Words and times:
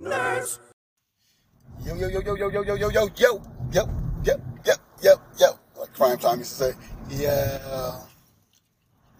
Nerds. 0.00 0.58
Yo, 1.84 1.94
yo, 1.94 2.08
yo, 2.08 2.20
yo, 2.20 2.34
yo, 2.34 2.48
yo, 2.48 2.62
yo, 2.62 2.74
yo, 2.76 2.88
yo, 2.88 3.08
yo, 3.16 3.42
yo, 3.70 3.88
yo, 4.24 4.34
yo, 4.64 4.74
yo, 5.02 5.14
yo. 5.38 5.58
Like 5.78 5.92
Crime 5.94 6.18
Time 6.18 6.38
used 6.38 6.58
to 6.58 6.64
say, 6.64 6.72
yeah. 7.10 8.00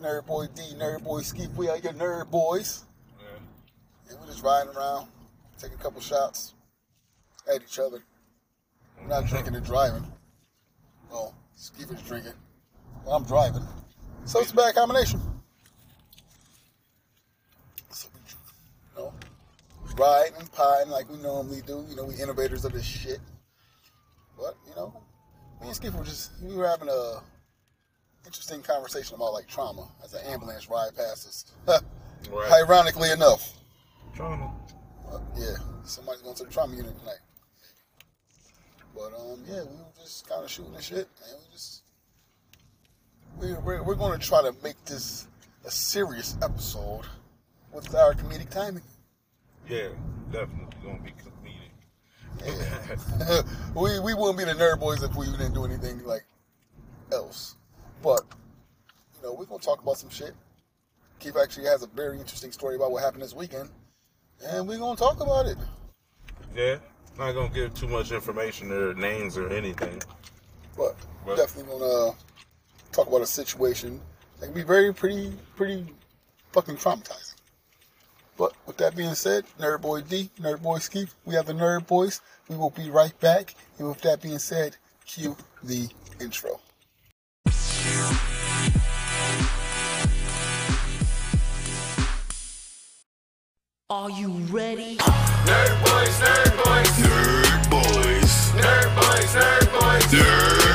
Nerd 0.01 0.27
Boy 0.27 0.46
D, 0.54 0.62
Nerd 0.79 1.03
Boy 1.04 1.21
Skeet, 1.21 1.51
we 1.51 1.69
are 1.69 1.77
your 1.77 1.93
nerd 1.93 2.30
boys. 2.30 2.85
Yeah. 3.19 4.11
And 4.11 4.21
we're 4.21 4.27
just 4.27 4.43
riding 4.43 4.74
around, 4.74 5.08
taking 5.58 5.79
a 5.79 5.82
couple 5.82 6.01
shots 6.01 6.54
at 7.54 7.62
each 7.62 7.78
other. 7.78 8.03
We're 9.01 9.08
not 9.08 9.26
drinking 9.26 9.54
and 9.56 9.65
driving. 9.65 10.06
Well, 11.10 11.35
Skeet 11.56 11.90
is 11.90 12.01
drinking. 12.03 12.33
Well, 13.04 13.17
I'm 13.17 13.24
driving. 13.24 13.67
So 14.24 14.40
it's 14.40 14.53
a 14.53 14.54
bad 14.54 14.74
combination. 14.74 15.21
So 17.91 18.09
we, 18.15 18.20
you 18.23 19.05
know, 19.05 19.12
ride 19.98 20.33
and 20.38 20.51
pine 20.52 20.88
like 20.88 21.09
we 21.11 21.19
normally 21.19 21.62
do. 21.66 21.84
You 21.88 21.97
know, 21.97 22.05
we 22.05 22.15
innovators 22.16 22.64
of 22.64 22.73
this 22.73 22.84
shit. 22.84 23.20
But, 24.37 24.56
you 24.66 24.74
know, 24.74 24.95
me 25.60 25.69
and 25.69 25.77
Skip 25.77 25.95
were 25.95 26.05
just, 26.05 26.33
we 26.42 26.55
were 26.55 26.66
having 26.66 26.88
a 26.88 27.20
interesting 28.27 28.62
conversation 28.62 29.14
about 29.14 29.33
like 29.33 29.47
trauma 29.47 29.88
as 30.05 30.14
an 30.14 30.20
ambulance 30.27 30.69
ride 30.69 30.95
past 30.97 31.27
us. 31.27 31.52
Right. 32.30 32.52
Ironically 32.52 33.11
enough. 33.12 33.55
Trauma. 34.14 34.52
Uh, 35.11 35.20
yeah, 35.38 35.55
somebody's 35.84 36.20
going 36.20 36.36
to 36.36 36.45
the 36.45 36.50
trauma 36.50 36.77
unit 36.77 36.98
tonight. 36.98 37.14
But, 38.95 39.14
um, 39.19 39.42
yeah, 39.48 39.62
we 39.62 39.77
were 39.77 39.92
just 39.98 40.28
kind 40.28 40.45
of 40.45 40.50
shooting 40.50 40.75
the 40.75 40.83
shit. 40.83 41.09
And 41.27 41.38
we 41.38 41.52
just, 41.52 41.83
we, 43.41 43.55
we're, 43.55 43.83
we're 43.83 43.95
going 43.95 44.20
to 44.20 44.25
try 44.25 44.42
to 44.42 44.55
make 44.62 44.84
this 44.84 45.28
a 45.64 45.70
serious 45.70 46.36
episode 46.42 47.06
with 47.72 47.95
our 47.95 48.12
comedic 48.12 48.50
timing. 48.50 48.83
Yeah, 49.70 49.91
definitely 50.33 50.66
gonna 50.83 50.98
be 50.98 51.12
comedic. 51.12 51.70
we 53.77 54.01
we 54.01 54.15
wouldn't 54.15 54.37
be 54.37 54.45
the 54.45 54.55
nerd 54.55 54.81
boys 54.81 55.00
if 55.00 55.14
we 55.14 55.27
didn't 55.27 55.55
do 55.55 55.64
anything 55.64 56.05
like 56.05 56.25
else. 57.12 57.55
But 58.03 58.22
you 59.14 59.22
know, 59.22 59.34
we're 59.34 59.44
gonna 59.44 59.62
talk 59.62 59.81
about 59.81 59.97
some 59.97 60.11
shit. 60.11 60.34
Keith 61.20 61.36
actually 61.41 61.67
has 61.67 61.84
a 61.84 61.86
very 61.86 62.19
interesting 62.19 62.50
story 62.50 62.75
about 62.75 62.91
what 62.91 63.05
happened 63.05 63.22
this 63.22 63.33
weekend, 63.33 63.70
and 64.44 64.67
we're 64.67 64.78
gonna 64.78 64.97
talk 64.97 65.20
about 65.20 65.47
it. 65.47 65.56
Yeah, 66.56 66.78
not 67.16 67.33
gonna 67.34 67.55
give 67.55 67.72
too 67.72 67.87
much 67.87 68.11
information 68.11 68.72
or 68.72 68.92
names 68.94 69.37
or 69.37 69.53
anything. 69.53 70.03
But 70.77 70.97
Right. 71.25 71.37
definitely 71.37 71.72
gonna 71.72 72.09
uh, 72.09 72.14
talk 72.91 73.06
about 73.06 73.20
a 73.20 73.27
situation 73.27 74.00
that 74.41 74.47
can 74.47 74.55
be 74.55 74.64
very 74.64 74.92
pretty 74.92 75.39
pretty 75.55 75.94
fucking 76.50 76.77
traumatizing. 76.77 77.30
But 78.41 78.55
with 78.64 78.78
that 78.78 78.96
being 78.96 79.14
said, 79.14 79.44
Nerd 79.58 79.83
Boy 79.83 80.00
D, 80.00 80.30
Nerd 80.41 80.62
Boy 80.62 80.78
Skeef, 80.78 81.10
we 81.27 81.34
have 81.34 81.44
the 81.44 81.52
Nerd 81.52 81.86
Boys. 81.86 82.22
We 82.48 82.56
will 82.56 82.70
be 82.70 82.88
right 82.88 83.12
back. 83.20 83.55
And 83.78 83.86
with 83.86 84.00
that 84.00 84.22
being 84.22 84.38
said, 84.38 84.78
cue 85.05 85.36
the 85.62 85.91
intro. 86.19 86.58
Are 93.91 94.10
you 94.10 94.30
ready? 94.48 94.97
Nerd 94.97 95.84
boys, 95.84 96.16
nerd 96.25 96.56
boys, 96.64 96.88
nerd 96.97 97.70
boys, 97.70 98.52
nerd 98.56 98.97
boys, 98.97 99.34
nerd 99.34 99.69
boys, 99.78 100.04
nerd 100.14 100.69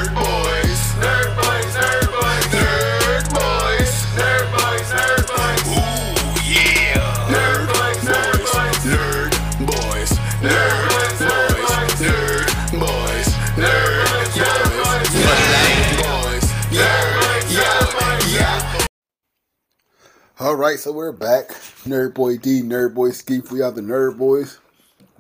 All 20.38 20.57
right, 20.57 20.78
so 20.78 20.91
we're 20.91 21.13
back. 21.13 21.47
Nerd 21.85 22.13
Boy 22.13 22.35
D, 22.35 22.62
Nerd 22.62 22.94
Boy 22.94 23.12
Skeef. 23.12 23.51
We 23.51 23.62
are 23.62 23.72
the 23.72 23.79
Nerd 23.79 24.18
Boys. 24.18 24.59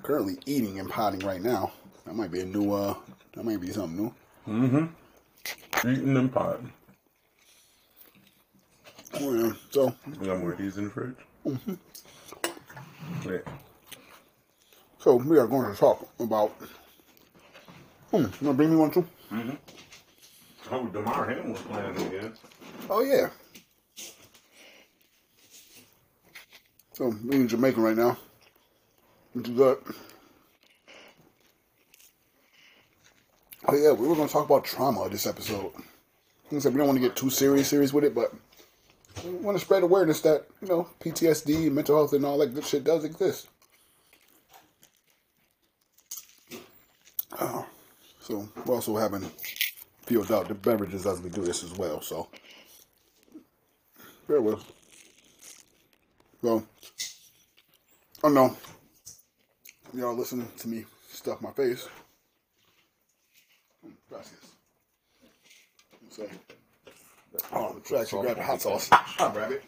Currently 0.03 0.39
eating 0.45 0.77
and 0.77 0.89
potting 0.89 1.21
right 1.21 1.41
now. 1.41 1.71
That 2.05 2.15
might 2.15 2.31
be 2.31 2.41
a 2.41 2.45
new, 2.45 2.73
uh, 2.73 2.95
that 3.33 3.45
might 3.45 3.61
be 3.61 3.71
something 3.71 3.95
new. 3.95 4.13
Mm-hmm. 4.45 5.89
Eating 5.89 6.17
and 6.17 6.33
potting. 6.33 6.73
Oh, 9.13 9.33
yeah. 9.33 9.53
So, 9.71 9.95
We 10.19 10.27
got 10.27 10.39
more 10.39 10.51
of 10.51 10.59
in 10.59 10.83
the 10.83 10.89
fridge. 10.89 11.15
Mm-hmm. 11.45 11.73
Yeah. 13.25 13.37
so 14.99 15.15
we 15.15 15.39
are 15.39 15.47
going 15.47 15.71
to 15.71 15.79
talk 15.79 16.09
about. 16.19 16.51
Hmm, 18.11 18.17
you 18.17 18.21
want 18.21 18.33
to 18.41 18.53
bring 18.53 18.69
me 18.71 18.75
one 18.75 18.91
too? 18.91 19.07
Mm-hmm. 19.31 19.55
Oh, 20.71 20.85
Damar 20.87 21.29
Hamlin 21.29 21.53
was 21.53 21.61
playing 21.61 22.07
again. 22.07 22.33
Oh 22.89 23.01
yeah. 23.01 23.29
So 26.95 27.13
in 27.29 27.47
Jamaica 27.49 27.81
right 27.81 27.97
now. 27.97 28.17
Which 29.33 29.49
is 29.49 29.55
good. 29.57 29.77
Oh 33.67 33.75
yeah, 33.75 33.91
we 33.91 34.07
were 34.07 34.15
gonna 34.15 34.29
talk 34.29 34.45
about 34.45 34.63
trauma 34.63 35.09
this 35.09 35.27
episode. 35.27 35.73
Like 36.49 36.61
said, 36.61 36.71
we 36.73 36.77
don't 36.77 36.87
want 36.87 36.97
to 36.97 37.05
get 37.05 37.17
too 37.17 37.29
serious 37.29 37.67
serious 37.67 37.91
with 37.91 38.05
it, 38.05 38.15
but 38.15 38.33
we 39.25 39.31
want 39.31 39.57
to 39.57 39.65
spread 39.65 39.83
awareness 39.83 40.21
that, 40.21 40.45
you 40.61 40.69
know, 40.69 40.87
PTSD, 41.01 41.69
mental 41.69 41.97
health 41.97 42.13
and 42.13 42.25
all 42.25 42.37
that 42.37 42.53
good 42.53 42.65
shit 42.65 42.85
does 42.85 43.03
exist. 43.03 43.47
Uh, 47.37 47.63
so 48.21 48.47
we're 48.65 48.75
also 48.75 48.95
having 48.95 49.29
peeled 50.05 50.31
out 50.31 50.47
the 50.47 50.53
beverages 50.53 51.05
as 51.05 51.19
we 51.19 51.29
do 51.29 51.41
this 51.41 51.61
as 51.61 51.73
well, 51.73 51.99
so 51.99 52.29
bear 54.29 54.39
with 54.39 54.59
us. 54.59 54.65
Oh, 58.25 58.27
I 58.27 58.31
know 58.31 58.57
y'all 59.93 60.15
listening 60.15 60.47
to 60.57 60.67
me 60.67 60.83
stuff 61.11 61.43
my 61.43 61.51
face. 61.51 61.87
Gracias. 64.09 64.55
So, 66.09 66.27
oh, 67.53 67.75
I'm 67.75 67.81
trying 67.81 68.05
to 68.07 68.21
grab 68.23 68.37
the 68.37 68.41
hot 68.41 68.61
sauce. 68.63 68.89
I'll 69.19 69.29
grab 69.29 69.51
it. 69.51 69.63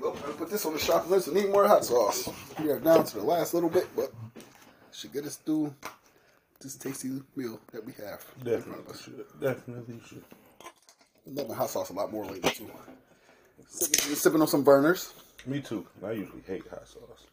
Well, 0.00 0.16
I 0.16 0.30
put 0.38 0.50
this 0.50 0.64
on 0.66 0.74
the 0.74 0.78
shopping 0.78 1.10
list 1.10 1.26
and 1.26 1.36
need 1.36 1.50
more 1.50 1.66
hot 1.66 1.84
sauce. 1.84 2.28
We 2.60 2.70
are 2.70 2.78
down 2.78 3.04
to 3.06 3.16
the 3.16 3.24
last 3.24 3.54
little 3.54 3.70
bit, 3.70 3.88
but 3.96 4.12
should 4.92 5.12
get 5.12 5.24
us 5.24 5.34
through 5.34 5.74
this 6.62 6.76
tasty 6.76 7.08
meal 7.36 7.60
that 7.72 7.84
we 7.84 7.92
have. 7.92 8.24
in 8.44 8.62
front 8.62 8.80
of 8.80 8.86
Definitely 8.86 8.98
should. 9.02 9.40
Definitely 9.40 10.00
should. 10.06 10.24
I'm 11.26 11.34
loving 11.34 11.54
hot 11.54 11.70
sauce 11.70 11.90
a 11.90 11.92
lot 11.92 12.12
more 12.12 12.24
lately 12.24 12.50
too. 12.50 12.70
Sipping, 13.68 14.14
sipping 14.14 14.40
on 14.40 14.48
some 14.48 14.64
Vernors. 14.64 15.12
Me 15.46 15.60
too. 15.60 15.86
I 16.04 16.12
usually 16.12 16.42
hate 16.46 16.64
hot 16.68 16.86
sauce. 16.86 17.26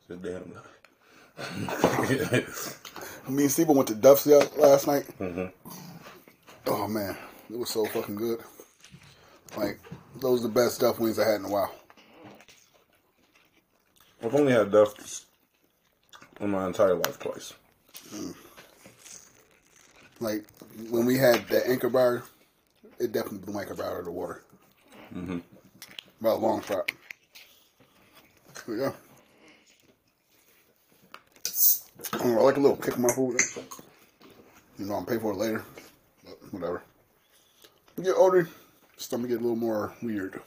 It's 0.00 0.10
a 0.10 0.16
damn 0.16 0.52
Me 3.28 3.42
and 3.42 3.52
Steve 3.52 3.68
went 3.68 3.88
to 3.88 3.94
Duff's 3.94 4.26
last 4.26 4.86
night. 4.86 5.04
Mm-hmm. 5.20 5.46
Oh 6.66 6.88
man, 6.88 7.16
it 7.50 7.58
was 7.58 7.70
so 7.70 7.84
fucking 7.86 8.16
good. 8.16 8.40
Like 9.56 9.78
those 10.20 10.40
are 10.40 10.48
the 10.48 10.54
best 10.54 10.80
Duff 10.80 10.98
wings 10.98 11.18
I 11.18 11.28
had 11.28 11.40
in 11.40 11.46
a 11.46 11.48
while. 11.48 11.72
I've 14.22 14.34
only 14.34 14.52
had 14.52 14.72
Duff's 14.72 15.26
in 16.40 16.50
my 16.50 16.66
entire 16.66 16.94
life 16.94 17.18
twice. 17.18 17.54
Like 20.20 20.44
when 20.90 21.06
we 21.06 21.16
had 21.16 21.46
that 21.48 21.68
anchor 21.68 21.88
bar, 21.88 22.24
it 22.98 23.12
definitely 23.12 23.38
blew 23.38 23.54
my 23.54 23.62
anchor 23.62 23.74
bar 23.74 23.92
out 23.92 23.98
of 24.00 24.04
the 24.06 24.10
water. 24.10 24.42
Mm-hmm. 25.14 25.38
About 26.20 26.38
a 26.38 26.40
long 26.40 26.62
shot. 26.62 26.90
Yeah. 28.66 28.92
I, 32.12 32.24
know, 32.24 32.38
I 32.38 32.42
like 32.42 32.56
a 32.56 32.60
little 32.60 32.76
kick 32.76 32.96
in 32.96 33.02
my 33.02 33.12
food. 33.12 33.40
You 34.78 34.86
know, 34.86 34.94
I'm 34.94 35.06
pay 35.06 35.18
for 35.18 35.32
it 35.32 35.36
later. 35.36 35.64
But 36.24 36.52
whatever. 36.52 36.82
We 37.96 38.04
get 38.04 38.16
older, 38.16 38.48
stomach 38.96 39.28
get 39.30 39.40
a 39.40 39.42
little 39.42 39.56
more 39.56 39.94
weird. 40.02 40.40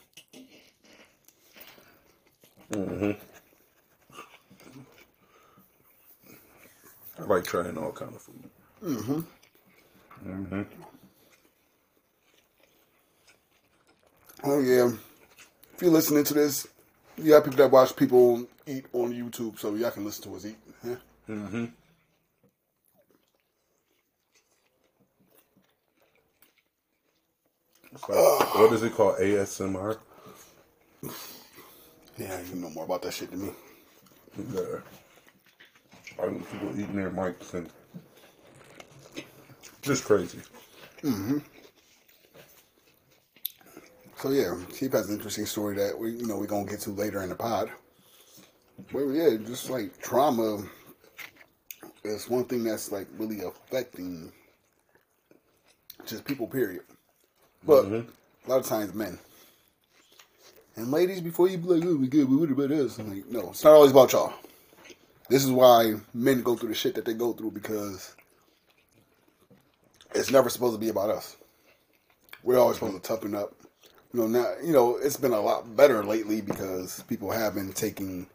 I 7.21 7.25
like 7.25 7.45
trying 7.45 7.77
all 7.77 7.93
kind 7.93 8.15
of 8.15 8.21
food. 8.23 8.49
Mm-hmm. 8.83 9.21
Mhm. 10.27 10.67
Oh 14.43 14.59
yeah. 14.59 14.91
If 15.75 15.81
you're 15.81 15.91
listening 15.91 16.23
to 16.25 16.33
this, 16.33 16.67
you 17.17 17.33
have 17.33 17.43
people 17.45 17.57
that 17.59 17.71
watch 17.71 17.95
people 17.95 18.47
eat 18.67 18.85
on 18.93 19.13
YouTube, 19.13 19.59
so 19.59 19.75
y'all 19.75 19.91
can 19.91 20.05
listen 20.05 20.23
to 20.25 20.35
us 20.37 20.45
eat. 20.45 20.57
Yeah. 20.83 20.95
Mhm. 21.29 21.73
What 28.09 28.73
is 28.73 28.83
it 28.83 28.93
called? 28.93 29.17
ASMR? 29.19 29.97
Yeah, 32.17 32.39
you 32.41 32.55
know 32.55 32.69
more 32.71 32.85
about 32.85 33.01
that 33.03 33.13
shit 33.13 33.31
than 33.31 33.43
me. 33.43 33.51
Yeah. 34.53 34.79
I 36.21 36.27
mean, 36.27 36.43
people 36.43 36.69
eating 36.79 36.95
their 36.95 37.09
mics 37.09 37.53
and 37.53 37.69
just 39.81 40.05
crazy. 40.05 40.39
Mm-hmm. 41.01 41.39
So 44.17 44.29
yeah, 44.29 44.55
Chief 44.77 44.91
has 44.91 45.09
an 45.09 45.15
interesting 45.15 45.47
story 45.47 45.75
that 45.77 45.97
we 45.97 46.11
you 46.11 46.27
know 46.27 46.37
we're 46.37 46.45
gonna 46.45 46.69
get 46.69 46.79
to 46.81 46.91
later 46.91 47.23
in 47.23 47.29
the 47.29 47.35
pod. 47.35 47.71
But 48.91 49.05
yeah, 49.05 49.35
just 49.37 49.69
like 49.69 49.99
trauma 50.01 50.63
is 52.03 52.29
one 52.29 52.45
thing 52.45 52.63
that's 52.63 52.91
like 52.91 53.07
really 53.17 53.41
affecting 53.41 54.31
just 56.05 56.25
people, 56.25 56.47
period. 56.47 56.83
But 57.65 57.85
mm-hmm. 57.85 58.09
a 58.45 58.49
lot 58.49 58.59
of 58.59 58.65
times 58.65 58.93
men. 58.93 59.19
And 60.75 60.89
ladies, 60.91 61.21
before 61.21 61.49
you 61.49 61.57
be 61.57 61.67
like, 61.67 61.83
oh 61.85 61.97
my 61.97 62.07
god, 62.07 62.29
but 62.29 62.39
what 62.39 62.51
about 62.51 62.71
us? 62.71 62.97
I'm 62.97 63.09
like, 63.09 63.27
no, 63.27 63.49
it's 63.49 63.63
not 63.63 63.73
always 63.73 63.91
about 63.91 64.13
y'all. 64.13 64.33
This 65.31 65.45
is 65.45 65.51
why 65.51 65.93
men 66.13 66.41
go 66.41 66.57
through 66.57 66.67
the 66.67 66.75
shit 66.75 66.95
that 66.95 67.05
they 67.05 67.13
go 67.13 67.31
through 67.31 67.51
because 67.51 68.17
it's 70.13 70.29
never 70.29 70.49
supposed 70.49 70.75
to 70.75 70.77
be 70.77 70.89
about 70.89 71.09
us. 71.09 71.37
We're 72.43 72.59
always 72.59 72.79
supposed 72.79 73.01
to 73.01 73.07
toughen 73.07 73.33
up. 73.33 73.53
You 74.13 74.19
know, 74.19 74.27
now 74.27 74.55
you 74.61 74.73
know 74.73 74.97
it's 74.97 75.15
been 75.15 75.31
a 75.31 75.39
lot 75.39 75.73
better 75.77 76.03
lately 76.03 76.41
because 76.41 77.03
people 77.03 77.31
have 77.31 77.55
been 77.55 77.71
taking, 77.71 78.27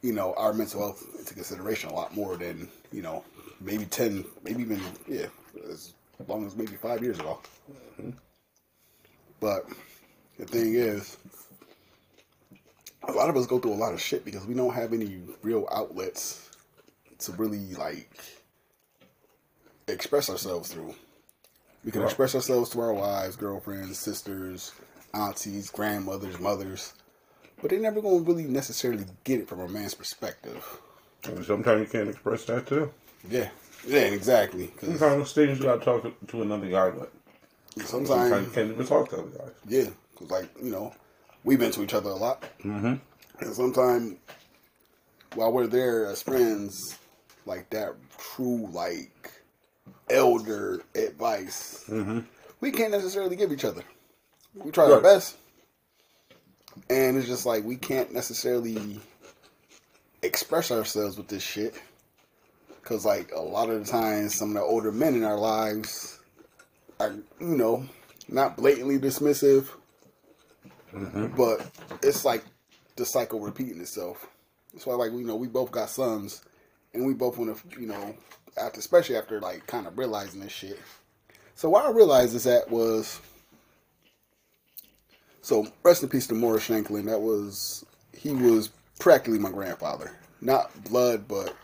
you 0.00 0.14
know, 0.14 0.32
our 0.38 0.54
mental 0.54 0.80
health 0.80 1.06
into 1.18 1.34
consideration 1.34 1.90
a 1.90 1.94
lot 1.94 2.16
more 2.16 2.38
than 2.38 2.70
you 2.90 3.02
know 3.02 3.22
maybe 3.60 3.84
ten, 3.84 4.24
maybe 4.44 4.62
even 4.62 4.80
yeah, 5.06 5.26
as 5.70 5.92
long 6.26 6.46
as 6.46 6.56
maybe 6.56 6.76
five 6.76 7.02
years 7.02 7.18
ago. 7.20 7.38
Mm-hmm. 8.00 8.10
But 9.40 9.66
the 10.38 10.46
thing 10.46 10.72
is, 10.72 11.18
a 13.08 13.12
lot 13.12 13.28
of 13.30 13.36
us 13.36 13.46
go 13.46 13.58
through 13.58 13.72
a 13.72 13.74
lot 13.74 13.92
of 13.94 14.00
shit 14.00 14.24
because 14.24 14.46
we 14.46 14.54
don't 14.54 14.74
have 14.74 14.92
any 14.92 15.20
real 15.42 15.66
outlets 15.72 16.50
to 17.20 17.32
really 17.32 17.74
like 17.74 18.10
express 19.88 20.30
ourselves 20.30 20.72
through. 20.72 20.94
We 21.84 21.90
can 21.90 22.00
Right. 22.00 22.08
express 22.08 22.34
ourselves 22.34 22.70
to 22.70 22.80
our 22.80 22.92
wives, 22.94 23.36
girlfriends, 23.36 23.98
sisters, 23.98 24.72
aunties, 25.12 25.70
grandmothers, 25.70 26.38
mothers, 26.40 26.94
but 27.60 27.70
they're 27.70 27.80
never 27.80 28.00
going 28.00 28.24
to 28.24 28.30
really 28.30 28.44
necessarily 28.44 29.04
get 29.24 29.40
it 29.40 29.48
from 29.48 29.60
a 29.60 29.68
man's 29.68 29.94
perspective. 29.94 30.64
And 31.24 31.44
sometimes 31.44 31.80
you 31.80 31.86
can't 31.92 32.08
express 32.08 32.44
that 32.46 32.66
too. 32.66 32.92
Yeah, 33.28 33.50
yeah, 33.86 34.00
exactly. 34.00 34.72
Sometimes 34.80 35.32
things 35.32 35.58
you 35.58 35.64
gotta 35.64 35.84
talk 35.84 36.02
to, 36.02 36.12
to 36.28 36.42
another 36.42 36.68
guy, 36.68 36.90
but 36.90 37.12
sometimes 37.86 38.46
you 38.46 38.52
can't 38.52 38.70
even 38.72 38.86
talk 38.86 39.08
to 39.10 39.18
other 39.20 39.28
guys. 39.30 39.50
yeah, 39.66 39.88
because 40.12 40.30
like 40.30 40.48
you 40.62 40.70
know, 40.70 40.94
we've 41.44 41.58
been 41.58 41.70
to 41.72 41.82
each 41.82 41.94
other 41.94 42.10
a 42.10 42.14
lot, 42.14 42.42
mm-hmm. 42.62 42.94
and 43.40 43.54
sometimes 43.54 44.16
while 45.34 45.52
we're 45.52 45.66
there 45.66 46.06
as 46.06 46.22
friends, 46.22 46.98
like 47.46 47.70
that 47.70 47.94
true 48.18 48.68
like 48.72 49.30
elder 50.10 50.82
advice, 50.94 51.88
we 52.60 52.70
can't 52.70 52.92
necessarily 52.92 53.36
give 53.36 53.52
each 53.52 53.64
other. 53.64 53.82
We 54.54 54.70
try 54.70 54.90
our 54.90 55.00
best, 55.00 55.36
and 56.88 57.16
it's 57.16 57.26
just 57.26 57.46
like 57.46 57.64
we 57.64 57.76
can't 57.76 58.12
necessarily 58.12 59.00
express 60.22 60.70
ourselves 60.70 61.16
with 61.16 61.28
this 61.28 61.42
shit. 61.42 61.74
Cause 62.82 63.04
like 63.04 63.32
a 63.32 63.40
lot 63.40 63.70
of 63.70 63.84
the 63.84 63.90
times, 63.90 64.34
some 64.34 64.50
of 64.50 64.54
the 64.54 64.60
older 64.60 64.92
men 64.92 65.14
in 65.14 65.24
our 65.24 65.38
lives 65.38 66.20
are, 67.00 67.14
you 67.40 67.56
know, 67.56 67.86
not 68.28 68.56
blatantly 68.58 68.98
dismissive, 68.98 69.68
Mm-hmm. 70.94 71.36
but 71.36 71.70
it's 72.02 72.24
like 72.24 72.44
the 72.96 73.04
cycle 73.04 73.40
repeating 73.40 73.80
itself. 73.80 74.26
That's 74.72 74.86
why, 74.86 74.94
like, 74.94 75.12
you 75.12 75.24
know, 75.24 75.36
we 75.36 75.48
both 75.48 75.70
got 75.70 75.90
sons, 75.90 76.42
and 76.92 77.06
we 77.06 77.14
both 77.14 77.36
want 77.36 77.56
to, 77.56 77.80
you 77.80 77.86
know, 77.86 78.14
after 78.56 78.78
especially 78.78 79.16
after 79.16 79.40
like 79.40 79.66
kind 79.66 79.86
of 79.86 79.98
realizing 79.98 80.40
this 80.40 80.52
shit. 80.52 80.80
So 81.56 81.70
why 81.70 81.82
I 81.82 81.90
realized 81.90 82.34
is 82.34 82.44
that 82.44 82.70
was, 82.70 83.20
so 85.42 85.66
rest 85.82 86.02
in 86.02 86.08
peace 86.08 86.26
to 86.28 86.34
Morris 86.34 86.64
Shanklin. 86.64 87.06
That 87.06 87.20
was 87.20 87.84
he 88.12 88.32
was 88.32 88.70
practically 88.98 89.38
my 89.38 89.50
grandfather, 89.50 90.12
not 90.40 90.70
blood, 90.84 91.26
but 91.28 91.54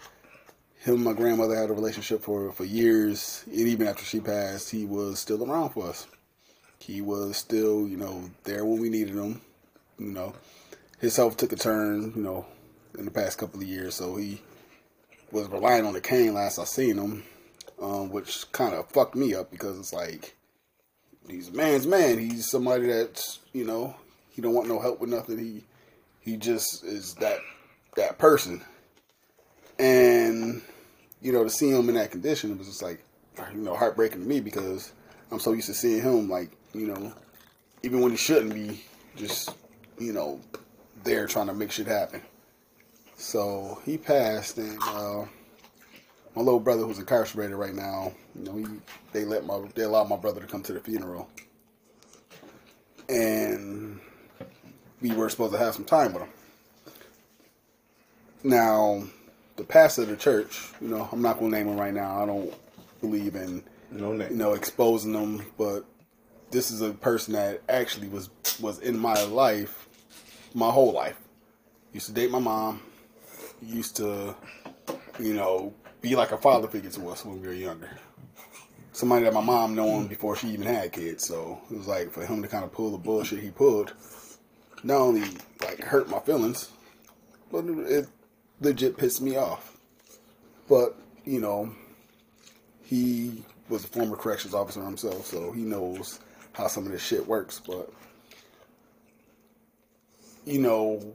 him 0.78 0.94
and 0.94 1.04
my 1.04 1.12
grandmother 1.12 1.54
had 1.56 1.70
a 1.70 1.74
relationship 1.74 2.22
for 2.22 2.52
for 2.52 2.64
years, 2.64 3.44
and 3.46 3.54
even 3.68 3.86
after 3.86 4.04
she 4.04 4.20
passed, 4.20 4.70
he 4.70 4.84
was 4.84 5.18
still 5.18 5.48
around 5.48 5.70
for 5.70 5.88
us. 5.88 6.06
He 6.80 7.00
was 7.00 7.36
still, 7.36 7.86
you 7.86 7.96
know, 7.96 8.30
there 8.44 8.64
when 8.64 8.80
we 8.80 8.88
needed 8.88 9.14
him. 9.14 9.40
You 9.98 10.12
know, 10.12 10.34
his 10.98 11.16
health 11.16 11.36
took 11.36 11.52
a 11.52 11.56
turn, 11.56 12.12
you 12.16 12.22
know, 12.22 12.46
in 12.98 13.04
the 13.04 13.10
past 13.10 13.38
couple 13.38 13.60
of 13.60 13.66
years, 13.66 13.94
so 13.94 14.16
he 14.16 14.40
was 15.30 15.48
relying 15.48 15.84
on 15.84 15.92
the 15.92 16.00
cane 16.00 16.34
last 16.34 16.58
I 16.58 16.64
seen 16.64 16.96
him, 16.96 17.22
um, 17.80 18.10
which 18.10 18.50
kind 18.52 18.74
of 18.74 18.88
fucked 18.90 19.14
me 19.14 19.34
up 19.34 19.50
because 19.50 19.78
it's 19.78 19.92
like 19.92 20.34
he's 21.28 21.48
a 21.48 21.52
man's 21.52 21.86
man. 21.86 22.18
He's 22.18 22.50
somebody 22.50 22.86
that's 22.86 23.38
you 23.52 23.64
know 23.64 23.94
he 24.30 24.42
don't 24.42 24.54
want 24.54 24.68
no 24.68 24.80
help 24.80 25.00
with 25.00 25.10
nothing. 25.10 25.38
He 25.38 25.64
he 26.20 26.36
just 26.36 26.84
is 26.84 27.14
that 27.16 27.38
that 27.96 28.18
person, 28.18 28.62
and 29.78 30.62
you 31.20 31.32
know 31.32 31.44
to 31.44 31.50
see 31.50 31.70
him 31.70 31.88
in 31.88 31.94
that 31.96 32.10
condition 32.10 32.50
it 32.50 32.58
was 32.58 32.66
just 32.66 32.82
like 32.82 33.02
you 33.52 33.60
know 33.60 33.76
heartbreaking 33.76 34.22
to 34.22 34.28
me 34.28 34.40
because 34.40 34.92
I'm 35.30 35.38
so 35.38 35.52
used 35.52 35.68
to 35.68 35.74
seeing 35.74 36.02
him 36.02 36.28
like 36.28 36.50
you 36.74 36.86
know 36.86 37.12
even 37.82 38.00
when 38.00 38.10
he 38.12 38.16
shouldn't 38.16 38.54
be 38.54 38.82
just 39.16 39.50
you 39.98 40.12
know 40.12 40.40
there 41.04 41.26
trying 41.26 41.46
to 41.46 41.54
make 41.54 41.70
shit 41.72 41.86
happen. 41.86 42.20
So 43.16 43.78
he 43.84 43.98
passed, 43.98 44.56
and 44.58 44.78
uh, 44.82 45.24
my 46.34 46.42
little 46.42 46.60
brother, 46.60 46.84
who's 46.84 46.98
incarcerated 46.98 47.54
right 47.56 47.74
now, 47.74 48.12
you 48.34 48.44
know, 48.44 48.56
he 48.56 48.66
they 49.12 49.24
let 49.24 49.44
my 49.44 49.60
they 49.74 49.82
allowed 49.82 50.08
my 50.08 50.16
brother 50.16 50.40
to 50.40 50.46
come 50.46 50.62
to 50.64 50.72
the 50.72 50.80
funeral, 50.80 51.28
and 53.08 54.00
we 55.00 55.12
were 55.12 55.28
supposed 55.28 55.52
to 55.52 55.58
have 55.58 55.74
some 55.74 55.84
time 55.84 56.12
with 56.14 56.22
him. 56.22 56.28
Now, 58.42 59.02
the 59.56 59.64
pastor 59.64 60.02
of 60.02 60.08
the 60.08 60.16
church, 60.16 60.70
you 60.80 60.88
know, 60.88 61.08
I'm 61.12 61.20
not 61.20 61.38
gonna 61.38 61.50
name 61.50 61.68
him 61.68 61.78
right 61.78 61.92
now. 61.92 62.22
I 62.22 62.26
don't 62.26 62.54
believe 63.02 63.34
in 63.36 63.62
No 63.90 64.12
name. 64.12 64.30
you 64.30 64.36
know 64.36 64.54
exposing 64.54 65.12
them, 65.12 65.44
but 65.58 65.84
this 66.50 66.70
is 66.70 66.80
a 66.80 66.92
person 66.92 67.34
that 67.34 67.62
actually 67.68 68.08
was 68.08 68.30
was 68.60 68.78
in 68.80 68.98
my 68.98 69.22
life 69.24 69.88
my 70.54 70.70
whole 70.70 70.92
life. 70.92 71.16
Used 71.92 72.06
to 72.06 72.12
date 72.12 72.30
my 72.30 72.38
mom. 72.38 72.80
Used 73.62 73.96
to, 73.96 74.34
you 75.18 75.34
know, 75.34 75.72
be 76.00 76.16
like 76.16 76.32
a 76.32 76.38
father 76.38 76.68
figure 76.68 76.90
to 76.90 77.08
us 77.08 77.24
when 77.24 77.40
we 77.40 77.46
were 77.46 77.54
younger. 77.54 77.90
Somebody 78.92 79.24
that 79.24 79.34
my 79.34 79.40
mom 79.40 79.74
known 79.74 80.08
before 80.08 80.36
she 80.36 80.48
even 80.48 80.66
had 80.66 80.92
kids. 80.92 81.26
So 81.26 81.60
it 81.70 81.76
was 81.76 81.86
like 81.86 82.10
for 82.10 82.24
him 82.24 82.42
to 82.42 82.48
kind 82.48 82.64
of 82.64 82.72
pull 82.72 82.90
the 82.90 82.98
bullshit 82.98 83.40
he 83.40 83.50
pulled, 83.50 83.94
not 84.82 85.00
only 85.00 85.28
like 85.62 85.80
hurt 85.80 86.08
my 86.08 86.20
feelings, 86.20 86.70
but 87.52 87.64
it, 87.64 87.78
it 87.78 88.08
legit 88.60 88.96
pissed 88.96 89.20
me 89.20 89.36
off. 89.36 89.76
But 90.68 90.96
you 91.24 91.40
know, 91.40 91.72
he 92.82 93.44
was 93.68 93.84
a 93.84 93.88
former 93.88 94.16
corrections 94.16 94.54
officer 94.54 94.82
himself, 94.82 95.26
so 95.26 95.52
he 95.52 95.62
knows 95.62 96.18
how 96.52 96.66
some 96.66 96.86
of 96.86 96.92
this 96.92 97.02
shit 97.02 97.26
works. 97.26 97.60
But 97.64 97.92
you 100.44 100.58
know, 100.58 101.14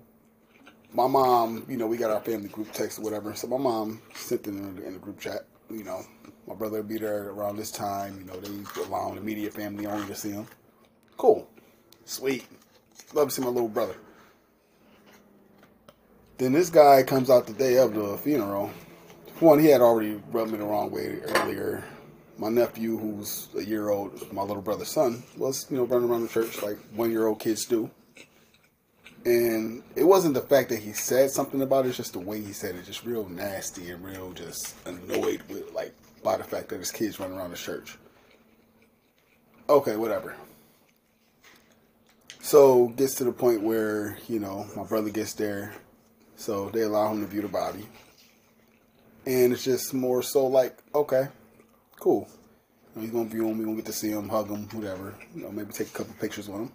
my 0.94 1.08
mom, 1.08 1.66
you 1.68 1.78
know, 1.78 1.88
we 1.88 1.98
got 1.98 2.12
our 2.12 2.22
family 2.22 2.50
group 2.50 2.72
text 2.72 3.00
or 3.00 3.02
whatever. 3.02 3.36
So 3.36 3.48
my 3.48 3.58
mom 3.58 4.02
sent 4.14 4.42
it 4.42 4.48
in 4.48 4.76
the, 4.76 4.86
in 4.86 4.94
the 4.94 5.00
group 5.00 5.20
chat. 5.20 5.46
You 5.70 5.84
know, 5.84 6.02
my 6.48 6.56
brother 6.56 6.78
would 6.78 6.88
be 6.88 6.98
there 6.98 7.30
around 7.30 7.58
this 7.58 7.72
time. 7.72 8.20
You 8.20 8.26
know, 8.26 8.40
they 8.40 8.82
allowing 8.84 9.16
the 9.16 9.22
immediate 9.22 9.54
family 9.54 9.86
only 9.86 10.08
to 10.08 10.16
see 10.16 10.32
him. 10.32 10.48
Cool, 11.18 11.48
sweet, 12.06 12.46
love 13.14 13.30
to 13.30 13.34
see 13.34 13.42
my 13.42 13.48
little 13.48 13.70
brother. 13.70 13.96
Then 16.38 16.52
this 16.52 16.70
guy 16.70 17.02
comes 17.04 17.30
out 17.30 17.48
the 17.48 17.54
day 17.54 17.78
of 17.78 17.94
the 17.94 18.18
funeral. 18.18 18.70
One, 19.40 19.60
he 19.60 19.68
had 19.68 19.82
already 19.82 20.22
rubbed 20.32 20.52
me 20.52 20.58
the 20.58 20.66
wrong 20.66 20.92
way 20.92 21.20
earlier. 21.22 21.84
My 22.38 22.50
nephew, 22.50 22.98
who's 22.98 23.48
a 23.58 23.64
year 23.64 23.90
old, 23.90 24.32
my 24.34 24.42
little 24.42 24.62
brother's 24.62 24.90
son, 24.90 25.24
was 25.38 25.68
you 25.70 25.78
know 25.78 25.86
running 25.86 26.10
around 26.10 26.24
the 26.24 26.28
church 26.30 26.62
like 26.62 26.78
one 26.94 27.12
year 27.12 27.28
old 27.28 27.40
kids 27.40 27.66
do. 27.66 27.90
And 29.26 29.82
it 29.96 30.04
wasn't 30.04 30.36
the 30.36 30.42
fact 30.42 30.70
that 30.70 30.80
he 30.80 30.94
said 30.94 31.32
something 31.32 31.62
about 31.62 31.86
it, 31.86 31.90
it's 31.90 31.98
just 31.98 32.14
the 32.14 32.20
way 32.20 32.42
he 32.42 32.54
said 32.54 32.76
it, 32.76 32.86
just 32.86 33.06
real 33.06 33.28
nasty 33.28 33.90
and 33.90 34.04
real 34.04 34.34
just 34.34 34.76
annoyed 34.86 35.42
with 35.50 35.74
like 35.74 35.96
by 36.24 36.38
the 36.38 36.44
fact 36.44 36.70
that 36.70 36.80
his 36.80 36.92
kids 36.92 37.20
running 37.20 37.38
around 37.38 37.52
the 37.52 37.58
church. 37.58 37.98
Okay, 39.68 39.96
whatever. 39.96 40.36
So 42.42 42.90
gets 42.90 43.16
to 43.16 43.24
the 43.24 43.32
point 43.32 43.64
where, 43.64 44.20
you 44.28 44.40
know, 44.40 44.68
my 44.76 44.84
brother 44.84 45.10
gets 45.10 45.34
there, 45.34 45.74
so 46.36 46.70
they 46.70 46.82
allow 46.82 47.12
him 47.12 47.22
to 47.22 47.28
view 47.28 47.42
the 47.42 47.48
body. 47.48 47.88
And 49.26 49.52
it's 49.52 49.64
just 49.64 49.96
more 49.96 50.22
so 50.22 50.46
like, 50.46 50.78
okay, 50.94 51.30
cool. 52.06 52.30
know, 52.96 53.02
he's 53.02 53.10
gonna 53.10 53.28
view 53.28 53.48
him. 53.48 53.58
We 53.58 53.66
gonna 53.66 53.78
get 53.78 53.86
to 53.86 53.94
see 53.94 54.12
him, 54.12 54.30
hug 54.30 54.50
him, 54.50 54.70
whatever. 54.70 55.16
You 55.34 55.42
know, 55.42 55.52
maybe 55.52 55.74
take 55.74 55.88
a 55.88 55.92
couple 55.92 56.14
pictures 56.20 56.48
with 56.48 56.62
him. 56.62 56.72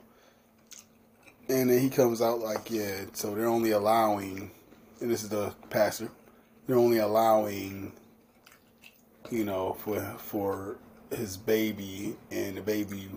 And 1.49 1.71
then 1.71 1.79
he 1.81 1.89
comes 1.89 2.21
out 2.21 2.41
like, 2.41 2.69
yeah. 2.69 3.05
So 3.13 3.37
they're 3.37 3.47
only 3.47 3.71
allowing, 3.71 4.51
and 5.01 5.09
this 5.09 5.23
is 5.23 5.29
the 5.29 5.55
pastor. 5.71 6.11
They're 6.67 6.77
only 6.77 6.99
allowing, 6.99 7.93
you 9.31 9.45
know, 9.45 9.75
for 9.75 10.01
for 10.19 10.79
his 11.11 11.37
baby 11.37 12.17
and 12.33 12.57
the 12.57 12.61
baby's 12.61 13.09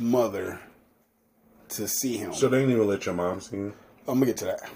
mother 0.00 0.58
to 1.68 1.86
see 1.86 2.16
him. 2.16 2.32
So 2.34 2.48
they 2.48 2.58
didn't 2.58 2.74
even 2.74 2.88
let 2.88 3.06
your 3.06 3.14
mom 3.14 3.40
see 3.40 3.56
him. 3.56 3.74
I'm 4.08 4.14
gonna 4.14 4.26
get 4.26 4.36
to 4.38 4.46
that. 4.46 4.68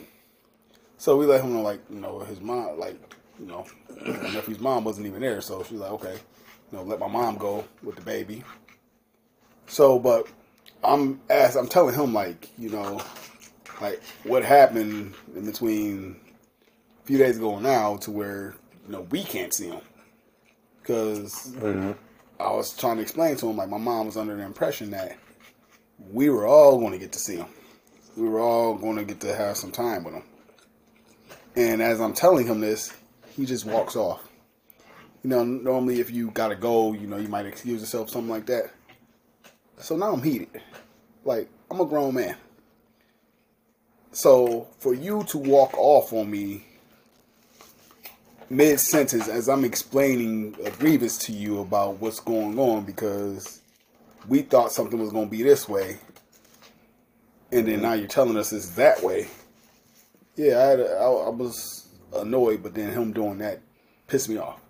So 0.99 1.17
we 1.17 1.27
let 1.27 1.43
him 1.43 1.53
know, 1.53 1.63
like, 1.63 1.81
you 1.91 1.99
know, 1.99 2.21
his 2.21 2.41
mom, 2.41 2.79
like, 2.79 2.97
you 3.41 3.47
know, 3.47 3.65
my 4.07 4.31
nephew's 4.31 4.61
mom 4.61 4.85
wasn't 4.85 5.09
even 5.09 5.21
there. 5.21 5.41
So 5.41 5.65
she's 5.65 5.79
like, 5.81 5.91
okay, 5.93 6.17
you 6.71 6.79
know, 6.79 6.85
let 6.85 6.99
my 6.99 7.09
mom 7.09 7.37
go 7.37 7.65
with 7.83 7.97
the 7.97 8.03
baby. 8.03 8.43
So, 9.67 9.99
but 9.99 10.27
I'm 10.83 11.21
as 11.29 11.57
I'm 11.57 11.69
telling 11.69 11.95
him, 11.95 12.13
like, 12.13 12.49
you 12.59 12.71
know, 12.71 13.01
like 13.81 14.03
what 14.25 14.45
happened 14.45 15.15
in 15.35 15.45
between 15.47 16.17
a 17.03 17.07
few 17.07 17.19
days 17.19 17.37
ago 17.37 17.59
now 17.59 17.97
to 17.99 18.11
where 18.11 18.55
you 18.87 18.93
know 18.93 19.03
we 19.11 19.23
can't 19.23 19.55
see 19.55 19.69
him 19.69 19.81
because 20.83 21.53
mm-hmm. 21.57 21.93
I 22.39 22.53
was 22.53 22.77
trying 22.77 22.97
to 22.97 23.03
explain 23.03 23.37
to 23.37 23.49
him, 23.51 23.57
like, 23.57 23.69
my 23.69 23.79
mom 23.79 24.07
was 24.07 24.17
under 24.17 24.35
the 24.35 24.43
impression 24.43 24.91
that 24.91 25.19
we 26.11 26.31
were 26.31 26.47
all 26.47 26.79
going 26.79 26.93
to 26.93 26.99
get 26.99 27.13
to 27.13 27.19
see 27.19 27.37
him 27.37 27.47
we 28.17 28.29
were 28.29 28.41
all 28.41 28.75
going 28.75 28.97
to 28.97 29.05
get 29.05 29.21
to 29.21 29.35
have 29.35 29.57
some 29.57 29.71
time 29.71 30.05
with 30.05 30.15
him. 30.15 30.23
And 31.57 31.83
as 31.83 32.01
I'm 32.01 32.13
telling 32.13 32.47
him 32.47 32.61
this, 32.61 32.93
he 33.37 33.47
just 33.47 33.65
walks 33.65 33.97
off. 33.97 34.29
You 35.23 35.31
know, 35.31 35.45
normally 35.45 36.01
if 36.01 36.11
you 36.11 36.31
gotta 36.31 36.57
go, 36.57 36.93
you 36.93 37.07
know, 37.07 37.17
you 37.17 37.29
might 37.29 37.47
excuse 37.47 37.81
yourself, 37.81 38.11
something 38.11 38.31
like 38.31 38.47
that. 38.47 38.71
So 39.79 39.97
now 39.97 40.13
I'm 40.13 40.23
heated. 40.23 40.49
Like, 41.25 41.49
I'm 41.71 41.81
a 41.81 41.85
grown 41.85 42.15
man. 42.15 42.37
So 44.13 44.69
for 44.79 44.95
you 44.95 45.25
to 45.25 45.39
walk 45.39 45.77
off 45.77 46.13
on 46.13 46.31
me 46.31 46.65
mid 48.49 48.81
sentence 48.81 49.29
as 49.29 49.49
I'm 49.49 49.65
explaining 49.65 50.57
a 50.65 50.71
grievance 50.71 51.19
to 51.27 51.33
you 51.33 51.61
about 51.61 52.01
what's 52.01 52.19
going 52.19 52.59
on 52.59 52.85
because 52.85 53.61
we 54.27 54.43
thought 54.43 54.73
something 54.73 54.99
was 54.99 55.13
going 55.13 55.27
to 55.27 55.31
be 55.31 55.43
this 55.43 55.69
way 55.69 55.99
and 57.53 57.67
then 57.67 57.75
mm-hmm. 57.75 57.83
now 57.83 57.93
you're 57.95 58.07
telling 58.09 58.37
us 58.37 58.53
it's 58.53 58.71
that 58.71 59.03
way. 59.03 59.29
Yeah, 60.37 60.59
I, 60.59 60.63
had 60.63 60.81
a, 60.81 60.87
I, 60.97 61.05
I 61.05 61.29
was 61.31 61.89
annoyed, 62.15 62.63
but 62.63 62.75
then 62.75 62.93
him 62.93 63.13
doing 63.13 63.39
that 63.39 63.61
pissed 64.07 64.29
me 64.29 64.37
off. 64.39 64.61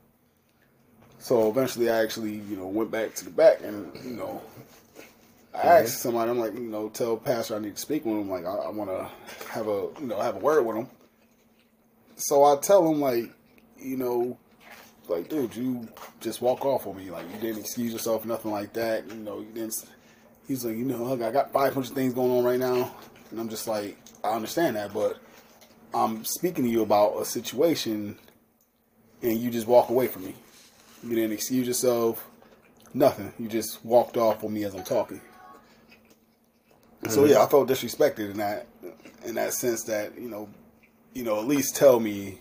So 1.21 1.49
eventually, 1.51 1.91
I 1.91 2.03
actually, 2.03 2.35
you 2.35 2.57
know, 2.57 2.67
went 2.67 2.91
back 2.91 3.15
to 3.17 3.25
the 3.25 3.31
back, 3.31 3.61
and 3.63 3.93
you 4.05 4.17
know, 4.17 4.43
I 5.55 5.59
mm-hmm. 5.59 5.69
asked 5.69 6.01
somebody, 6.01 6.31
I'm 6.31 6.39
like, 6.39 6.55
you 6.55 6.61
know, 6.61 6.89
tell 6.89 7.17
pastor 7.17 7.57
I 7.57 7.59
need 7.59 7.77
to 7.77 7.81
speak 7.81 8.05
with 8.05 8.17
him. 8.17 8.31
Like, 8.31 8.47
I, 8.47 8.55
I 8.55 8.71
want 8.71 8.91
to 8.91 9.09
have 9.51 9.69
a, 9.69 9.89
you 10.01 10.07
know, 10.07 10.21
have 10.21 10.37
a 10.37 10.39
word 10.39 10.65
with 10.65 10.77
him. 10.77 10.89
So 12.17 12.45
I 12.45 12.57
tell 12.57 12.91
him, 12.91 13.01
like, 13.01 13.31
you 13.79 13.97
know, 13.97 14.39
like, 15.09 15.29
dude, 15.29 15.55
you 15.55 15.89
just 16.21 16.41
walk 16.41 16.65
off 16.65 16.87
on 16.87 16.97
me. 16.97 17.11
Like, 17.11 17.27
you 17.33 17.39
didn't 17.41 17.61
excuse 17.61 17.93
yourself, 17.93 18.25
nothing 18.25 18.51
like 18.51 18.73
that. 18.73 19.09
You 19.09 19.17
know, 19.17 19.41
you 19.41 19.53
didn't. 19.53 19.75
He's 20.49 20.65
like, 20.65 20.77
you 20.77 20.85
know, 20.85 21.13
I 21.13 21.31
got 21.31 21.53
500 21.53 21.95
things 21.95 22.15
going 22.15 22.31
on 22.31 22.45
right 22.45 22.59
now. 22.59 22.95
And 23.31 23.39
I'm 23.39 23.49
just 23.49 23.69
like, 23.69 23.97
I 24.25 24.31
understand 24.31 24.77
that, 24.77 24.93
but 24.93 25.19
I'm 25.95 26.25
speaking 26.25 26.65
to 26.65 26.71
you 26.71 26.83
about 26.83 27.21
a 27.21 27.25
situation 27.25 28.19
and 29.23 29.39
you 29.39 29.51
just 29.51 29.67
walk 29.67 29.91
away 29.91 30.07
from 30.07 30.25
me. 30.25 30.35
You 31.03 31.15
didn't 31.15 31.33
excuse 31.33 31.67
yourself, 31.67 32.29
nothing. 32.93 33.33
You 33.39 33.49
just 33.49 33.85
walked 33.85 34.17
off 34.17 34.45
on 34.45 34.53
me 34.53 34.65
as 34.65 34.75
I'm 34.75 34.85
talking. 34.85 35.21
So 37.09 37.25
yeah, 37.25 37.43
I 37.43 37.47
felt 37.47 37.69
disrespected 37.69 38.31
in 38.31 38.37
that 38.39 38.67
in 39.25 39.35
that 39.37 39.55
sense 39.55 39.85
that 39.85 40.19
you 40.19 40.29
know, 40.29 40.49
you 41.15 41.25
know, 41.25 41.39
at 41.41 41.47
least 41.47 41.75
tell 41.77 41.99
me, 41.99 42.39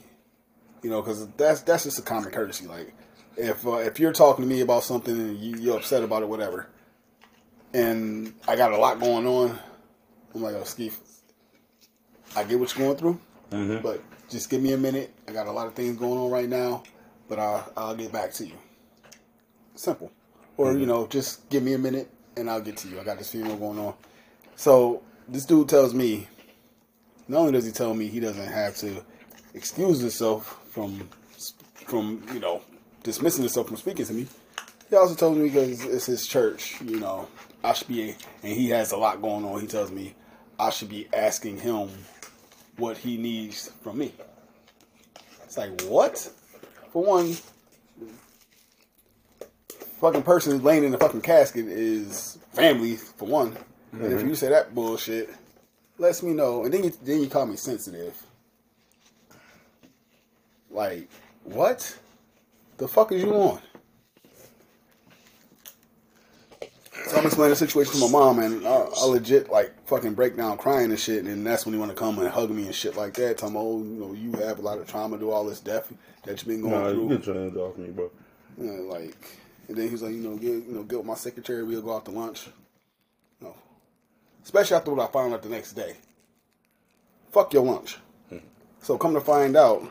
you 0.83 0.89
know, 0.89 1.01
because 1.01 1.27
that's 1.37 1.61
that's 1.61 1.85
just 1.85 1.99
a 1.99 2.01
common 2.01 2.31
courtesy. 2.31 2.67
Like 2.67 2.93
if 3.37 3.65
uh, 3.65 3.77
if 3.77 3.99
you're 3.99 4.11
talking 4.11 4.43
to 4.43 4.49
me 4.53 4.59
about 4.61 4.83
something 4.83 5.13
and 5.13 5.37
you, 5.39 5.55
you're 5.57 5.77
upset 5.77 6.03
about 6.03 6.23
it, 6.23 6.29
whatever, 6.29 6.67
and 7.73 8.33
I 8.47 8.57
got 8.57 8.73
a 8.73 8.77
lot 8.77 8.99
going 8.99 9.25
on, 9.25 9.57
I'm 10.35 10.41
like, 10.41 10.55
oh, 10.55 10.61
Skeef, 10.63 10.95
I 12.35 12.43
get 12.43 12.59
what 12.59 12.75
you're 12.77 12.85
going 12.85 12.97
through, 12.97 13.19
but 13.81 14.03
just 14.29 14.49
give 14.49 14.61
me 14.61 14.73
a 14.73 14.77
minute. 14.77 15.13
I 15.27 15.31
got 15.31 15.47
a 15.47 15.51
lot 15.51 15.67
of 15.67 15.73
things 15.73 15.97
going 15.97 16.19
on 16.19 16.29
right 16.29 16.49
now, 16.49 16.83
but 17.29 17.39
I'll, 17.39 17.71
I'll 17.77 17.95
get 17.95 18.11
back 18.11 18.33
to 18.33 18.45
you. 18.45 18.55
Simple. 19.75 20.11
Or, 20.57 20.71
mm-hmm. 20.71 20.81
you 20.81 20.85
know, 20.87 21.07
just 21.07 21.47
give 21.49 21.63
me 21.63 21.73
a 21.73 21.77
minute 21.77 22.09
and 22.35 22.49
I'll 22.49 22.59
get 22.59 22.75
to 22.77 22.89
you. 22.89 22.99
I 22.99 23.03
got 23.03 23.17
this 23.19 23.31
funeral 23.31 23.55
going 23.55 23.79
on. 23.79 23.93
So 24.55 25.03
this 25.27 25.45
dude 25.45 25.69
tells 25.69 25.93
me, 25.93 26.27
not 27.27 27.39
only 27.41 27.51
does 27.53 27.65
he 27.65 27.71
tell 27.71 27.93
me 27.93 28.07
he 28.07 28.19
doesn't 28.19 28.51
have 28.51 28.75
to 28.77 29.05
excuse 29.53 29.99
himself 29.99 30.59
from, 30.71 31.07
from 31.85 32.23
you 32.33 32.39
know, 32.39 32.61
dismissing 33.03 33.43
himself 33.43 33.67
from 33.67 33.77
speaking 33.77 34.05
to 34.05 34.13
me, 34.13 34.27
he 34.89 34.95
also 34.95 35.13
tells 35.13 35.37
me 35.37 35.45
because 35.49 35.85
it's 35.85 36.07
his 36.07 36.25
church, 36.25 36.81
you 36.81 36.99
know, 36.99 37.27
I 37.63 37.73
should 37.73 37.87
be, 37.87 38.15
and 38.41 38.53
he 38.53 38.69
has 38.69 38.91
a 38.91 38.97
lot 38.97 39.21
going 39.21 39.45
on. 39.45 39.61
He 39.61 39.67
tells 39.67 39.91
me 39.91 40.15
I 40.57 40.71
should 40.71 40.89
be 40.89 41.07
asking 41.13 41.59
him 41.59 41.89
what 42.77 42.97
he 42.97 43.17
needs 43.17 43.71
from 43.83 43.99
me. 43.99 44.13
It's 45.43 45.57
like 45.57 45.81
what? 45.81 46.31
For 46.91 47.03
one, 47.03 47.37
fucking 49.99 50.23
person 50.23 50.63
laying 50.63 50.83
in 50.83 50.91
the 50.91 50.97
fucking 50.97 51.21
casket 51.21 51.67
is 51.67 52.39
family. 52.51 52.95
For 52.95 53.27
one, 53.27 53.57
and 53.91 54.05
if 54.05 54.19
mm-hmm. 54.19 54.29
you 54.29 54.35
say 54.35 54.49
that 54.49 54.73
bullshit, 54.73 55.29
lets 55.97 56.23
me 56.23 56.33
know. 56.33 56.63
And 56.63 56.73
then 56.73 56.83
you 56.83 56.93
then 57.03 57.21
you 57.21 57.27
call 57.27 57.45
me 57.45 57.55
sensitive. 57.57 58.21
Like 60.71 61.09
what? 61.43 61.97
The 62.77 62.87
fuck 62.87 63.11
is 63.11 63.23
you 63.23 63.33
on? 63.33 63.59
So 67.07 67.17
I'm 67.17 67.25
explaining 67.25 67.51
the 67.51 67.55
situation 67.55 67.93
to 67.93 67.99
my 67.99 68.09
mom, 68.11 68.39
and 68.39 68.65
I, 68.67 68.85
I 69.01 69.05
legit 69.05 69.51
like 69.51 69.73
fucking 69.87 70.13
break 70.13 70.37
down 70.37 70.57
crying 70.57 70.91
and 70.91 70.99
shit, 70.99 71.19
and 71.19 71.27
then 71.27 71.43
that's 71.43 71.65
when 71.65 71.73
he 71.73 71.79
want 71.79 71.91
to 71.91 71.97
come 71.97 72.19
and 72.19 72.27
hug 72.27 72.49
me 72.51 72.65
and 72.65 72.75
shit 72.75 72.95
like 72.95 73.13
that. 73.15 73.37
Tell 73.39 73.49
me, 73.49 73.57
oh, 73.59 73.79
you 73.79 73.83
know, 73.99 74.13
you 74.13 74.31
have 74.45 74.59
a 74.59 74.61
lot 74.61 74.77
of 74.77 74.87
trauma, 74.87 75.17
do 75.17 75.31
all 75.31 75.43
this 75.45 75.59
death 75.59 75.91
that 76.25 76.37
you've 76.37 76.47
been 76.47 76.61
going 76.61 76.73
Nah, 76.73 76.89
through. 76.91 77.09
you 77.09 77.17
get 77.17 77.25
your 77.25 77.35
hands 77.35 77.57
off 77.57 77.77
me, 77.77 77.87
bro. 77.89 78.11
Yeah, 78.61 78.71
like, 78.93 79.15
and 79.67 79.77
then 79.77 79.89
he's 79.89 80.01
like, 80.01 80.11
you 80.13 80.19
know, 80.21 80.35
get 80.35 80.49
you 80.51 80.65
know, 80.69 80.83
get 80.83 80.97
with 80.99 81.07
my 81.07 81.15
secretary. 81.15 81.63
We'll 81.63 81.81
go 81.81 81.95
out 81.95 82.05
to 82.05 82.11
lunch. 82.11 82.47
No, 83.41 83.55
especially 84.43 84.77
after 84.77 84.91
what 84.93 85.07
I 85.09 85.11
found 85.11 85.33
out 85.33 85.41
the 85.41 85.49
next 85.49 85.73
day. 85.73 85.95
Fuck 87.31 87.53
your 87.53 87.63
lunch. 87.63 87.97
Hmm. 88.29 88.37
So 88.81 88.97
come 88.97 89.13
to 89.13 89.21
find 89.21 89.55
out, 89.55 89.83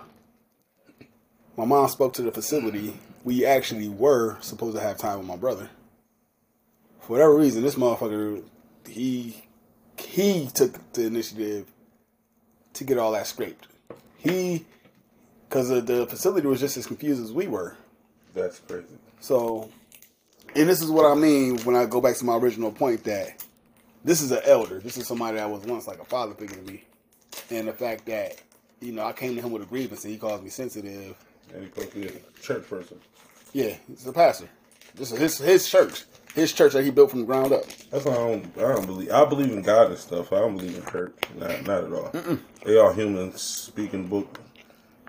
my 1.57 1.65
mom 1.65 1.89
spoke 1.89 2.13
to 2.15 2.23
the 2.23 2.33
facility. 2.33 2.99
We 3.25 3.45
actually 3.45 3.89
were 3.89 4.37
supposed 4.41 4.77
to 4.77 4.83
have 4.83 4.99
time 4.99 5.19
with 5.19 5.27
my 5.27 5.37
brother. 5.37 5.69
For 7.09 7.13
whatever 7.13 7.37
reason, 7.37 7.63
this 7.63 7.77
motherfucker, 7.77 8.43
he 8.87 9.43
he 9.97 10.47
took 10.53 10.93
the 10.93 11.07
initiative 11.07 11.67
to 12.75 12.85
get 12.85 12.99
all 12.99 13.13
that 13.13 13.27
scraped. 13.27 13.67
He, 14.19 14.67
because 15.49 15.71
the 15.71 16.07
facility 16.07 16.47
was 16.47 16.61
just 16.61 16.77
as 16.77 16.87
confused 16.87 17.23
as 17.23 17.33
we 17.33 17.47
were. 17.47 17.79
That's 18.35 18.59
crazy. 18.59 18.99
So, 19.21 19.71
and 20.55 20.69
this 20.69 20.83
is 20.83 20.91
what 20.91 21.07
I 21.11 21.15
mean 21.15 21.57
when 21.61 21.77
I 21.77 21.87
go 21.87 22.03
back 22.03 22.15
to 22.17 22.27
my 22.27 22.37
original 22.37 22.71
point 22.71 23.05
that 23.05 23.43
this 24.05 24.21
is 24.21 24.31
an 24.31 24.43
elder. 24.45 24.79
This 24.79 24.99
is 24.99 25.07
somebody 25.07 25.39
that 25.39 25.49
was 25.49 25.63
once 25.63 25.87
like 25.87 26.01
a 26.01 26.05
father 26.05 26.35
figure 26.35 26.57
to 26.57 26.63
me. 26.71 26.85
And 27.51 27.69
the 27.69 27.73
fact 27.73 28.05
that, 28.05 28.37
you 28.83 28.93
know, 28.93 29.07
I 29.07 29.15
came 29.15 29.35
to 29.35 29.41
him 29.41 29.51
with 29.51 29.63
a 29.63 29.67
grievance 29.67 30.05
and 30.05 30.13
he 30.13 30.19
calls 30.19 30.43
me 30.43 30.51
sensitive. 30.51 31.17
And 31.55 31.63
he 31.63 31.71
supposed 31.71 31.93
to 31.93 32.01
be 32.01 32.07
a 32.09 32.43
church 32.43 32.69
person. 32.69 33.01
Yeah, 33.55 33.77
he's 33.89 34.07
a 34.07 34.13
pastor. 34.13 34.51
This 34.95 35.11
is 35.11 35.19
his, 35.19 35.39
his 35.39 35.71
church. 35.71 36.05
His 36.39 36.53
church 36.53 36.75
that 36.75 36.85
he 36.85 36.91
built 36.91 37.11
from 37.11 37.21
the 37.21 37.27
ground 37.27 37.53
up. 37.53 37.65
That's 37.91 38.05
why 38.05 38.13
I 38.13 38.17
don't. 38.17 38.59
I 38.59 38.61
don't 38.61 38.87
believe. 38.87 39.11
I 39.11 39.25
believe 39.25 39.53
in 39.53 39.63
God 39.63 39.89
and 39.89 39.99
stuff. 39.99 40.33
I 40.33 40.39
don't 40.39 40.57
believe 40.57 40.77
in 40.77 40.87
church. 40.87 41.13
Not, 41.37 41.67
not 41.67 41.85
at 41.85 41.93
all. 41.93 42.13
They 42.65 42.79
all 42.79 42.93
humans 42.93 43.41
speaking 43.41 44.07
book. 44.07 44.39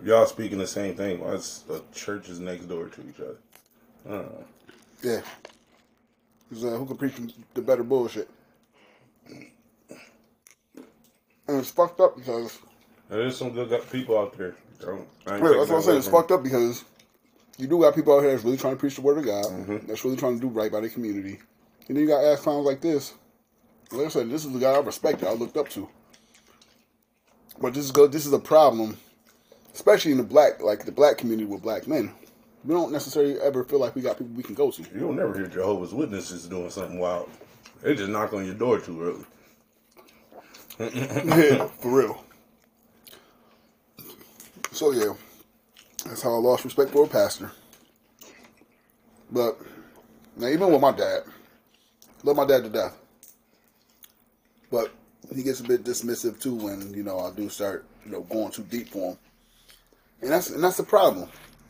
Y'all 0.03 0.25
speaking 0.25 0.57
the 0.57 0.65
same 0.65 0.95
thing. 0.95 1.19
Why 1.19 1.33
is 1.33 1.63
the 1.67 1.83
churches 1.93 2.39
next 2.39 2.65
door 2.65 2.87
to 2.87 3.01
each 3.07 3.19
other? 3.19 3.37
I 4.07 4.09
don't 4.09 4.31
know. 4.31 4.45
Yeah. 5.03 5.21
He's, 6.49 6.65
uh, 6.65 6.69
who 6.69 6.87
can 6.87 6.97
preach 6.97 7.13
the 7.53 7.61
better 7.61 7.83
bullshit. 7.83 8.27
And 9.27 11.59
it's 11.59 11.69
fucked 11.69 11.99
up 11.99 12.15
because 12.15 12.57
There's 13.07 13.37
some 13.37 13.51
good 13.51 13.69
people 13.91 14.17
out 14.17 14.35
there. 14.35 14.55
Don't, 14.79 15.07
I 15.27 15.35
ain't 15.35 15.43
Yeah, 15.43 15.57
that's 15.57 15.69
what 15.69 15.77
I'm 15.77 15.83
saying. 15.83 15.97
It's 15.99 16.07
fucked 16.07 16.31
up 16.31 16.41
because 16.41 16.85
you 17.59 17.67
do 17.67 17.81
got 17.81 17.93
people 17.93 18.15
out 18.15 18.21
here 18.21 18.31
that's 18.31 18.43
really 18.43 18.57
trying 18.57 18.73
to 18.73 18.79
preach 18.79 18.95
the 18.95 19.01
word 19.01 19.17
of 19.17 19.25
God. 19.25 19.45
Mm-hmm. 19.45 19.87
That's 19.87 20.03
really 20.05 20.15
trying 20.15 20.35
to 20.35 20.41
do 20.41 20.47
right 20.47 20.71
by 20.71 20.79
the 20.79 20.89
community. 20.89 21.39
And 21.87 21.97
then 21.97 22.03
you 22.03 22.07
got 22.07 22.23
ass 22.23 22.39
clowns 22.39 22.65
like 22.65 22.81
this. 22.81 23.13
Like 23.91 24.05
I 24.05 24.09
said, 24.09 24.29
this 24.29 24.45
is 24.45 24.53
the 24.53 24.59
guy 24.59 24.71
I 24.71 24.79
respected, 24.79 25.27
I 25.27 25.33
looked 25.33 25.57
up 25.57 25.67
to. 25.69 25.89
But 27.59 27.73
this 27.73 27.83
is 27.83 27.91
go. 27.91 28.07
This 28.07 28.25
is 28.25 28.31
a 28.31 28.39
problem, 28.39 28.97
especially 29.73 30.11
in 30.11 30.17
the 30.17 30.23
black, 30.23 30.61
like 30.61 30.85
the 30.85 30.91
black 30.91 31.17
community 31.17 31.45
with 31.45 31.61
black 31.61 31.87
men. 31.87 32.11
we 32.63 32.73
don't 32.73 32.91
necessarily 32.91 33.37
ever 33.41 33.65
feel 33.65 33.79
like 33.79 33.95
we 33.95 34.01
got 34.01 34.17
people 34.17 34.33
we 34.35 34.43
can 34.43 34.55
go 34.55 34.71
to. 34.71 34.81
You 34.81 35.01
don't 35.01 35.17
never 35.17 35.33
hear 35.33 35.47
Jehovah's 35.47 35.93
Witnesses 35.93 36.47
doing 36.47 36.69
something 36.69 36.99
wild. 36.99 37.29
They 37.81 37.95
just 37.95 38.09
knock 38.09 38.31
on 38.31 38.45
your 38.45 38.55
door 38.55 38.79
too 38.79 39.01
early. 39.01 39.25
yeah, 40.93 41.67
for 41.67 41.97
real. 41.97 42.23
So 44.71 44.91
yeah, 44.91 45.13
that's 46.03 46.21
how 46.21 46.33
I 46.33 46.37
lost 46.37 46.63
respect 46.65 46.91
for 46.91 47.05
a 47.05 47.07
pastor. 47.07 47.51
But 49.31 49.57
now, 50.35 50.47
even 50.47 50.71
with 50.71 50.81
my 50.81 50.91
dad, 50.91 51.23
love 52.23 52.35
my 52.35 52.45
dad 52.45 52.63
to 52.63 52.69
death. 52.69 52.97
But 54.71 54.91
he 55.33 55.43
gets 55.43 55.59
a 55.59 55.63
bit 55.63 55.83
dismissive 55.83 56.39
too 56.39 56.55
when 56.55 56.93
you 56.93 57.03
know 57.03 57.19
I 57.19 57.31
do 57.31 57.49
start 57.49 57.85
you 58.05 58.11
know 58.11 58.21
going 58.21 58.51
too 58.51 58.63
deep 58.63 58.89
for 58.89 59.11
him, 59.11 59.17
and 60.21 60.31
that's 60.31 60.49
and 60.49 60.63
that's 60.63 60.77
the 60.77 60.83
problem. 60.83 61.29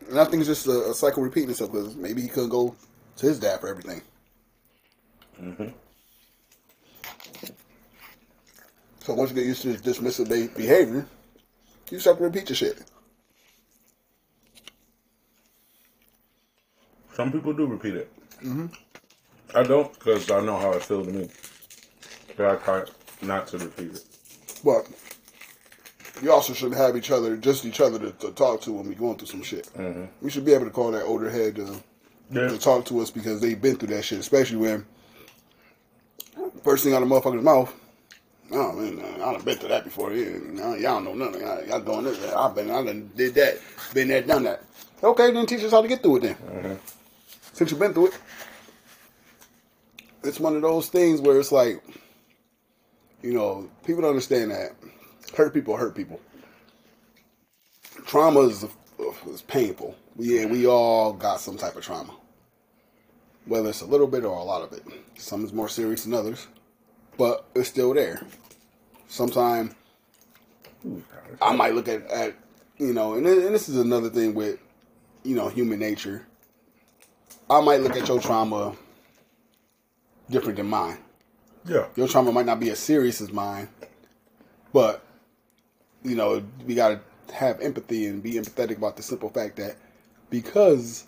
And 0.09 0.19
I 0.19 0.25
think 0.25 0.41
it's 0.41 0.47
just 0.47 0.67
a, 0.67 0.89
a 0.89 0.93
cycle 0.93 1.23
repeating 1.23 1.49
itself 1.49 1.71
because 1.71 1.95
maybe 1.95 2.21
he 2.21 2.27
couldn't 2.27 2.49
go 2.49 2.75
to 3.17 3.25
his 3.25 3.39
dad 3.39 3.59
for 3.59 3.67
everything. 3.67 4.01
Mhm. 5.39 5.73
So 9.03 9.13
once 9.13 9.31
you 9.31 9.35
get 9.35 9.45
used 9.45 9.61
to 9.63 9.69
his 9.69 9.81
dismissive 9.81 10.55
behavior, 10.55 11.05
you 11.89 11.99
start 11.99 12.17
to 12.17 12.23
repeat 12.23 12.49
your 12.49 12.55
shit. 12.55 12.83
Some 17.19 17.33
people 17.33 17.51
do 17.51 17.65
repeat 17.65 17.95
it. 17.95 18.09
Mm-hmm. 18.41 18.67
I 19.53 19.63
don't 19.63 19.91
because 19.93 20.31
I 20.31 20.39
know 20.39 20.57
how 20.57 20.71
it 20.71 20.81
feels 20.81 21.05
to 21.05 21.11
me. 21.11 21.27
But 22.37 22.45
I 22.45 22.55
try 22.63 22.83
not 23.21 23.45
to 23.47 23.57
repeat 23.57 23.91
it. 23.91 24.05
But 24.63 24.87
you 26.23 26.31
also 26.31 26.53
shouldn't 26.53 26.77
have 26.77 26.95
each 26.95 27.11
other, 27.11 27.35
just 27.35 27.65
each 27.65 27.81
other 27.81 27.99
to, 27.99 28.11
to 28.13 28.31
talk 28.31 28.61
to 28.61 28.71
when 28.71 28.87
we 28.87 28.95
going 28.95 29.17
through 29.17 29.27
some 29.27 29.43
shit. 29.43 29.69
We 30.21 30.29
should 30.29 30.45
be 30.45 30.53
able 30.53 30.63
to 30.63 30.71
call 30.71 30.91
that 30.91 31.03
older 31.03 31.29
head 31.29 31.57
to, 31.57 31.83
Yeah. 32.31 32.47
to 32.47 32.57
talk 32.57 32.85
to 32.85 33.01
us 33.01 33.11
because 33.11 33.41
they've 33.41 33.61
been 33.61 33.75
through 33.75 33.93
that 33.95 34.05
shit, 34.05 34.19
especially 34.19 34.55
when 34.55 34.85
first 36.63 36.85
thing 36.85 36.93
out 36.93 37.03
of 37.03 37.09
the 37.09 37.13
motherfucker's 37.13 37.43
mouth. 37.43 37.75
Oh 38.53 38.71
man, 38.71 38.97
I 39.21 39.33
done 39.33 39.41
been 39.41 39.57
through 39.57 39.69
that 39.69 39.83
before. 39.83 40.13
Yeah, 40.13 40.37
y'all 40.77 41.01
know 41.01 41.15
nothing. 41.15 41.41
Y'all, 41.41 41.65
y'all 41.65 41.81
doing 41.81 42.05
this. 42.05 42.33
I've 42.33 42.55
been, 42.55 42.71
I 42.71 42.81
done 42.81 43.11
did 43.13 43.35
that, 43.35 43.57
been 43.93 44.07
there, 44.07 44.21
done 44.21 44.43
that. 44.43 44.63
Okay, 45.03 45.31
then 45.33 45.45
teach 45.47 45.65
us 45.65 45.71
how 45.71 45.81
to 45.81 45.87
get 45.89 46.01
through 46.01 46.17
it 46.17 46.21
then. 46.21 46.79
Since 47.59 47.71
you've 47.71 47.79
been 47.81 47.93
through 47.93 48.07
it, 48.07 48.17
it's 50.23 50.39
one 50.39 50.55
of 50.55 50.61
those 50.61 50.87
things 50.87 51.19
where 51.19 51.37
it's 51.37 51.51
like, 51.51 51.83
you 53.21 53.33
know, 53.33 53.69
people 53.85 54.01
don't 54.01 54.11
understand 54.11 54.51
that 54.51 54.71
hurt 55.35 55.53
people 55.53 55.75
hurt 55.75 55.93
people. 55.93 56.21
Trauma 58.05 58.39
is, 58.47 58.65
is 59.27 59.41
painful. 59.41 59.93
We 60.15 60.45
we 60.45 60.67
all 60.67 61.11
got 61.11 61.41
some 61.41 61.57
type 61.57 61.75
of 61.75 61.83
trauma, 61.83 62.13
whether 63.43 63.67
it's 63.67 63.81
a 63.81 63.85
little 63.85 64.07
bit 64.07 64.23
or 64.23 64.37
a 64.37 64.43
lot 64.43 64.61
of 64.61 64.71
it. 64.71 64.85
Some 65.17 65.43
is 65.43 65.51
more 65.51 65.67
serious 65.67 66.05
than 66.05 66.13
others, 66.13 66.47
but 67.17 67.45
it's 67.55 67.67
still 67.67 67.93
there. 67.93 68.21
Sometimes 69.09 69.75
I 71.41 71.53
might 71.57 71.75
look 71.75 71.89
at, 71.89 72.09
at 72.09 72.35
you 72.77 72.93
know, 72.93 73.15
and, 73.15 73.27
and 73.27 73.53
this 73.53 73.67
is 73.67 73.75
another 73.75 74.09
thing 74.09 74.33
with 74.33 74.59
you 75.23 75.35
know 75.35 75.49
human 75.49 75.79
nature. 75.79 76.25
I 77.49 77.61
might 77.61 77.81
look 77.81 77.95
at 77.97 78.07
your 78.07 78.19
trauma 78.21 78.75
different 80.29 80.57
than 80.57 80.67
mine 80.67 80.97
Yeah. 81.65 81.87
your 81.95 82.07
trauma 82.07 82.31
might 82.31 82.45
not 82.45 82.59
be 82.59 82.69
as 82.69 82.77
serious 82.79 83.19
as 83.21 83.31
mine, 83.31 83.67
but 84.71 85.03
you 86.03 86.15
know 86.15 86.43
we 86.65 86.75
gotta 86.75 87.01
have 87.33 87.59
empathy 87.61 88.05
and 88.05 88.21
be 88.23 88.33
empathetic 88.33 88.77
about 88.77 88.95
the 88.97 89.03
simple 89.03 89.29
fact 89.29 89.55
that 89.57 89.75
because 90.29 91.05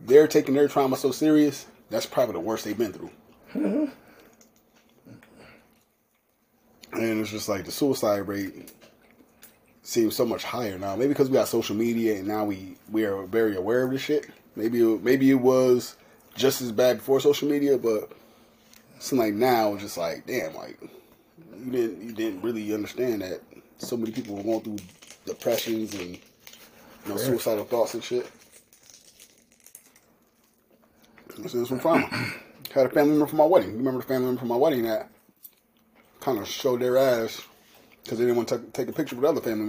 they're 0.00 0.28
taking 0.28 0.54
their 0.54 0.68
trauma 0.68 0.96
so 0.96 1.10
serious, 1.10 1.66
that's 1.90 2.06
probably 2.06 2.34
the 2.34 2.40
worst 2.40 2.64
they've 2.64 2.78
been 2.78 2.92
through. 2.92 3.10
Mm-hmm. 3.54 3.84
and 6.92 7.20
it's 7.20 7.30
just 7.30 7.48
like 7.48 7.64
the 7.64 7.72
suicide 7.72 8.26
rate 8.28 8.72
seems 9.82 10.14
so 10.16 10.24
much 10.24 10.44
higher 10.44 10.78
now. 10.78 10.94
Maybe 10.96 11.08
because 11.08 11.28
we 11.28 11.34
got 11.34 11.48
social 11.48 11.74
media 11.76 12.16
and 12.16 12.26
now 12.28 12.44
we 12.44 12.76
we 12.90 13.04
are 13.04 13.22
very 13.24 13.56
aware 13.56 13.84
of 13.84 13.90
this 13.90 14.02
shit. 14.02 14.28
Maybe 14.56 14.80
it- 14.80 15.02
maybe 15.02 15.30
it 15.30 15.40
was 15.40 15.96
just 16.34 16.60
as 16.60 16.72
bad 16.72 16.98
before 16.98 17.20
social 17.20 17.48
media, 17.48 17.78
but 17.78 18.10
seems 18.98 19.18
like 19.20 19.34
now 19.34 19.74
it's 19.74 19.82
just 19.82 19.96
like 19.98 20.26
damn, 20.26 20.54
like 20.54 20.78
you 21.64 21.70
didn't 21.70 22.02
you 22.02 22.12
didn't 22.12 22.42
really 22.42 22.72
understand 22.74 23.22
that 23.22 23.40
so 23.78 23.96
many 23.96 24.12
people 24.12 24.36
were 24.36 24.42
going 24.42 24.60
through 24.60 24.78
depressions 25.26 25.94
and 25.94 26.10
you 26.10 26.18
know 27.08 27.16
suicidal 27.16 27.64
thoughts 27.64 27.94
and 27.94 28.02
shit. 28.02 28.28
This 31.38 31.54
is 31.54 31.68
from 31.68 31.80
trauma. 31.80 32.08
Had 32.74 32.86
a 32.86 32.90
family 32.90 33.12
member 33.12 33.26
from 33.26 33.38
my 33.38 33.46
wedding. 33.46 33.70
You 33.70 33.76
remember 33.78 34.00
the 34.00 34.06
family 34.06 34.26
member 34.26 34.40
from 34.40 34.48
my 34.48 34.56
wedding 34.56 34.82
that 34.82 35.08
kind 36.20 36.38
of 36.38 36.46
showed 36.48 36.80
their 36.80 36.98
ass 36.98 37.40
because 38.02 38.18
they 38.18 38.24
didn't 38.24 38.36
want 38.36 38.48
to 38.48 38.58
take 38.72 38.88
a 38.88 38.92
picture 38.92 39.14
with 39.16 39.22
the 39.22 39.28
other 39.28 39.40
family 39.40 39.64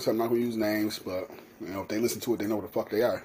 said 0.00 0.10
I'm 0.12 0.18
not 0.18 0.28
gonna 0.28 0.40
use 0.40 0.56
names, 0.56 0.98
but 0.98 1.30
you 1.60 1.68
know 1.68 1.82
if 1.82 1.88
they 1.88 1.98
listen 1.98 2.20
to 2.22 2.34
it, 2.34 2.38
they 2.38 2.46
know 2.46 2.56
what 2.56 2.66
the 2.66 2.72
fuck 2.72 2.90
they 2.90 3.02
are. 3.02 3.22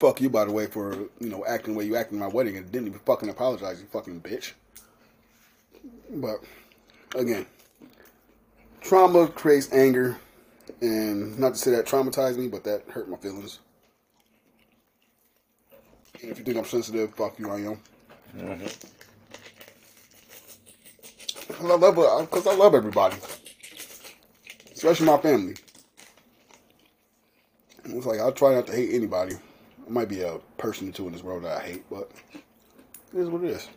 Fuck 0.00 0.20
you, 0.20 0.28
by 0.28 0.44
the 0.44 0.52
way, 0.52 0.66
for 0.66 0.94
you 1.20 1.28
know 1.28 1.44
acting 1.46 1.74
the 1.74 1.78
way 1.78 1.84
you 1.84 1.96
acted 1.96 2.14
in 2.14 2.20
my 2.20 2.28
wedding 2.28 2.56
and 2.56 2.70
didn't 2.70 2.88
even 2.88 3.00
fucking 3.00 3.28
apologize, 3.28 3.80
you 3.80 3.86
fucking 3.86 4.20
bitch. 4.20 4.52
But 6.10 6.36
again, 7.16 7.46
trauma 8.80 9.28
creates 9.28 9.72
anger, 9.72 10.18
and 10.80 11.38
not 11.38 11.54
to 11.54 11.58
say 11.58 11.70
that 11.72 11.86
traumatized 11.86 12.36
me, 12.36 12.48
but 12.48 12.64
that 12.64 12.82
hurt 12.88 13.08
my 13.08 13.16
feelings. 13.16 13.60
And 16.20 16.30
if 16.30 16.38
you 16.38 16.44
think 16.44 16.56
I'm 16.56 16.64
sensitive, 16.64 17.14
fuck 17.14 17.38
you, 17.38 17.50
I 17.50 17.56
am. 17.56 17.78
Mm-hmm. 18.36 18.66
I 21.60 21.62
love 21.66 21.98
uh, 21.98 22.20
because 22.22 22.46
I 22.46 22.54
love 22.54 22.74
everybody, 22.74 23.16
especially 24.72 25.06
my 25.06 25.18
family. 25.18 25.54
It's 27.86 28.06
like 28.06 28.20
I 28.20 28.30
try 28.30 28.54
not 28.54 28.66
to 28.68 28.72
hate 28.72 28.94
anybody. 28.94 29.34
There 29.34 29.90
might 29.90 30.08
be 30.08 30.22
a 30.22 30.38
person 30.56 30.88
or 30.88 30.92
two 30.92 31.06
in 31.06 31.12
this 31.12 31.22
world 31.22 31.44
that 31.44 31.60
I 31.60 31.64
hate, 31.64 31.84
but 31.90 32.10
it 32.32 33.18
is 33.18 33.28
what 33.28 33.44
it 33.44 33.50
is. 33.50 33.68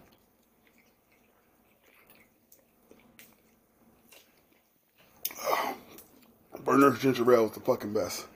Burner 6.63 6.91
ginger 6.91 7.33
ale 7.33 7.45
is 7.45 7.51
the 7.51 7.59
fucking 7.59 7.93
best. 7.93 8.27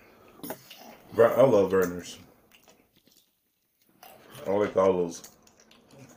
I 1.17 1.41
love 1.41 1.71
Vernors. 1.71 2.17
I 4.47 4.51
like 4.51 4.75
all 4.77 4.93
those 4.93 5.23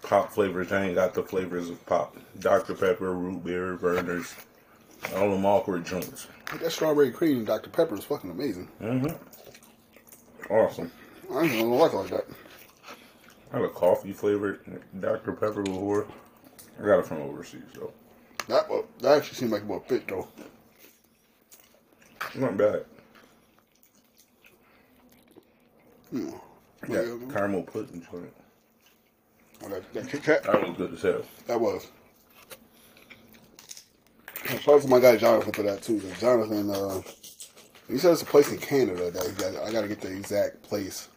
pop 0.02 0.32
flavors. 0.32 0.72
I 0.72 0.86
ain't 0.86 0.94
got 0.94 1.14
the 1.14 1.22
flavors 1.22 1.68
of 1.68 1.84
pop. 1.86 2.16
Dr. 2.38 2.74
Pepper, 2.74 3.12
root 3.12 3.44
beer, 3.44 3.76
Vernors, 3.76 4.34
all 5.16 5.30
them 5.30 5.44
awkward 5.44 5.84
joints. 5.84 6.28
That 6.60 6.70
strawberry 6.72 7.10
cream 7.10 7.38
and 7.38 7.46
Dr. 7.46 7.70
Pepper 7.70 7.96
is 7.96 8.04
fucking 8.04 8.30
amazing. 8.30 8.68
Mm-hmm. 8.80 9.33
Awesome. 10.50 10.90
I 11.32 11.42
ain't 11.42 11.52
gonna 11.52 11.74
like 11.74 11.92
it 11.92 11.96
like 11.96 12.10
that. 12.10 12.26
I 13.52 13.56
had 13.56 13.64
a 13.64 13.68
coffee 13.70 14.12
flavored 14.12 14.60
Dr. 15.00 15.32
Pepper 15.32 15.62
before. 15.62 16.06
I 16.80 16.84
got 16.84 16.98
it 16.98 17.06
from 17.06 17.22
overseas, 17.22 17.62
though. 17.74 17.92
That 18.48 18.68
that 19.00 19.18
actually 19.18 19.36
seemed 19.36 19.52
like 19.52 19.62
it 19.62 19.68
would 19.68 19.84
fit 19.84 20.06
though. 20.08 20.28
Not 22.34 22.56
bad. 22.56 22.84
Hmm. 26.10 26.30
Yeah, 26.88 27.02
Yeah. 27.02 27.16
caramel 27.32 27.62
pudding 27.62 28.06
joint. 28.10 28.32
Oh, 29.64 29.68
that, 29.68 29.92
that 29.94 30.08
Kit 30.08 30.22
Kat, 30.22 30.42
That 30.44 30.60
was 30.68 30.76
good 30.76 30.92
as 30.92 31.02
hell. 31.02 31.22
that 31.46 31.60
was. 31.60 31.86
Shout 34.60 34.68
out 34.74 34.82
to 34.82 34.88
my 34.88 35.00
guy 35.00 35.16
Jonathan 35.16 35.52
for 35.52 35.62
that 35.62 35.80
too. 35.82 36.00
Jonathan, 36.20 36.68
uh, 36.70 37.00
he 37.88 37.98
said 37.98 38.12
it's 38.12 38.22
a 38.22 38.26
place 38.26 38.50
in 38.50 38.58
Canada 38.58 39.10
that 39.10 39.24
he 39.26 39.32
got, 39.32 39.56
I 39.62 39.72
got 39.72 39.82
to 39.82 39.88
get 39.88 40.00
the 40.00 40.08
exact 40.14 40.62
place, 40.62 41.08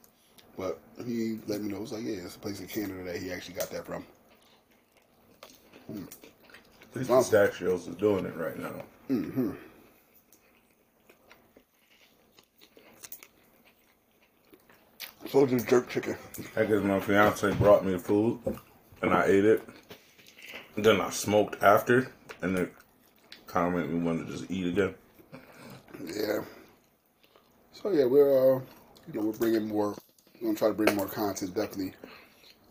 but 0.58 0.80
he 1.06 1.40
let 1.48 1.62
me 1.62 1.70
know. 1.70 1.78
It 1.78 1.82
was 1.82 1.92
like, 1.94 2.04
yeah, 2.04 2.18
it's 2.18 2.36
a 2.36 2.40
place 2.40 2.60
in 2.60 2.68
Canada 2.68 3.04
that 3.04 3.18
he 3.18 3.32
actually 3.32 3.56
got 3.56 3.70
that 3.72 3.86
from. 3.86 4.06
At 5.90 6.96
least 6.96 7.10
pistachios 7.10 7.88
is 7.88 7.96
doing 7.96 8.26
it 8.26 8.36
right 8.36 8.58
now. 8.60 8.84
mhm 9.10 9.56
So 15.30 15.46
just 15.46 15.68
jerk 15.68 15.90
chicken. 15.90 16.16
I 16.56 16.64
guess 16.66 16.82
my 16.84 17.00
fiance 17.00 17.52
brought 17.56 17.86
me 17.86 17.98
food 17.98 18.40
and 19.02 19.14
I 19.14 19.26
ate 19.26 19.46
it. 19.46 19.64
Then 20.78 21.02
I 21.02 21.10
smoked 21.10 21.62
after 21.62 22.12
and 22.42 22.58
it 22.58 22.74
kind 23.48 23.68
of 23.68 23.82
made 23.82 23.90
me 23.94 24.00
want 24.06 24.26
to 24.26 24.32
just 24.32 24.50
eat 24.50 24.68
again. 24.68 24.96
Yeah. 26.06 26.40
So 27.82 27.92
yeah, 27.92 28.06
we're 28.06 28.56
uh, 28.58 28.60
you 29.14 29.20
know, 29.20 29.28
we're 29.28 29.38
bringing 29.38 29.68
more. 29.68 29.96
We're 30.42 30.48
gonna 30.48 30.58
try 30.58 30.68
to 30.70 30.74
bring 30.74 30.96
more 30.96 31.08
content, 31.08 31.54
definitely. 31.54 31.94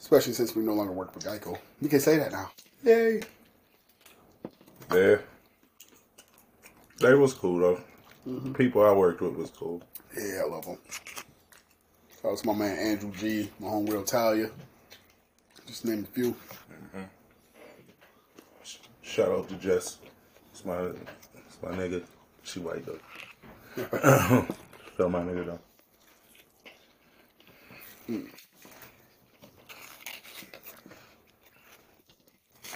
Especially 0.00 0.32
since 0.32 0.56
we 0.56 0.64
no 0.64 0.72
longer 0.72 0.92
work 0.92 1.12
for 1.12 1.20
Geico. 1.20 1.56
We 1.80 1.88
can 1.88 2.00
say 2.00 2.18
that 2.18 2.32
now. 2.32 2.50
Yay! 2.82 3.22
Yeah. 4.92 5.16
They 6.98 7.14
was 7.14 7.34
cool 7.34 7.58
though. 8.24 8.52
People 8.54 8.84
I 8.84 8.92
worked 8.92 9.20
with 9.20 9.34
was 9.34 9.50
cool. 9.50 9.80
Yeah, 10.16 10.42
I 10.44 10.48
love 10.48 10.66
them. 10.66 10.78
That 12.22 12.32
was 12.32 12.44
my 12.44 12.54
man 12.54 12.76
Andrew 12.76 13.12
G, 13.12 13.50
my 13.60 13.68
homegirl 13.68 14.06
Talia. 14.06 14.50
Just 15.66 15.84
name 15.84 16.02
a 16.02 16.14
few. 16.14 16.34
Shout 19.02 19.28
out 19.28 19.48
to 19.48 19.54
Jess. 19.54 19.98
It's 20.50 20.64
my, 20.64 20.78
it's 20.78 21.62
my 21.62 21.70
nigga. 21.70 22.02
She 22.42 22.58
white 22.58 22.84
though. 22.84 24.46
Shout 24.96 25.10
my 25.10 25.20
nigga 25.20 25.46
though. 25.46 25.60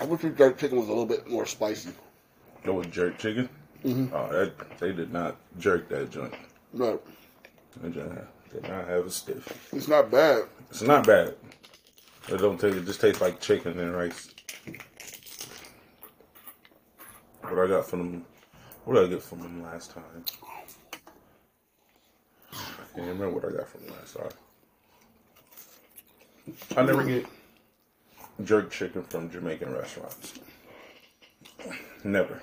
I 0.00 0.04
wish 0.04 0.22
your 0.22 0.32
jerk 0.32 0.58
chicken 0.58 0.78
was 0.78 0.86
a 0.86 0.90
little 0.90 1.06
bit 1.06 1.28
more 1.28 1.46
spicy. 1.46 1.90
Go 2.64 2.74
with 2.74 2.90
jerk 2.90 3.18
chicken. 3.18 3.48
Mm-hmm. 3.84 4.14
Oh, 4.14 4.28
that 4.32 4.78
they 4.78 4.92
did 4.92 5.12
not 5.12 5.36
jerk 5.58 5.88
that 5.88 6.10
joint. 6.10 6.34
But 6.74 7.04
That 7.82 7.92
joint 7.94 8.18
did 8.52 8.62
not 8.62 8.86
have 8.86 9.06
a 9.06 9.10
stiff. 9.10 9.68
it's 9.72 9.88
not 9.88 10.10
bad. 10.10 10.44
It's 10.70 10.82
not 10.82 11.06
bad. 11.06 11.34
It 12.28 12.36
don't 12.38 12.60
taste. 12.60 12.76
It 12.76 12.84
just 12.86 13.00
tastes 13.00 13.20
like 13.20 13.40
chicken 13.40 13.78
and 13.78 13.94
rice. 13.94 14.30
What 17.42 17.58
I 17.58 17.66
got 17.66 17.86
from 17.86 18.12
them? 18.12 18.24
What 18.84 18.94
did 18.94 19.04
I 19.06 19.08
get 19.08 19.22
from 19.22 19.40
them 19.40 19.62
last 19.62 19.92
time? 19.92 20.04
I 22.92 22.96
can't 22.96 23.08
remember 23.08 23.30
what 23.30 23.44
I 23.44 23.56
got 23.56 23.68
from 23.68 23.86
them 23.86 23.94
last 23.96 24.16
time. 24.16 24.30
I 26.76 26.82
never 26.82 27.04
get 27.04 27.26
jerk 28.44 28.70
chicken 28.70 29.02
from 29.04 29.30
Jamaican 29.30 29.72
restaurants. 29.72 30.40
Never. 32.02 32.42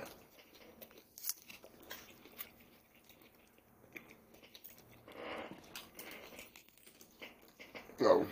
So, 7.98 8.26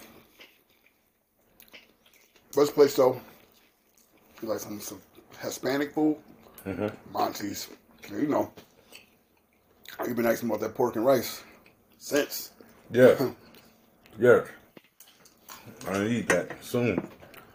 best 2.55 2.75
place 2.75 2.95
though, 2.95 3.21
you 4.41 4.49
like 4.49 4.61
some, 4.61 4.81
some 4.81 5.03
Hispanic 5.43 5.93
food? 5.93 6.17
Mm-hmm. 6.65 7.13
Monty's. 7.13 7.69
You 8.11 8.29
know, 8.29 8.53
you've 10.07 10.17
been 10.17 10.27
asking 10.27 10.49
about 10.49 10.61
that 10.61 10.75
pork 10.77 10.95
and 10.95 11.05
rice 11.05 11.43
since. 12.07 12.53
Yeah. 12.93 13.31
yeah. 14.19 14.45
I 15.89 16.05
need 16.05 16.29
that 16.29 16.65
soon. 16.65 17.09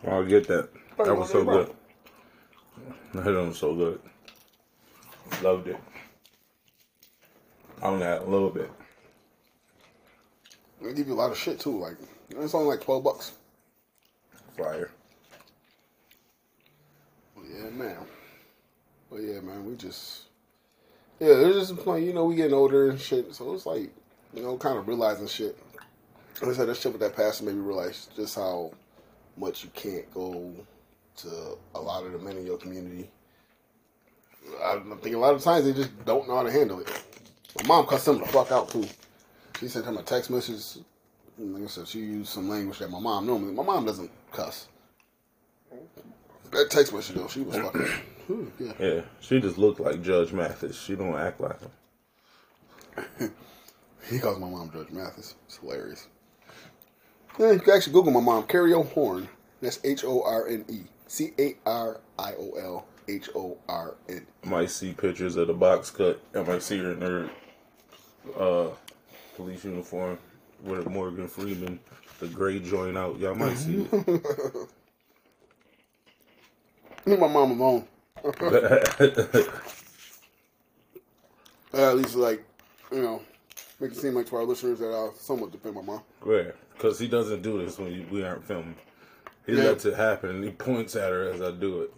I'll 0.06 0.26
get 0.26 0.46
that. 0.50 0.68
That 0.98 1.16
was 1.16 1.32
so 1.32 1.46
good. 1.46 1.74
That 3.14 3.26
was 3.26 3.58
so 3.58 3.74
good. 3.74 4.02
Loved 5.42 5.70
it. 5.70 5.80
On 7.82 8.00
that 8.00 8.24
a 8.24 8.26
little 8.26 8.50
bit. 8.50 8.70
They 10.82 10.94
give 10.94 11.08
you 11.08 11.14
a 11.14 11.16
lot 11.16 11.32
of 11.32 11.38
shit 11.38 11.60
too. 11.60 11.80
Like 11.80 11.96
it's 12.30 12.54
only 12.54 12.68
like 12.68 12.82
twelve 12.82 13.06
bucks. 13.06 13.32
Fire. 14.58 14.92
Yeah, 17.38 17.70
man. 17.70 17.98
But 19.10 19.18
yeah, 19.22 19.40
man, 19.40 19.66
we 19.66 19.76
just 19.76 20.24
yeah, 21.22 21.36
there's 21.36 21.70
just 21.70 21.88
like 21.88 22.04
you 22.04 22.12
know 22.12 22.26
we 22.26 22.36
getting 22.36 22.54
older 22.54 22.90
and 22.90 23.00
shit, 23.00 23.34
so 23.34 23.54
it's 23.54 23.66
like 23.66 23.92
you 24.34 24.42
know 24.42 24.58
kind 24.58 24.78
of 24.78 24.88
realizing 24.88 25.28
shit. 25.28 25.58
Like 26.42 26.52
I 26.52 26.54
said, 26.54 26.68
that 26.68 26.78
shit 26.78 26.92
with 26.92 27.02
that 27.02 27.16
pastor 27.16 27.46
made 27.46 27.56
me 27.56 27.62
realize 27.62 28.10
just 28.16 28.36
how 28.36 28.72
much 29.38 29.64
you 29.64 29.70
can't 29.74 30.12
go 30.14 30.54
to 31.18 31.58
a 31.76 31.80
lot 31.80 32.06
of 32.06 32.14
the 32.14 32.20
men 32.20 32.38
in 32.38 32.46
your 32.46 32.58
community. 32.58 33.10
I 34.64 34.82
think 35.02 35.16
a 35.16 35.20
lot 35.20 35.36
of 35.36 35.44
times 35.44 35.66
they 35.66 35.74
just 35.74 36.06
don't 36.06 36.28
know 36.28 36.36
how 36.36 36.44
to 36.44 36.52
handle 36.52 36.80
it. 36.80 37.04
My 37.62 37.68
mom 37.68 37.86
cussed 37.86 38.08
him 38.08 38.20
the 38.20 38.26
fuck 38.26 38.52
out 38.52 38.70
too. 38.70 38.86
She 39.60 39.68
sent 39.68 39.86
him 39.86 39.98
a 39.98 40.04
text 40.04 40.30
message. 40.30 40.84
Like 41.38 41.64
I 41.64 41.68
said, 41.68 41.88
she 41.88 42.00
used 42.00 42.30
some 42.30 42.50
language 42.50 42.80
that 42.80 42.90
my 42.90 43.00
mom 43.00 43.28
normally. 43.28 43.54
My 43.54 43.64
mom 43.64 43.86
doesn't 43.86 44.10
cuss. 44.32 44.68
That 46.52 46.70
text 46.70 46.94
message 46.94 47.16
though, 47.16 47.28
she 47.28 47.42
was 47.42 47.58
fucking. 47.58 47.88
yeah. 48.60 48.74
Yeah. 48.80 49.02
She 49.20 49.40
just 49.40 49.58
looked 49.58 49.80
like 49.80 50.02
Judge 50.02 50.34
Mathis. 50.34 50.80
She 50.80 50.96
don't 50.96 51.16
act 51.16 51.40
like 51.40 51.60
him. 51.60 53.34
He 54.12 54.20
calls 54.20 54.38
my 54.40 54.50
mom 54.50 54.70
Judge 54.72 54.92
Mathis. 54.92 55.36
It's 55.46 55.58
hilarious. 55.58 56.08
Yeah, 57.40 57.54
you 57.54 57.60
can 57.60 57.74
actually 57.74 57.94
Google 57.94 58.12
my 58.12 58.20
mom, 58.20 58.44
Cariol 58.44 58.92
Horne. 58.92 59.30
That's 59.62 59.80
H 59.86 60.04
O 60.04 60.22
R 60.24 60.48
N 60.48 60.66
E. 60.68 60.82
C 61.08 61.32
A 61.40 61.56
R 61.66 62.02
I 62.20 62.34
O 62.34 62.52
L 62.60 62.86
H 63.08 63.30
O 63.36 63.58
R 63.70 63.96
N. 64.10 64.28
Might 64.44 64.70
see 64.70 64.92
pictures 64.92 65.38
of 65.38 65.48
the 65.48 65.54
box 65.54 65.92
cut. 65.92 66.22
I 66.36 66.44
might 66.44 66.62
see 66.62 66.80
her 66.80 66.92
in 66.92 67.02
her 67.02 67.30
uh, 68.38 68.68
police 69.38 69.64
uniform 69.64 70.18
with 70.62 70.90
Morgan 70.90 71.30
Freeman, 71.30 71.80
the 72.20 72.28
gray 72.28 72.60
joint 72.60 72.98
out. 72.98 73.18
Y'all 73.18 73.34
might 73.34 73.58
see 73.58 73.88
it. 73.90 73.92
Leave 77.06 77.20
my 77.20 77.28
mom 77.28 77.60
alone. 77.60 77.88
at 81.74 81.96
least, 81.96 82.16
like, 82.16 82.44
you 82.92 83.02
know, 83.02 83.22
make 83.82 83.92
it 83.92 83.98
seem 83.98 84.14
like 84.14 84.28
to 84.28 84.36
our 84.38 84.44
listeners 84.46 84.80
that 84.80 84.94
I 84.94 85.10
somewhat 85.18 85.52
defend 85.52 85.76
my 85.76 85.82
mom. 85.82 86.02
Where? 86.22 86.56
Because 86.74 87.00
he 87.00 87.08
doesn't 87.08 87.42
do 87.42 87.64
this 87.64 87.78
when 87.78 88.10
we 88.10 88.24
aren't 88.24 88.46
filming. 88.46 88.76
He 89.46 89.54
Yeah. 89.58 89.64
lets 89.64 89.86
it 89.86 89.96
happen 89.96 90.30
and 90.30 90.44
he 90.44 90.52
points 90.52 90.96
at 90.96 91.12
her 91.12 91.24
as 91.32 91.42
I 91.42 91.52
do 91.52 91.82
it. 91.82 91.94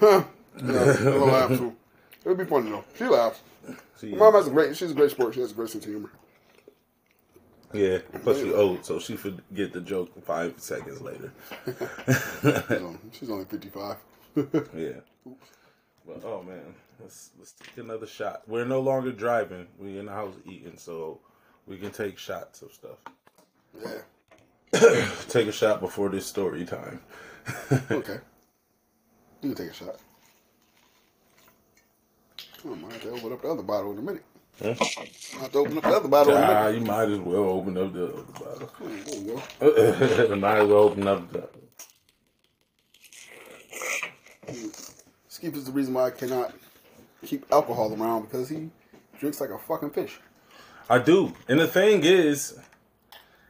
Yeah, 0.00 0.24
I'll 0.64 1.26
laugh 1.26 1.48
too. 1.50 1.76
It 2.24 2.28
would 2.30 2.38
be 2.38 2.44
funny 2.44 2.70
though. 2.70 2.84
She 2.96 3.04
laughs. 3.04 3.40
My 4.02 4.16
mom 4.16 4.34
has 4.34 4.46
a 4.46 4.50
great. 4.50 4.76
She's 4.76 4.90
a 4.90 4.94
great 4.94 5.10
sport. 5.10 5.34
She 5.34 5.40
has 5.40 5.52
a 5.52 5.54
great 5.54 5.68
sense 5.68 5.84
of 5.84 5.90
humor. 5.90 6.10
yeah, 7.72 7.98
plus 8.22 8.38
she's 8.40 8.52
old, 8.54 8.84
so 8.84 8.98
she 8.98 9.16
forget 9.16 9.72
the 9.72 9.80
joke 9.80 10.10
five 10.24 10.54
seconds 10.58 11.00
later. 11.02 11.32
She's 12.40 12.80
only, 12.80 12.98
she's 13.12 13.30
only 13.30 13.44
fifty-five. 13.44 13.96
Yeah. 14.74 15.00
But 16.06 16.22
oh 16.24 16.42
man, 16.42 16.74
let's 17.00 17.30
let's 17.38 17.52
take 17.52 17.76
another 17.78 18.06
shot. 18.06 18.42
We're 18.46 18.64
no 18.64 18.80
longer 18.80 19.12
driving. 19.12 19.66
We're 19.78 20.00
in 20.00 20.06
the 20.06 20.12
house 20.12 20.34
eating, 20.46 20.76
so 20.76 21.20
we 21.66 21.76
can 21.76 21.90
take 21.90 22.18
shots 22.18 22.62
of 22.62 22.72
stuff. 22.72 22.98
yeah. 23.80 24.00
Take 25.28 25.46
a 25.46 25.52
shot 25.52 25.80
before 25.80 26.08
this 26.10 26.26
story 26.26 26.64
time. 26.64 27.00
Okay. 27.90 28.18
You 29.42 29.54
can 29.54 29.64
take 29.64 29.70
a 29.70 29.74
shot. 29.74 29.96
Oh, 32.64 32.72
I 32.72 32.74
might 32.74 32.92
have 32.92 33.02
to 33.02 33.10
open 33.10 33.32
up 33.32 33.42
the 33.42 33.48
other 33.48 33.62
bottle 33.62 33.92
in 33.92 33.98
a 33.98 34.02
minute. 34.02 34.24
I 34.60 34.66
have 35.40 35.52
to 35.52 35.58
open 35.58 35.76
up 35.78 35.84
the 35.84 35.88
other 35.90 36.08
bottle 36.08 36.34
in 36.36 36.42
a 36.42 36.46
Ah, 36.46 36.64
minute. 36.64 36.80
you 36.80 36.86
might 36.86 37.08
as 37.08 37.18
well 37.20 37.44
open 37.44 37.78
up 37.78 37.92
the 37.92 38.04
other 38.06 38.22
bottle. 38.32 38.70
There 38.80 39.14
you 40.22 40.28
go. 40.28 40.36
might 40.36 40.58
as 40.58 40.68
well 40.68 40.78
open 40.78 41.06
up 41.06 41.32
the. 41.32 41.48
Skip 45.28 45.54
is 45.54 45.64
the 45.66 45.72
reason 45.72 45.94
why 45.94 46.06
I 46.06 46.10
cannot 46.10 46.54
keep 47.24 47.46
alcohol 47.52 47.94
around 47.94 48.22
because 48.22 48.48
he 48.48 48.70
drinks 49.18 49.40
like 49.40 49.50
a 49.50 49.58
fucking 49.58 49.90
fish. 49.90 50.18
I 50.88 50.98
do, 50.98 51.32
and 51.48 51.58
the 51.58 51.66
thing 51.66 52.04
is, 52.04 52.58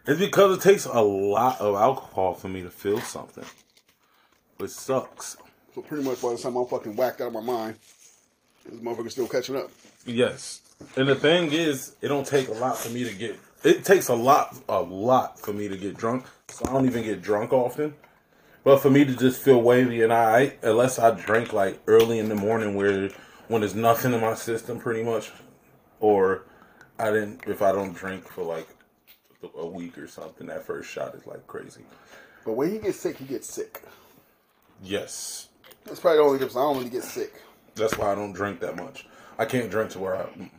it's 0.06 0.20
because 0.20 0.56
it 0.56 0.62
takes 0.62 0.84
a 0.86 1.00
lot 1.00 1.60
of 1.60 1.74
alcohol 1.74 2.34
for 2.34 2.48
me 2.48 2.62
to 2.62 2.70
feel 2.70 3.00
something, 3.00 3.44
which 4.58 4.70
sucks. 4.70 5.36
So 5.74 5.82
pretty 5.82 6.04
much 6.04 6.22
by 6.22 6.32
the 6.32 6.38
time 6.38 6.56
I'm 6.56 6.66
fucking 6.66 6.96
whacked 6.96 7.20
out 7.20 7.28
of 7.28 7.32
my 7.34 7.40
mind, 7.40 7.76
this 8.64 8.80
motherfucker's 8.80 9.12
still 9.12 9.28
catching 9.28 9.56
up. 9.56 9.70
Yes. 10.06 10.60
And 10.96 11.08
the 11.08 11.14
thing 11.14 11.52
is, 11.52 11.96
it 12.00 12.08
don't 12.08 12.26
take 12.26 12.48
a 12.48 12.52
lot 12.52 12.78
for 12.78 12.90
me 12.90 13.04
to 13.04 13.14
get. 13.14 13.38
It 13.64 13.84
takes 13.84 14.08
a 14.08 14.14
lot, 14.14 14.56
a 14.68 14.80
lot 14.80 15.40
for 15.40 15.52
me 15.52 15.68
to 15.68 15.76
get 15.76 15.96
drunk. 15.96 16.24
So 16.48 16.66
I 16.66 16.72
don't 16.72 16.86
even 16.86 17.02
get 17.02 17.20
drunk 17.20 17.52
often. 17.52 17.94
But 18.62 18.78
for 18.78 18.90
me 18.90 19.04
to 19.04 19.14
just 19.14 19.42
feel 19.42 19.60
wavy 19.60 20.02
and 20.02 20.12
I, 20.12 20.54
unless 20.62 20.98
I 20.98 21.10
drink 21.12 21.52
like 21.52 21.80
early 21.86 22.18
in 22.18 22.28
the 22.28 22.34
morning, 22.34 22.74
where 22.74 23.10
when 23.48 23.60
there's 23.60 23.74
nothing 23.74 24.12
in 24.12 24.20
my 24.20 24.34
system, 24.34 24.78
pretty 24.78 25.02
much, 25.02 25.30
or 26.00 26.44
I 26.98 27.10
didn't. 27.10 27.42
If 27.46 27.62
I 27.62 27.72
don't 27.72 27.94
drink 27.94 28.26
for 28.28 28.42
like 28.44 28.68
a 29.56 29.66
week 29.66 29.98
or 29.98 30.08
something, 30.08 30.46
that 30.48 30.64
first 30.64 30.90
shot 30.90 31.14
is 31.14 31.26
like 31.26 31.46
crazy. 31.46 31.82
But 32.44 32.52
when 32.52 32.70
he 32.70 32.78
gets 32.78 32.98
sick, 33.00 33.16
he 33.18 33.24
gets 33.24 33.52
sick. 33.52 33.82
Yes, 34.82 35.48
That's 35.84 36.00
probably 36.00 36.18
the 36.18 36.24
only 36.24 36.38
difference. 36.38 36.56
I 36.56 36.60
don't 36.60 36.76
really 36.76 36.90
get 36.90 37.02
sick. 37.02 37.42
That's 37.76 37.96
why 37.96 38.12
I 38.12 38.14
don't 38.14 38.32
drink 38.32 38.60
that 38.60 38.76
much. 38.76 39.06
I 39.38 39.44
can't 39.46 39.70
drink 39.70 39.90
to 39.92 39.98
where 39.98 40.16
I. 40.16 40.50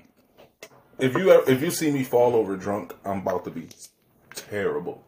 If 1.00 1.16
you 1.16 1.32
ever, 1.32 1.50
if 1.50 1.62
you 1.62 1.70
see 1.70 1.92
me 1.92 2.04
fall 2.04 2.36
over 2.36 2.56
drunk, 2.56 2.96
I'm 3.06 3.20
about 3.20 3.44
to 3.46 3.52
be 3.52 3.68
terrible 4.34 5.04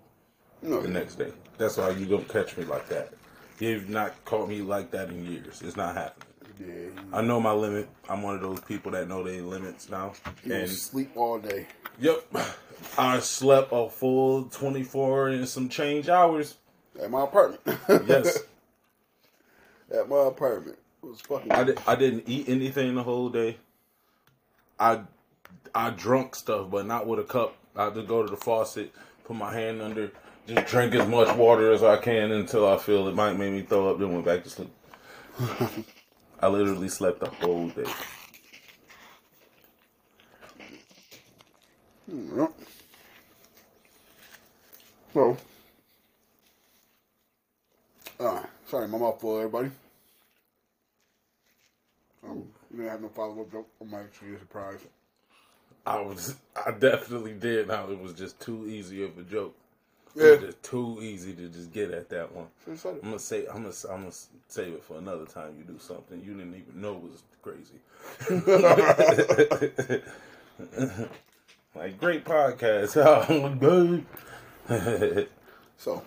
No, 0.61 0.81
the 0.81 0.87
next 0.87 1.15
day. 1.15 1.31
That's 1.57 1.77
why 1.77 1.89
you 1.91 2.05
don't 2.05 2.27
catch 2.29 2.55
me 2.57 2.65
like 2.65 2.87
that. 2.89 3.13
You've 3.59 3.89
not 3.89 4.13
caught 4.25 4.47
me 4.47 4.61
like 4.61 4.91
that 4.91 5.09
in 5.09 5.25
years. 5.25 5.61
It's 5.61 5.75
not 5.75 5.95
happening. 5.95 6.28
Yeah, 6.59 6.89
I 7.13 7.21
know 7.21 7.39
my 7.39 7.51
limit. 7.51 7.89
I'm 8.09 8.21
one 8.21 8.35
of 8.35 8.41
those 8.41 8.59
people 8.61 8.91
that 8.91 9.07
know 9.07 9.23
their 9.23 9.41
limits 9.41 9.89
now. 9.89 10.13
will 10.45 10.53
And 10.53 10.69
sleep 10.69 11.11
all 11.15 11.39
day. 11.39 11.67
yep, 11.99 12.25
I 12.97 13.19
slept 13.19 13.69
a 13.71 13.89
full 13.89 14.45
24 14.45 15.29
and 15.29 15.47
some 15.47 15.69
change 15.69 16.09
hours. 16.09 16.55
At 17.01 17.09
my 17.11 17.23
apartment. 17.23 17.61
Yes, 18.07 18.39
At 19.93 20.09
my 20.09 20.27
apartment. 20.27 20.77
It 21.03 21.05
was 21.09 21.21
fucking. 21.21 21.51
I, 21.51 21.63
did, 21.63 21.79
I 21.87 21.95
didn't 21.95 22.23
eat 22.27 22.49
anything 22.49 22.95
the 22.95 23.03
whole 23.03 23.29
day. 23.29 23.57
I 24.79 25.01
I 25.73 25.91
drunk 25.91 26.35
stuff, 26.35 26.69
but 26.69 26.85
not 26.85 27.07
with 27.07 27.19
a 27.19 27.23
cup. 27.23 27.55
I 27.75 27.89
just 27.91 28.07
go 28.07 28.23
to 28.23 28.29
the 28.29 28.35
faucet, 28.37 28.93
put 29.23 29.35
my 29.37 29.53
hand 29.53 29.81
under, 29.81 30.11
just 30.47 30.67
drink 30.67 30.93
as 30.95 31.07
much 31.07 31.33
water 31.37 31.71
as 31.71 31.83
I 31.83 31.97
can 31.97 32.31
until 32.31 32.67
I 32.67 32.77
feel 32.77 33.07
it 33.07 33.15
might 33.15 33.33
make 33.37 33.53
me 33.53 33.61
throw 33.61 33.91
up, 33.91 33.99
then 33.99 34.11
went 34.11 34.25
back 34.25 34.43
to 34.43 34.49
sleep. 34.49 34.71
I 36.41 36.47
literally 36.47 36.89
slept 36.89 37.19
the 37.19 37.29
whole 37.29 37.69
day. 37.69 37.85
Yep. 42.07 42.53
So, 45.13 45.37
uh, 48.19 48.43
sorry, 48.67 48.87
my 48.87 48.97
mouth 48.97 49.19
full, 49.19 49.37
everybody. 49.37 49.71
Um, 52.23 52.43
you 52.71 52.77
didn't 52.77 52.91
have 52.91 53.01
no 53.01 53.09
follow 53.09 53.41
up 53.41 53.51
joke. 53.51 53.67
I'm 53.81 53.93
actually 53.93 54.37
surprised. 54.37 54.85
I 55.85 55.99
was, 56.01 56.35
I 56.55 56.71
definitely 56.71 57.33
did. 57.33 57.67
Now 57.67 57.89
it 57.89 57.99
was 57.99 58.13
just 58.13 58.39
too 58.39 58.67
easy 58.67 59.03
of 59.03 59.17
a 59.17 59.23
joke. 59.23 59.55
Yeah. 60.15 60.35
just 60.37 60.63
too 60.63 60.99
easy 61.01 61.33
to 61.33 61.47
just 61.49 61.71
get 61.71 61.91
at 61.91 62.09
that 62.09 62.33
one. 62.33 62.47
Should've 62.65 62.79
said 62.79 62.95
it. 62.95 62.99
I'm 63.03 63.09
gonna 63.09 63.19
say, 63.19 63.45
I'm 63.47 63.63
gonna, 63.63 63.73
I'm 63.91 64.01
gonna 64.01 64.11
save 64.47 64.73
it 64.73 64.83
for 64.83 64.97
another 64.97 65.25
time. 65.25 65.55
You 65.57 65.63
do 65.63 65.79
something 65.79 66.19
you 66.23 66.33
didn't 66.33 66.55
even 66.55 66.81
know 66.81 66.93
was 66.93 67.23
crazy. 67.41 67.79
like 71.75 71.99
great 71.99 72.25
podcast. 72.25 72.95
Oh. 74.71 75.25
So, 75.77 76.03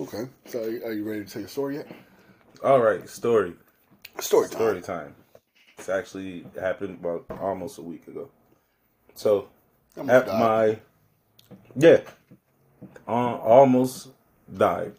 okay. 0.00 0.24
So, 0.46 0.62
are 0.64 0.68
you, 0.70 0.84
are 0.84 0.92
you 0.92 1.08
ready 1.08 1.24
to 1.24 1.30
tell 1.30 1.40
your 1.40 1.48
story 1.48 1.76
yet? 1.76 1.86
All 2.62 2.80
right, 2.80 3.08
story, 3.08 3.54
Story 4.18 4.48
time. 4.48 4.56
story 4.56 4.82
time. 4.82 5.14
It's 5.78 5.88
actually 5.88 6.44
happened 6.60 6.98
about 7.00 7.24
almost 7.40 7.78
a 7.78 7.82
week 7.82 8.06
ago. 8.08 8.28
So 9.14 9.48
I'm 9.96 10.10
at 10.10 10.26
die. 10.26 10.38
my 10.38 10.78
yeah, 11.76 12.00
almost 13.06 14.08
died. 14.52 14.92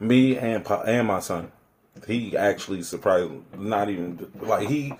Me 0.00 0.36
and 0.36 0.66
and 0.86 1.06
my 1.08 1.20
son. 1.20 1.52
He 2.06 2.36
actually 2.36 2.82
surprised. 2.82 3.32
Not 3.58 3.90
even 3.90 4.30
like 4.40 4.68
he 4.68 4.94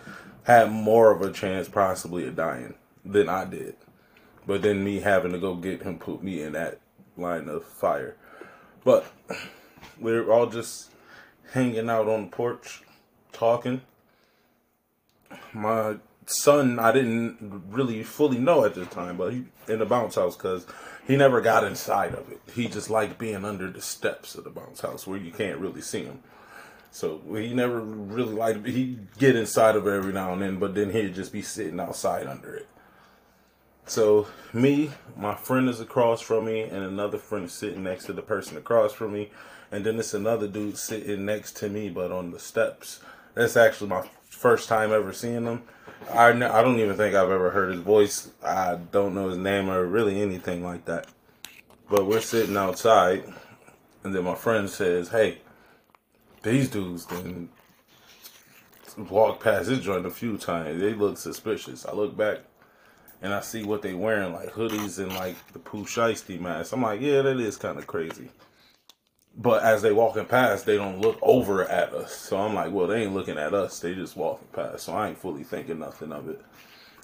had 0.45 0.71
more 0.71 1.13
of 1.13 1.23
a 1.23 1.33
chance 1.33 1.69
possibly 1.69 2.27
of 2.27 2.37
dying 2.37 2.75
than 3.05 3.29
I 3.29 3.45
did. 3.45 3.77
But 4.47 4.63
then 4.63 4.83
me 4.83 5.01
having 5.01 5.33
to 5.33 5.39
go 5.39 5.55
get 5.55 5.83
him 5.83 5.99
put 5.99 6.23
me 6.23 6.43
in 6.43 6.53
that 6.53 6.81
line 7.17 7.49
of 7.49 7.65
fire. 7.65 8.17
But 8.85 9.07
we 10.01 10.13
we're 10.13 10.33
all 10.33 10.47
just 10.47 10.91
hanging 11.53 11.91
out 11.91 12.09
on 12.09 12.25
the 12.25 12.31
porch, 12.31 12.83
talking. 13.33 13.83
My 15.53 15.97
son, 16.29 16.79
I 16.79 16.93
didn't 16.93 17.65
really 17.71 18.03
fully 18.03 18.39
know 18.39 18.65
at 18.65 18.75
the 18.75 18.87
time, 18.87 19.17
but 19.17 19.33
he 19.33 19.45
in 19.67 19.79
the 19.79 19.87
bounce 19.87 20.15
house 20.15 20.37
because 20.37 20.67
he 21.07 21.17
never 21.17 21.41
got 21.41 21.65
inside 21.65 22.15
of 22.15 22.31
it. 22.31 22.41
He 22.55 22.69
just 22.69 22.91
liked 22.91 23.19
being 23.19 23.45
under 23.45 23.71
the 23.71 23.81
steps 23.81 24.35
of 24.35 24.45
the 24.45 24.51
bounce 24.51 24.81
house 24.81 25.07
where 25.07 25.19
you 25.19 25.31
can't 25.31 25.59
really 25.59 25.81
see 25.81 26.05
him. 26.05 26.21
So 26.91 27.21
he 27.35 27.53
never 27.55 27.81
really 27.81 28.35
liked. 28.35 28.67
He'd 28.67 29.17
get 29.19 29.37
inside 29.37 29.77
of 29.77 29.87
it 29.87 29.91
every 29.91 30.13
now 30.13 30.33
and 30.33 30.43
then, 30.43 30.59
but 30.59 30.75
then 30.75 30.91
he'd 30.91 31.15
just 31.15 31.33
be 31.33 31.43
sitting 31.43 31.81
outside 31.81 32.27
under 32.27 32.55
it. 32.55 32.69
So 33.87 34.27
me, 34.53 34.91
my 35.17 35.35
friend 35.35 35.69
is 35.69 35.81
across 35.81 36.21
from 36.21 36.45
me, 36.45 36.63
and 36.63 36.85
another 36.85 37.17
friend 37.17 37.47
is 37.47 37.53
sitting 37.53 37.83
next 37.83 38.05
to 38.05 38.13
the 38.13 38.23
person 38.23 38.59
across 38.59 38.93
from 38.93 39.15
me, 39.15 39.31
and 39.73 39.85
then 39.85 39.99
it's 39.99 40.13
another 40.13 40.47
dude 40.47 40.77
sitting 40.77 41.25
next 41.25 41.57
to 41.59 41.71
me, 41.71 41.89
but 41.89 42.13
on 42.13 42.31
the 42.31 42.39
steps. 42.39 43.01
That's 43.35 43.57
actually 43.57 43.91
my 43.91 44.09
first 44.29 44.69
time 44.69 44.93
ever 44.93 45.13
seeing 45.13 45.45
him. 45.45 45.63
I 46.11 46.29
I 46.29 46.63
don't 46.63 46.79
even 46.79 46.97
think 46.97 47.15
I've 47.15 47.31
ever 47.31 47.51
heard 47.51 47.73
his 47.73 47.81
voice. 47.81 48.31
I 48.43 48.77
don't 48.77 49.15
know 49.15 49.29
his 49.29 49.39
name 49.39 49.69
or 49.69 49.85
really 49.87 50.21
anything 50.21 50.63
like 50.63 50.85
that. 50.87 51.07
But 51.89 52.07
we're 52.07 52.21
sitting 52.21 52.57
outside, 52.57 53.25
and 54.05 54.15
then 54.15 54.25
my 54.25 54.35
friend 54.35 54.69
says, 54.69 55.09
"Hey, 55.09 55.39
these 56.43 56.69
dudes 56.69 57.07
then 57.07 57.49
walked 58.97 59.43
past 59.43 59.69
this 59.69 59.81
joint 59.81 60.07
a 60.07 60.11
few 60.11 60.37
times. 60.39 60.81
They 60.81 60.95
look 60.95 61.19
suspicious." 61.19 61.87
I 61.87 61.93
look 61.93 62.17
back 62.17 62.41
and 63.21 63.35
I 63.35 63.41
see 63.41 63.65
what 63.65 63.83
they 63.83 63.95
wearing, 63.95 64.33
like 64.33 64.53
hoodies 64.53 64.99
and 64.99 65.13
like 65.15 65.35
the 65.53 65.59
Pooh 65.59 65.85
Shiesty 65.85 66.41
mask. 66.41 66.73
I'm 66.73 66.83
like, 66.83 67.01
yeah, 67.01 67.23
that 67.23 67.41
is 67.41 67.57
kind 67.57 67.79
of 67.79 67.87
crazy. 67.87 68.31
But 69.41 69.63
as 69.63 69.83
they 69.83 69.93
walking 69.93 70.25
past, 70.25 70.67
they 70.67 70.77
don't 70.77 71.01
look 71.01 71.17
over 71.23 71.65
at 71.65 71.95
us. 71.95 72.15
So 72.15 72.39
I'm 72.39 72.55
like, 72.55 72.73
well, 72.73 72.89
they 72.89 73.05
ain't 73.05 73.15
looking 73.15 73.39
at 73.39 73.55
us. 73.55 73.79
They 73.79 73.95
just 73.95 74.17
walking 74.17 74.49
past. 74.53 74.85
So 74.85 74.93
I 74.95 75.09
ain't 75.09 75.19
fully 75.19 75.45
thinking 75.45 75.79
nothing 75.79 76.11
of 76.11 76.29
it. 76.29 76.45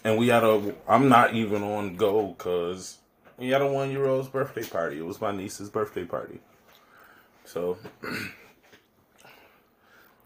And 0.03 0.18
we 0.18 0.29
had 0.29 0.42
a, 0.42 0.75
I'm 0.88 1.09
not 1.09 1.35
even 1.35 1.62
on 1.62 1.94
go 1.94 2.27
because 2.29 2.99
we 3.38 3.51
had 3.51 3.62
a 3.62 3.66
one 3.66 3.90
year 3.92 4.07
old's 4.07 4.29
birthday 4.29 4.64
party. 4.64 4.99
It 4.99 5.07
was 5.07 5.20
my 5.20 5.31
niece's 5.31 5.70
birthday 5.70 6.05
party. 6.05 6.40
So 7.44 7.79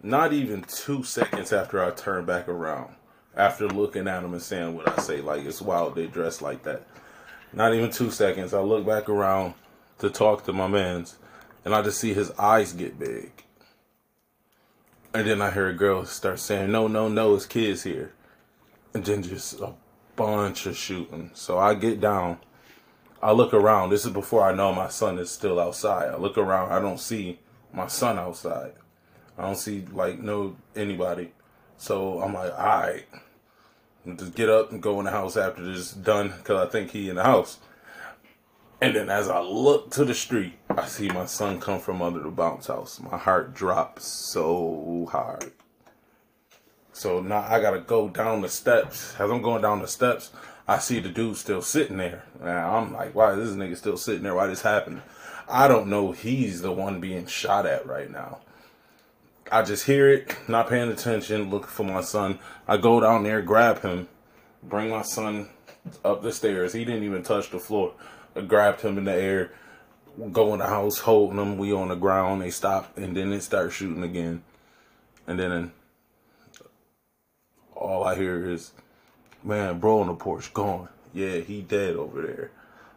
not 0.03 0.33
even 0.33 0.62
two 0.62 1.03
seconds 1.03 1.53
after 1.53 1.85
I 1.85 1.90
turned 1.90 2.27
back 2.27 2.49
around, 2.49 2.94
after 3.37 3.68
looking 3.68 4.09
at 4.09 4.23
them 4.23 4.33
and 4.33 4.42
saying 4.42 4.75
what 4.75 4.88
I 4.88 5.03
say, 5.03 5.21
like 5.21 5.44
it's 5.44 5.61
wild 5.61 5.94
they 5.94 6.07
dress 6.07 6.40
like 6.40 6.62
that. 6.62 6.87
Not 7.53 7.75
even 7.75 7.90
two 7.90 8.11
seconds, 8.11 8.55
I 8.55 8.61
look 8.61 8.87
back 8.87 9.09
around 9.09 9.55
to 9.99 10.11
talk 10.11 10.44
to 10.44 10.53
my 10.53 10.66
mans, 10.66 11.16
and 11.68 11.74
I 11.74 11.83
just 11.83 12.00
see 12.00 12.14
his 12.14 12.31
eyes 12.38 12.72
get 12.72 12.98
big. 12.98 13.31
And 15.12 15.28
then 15.28 15.42
I 15.42 15.50
hear 15.50 15.68
a 15.68 15.74
girl 15.74 16.07
start 16.07 16.38
saying, 16.38 16.72
"No, 16.72 16.88
no, 16.88 17.09
no, 17.09 17.35
it's 17.35 17.44
kids 17.44 17.83
here," 17.83 18.14
and 18.94 19.04
then 19.04 19.22
just 19.22 19.61
a 19.61 19.74
bunch 20.16 20.64
of 20.64 20.78
shooting. 20.78 21.31
So 21.35 21.59
I 21.59 21.74
get 21.74 22.00
down, 22.00 22.38
I 23.22 23.33
look 23.33 23.52
around. 23.52 23.90
This 23.90 24.07
is 24.07 24.12
before 24.12 24.44
I 24.44 24.54
know 24.54 24.72
my 24.72 24.88
son 24.88 25.18
is 25.18 25.31
still 25.31 25.61
outside. 25.61 26.09
I 26.09 26.16
look 26.16 26.38
around, 26.38 26.72
I 26.72 26.81
don't 26.81 26.98
see 26.98 27.38
my 27.70 27.87
son 27.87 28.18
outside. 28.18 28.72
I 29.37 29.42
don't 29.42 29.54
see 29.54 29.85
like 29.92 30.20
no 30.20 30.57
anybody. 30.74 31.33
So 31.76 32.22
I'm 32.22 32.33
like, 32.33 32.59
all 32.59 32.66
right, 32.66 33.04
just 34.16 34.35
get 34.35 34.48
up 34.48 34.72
and 34.72 34.83
go 34.83 35.00
in 35.00 35.04
the 35.04 35.11
house 35.11 35.37
after 35.37 35.62
this 35.62 35.76
is 35.76 35.92
done 35.92 36.33
because 36.38 36.66
I 36.66 36.70
think 36.70 36.92
he 36.92 37.11
in 37.11 37.16
the 37.16 37.24
house. 37.24 37.59
And 38.80 38.94
then 38.94 39.10
as 39.10 39.28
I 39.28 39.40
look 39.40 39.90
to 39.92 40.04
the 40.04 40.14
street, 40.14 40.54
I 40.70 40.86
see 40.86 41.08
my 41.08 41.26
son 41.26 41.60
come 41.60 41.80
from 41.80 42.00
under 42.00 42.20
the 42.20 42.30
bounce 42.30 42.68
house. 42.68 43.00
My 43.00 43.18
heart 43.18 43.52
drops 43.52 44.04
so 44.04 45.08
hard. 45.10 45.52
So 46.92 47.20
now 47.20 47.40
I 47.48 47.60
gotta 47.60 47.80
go 47.80 48.08
down 48.08 48.42
the 48.42 48.48
steps. 48.48 49.14
As 49.18 49.30
I'm 49.30 49.42
going 49.42 49.62
down 49.62 49.80
the 49.80 49.88
steps, 49.88 50.30
I 50.68 50.78
see 50.78 51.00
the 51.00 51.08
dude 51.08 51.36
still 51.36 51.62
sitting 51.62 51.96
there. 51.96 52.24
I'm 52.40 52.92
like, 52.92 53.14
why 53.14 53.32
is 53.32 53.48
this 53.48 53.56
nigga 53.56 53.76
still 53.76 53.96
sitting 53.96 54.22
there? 54.22 54.34
Why 54.34 54.46
this 54.46 54.62
happened? 54.62 55.02
I 55.48 55.66
don't 55.66 55.88
know. 55.88 56.12
He's 56.12 56.62
the 56.62 56.72
one 56.72 57.00
being 57.00 57.26
shot 57.26 57.66
at 57.66 57.86
right 57.86 58.10
now. 58.10 58.38
I 59.50 59.62
just 59.62 59.86
hear 59.86 60.08
it, 60.10 60.36
not 60.46 60.68
paying 60.68 60.90
attention, 60.90 61.50
looking 61.50 61.68
for 61.68 61.84
my 61.84 62.02
son. 62.02 62.38
I 62.68 62.76
go 62.76 63.00
down 63.00 63.22
there, 63.24 63.42
grab 63.42 63.80
him, 63.80 64.08
bring 64.62 64.90
my 64.90 65.02
son 65.02 65.48
up 66.04 66.22
the 66.22 66.32
stairs. 66.32 66.74
He 66.74 66.84
didn't 66.84 67.04
even 67.04 67.22
touch 67.22 67.50
the 67.50 67.58
floor. 67.58 67.94
Grabbed 68.46 68.83
him 68.83 68.98
in 68.98 69.05
the 69.05 69.14
air, 69.14 69.53
go 70.33 70.53
in 70.53 70.61
the 70.61 70.66
house, 70.66 70.98
holding 70.98 71.38
him. 71.38 71.59
We 71.59 71.72
on 71.72 71.88
the 71.88 71.96
ground. 71.96 72.42
They 72.42 72.51
stop, 72.51 72.96
and 72.96 73.16
then 73.16 73.31
they 73.31 73.40
start 73.40 73.72
shooting 73.72 74.03
again. 74.03 74.42
And 75.27 75.38
then 75.38 75.72
all 77.74 78.05
I 78.05 78.14
hear 78.14 78.51
is, 78.51 78.72
"Man, 79.42 79.79
bro 79.79 80.01
on 80.01 80.07
the 80.09 80.14
porch 80.14 80.53
gone. 80.55 80.88
Yeah, 81.12 81.38
he 81.38 81.62
dead 81.62 81.96
over 81.96 82.22
there." 82.22 82.51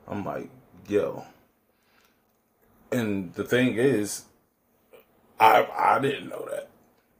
I'm 0.08 0.26
like, 0.26 0.50
"Yo." 0.88 1.26
And 2.92 3.34
the 3.34 3.44
thing 3.44 3.76
is, 3.76 4.24
I 5.40 5.68
I 5.78 6.00
didn't 6.00 6.30
know 6.30 6.48
that. 6.52 6.70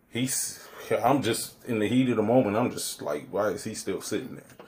He's 0.10 0.68
I'm 1.00 1.22
just 1.22 1.64
in 1.66 1.80
the 1.80 1.88
heat 1.88 2.10
of 2.10 2.18
the 2.18 2.24
moment. 2.24 2.58
I'm 2.58 2.72
just 2.72 3.02
like, 3.02 3.28
why 3.30 3.50
is 3.50 3.64
he 3.64 3.74
still 3.74 4.02
sitting 4.02 4.36
there? 4.36 4.61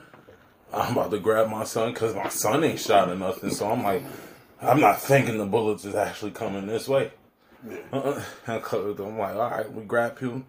I'm 0.73 0.93
about 0.93 1.11
to 1.11 1.19
grab 1.19 1.49
my 1.49 1.63
son 1.65 1.93
because 1.93 2.15
my 2.15 2.29
son 2.29 2.63
ain't 2.63 2.79
shot 2.79 3.09
or 3.09 3.15
nothing. 3.15 3.51
So 3.51 3.69
I'm 3.71 3.83
like, 3.83 4.03
I'm 4.61 4.79
not 4.79 4.99
thinking 5.01 5.37
the 5.37 5.45
bullets 5.45 5.85
is 5.85 5.95
actually 5.95 6.31
coming 6.31 6.65
this 6.67 6.87
way. 6.87 7.11
Uh-uh. 7.91 8.21
I'm 8.47 9.17
like, 9.17 9.35
all 9.35 9.49
right, 9.51 9.71
we 9.71 9.83
grab 9.83 10.19
him, 10.19 10.45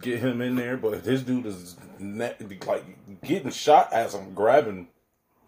get 0.00 0.18
him 0.20 0.40
in 0.42 0.56
there. 0.56 0.76
But 0.76 1.04
this 1.04 1.22
dude 1.22 1.46
is 1.46 1.76
ne- 1.98 2.34
like 2.66 2.84
getting 3.22 3.50
shot 3.50 3.92
as 3.92 4.14
I'm 4.14 4.34
grabbing 4.34 4.88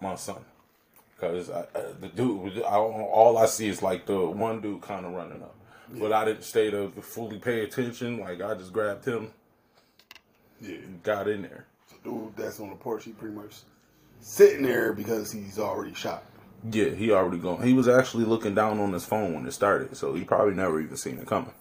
my 0.00 0.14
son. 0.14 0.44
Cause 1.20 1.48
uh, 1.48 1.66
the 2.00 2.08
dude, 2.08 2.58
I, 2.62 2.76
all 2.76 3.38
I 3.38 3.46
see 3.46 3.68
is 3.68 3.82
like 3.82 4.06
the 4.06 4.26
one 4.26 4.60
dude 4.60 4.82
kind 4.82 5.06
of 5.06 5.12
running 5.12 5.42
up, 5.42 5.54
but 5.92 6.12
I 6.12 6.24
didn't 6.24 6.42
stay 6.42 6.70
to 6.70 6.90
fully 7.00 7.38
pay 7.38 7.62
attention. 7.62 8.18
Like 8.18 8.42
I 8.42 8.54
just 8.54 8.72
grabbed 8.72 9.04
him, 9.06 9.30
Yeah. 10.60 10.76
got 11.02 11.28
in 11.28 11.42
there. 11.42 11.66
Dude, 12.04 12.36
that's 12.36 12.60
on 12.60 12.70
the 12.70 12.76
porch. 12.76 13.04
He 13.04 13.12
pretty 13.12 13.34
much 13.34 13.56
sitting 14.20 14.62
there 14.62 14.92
because 14.92 15.32
he's 15.32 15.58
already 15.58 15.94
shot. 15.94 16.24
Yeah, 16.70 16.90
he 16.90 17.10
already 17.10 17.38
gone. 17.38 17.62
He 17.62 17.72
was 17.72 17.88
actually 17.88 18.24
looking 18.24 18.54
down 18.54 18.78
on 18.78 18.92
his 18.92 19.04
phone 19.04 19.34
when 19.34 19.46
it 19.46 19.52
started, 19.52 19.96
so 19.96 20.14
he 20.14 20.24
probably 20.24 20.54
never 20.54 20.80
even 20.80 20.96
seen 20.96 21.18
it 21.18 21.26
coming. 21.26 21.52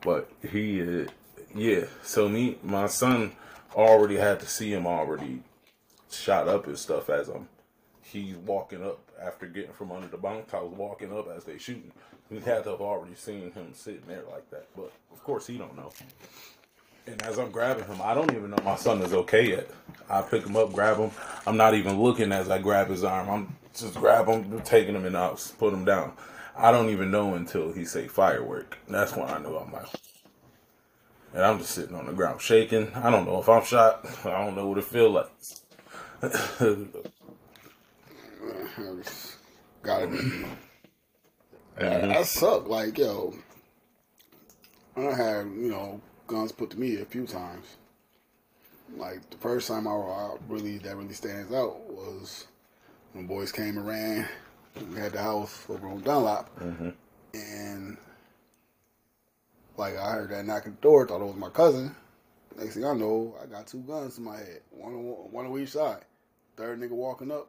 But 0.00 0.30
he, 0.50 0.82
uh, 0.82 1.06
yeah. 1.54 1.84
So 2.02 2.28
me, 2.28 2.58
my 2.62 2.86
son 2.86 3.32
already 3.74 4.16
had 4.16 4.40
to 4.40 4.46
see 4.46 4.72
him 4.72 4.86
already 4.86 5.42
shot 6.10 6.48
up 6.48 6.66
and 6.66 6.78
stuff 6.78 7.10
as 7.10 7.28
I'm 7.28 7.48
he's 8.02 8.36
walking 8.36 8.84
up 8.84 9.00
after 9.20 9.46
getting 9.46 9.72
from 9.72 9.90
under 9.92 10.06
the 10.06 10.16
bunk 10.16 10.50
house, 10.50 10.72
walking 10.76 11.16
up 11.16 11.28
as 11.36 11.44
they 11.44 11.58
shooting. 11.58 11.92
We 12.30 12.40
had 12.40 12.64
to 12.64 12.70
have 12.70 12.80
already 12.80 13.14
seen 13.16 13.50
him 13.52 13.74
sitting 13.74 14.06
there 14.06 14.22
like 14.30 14.48
that, 14.50 14.66
but 14.76 14.92
of 15.12 15.22
course 15.22 15.46
he 15.46 15.58
don't 15.58 15.76
know. 15.76 15.92
And 17.06 17.20
as 17.22 17.38
I'm 17.38 17.50
grabbing 17.50 17.84
him, 17.84 18.00
I 18.02 18.14
don't 18.14 18.32
even 18.32 18.50
know 18.50 18.56
my 18.64 18.76
son 18.76 19.02
is 19.02 19.12
okay 19.12 19.48
yet. 19.48 19.68
I 20.08 20.22
pick 20.22 20.44
him 20.44 20.56
up, 20.56 20.72
grab 20.72 20.96
him. 20.96 21.10
I'm 21.46 21.56
not 21.56 21.74
even 21.74 22.00
looking 22.00 22.32
as 22.32 22.50
I 22.50 22.58
grab 22.58 22.88
his 22.88 23.04
arm. 23.04 23.28
I'm 23.28 23.56
just 23.74 23.94
grab 23.94 24.26
him, 24.26 24.60
taking 24.62 24.94
him 24.94 25.04
and 25.04 25.16
I'll 25.16 25.38
put 25.58 25.74
him 25.74 25.84
down. 25.84 26.12
I 26.56 26.72
don't 26.72 26.90
even 26.90 27.10
know 27.10 27.34
until 27.34 27.72
he 27.72 27.84
say 27.84 28.06
firework. 28.06 28.78
That's 28.88 29.14
when 29.14 29.28
I 29.28 29.38
know 29.38 29.58
I'm 29.58 29.72
like, 29.72 29.86
and 31.34 31.42
I'm 31.42 31.58
just 31.58 31.72
sitting 31.72 31.96
on 31.96 32.06
the 32.06 32.12
ground 32.12 32.40
shaking. 32.40 32.92
I 32.94 33.10
don't 33.10 33.26
know 33.26 33.40
if 33.40 33.48
I'm 33.48 33.64
shot. 33.64 34.06
I 34.24 34.44
don't 34.44 34.54
know 34.54 34.68
what 34.68 34.78
it 34.78 34.84
feel 34.84 35.10
like. 35.10 35.30
Gotta 39.82 40.06
be. 40.06 40.46
That, 41.76 42.08
that 42.08 42.26
suck. 42.26 42.68
Like, 42.68 42.96
yo, 42.96 43.34
I 44.96 45.00
had, 45.00 45.46
you 45.46 45.70
know, 45.70 46.00
guns 46.34 46.52
put 46.52 46.70
to 46.70 46.80
me 46.80 47.00
a 47.00 47.04
few 47.04 47.26
times. 47.26 47.76
Like, 48.96 49.28
the 49.30 49.36
first 49.38 49.68
time 49.68 49.86
I, 49.86 49.92
I 49.92 50.34
really, 50.48 50.78
that 50.78 50.96
really 50.96 51.14
stands 51.14 51.52
out 51.52 51.88
was 51.90 52.46
when 53.12 53.26
boys 53.26 53.52
came 53.52 53.78
and 53.78 53.86
ran. 53.86 54.28
We 54.92 54.98
had 54.98 55.12
the 55.12 55.22
house 55.22 55.64
over 55.68 55.86
on 55.88 56.00
Dunlop. 56.00 56.58
Mm-hmm. 56.58 56.90
And, 57.34 57.96
like, 59.76 59.96
I 59.96 60.12
heard 60.12 60.30
that 60.30 60.44
knock 60.44 60.66
at 60.66 60.74
the 60.76 60.82
door, 60.82 61.06
thought 61.06 61.20
it 61.20 61.24
was 61.24 61.36
my 61.36 61.50
cousin. 61.50 61.94
Next 62.56 62.74
thing 62.74 62.84
I 62.84 62.94
know, 62.94 63.36
I 63.42 63.46
got 63.46 63.66
two 63.66 63.80
guns 63.80 64.18
in 64.18 64.24
my 64.24 64.36
head, 64.36 64.60
one 64.70 64.92
on, 64.92 65.02
one 65.30 65.46
on 65.46 65.60
each 65.60 65.70
side. 65.70 66.04
Third 66.56 66.80
nigga 66.80 66.90
walking 66.90 67.32
up, 67.32 67.48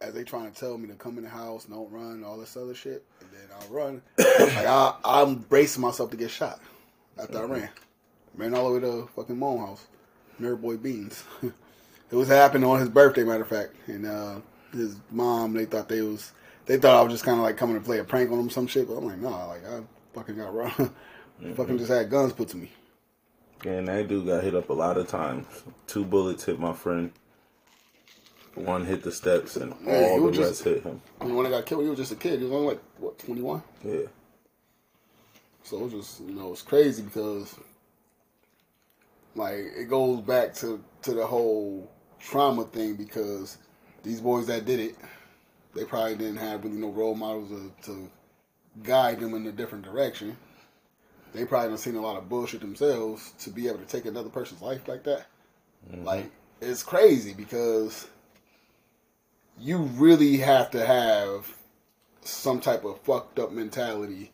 as 0.00 0.14
they 0.14 0.24
trying 0.24 0.50
to 0.50 0.58
tell 0.58 0.78
me 0.78 0.88
to 0.88 0.94
come 0.94 1.18
in 1.18 1.24
the 1.24 1.30
house, 1.30 1.64
don't 1.64 1.90
run, 1.90 2.24
all 2.24 2.38
this 2.38 2.56
other 2.56 2.74
shit, 2.74 3.04
and 3.20 3.30
then 3.32 3.48
I 3.56 3.72
run. 3.72 4.02
like 4.18 4.66
I, 4.66 4.94
I'm 5.04 5.36
bracing 5.36 5.82
myself 5.82 6.10
to 6.10 6.16
get 6.16 6.30
shot 6.30 6.60
after 7.20 7.38
I 7.38 7.44
ran. 7.44 7.68
Ran 8.36 8.54
all 8.54 8.68
the 8.72 8.74
way 8.74 8.80
to 8.80 9.08
fucking 9.14 9.38
Moan 9.38 9.58
House, 9.58 9.86
Nerd 10.40 10.60
Boy 10.60 10.76
Beans. 10.76 11.22
it 11.42 12.16
was 12.16 12.28
happening 12.28 12.68
on 12.68 12.80
his 12.80 12.88
birthday, 12.88 13.22
matter 13.24 13.42
of 13.42 13.48
fact, 13.48 13.74
and 13.86 14.06
uh, 14.06 14.36
his 14.72 14.96
mom 15.10 15.52
they 15.52 15.64
thought 15.66 15.88
they 15.88 16.00
was 16.02 16.32
they 16.66 16.76
thought 16.78 16.96
I 16.98 17.02
was 17.02 17.12
just 17.12 17.24
kind 17.24 17.38
of 17.38 17.44
like 17.44 17.56
coming 17.56 17.76
to 17.78 17.84
play 17.84 17.98
a 17.98 18.04
prank 18.04 18.30
on 18.32 18.38
him, 18.40 18.50
some 18.50 18.66
shit. 18.66 18.88
But 18.88 18.94
I'm 18.96 19.04
like, 19.06 19.18
nah, 19.18 19.46
like 19.46 19.64
I 19.66 19.80
fucking 20.14 20.36
got 20.36 20.54
run. 20.54 20.90
Fucking 21.56 21.78
just 21.78 21.90
had 21.90 22.08
guns 22.10 22.32
put 22.32 22.48
to 22.50 22.56
me. 22.56 22.70
And 23.66 23.88
that 23.88 24.06
dude 24.06 24.26
got 24.26 24.44
hit 24.44 24.54
up 24.54 24.70
a 24.70 24.72
lot 24.72 24.96
of 24.96 25.08
times. 25.08 25.46
Two 25.88 26.04
bullets 26.04 26.44
hit 26.44 26.60
my 26.60 26.72
friend. 26.72 27.10
One 28.54 28.84
hit 28.86 29.02
the 29.02 29.10
steps, 29.10 29.56
and 29.56 29.74
Yeah, 29.84 30.10
all 30.10 30.26
the 30.26 30.30
just- 30.32 30.48
rest 30.48 30.64
hit 30.64 30.82
him. 30.84 31.02
And 31.20 31.36
when 31.36 31.44
I 31.44 31.50
got 31.50 31.66
killed, 31.66 31.82
he 31.82 31.88
was 31.90 31.98
just 31.98 32.12
a 32.12 32.16
kid. 32.16 32.38
He 32.38 32.44
was 32.44 32.52
only 32.54 32.68
like 32.68 32.80
what 32.98 33.18
21. 33.18 33.62
Yeah. 33.84 33.98
So 35.64 35.78
it 35.78 35.82
was 35.84 35.92
just 35.92 36.20
you 36.20 36.34
know 36.34 36.52
it's 36.52 36.62
crazy 36.62 37.02
because 37.02 37.54
like 39.34 39.54
it 39.54 39.88
goes 39.88 40.20
back 40.20 40.54
to 40.56 40.82
to 41.02 41.14
the 41.14 41.26
whole 41.26 41.90
trauma 42.20 42.64
thing 42.64 42.94
because 42.94 43.58
these 44.02 44.20
boys 44.20 44.46
that 44.46 44.66
did 44.66 44.78
it, 44.78 44.96
they 45.74 45.84
probably 45.84 46.16
didn't 46.16 46.36
have 46.36 46.62
really 46.62 46.76
no 46.76 46.90
role 46.90 47.14
models 47.14 47.48
to, 47.48 47.72
to 47.86 48.10
guide 48.82 49.20
them 49.20 49.34
in 49.34 49.46
a 49.46 49.52
different 49.52 49.84
direction. 49.84 50.36
They 51.32 51.46
probably 51.46 51.70
done 51.70 51.78
seen 51.78 51.96
a 51.96 52.00
lot 52.00 52.16
of 52.16 52.28
bullshit 52.28 52.60
themselves 52.60 53.32
to 53.40 53.50
be 53.50 53.66
able 53.66 53.78
to 53.78 53.86
take 53.86 54.04
another 54.04 54.28
person's 54.28 54.62
life 54.62 54.86
like 54.86 55.02
that. 55.04 55.26
Mm-hmm. 55.90 56.04
Like 56.04 56.30
it's 56.60 56.82
crazy 56.82 57.32
because 57.32 58.06
you 59.58 59.78
really 59.78 60.36
have 60.36 60.70
to 60.72 60.84
have 60.84 61.56
some 62.20 62.60
type 62.60 62.84
of 62.84 63.00
fucked 63.00 63.38
up 63.38 63.50
mentality 63.50 64.30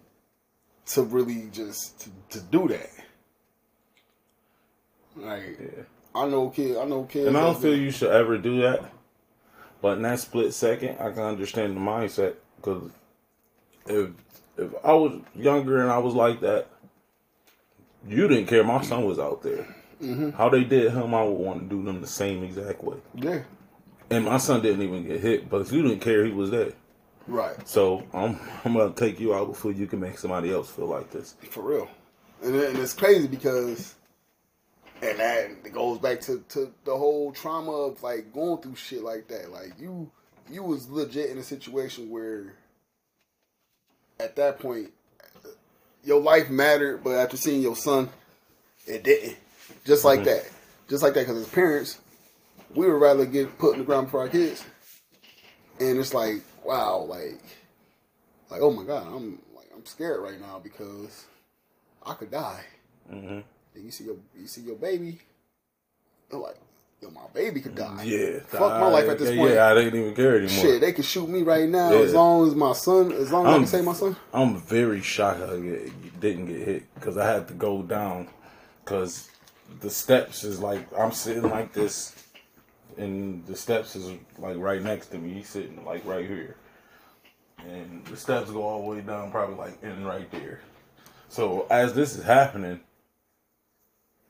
to 0.90 1.02
really 1.02 1.48
just 1.52 2.00
to, 2.00 2.38
to 2.38 2.44
do 2.46 2.68
that. 2.68 2.90
Like 5.16 5.58
Yeah. 5.60 5.82
I 6.14 6.26
know 6.26 6.50
kid, 6.50 6.76
I 6.76 6.84
know 6.84 7.04
kid, 7.04 7.28
And 7.28 7.36
I 7.36 7.42
don't 7.42 7.60
feel 7.60 7.76
you 7.76 7.90
should 7.90 8.10
ever 8.10 8.36
do 8.38 8.62
that. 8.62 8.90
But 9.80 9.96
in 9.96 10.02
that 10.02 10.18
split 10.18 10.52
second, 10.52 10.98
I 11.00 11.10
can 11.10 11.22
understand 11.22 11.76
the 11.76 11.80
mindset 11.80 12.34
because 12.56 12.90
if 13.86 14.10
if 14.58 14.70
I 14.84 14.92
was 14.92 15.20
younger 15.34 15.80
and 15.80 15.90
I 15.90 15.98
was 15.98 16.14
like 16.14 16.40
that, 16.40 16.66
you 18.06 18.28
didn't 18.28 18.46
care. 18.46 18.64
My 18.64 18.82
son 18.82 19.04
was 19.04 19.18
out 19.18 19.42
there. 19.42 19.66
Mm-hmm. 20.02 20.30
How 20.30 20.48
they 20.48 20.64
did 20.64 20.92
him, 20.92 21.14
I 21.14 21.22
would 21.22 21.32
want 21.32 21.60
to 21.62 21.66
do 21.76 21.84
them 21.84 22.00
the 22.00 22.06
same 22.06 22.42
exact 22.42 22.82
way. 22.82 22.96
Yeah, 23.14 23.42
And 24.10 24.24
my 24.24 24.38
son 24.38 24.62
didn't 24.62 24.82
even 24.82 25.06
get 25.06 25.20
hit, 25.20 25.48
but 25.50 25.60
if 25.60 25.72
you 25.72 25.82
didn't 25.82 26.00
care 26.00 26.24
he 26.24 26.32
was 26.32 26.50
there. 26.50 26.72
Right. 27.30 27.68
So 27.68 28.04
I'm 28.12 28.38
I'm 28.64 28.74
gonna 28.74 28.92
take 28.92 29.18
you 29.20 29.34
out 29.34 29.48
before 29.48 29.72
you 29.72 29.86
can 29.86 30.00
make 30.00 30.18
somebody 30.18 30.52
else 30.52 30.70
feel 30.70 30.86
like 30.86 31.10
this. 31.10 31.34
For 31.50 31.62
real. 31.62 31.88
And, 32.42 32.54
and 32.54 32.78
it's 32.78 32.94
crazy 32.94 33.26
because, 33.26 33.94
and 35.02 35.18
that 35.18 35.50
it 35.64 35.72
goes 35.72 35.98
back 35.98 36.20
to, 36.22 36.42
to 36.50 36.72
the 36.84 36.96
whole 36.96 37.32
trauma 37.32 37.70
of 37.70 38.02
like 38.02 38.32
going 38.32 38.62
through 38.62 38.76
shit 38.76 39.02
like 39.02 39.28
that. 39.28 39.50
Like 39.50 39.72
you, 39.78 40.10
you 40.50 40.62
was 40.62 40.88
legit 40.88 41.30
in 41.30 41.38
a 41.38 41.42
situation 41.42 42.10
where, 42.10 42.54
at 44.18 44.36
that 44.36 44.58
point, 44.58 44.92
your 46.02 46.20
life 46.20 46.48
mattered, 46.48 47.04
but 47.04 47.10
after 47.10 47.36
seeing 47.36 47.60
your 47.60 47.76
son, 47.76 48.08
it 48.86 49.04
didn't. 49.04 49.36
Just 49.84 50.04
like 50.04 50.20
mm-hmm. 50.20 50.28
that. 50.28 50.48
Just 50.88 51.02
like 51.02 51.14
that, 51.14 51.26
because 51.26 51.42
as 51.42 51.48
parents, 51.48 52.00
we 52.74 52.86
would 52.86 53.00
rather 53.00 53.24
get 53.26 53.58
put 53.58 53.74
in 53.74 53.80
the 53.80 53.84
ground 53.84 54.10
for 54.10 54.20
our 54.20 54.28
kids. 54.28 54.64
And 55.78 55.98
it's 55.98 56.12
like, 56.12 56.42
wow, 56.64 56.98
like, 57.08 57.40
like 58.50 58.60
oh 58.60 58.70
my 58.70 58.84
god, 58.84 59.06
I'm 59.06 59.38
like 59.54 59.68
I'm 59.74 59.84
scared 59.86 60.20
right 60.20 60.40
now 60.40 60.60
because 60.62 61.26
I 62.04 62.14
could 62.14 62.30
die. 62.30 62.64
Mm-hmm. 63.12 63.40
And 63.74 63.84
you 63.84 63.90
see 63.90 64.04
your 64.04 64.16
you 64.38 64.46
see 64.46 64.62
your 64.62 64.76
baby, 64.76 65.18
you're 66.30 66.40
like, 66.40 66.56
yo, 67.00 67.10
my 67.10 67.22
baby 67.32 67.60
could 67.60 67.74
die. 67.74 68.02
Yeah, 68.04 68.40
fuck 68.46 68.80
my 68.80 68.88
life 68.88 69.08
at 69.08 69.18
this 69.18 69.30
yeah, 69.30 69.36
point. 69.36 69.54
Yeah, 69.54 69.66
I 69.68 69.74
didn't 69.74 70.00
even 70.00 70.14
care 70.14 70.36
anymore. 70.36 70.50
Shit, 70.50 70.80
they 70.80 70.92
could 70.92 71.04
shoot 71.04 71.28
me 71.28 71.42
right 71.42 71.68
now 71.68 71.92
Yeah. 71.92 72.00
as 72.00 72.14
long 72.14 72.46
as 72.48 72.54
my 72.54 72.72
son, 72.72 73.12
as 73.12 73.30
long 73.30 73.46
as 73.46 73.50
I 73.50 73.52
I'm- 73.52 73.60
can 73.62 73.66
say 73.68 73.82
my 73.82 73.92
son. 73.94 74.16
I'm 74.32 74.60
very 74.60 75.00
shocked 75.00 75.40
I 75.42 75.56
didn't 76.20 76.46
get 76.46 76.66
hit 76.66 76.94
because 76.94 77.16
I 77.16 77.26
had 77.26 77.48
to 77.48 77.54
go 77.54 77.82
down 77.82 78.28
because 78.84 79.28
the 79.80 79.90
steps 79.90 80.44
is 80.44 80.60
like 80.60 80.86
I'm 80.98 81.12
sitting 81.12 81.48
like 81.48 81.72
this, 81.72 82.12
and 83.00 83.46
the 83.46 83.56
steps 83.56 83.96
is 83.96 84.16
like 84.38 84.56
right 84.56 84.82
next 84.82 85.08
to 85.08 85.18
me. 85.18 85.34
He's 85.34 85.48
sitting 85.48 85.84
like 85.84 86.04
right 86.04 86.26
here, 86.26 86.56
and 87.58 88.04
the 88.06 88.16
steps 88.16 88.50
go 88.50 88.62
all 88.62 88.82
the 88.82 88.88
way 88.88 89.00
down, 89.00 89.30
probably 89.30 89.56
like 89.56 89.82
in 89.82 90.04
right 90.04 90.30
there. 90.30 90.60
So 91.28 91.66
as 91.70 91.94
this 91.94 92.16
is 92.16 92.24
happening, 92.24 92.80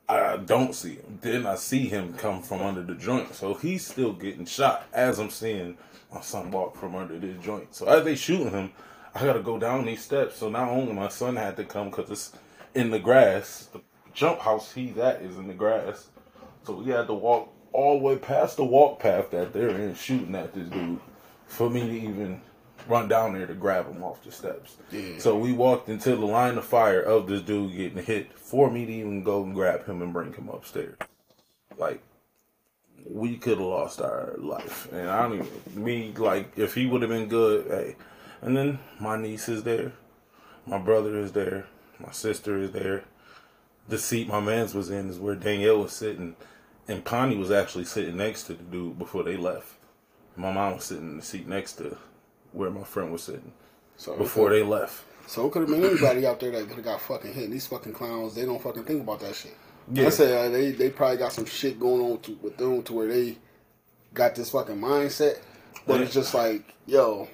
I 0.09 0.39
don't 0.39 0.75
see 0.75 0.97
him. 0.97 1.19
Then 1.21 1.47
I 1.47 1.55
see 1.55 1.87
him 1.87 2.15
come 2.15 2.43
from 2.43 2.63
under 2.63 2.83
the 2.83 2.95
joint. 2.95 3.35
So 3.35 3.55
he's 3.55 3.87
still 3.87 4.13
getting 4.13 4.45
shot 4.45 4.87
as 4.93 5.21
I'm 5.21 5.31
seeing 5.31 5.79
my 6.13 6.21
son 6.21 6.51
walk 6.51 6.77
from 6.77 6.97
under 6.97 7.19
this 7.19 7.43
joint. 7.43 7.75
So 7.75 7.87
as 7.87 8.05
they 8.05 8.17
shooting 8.17 8.51
him, 8.51 8.73
I 9.15 9.25
gotta 9.25 9.41
go 9.41 9.59
down 9.59 9.87
these 9.87 10.03
steps. 10.03 10.37
So 10.37 10.49
not 10.49 10.69
only 10.69 10.93
my 10.93 11.09
son 11.09 11.37
had 11.37 11.57
to 11.59 11.65
come 11.65 11.91
because 11.91 12.11
it's 12.11 12.33
in 12.75 12.91
the 12.91 12.99
grass. 12.99 13.69
The 13.73 13.81
jump 14.13 14.41
house 14.41 14.73
he's 14.73 14.99
at 14.99 15.23
is 15.23 15.37
in 15.37 15.47
the 15.47 15.55
grass. 15.55 16.09
So 16.65 16.75
we 16.75 16.91
had 16.91 17.07
to 17.07 17.15
walk 17.15 17.53
all 17.73 17.99
the 17.99 18.05
way 18.05 18.17
past 18.17 18.57
the 18.57 18.65
walk 18.65 18.99
path 18.99 19.31
that 19.31 19.53
they're 19.53 19.69
in 19.71 19.95
shooting 19.95 20.35
at 20.35 20.53
this 20.55 20.69
dude 20.69 21.01
for 21.47 21.71
me 21.71 21.81
to 21.81 22.01
even 22.09 22.41
run 22.89 23.09
down 23.09 23.35
there 23.35 23.47
to 23.47 23.55
grab 23.55 23.87
him 23.89 24.03
off 24.03 24.23
the 24.25 24.33
steps. 24.33 24.77
Yeah. 24.91 25.19
So 25.19 25.39
we 25.39 25.53
walked 25.53 25.89
into 25.89 26.17
the 26.17 26.27
line 26.27 26.59
of 26.59 26.65
fire 26.65 27.01
of 27.01 27.27
this 27.27 27.43
dude 27.43 27.77
getting 27.77 28.03
hit 28.05 28.37
for 28.39 28.71
me 28.71 28.87
to 28.87 28.93
even 28.93 29.23
go 29.23 29.43
and 29.43 29.55
grab 29.55 29.87
him 29.87 30.03
and 30.03 30.13
bring 30.13 30.33
him 30.33 30.49
upstairs. 30.49 30.97
Like 31.77 32.03
we 33.09 33.37
could 33.37 33.59
have 33.59 33.67
lost 33.67 34.01
our 34.01 34.35
life, 34.39 34.91
and 34.93 35.09
I 35.09 35.23
don't 35.23 35.39
even 35.39 35.85
me 35.85 36.13
like 36.17 36.59
if 36.59 36.75
he 36.75 36.87
would 36.87 37.03
have 37.03 37.11
been 37.11 37.29
good. 37.29 37.67
Hey, 37.69 37.97
and 38.43 38.57
then 38.57 38.79
my 38.99 39.17
niece 39.17 39.49
is 39.49 39.63
there, 39.63 39.93
my 40.67 40.79
brother 40.79 41.19
is 41.19 41.33
there, 41.33 41.67
my 41.99 42.13
sister 42.13 42.59
is 42.59 42.73
there. 42.73 43.05
The 43.89 43.99
seat 43.99 44.29
my 44.29 44.41
man's 44.41 44.75
was 44.75 44.91
in 44.91 45.09
is 45.09 45.19
where 45.19 45.35
Danielle 45.35 45.83
was 45.83 45.93
sitting, 45.93 46.37
and 46.89 47.05
Connie 47.05 47.37
was 47.37 47.51
actually 47.51 47.85
sitting 47.85 48.17
next 48.17 48.45
to 48.45 48.55
the 48.55 48.63
dude 48.65 48.99
before 48.99 49.23
they 49.23 49.37
left. 49.37 49.75
My 50.37 50.53
mom 50.53 50.75
was 50.77 50.85
sitting 50.85 51.11
in 51.11 51.17
the 51.17 51.23
seat 51.23 51.47
next 51.47 51.75
to 51.75 51.97
where 52.53 52.71
my 52.71 52.83
friend 52.83 53.13
was 53.13 53.23
sitting 53.23 53.53
So 53.97 54.17
before 54.17 54.51
they 54.51 54.63
left. 54.63 55.05
So 55.27 55.47
it 55.47 55.53
could 55.53 55.63
have 55.63 55.71
been 55.71 55.85
anybody 55.85 56.27
out 56.27 56.41
there 56.41 56.51
that 56.51 56.67
could 56.67 56.77
have 56.77 56.85
got 56.85 57.01
fucking 57.01 57.33
hit. 57.33 57.45
And 57.45 57.53
these 57.53 57.67
fucking 57.67 57.93
clowns, 57.93 58.35
they 58.35 58.45
don't 58.45 58.61
fucking 58.61 58.85
think 58.85 59.03
about 59.03 59.21
that 59.21 59.35
shit. 59.35 59.57
Yeah. 59.93 60.07
I 60.07 60.11
said 60.11 60.47
uh, 60.47 60.49
they 60.51 60.71
they 60.73 60.91
probably 60.91 61.17
got 61.17 61.33
some 61.33 61.45
shit 61.47 61.79
going 61.79 62.01
on 62.01 62.21
to, 62.21 62.33
with 62.43 62.57
them 62.57 62.83
to 62.85 62.93
where 62.93 63.09
they 63.09 63.39
got 64.15 64.35
this 64.35 64.51
fucking 64.51 64.77
mindset. 64.77 65.39
But 65.87 66.01
it's 66.01 66.15
just 66.15 66.35
like, 66.35 66.75
yo, 66.87 67.29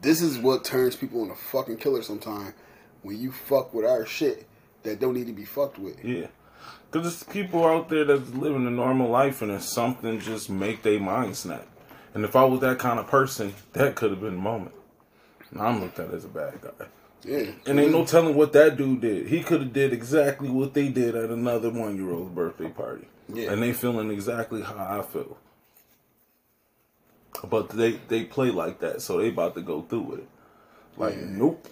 this 0.00 0.22
is 0.22 0.38
what 0.38 0.64
turns 0.64 0.96
people 0.96 1.22
into 1.22 1.34
fucking 1.34 1.78
killers 1.78 2.06
sometimes. 2.06 2.54
When 3.02 3.18
you 3.18 3.32
fuck 3.32 3.74
with 3.74 3.84
our 3.84 4.06
shit 4.06 4.46
that 4.82 5.00
don't 5.00 5.14
need 5.14 5.26
to 5.26 5.32
be 5.32 5.44
fucked 5.44 5.78
with. 5.78 6.02
Yeah. 6.04 6.26
Because 6.92 7.14
it's 7.14 7.22
people 7.22 7.64
out 7.64 7.88
there 7.88 8.04
that's 8.04 8.28
living 8.34 8.66
a 8.66 8.70
normal 8.70 9.08
life 9.08 9.40
and 9.40 9.50
it's 9.50 9.64
something 9.64 10.20
just 10.20 10.50
make 10.50 10.82
their 10.82 11.00
mind 11.00 11.36
snap. 11.36 11.66
And 12.14 12.22
if 12.22 12.36
I 12.36 12.44
was 12.44 12.60
that 12.60 12.78
kind 12.78 12.98
of 12.98 13.06
person, 13.06 13.54
that 13.72 13.94
could 13.94 14.10
have 14.10 14.20
been 14.20 14.34
the 14.34 14.40
moment. 14.42 14.74
And 15.50 15.62
I'm 15.62 15.80
looked 15.80 15.98
at 15.98 16.12
as 16.12 16.26
a 16.26 16.28
bad 16.28 16.60
guy. 16.60 16.86
Yeah. 17.24 17.52
And 17.66 17.80
ain't 17.80 17.92
no 17.92 18.04
telling 18.04 18.34
what 18.34 18.52
that 18.52 18.76
dude 18.76 19.00
did. 19.00 19.28
He 19.28 19.42
could 19.42 19.60
have 19.62 19.72
did 19.72 19.92
exactly 19.94 20.50
what 20.50 20.74
they 20.74 20.88
did 20.88 21.14
at 21.14 21.30
another 21.30 21.70
one 21.70 21.96
year 21.96 22.10
old's 22.12 22.34
birthday 22.34 22.68
party. 22.68 23.06
Yeah. 23.32 23.52
And 23.52 23.62
they 23.62 23.72
feeling 23.72 24.10
exactly 24.10 24.60
how 24.60 24.74
I 24.76 25.02
feel. 25.02 25.38
But 27.48 27.70
they 27.70 27.92
they 28.08 28.24
play 28.24 28.50
like 28.50 28.80
that, 28.80 29.00
so 29.00 29.18
they 29.18 29.28
about 29.28 29.54
to 29.54 29.62
go 29.62 29.82
through 29.82 30.00
with 30.00 30.18
it. 30.20 30.28
Like, 30.96 31.14
Yeah. 31.14 31.26
nope. 31.28 31.68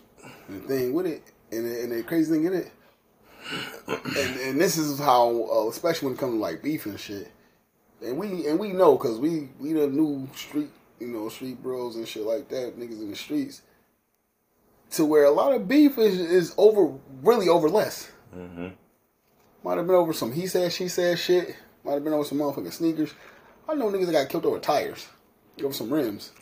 the 0.48 0.60
thing 0.60 0.92
with 0.94 1.06
it, 1.06 1.22
and 1.52 1.66
the, 1.66 1.82
and 1.82 1.92
the 1.92 2.02
crazy 2.02 2.32
thing 2.32 2.44
in 2.44 2.54
it, 2.54 2.72
and 3.86 4.36
and 4.40 4.60
this 4.60 4.76
is 4.76 4.98
how, 4.98 5.48
uh, 5.52 5.68
especially 5.68 6.06
when 6.06 6.14
it 6.14 6.20
comes 6.20 6.34
to 6.34 6.38
like 6.38 6.62
beef 6.62 6.86
and 6.86 6.98
shit, 6.98 7.30
and 8.04 8.16
we 8.18 8.46
and 8.46 8.58
we 8.58 8.72
know 8.72 8.96
because 8.96 9.18
we 9.18 9.48
we 9.58 9.72
the 9.72 9.86
new 9.86 10.28
street, 10.34 10.70
you 10.98 11.08
know, 11.08 11.28
street 11.28 11.62
bros 11.62 11.96
and 11.96 12.06
shit 12.06 12.22
like 12.24 12.48
that, 12.48 12.78
niggas 12.78 13.00
in 13.00 13.10
the 13.10 13.16
streets, 13.16 13.62
to 14.92 15.04
where 15.04 15.24
a 15.24 15.30
lot 15.30 15.52
of 15.52 15.68
beef 15.68 15.98
is 15.98 16.18
is 16.18 16.54
over 16.56 16.92
really 17.22 17.48
over 17.48 17.68
less. 17.68 18.10
Might 19.62 19.76
have 19.76 19.86
been 19.86 19.96
over 19.96 20.12
some 20.12 20.32
he 20.32 20.46
said 20.46 20.72
she 20.72 20.88
said 20.88 21.18
shit. 21.18 21.56
Might 21.84 21.94
have 21.94 22.04
been 22.04 22.12
over 22.12 22.24
some 22.24 22.38
motherfucking 22.38 22.72
sneakers. 22.72 23.12
I 23.68 23.74
know 23.74 23.90
niggas 23.90 24.06
that 24.06 24.12
got 24.12 24.28
killed 24.28 24.46
over 24.46 24.58
tires, 24.58 25.06
over 25.62 25.72
some 25.72 25.92
rims. 25.92 26.32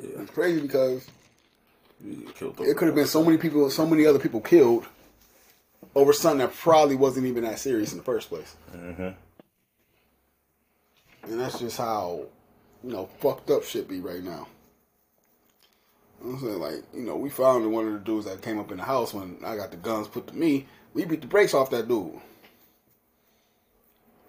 Yeah. 0.00 0.22
It's 0.22 0.30
crazy 0.30 0.60
because 0.60 1.06
killed 2.34 2.60
it 2.60 2.76
could 2.76 2.86
have 2.86 2.94
been 2.94 3.06
so 3.06 3.24
many 3.24 3.38
people, 3.38 3.68
so 3.70 3.86
many 3.86 4.06
other 4.06 4.18
people 4.18 4.40
killed 4.40 4.86
over 5.94 6.12
something 6.12 6.38
that 6.38 6.54
probably 6.54 6.96
wasn't 6.96 7.26
even 7.26 7.44
that 7.44 7.58
serious 7.58 7.92
in 7.92 7.98
the 7.98 8.04
first 8.04 8.28
place. 8.28 8.56
hmm 8.72 9.10
And 11.22 11.40
that's 11.40 11.58
just 11.58 11.78
how, 11.78 12.26
you 12.82 12.90
know, 12.90 13.08
fucked 13.20 13.50
up 13.50 13.64
shit 13.64 13.88
be 13.88 14.00
right 14.00 14.22
now. 14.22 14.48
I'm 16.22 16.38
saying, 16.40 16.58
like, 16.58 16.82
you 16.94 17.02
know, 17.02 17.16
we 17.16 17.28
found 17.28 17.70
one 17.70 17.86
of 17.86 17.92
the 17.92 17.98
dudes 17.98 18.26
that 18.26 18.42
came 18.42 18.58
up 18.58 18.70
in 18.70 18.78
the 18.78 18.84
house 18.84 19.12
when 19.12 19.36
I 19.44 19.56
got 19.56 19.70
the 19.70 19.76
guns 19.76 20.08
put 20.08 20.26
to 20.28 20.36
me. 20.36 20.66
We 20.94 21.04
beat 21.04 21.20
the 21.20 21.26
brakes 21.26 21.54
off 21.54 21.70
that 21.70 21.88
dude. 21.88 22.20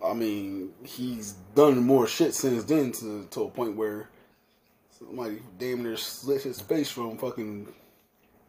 I 0.04 0.14
mean, 0.14 0.74
he's 0.84 1.34
done 1.56 1.84
more 1.84 2.06
shit 2.06 2.34
since 2.34 2.64
then 2.66 2.92
to, 2.94 3.28
to 3.32 3.44
a 3.44 3.50
point 3.50 3.76
where 3.76 4.10
somebody 4.98 5.40
damn 5.58 5.84
near 5.84 5.98
slit 5.98 6.44
his 6.44 6.62
face 6.62 6.90
from 6.90 7.18
fucking 7.18 7.68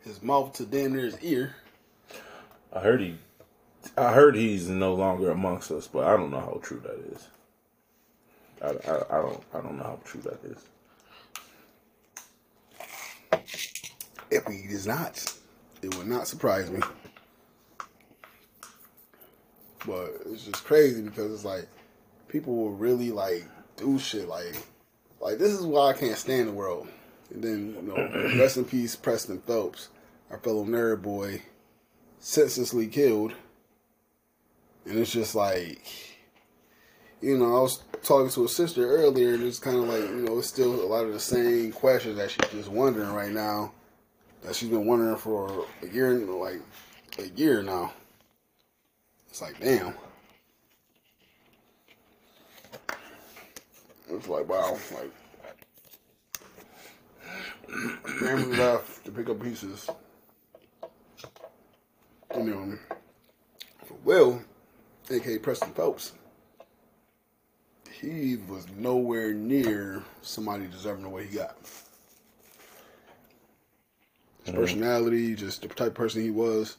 his 0.04 0.22
mouth 0.22 0.52
to 0.54 0.64
damn 0.64 0.94
near 0.94 1.04
his 1.06 1.20
ear. 1.22 1.56
I 2.72 2.80
heard 2.80 3.00
he, 3.00 3.18
I 3.96 4.12
heard 4.12 4.36
he's 4.36 4.68
no 4.68 4.94
longer 4.94 5.30
amongst 5.30 5.70
us, 5.70 5.88
but 5.88 6.04
I 6.04 6.16
don't 6.16 6.30
know 6.30 6.40
how 6.40 6.60
true 6.62 6.80
that 6.80 6.98
is. 7.12 7.28
I, 8.62 8.68
I, 8.90 9.18
I 9.18 9.22
don't 9.22 9.42
I 9.54 9.60
don't 9.60 9.76
know 9.76 9.84
how 9.84 9.98
true 10.04 10.20
that 10.22 10.44
is. 10.44 10.64
If 14.30 14.44
he 14.46 14.58
is 14.72 14.86
not, 14.86 15.34
it 15.82 15.96
would 15.96 16.06
not 16.06 16.26
surprise 16.26 16.70
me. 16.70 16.80
But 19.86 20.14
it's 20.26 20.44
just 20.44 20.64
crazy 20.64 21.02
because 21.02 21.32
it's 21.32 21.44
like 21.44 21.68
people 22.28 22.56
will 22.56 22.72
really 22.72 23.10
like 23.10 23.44
do 23.76 23.98
shit 23.98 24.26
like 24.28 24.56
like 25.20 25.38
this 25.38 25.52
is 25.52 25.62
why 25.62 25.90
I 25.90 25.92
can't 25.92 26.16
stand 26.16 26.48
the 26.48 26.52
world. 26.52 26.88
And 27.30 27.42
then 27.42 27.74
you 27.74 27.82
know, 27.82 28.38
rest 28.38 28.56
in 28.56 28.64
peace, 28.64 28.96
Preston 28.96 29.40
Phelps, 29.40 29.88
our 30.30 30.38
fellow 30.38 30.64
nerd 30.64 31.02
boy, 31.02 31.42
senselessly 32.18 32.86
killed. 32.86 33.32
And 34.84 34.98
it's 34.98 35.10
just 35.10 35.34
like, 35.34 35.84
you 37.20 37.36
know, 37.36 37.56
I 37.56 37.60
was 37.62 37.82
talking 38.04 38.30
to 38.30 38.44
a 38.44 38.48
sister 38.48 38.88
earlier, 38.88 39.34
and 39.34 39.42
it's 39.42 39.58
kind 39.58 39.76
of 39.76 39.84
like, 39.84 40.02
you 40.02 40.22
know, 40.22 40.38
it's 40.38 40.46
still 40.46 40.74
a 40.74 40.86
lot 40.86 41.04
of 41.04 41.12
the 41.12 41.18
same 41.18 41.72
questions 41.72 42.16
that 42.18 42.30
she's 42.30 42.50
just 42.52 42.68
wondering 42.68 43.12
right 43.12 43.32
now 43.32 43.72
that 44.42 44.54
she's 44.54 44.68
been 44.68 44.86
wondering 44.86 45.16
for 45.16 45.66
a 45.82 45.88
year, 45.88 46.14
like 46.14 46.60
a 47.18 47.28
year 47.36 47.62
now. 47.62 47.92
It's 49.28 49.42
like, 49.42 49.60
damn. 49.60 49.94
It's 54.08 54.28
like, 54.28 54.48
wow, 54.48 54.78
like, 54.94 55.12
family 58.20 58.56
left 58.56 59.04
to 59.04 59.10
pick 59.10 59.28
up 59.28 59.42
pieces. 59.42 59.90
You 62.36 62.44
know, 62.44 62.78
for 63.84 63.94
Will, 64.04 64.42
aka 65.10 65.38
Preston 65.38 65.72
Phelps, 65.72 66.12
he 67.90 68.36
was 68.48 68.66
nowhere 68.76 69.32
near 69.32 70.04
somebody 70.22 70.66
deserving 70.66 71.04
the 71.04 71.08
way 71.08 71.26
he 71.26 71.36
got. 71.36 71.56
His 74.44 74.52
mm-hmm. 74.52 74.60
personality, 74.60 75.34
just 75.34 75.62
the 75.62 75.68
type 75.68 75.88
of 75.88 75.94
person 75.94 76.22
he 76.22 76.30
was, 76.30 76.76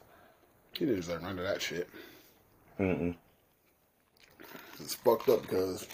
he 0.72 0.86
didn't 0.86 1.02
deserve 1.02 1.24
none 1.24 1.40
of 1.40 1.46
that 1.46 1.62
shit. 1.62 1.90
Mm-mm. 2.80 3.16
It's 4.80 4.94
fucked 4.96 5.28
up 5.28 5.42
because 5.42 5.88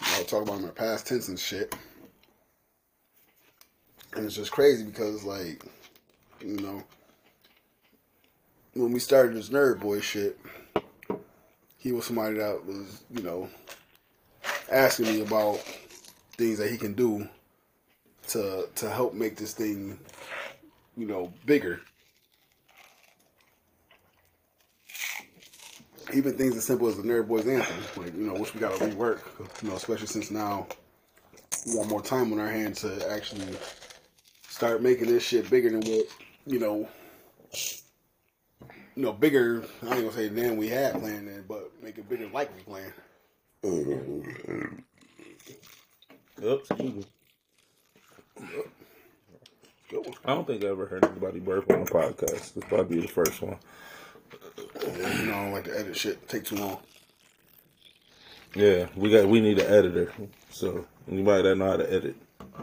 I'll 0.00 0.24
talk 0.24 0.42
about 0.42 0.60
the 0.62 0.68
past 0.68 1.06
tense 1.06 1.28
and 1.28 1.38
shit. 1.38 1.74
And 4.14 4.24
it's 4.24 4.36
just 4.36 4.52
crazy 4.52 4.84
because, 4.84 5.24
like, 5.24 5.64
you 6.40 6.56
know, 6.56 6.84
when 8.74 8.92
we 8.92 9.00
started 9.00 9.36
this 9.36 9.48
nerd 9.48 9.80
boy 9.80 10.00
shit, 10.00 10.38
he 11.78 11.92
was 11.92 12.06
somebody 12.06 12.38
that 12.38 12.64
was, 12.64 13.02
you 13.10 13.22
know, 13.22 13.48
asking 14.70 15.06
me 15.06 15.20
about 15.20 15.58
things 16.36 16.58
that 16.58 16.70
he 16.70 16.76
can 16.76 16.94
do 16.94 17.28
to 18.28 18.68
to 18.76 18.90
help 18.90 19.14
make 19.14 19.36
this 19.36 19.52
thing, 19.52 19.98
you 20.96 21.06
know, 21.06 21.32
bigger. 21.46 21.80
Even 26.14 26.36
things 26.36 26.56
as 26.56 26.64
simple 26.64 26.88
as 26.88 26.96
the 26.96 27.02
Nerd 27.02 27.26
Boys 27.26 27.46
anthem, 27.46 28.02
like 28.02 28.14
you 28.14 28.26
know, 28.26 28.34
which 28.34 28.54
we 28.54 28.60
got 28.60 28.76
to 28.78 28.84
rework, 28.84 29.20
you 29.62 29.68
know, 29.68 29.76
especially 29.76 30.06
since 30.06 30.30
now 30.30 30.66
we 31.66 31.74
got 31.74 31.88
more 31.88 32.02
time 32.02 32.32
on 32.32 32.38
our 32.38 32.48
hands 32.48 32.80
to 32.82 33.10
actually 33.10 33.56
start 34.48 34.80
making 34.82 35.06
this 35.06 35.22
shit 35.24 35.50
bigger 35.50 35.70
than 35.70 35.80
what 35.80 36.06
you 36.46 36.58
know, 36.60 36.88
you 38.94 39.02
know, 39.02 39.12
bigger. 39.12 39.64
I 39.82 39.86
ain't 39.86 40.02
gonna 40.02 40.12
say 40.12 40.28
than 40.28 40.56
we 40.56 40.68
had 40.68 40.92
planned 41.00 41.28
it, 41.28 41.48
but 41.48 41.72
make 41.82 41.98
it 41.98 42.08
bigger 42.08 42.28
like 42.28 42.54
we 42.56 42.62
planned. 42.62 42.92
Mm-hmm. 43.64 44.80
Oops. 46.44 46.68
Good 49.88 50.06
one. 50.06 50.14
I 50.24 50.34
don't 50.34 50.46
think 50.46 50.64
I 50.64 50.68
ever 50.68 50.86
heard 50.86 51.04
anybody 51.04 51.40
burp 51.40 51.70
on 51.70 51.84
the 51.84 51.90
podcast. 51.90 52.54
This 52.54 52.64
probably 52.68 52.96
be 52.96 53.02
the 53.02 53.08
first 53.08 53.40
one. 53.42 53.56
Yeah, 54.98 55.20
you 55.20 55.26
know, 55.26 55.32
I 55.34 55.42
don't 55.44 55.52
like 55.52 55.64
to 55.64 55.78
edit 55.78 55.96
shit. 55.96 56.28
Take 56.28 56.44
too 56.44 56.56
long. 56.56 56.78
Yeah, 58.54 58.86
we 58.96 59.10
got 59.10 59.26
we 59.28 59.40
need 59.40 59.58
an 59.58 59.72
editor. 59.72 60.12
So 60.50 60.86
anybody 61.10 61.42
that 61.42 61.56
know 61.56 61.70
how 61.70 61.76
to 61.78 61.92
edit, 61.92 62.16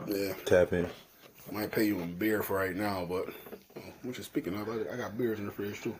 Yeah, 0.07 0.33
tap 0.45 0.73
in. 0.73 0.87
I 1.49 1.53
might 1.53 1.71
pay 1.71 1.83
you 1.83 1.99
in 1.99 2.13
beer 2.15 2.41
for 2.43 2.55
right 2.57 2.75
now, 2.75 3.05
but 3.05 3.27
uh, 3.75 3.79
which 4.03 4.19
is 4.19 4.25
speaking 4.25 4.53
of, 4.59 4.69
I, 4.69 4.93
I 4.93 4.97
got 4.97 5.17
beers 5.17 5.39
in 5.39 5.45
the 5.45 5.51
fridge 5.51 5.81
too. 5.81 5.95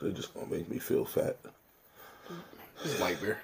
They're 0.00 0.10
just 0.12 0.32
gonna 0.32 0.46
make 0.46 0.68
me 0.70 0.78
feel 0.78 1.04
fat. 1.04 1.36
It's 2.84 3.00
light 3.00 3.20
beer. 3.20 3.38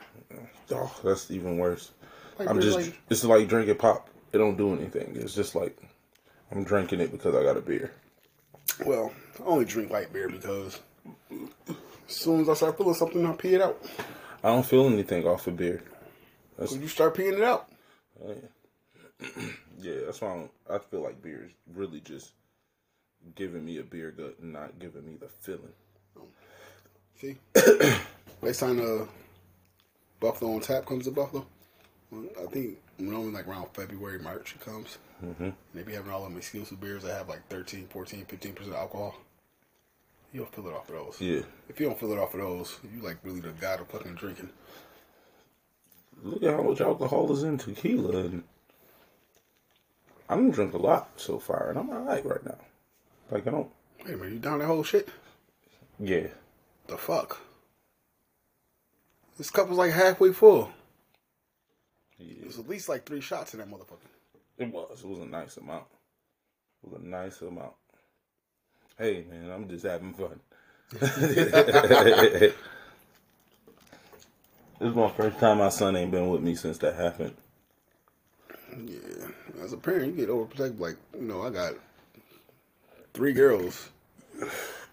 Oh, 0.71 0.95
that's 1.05 1.31
even 1.31 1.59
worse. 1.59 1.91
Light 2.39 2.49
I'm 2.49 2.61
just 2.61 2.77
like- 2.77 2.99
it's 3.11 3.25
like 3.25 3.49
drinking 3.49 3.77
pop. 3.77 4.09
It 4.33 4.39
don't 4.39 4.57
do 4.57 4.73
anything. 4.73 5.13
It's 5.17 5.35
just 5.35 5.55
like 5.55 5.77
I'm 6.51 6.65
drinking 6.65 7.01
it 7.01 7.13
because 7.13 7.35
I 7.35 7.43
got 7.43 7.57
a 7.59 7.61
beer. 7.61 7.93
Well, 8.87 9.13
I 9.41 9.45
only 9.45 9.67
drink 9.67 9.91
light 9.91 10.11
beer 10.13 10.29
because 10.31 10.81
as 12.13 12.19
soon 12.21 12.41
as 12.43 12.49
I 12.49 12.55
start 12.55 12.77
feeling 12.77 12.95
something, 12.95 13.25
I 13.25 13.33
pee 13.33 13.55
it 13.55 13.63
out. 13.63 13.83
I 14.45 14.49
don't 14.49 14.67
feel 14.67 14.87
anything 14.87 15.27
off 15.27 15.47
of 15.47 15.57
beer. 15.57 15.83
That's 16.59 16.73
When 16.73 16.83
you 16.83 16.89
start 16.89 17.17
peeing 17.17 17.39
it 17.39 17.43
out, 17.43 17.69
yeah, 19.81 19.95
that's 20.05 20.21
why 20.21 20.29
I, 20.29 20.35
don't, 20.35 20.51
I 20.71 20.79
feel 20.79 21.03
like 21.03 21.23
beer 21.23 21.45
is 21.47 21.53
really 21.75 22.01
just 22.01 22.33
giving 23.35 23.65
me 23.65 23.79
a 23.79 23.83
beer 23.83 24.11
gut 24.11 24.37
and 24.43 24.53
not 24.53 24.79
giving 24.79 25.07
me 25.07 25.17
the 25.19 25.29
feeling. 25.29 25.73
see. 27.19 27.37
Next 28.43 28.59
time 28.59 28.77
the 28.77 29.09
Buffalo 30.21 30.55
on 30.55 30.61
tap 30.61 30.85
comes 30.85 31.07
to 31.07 31.13
Buffalo, 31.13 31.47
I 32.13 32.47
think 32.51 32.79
normally 32.99 33.33
like 33.33 33.49
around 33.49 33.69
February, 33.73 34.19
March 34.19 34.55
it 34.55 34.61
comes. 34.61 34.99
Mm-hmm. 35.25 35.51
They 35.75 35.83
be 35.83 35.95
having 35.95 36.13
all 36.13 36.25
of 36.25 36.29
them 36.29 36.37
exclusive 36.37 36.81
beers 36.81 37.05
that 37.05 37.17
have 37.17 37.29
like 37.29 37.49
13, 37.49 37.87
14, 37.89 38.27
15 38.27 38.53
percent 38.53 38.75
alcohol. 40.35 40.45
don't 40.45 40.55
fill 40.55 40.73
it 40.73 40.77
off 40.77 40.89
of 40.89 40.95
those. 40.95 41.21
Yeah. 41.21 41.43
If 41.69 41.81
you 41.81 41.87
don't 41.87 41.99
fill 41.99 42.13
it 42.13 42.19
off 42.19 42.35
of 42.35 42.41
those, 42.41 42.79
you 42.95 43.03
like 43.03 43.19
really 43.23 43.41
the 43.41 43.51
god 43.51 43.81
of 43.81 43.89
fucking 43.89 44.15
drinking. 44.15 44.51
Look 46.23 46.43
at 46.43 46.55
how 46.55 46.63
much 46.63 46.81
alcohol 46.81 47.33
is 47.33 47.43
in 47.43 47.59
tequila, 47.59 48.19
and 48.19 48.45
I 50.29 50.37
don't 50.37 50.51
drink 50.51 50.73
a 50.73 50.79
lot 50.79 51.11
so 51.17 51.39
far, 51.39 51.71
and 51.71 51.79
I'm 51.79 51.91
alright 51.91 52.25
right 52.25 52.45
now. 52.45 52.59
Like 53.31 53.47
I 53.47 53.51
don't. 53.51 53.71
Wait 54.05 54.15
a 54.15 54.17
minute, 54.17 54.33
you 54.33 54.39
down 54.39 54.59
that 54.61 54.67
whole 54.67 54.85
shit? 54.85 55.09
Yeah. 55.99 56.29
The 56.87 56.97
fuck? 56.97 57.41
This 59.39 59.51
cup 59.51 59.69
was 59.69 59.79
like 59.79 59.93
halfway 59.93 60.33
full. 60.33 60.71
There's 62.19 62.59
at 62.59 62.69
least 62.69 62.89
like 62.89 63.05
three 63.05 63.21
shots 63.21 63.55
in 63.55 63.61
that 63.61 63.71
motherfucker. 63.71 64.09
It 64.59 64.73
was. 64.73 65.03
It 65.03 65.09
was 65.09 65.19
a 65.21 65.27
nice 65.27 65.57
amount. 65.57 65.87
It 66.85 66.91
was 66.91 67.01
a 67.01 67.05
nice 67.05 67.41
amount. 67.41 67.73
Hey 69.03 69.25
man, 69.29 69.51
I'm 69.51 69.69
just 69.69 69.85
having 69.85 70.15
fun. 70.15 70.39
this 71.01 72.55
is 74.81 74.95
my 74.95 75.11
first 75.11 75.41
time 75.41 75.59
my 75.59 75.71
son 75.71 75.97
ain't 75.97 76.13
been 76.13 76.29
with 76.29 76.41
me 76.41 76.55
since 76.55 76.79
that 76.79 76.95
happened. 76.95 77.35
Yeah, 78.71 79.27
as 79.61 79.73
a 79.73 79.77
parent, 79.77 80.15
you 80.15 80.25
get 80.25 80.29
overprotective. 80.29 80.79
Like, 80.79 80.99
you 81.19 81.23
know, 81.23 81.43
I 81.43 81.51
got 81.51 81.73
three 83.13 83.33
girls 83.33 83.89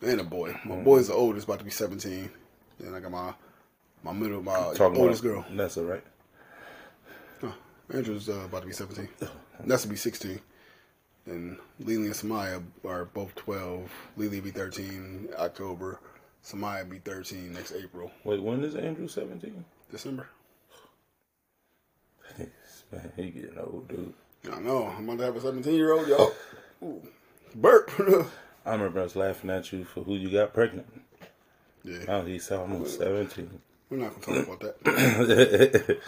and 0.01 0.19
a 0.19 0.23
boy. 0.23 0.59
My 0.65 0.77
boy's 0.77 1.09
the 1.09 1.13
oldest, 1.13 1.45
about 1.45 1.59
to 1.59 1.65
be 1.65 1.69
17. 1.69 2.31
Then 2.79 2.95
I 2.95 2.99
got 2.99 3.11
my 3.11 3.31
my 4.01 4.11
middle, 4.11 4.41
my 4.41 4.73
Talking 4.73 4.99
oldest 4.99 5.21
girl. 5.21 5.45
Nessa, 5.51 5.83
right? 5.83 6.03
Huh. 7.41 7.51
Andrew's 7.93 8.27
uh, 8.27 8.39
about 8.45 8.61
to 8.61 8.67
be 8.67 8.73
17. 8.73 9.07
That's 9.65 9.83
to 9.83 9.87
be 9.87 9.97
16. 9.97 10.41
And 11.29 11.57
Lily 11.79 12.07
and 12.07 12.15
Samaya 12.15 12.63
are 12.83 13.05
both 13.05 13.35
12. 13.35 13.91
Lily 14.17 14.39
be 14.41 14.49
13 14.49 15.29
October. 15.37 15.99
Samaya 16.43 16.89
be 16.89 16.97
13 16.99 17.53
next 17.53 17.73
April. 17.73 18.11
Wait, 18.23 18.41
when 18.41 18.63
is 18.63 18.75
Andrew 18.75 19.07
17? 19.07 19.63
December. 19.91 20.27
Man, 22.39 23.11
he 23.15 23.29
getting 23.29 23.59
old, 23.59 23.87
dude. 23.87 24.13
I 24.51 24.59
know. 24.59 24.87
I'm 24.87 25.03
about 25.03 25.19
to 25.19 25.25
have 25.25 25.35
a 25.35 25.41
17 25.41 25.73
year 25.73 25.91
old, 25.93 26.07
yo. 26.07 26.31
Ooh. 26.83 27.01
Burp. 27.55 27.91
I 28.65 28.71
remember 28.71 29.01
us 29.01 29.15
laughing 29.15 29.51
at 29.51 29.71
you 29.71 29.83
for 29.85 30.03
who 30.03 30.15
you 30.15 30.31
got 30.31 30.53
pregnant. 30.53 30.87
yeah. 31.83 31.99
Oh, 32.07 32.21
now 32.21 32.25
he's 32.25 32.49
almost 32.51 32.97
17. 32.97 33.59
We're 33.89 33.97
not 33.97 34.19
going 34.21 34.43
to 34.43 34.45
talk 34.45 34.59
about 34.59 34.83
that. 34.83 35.99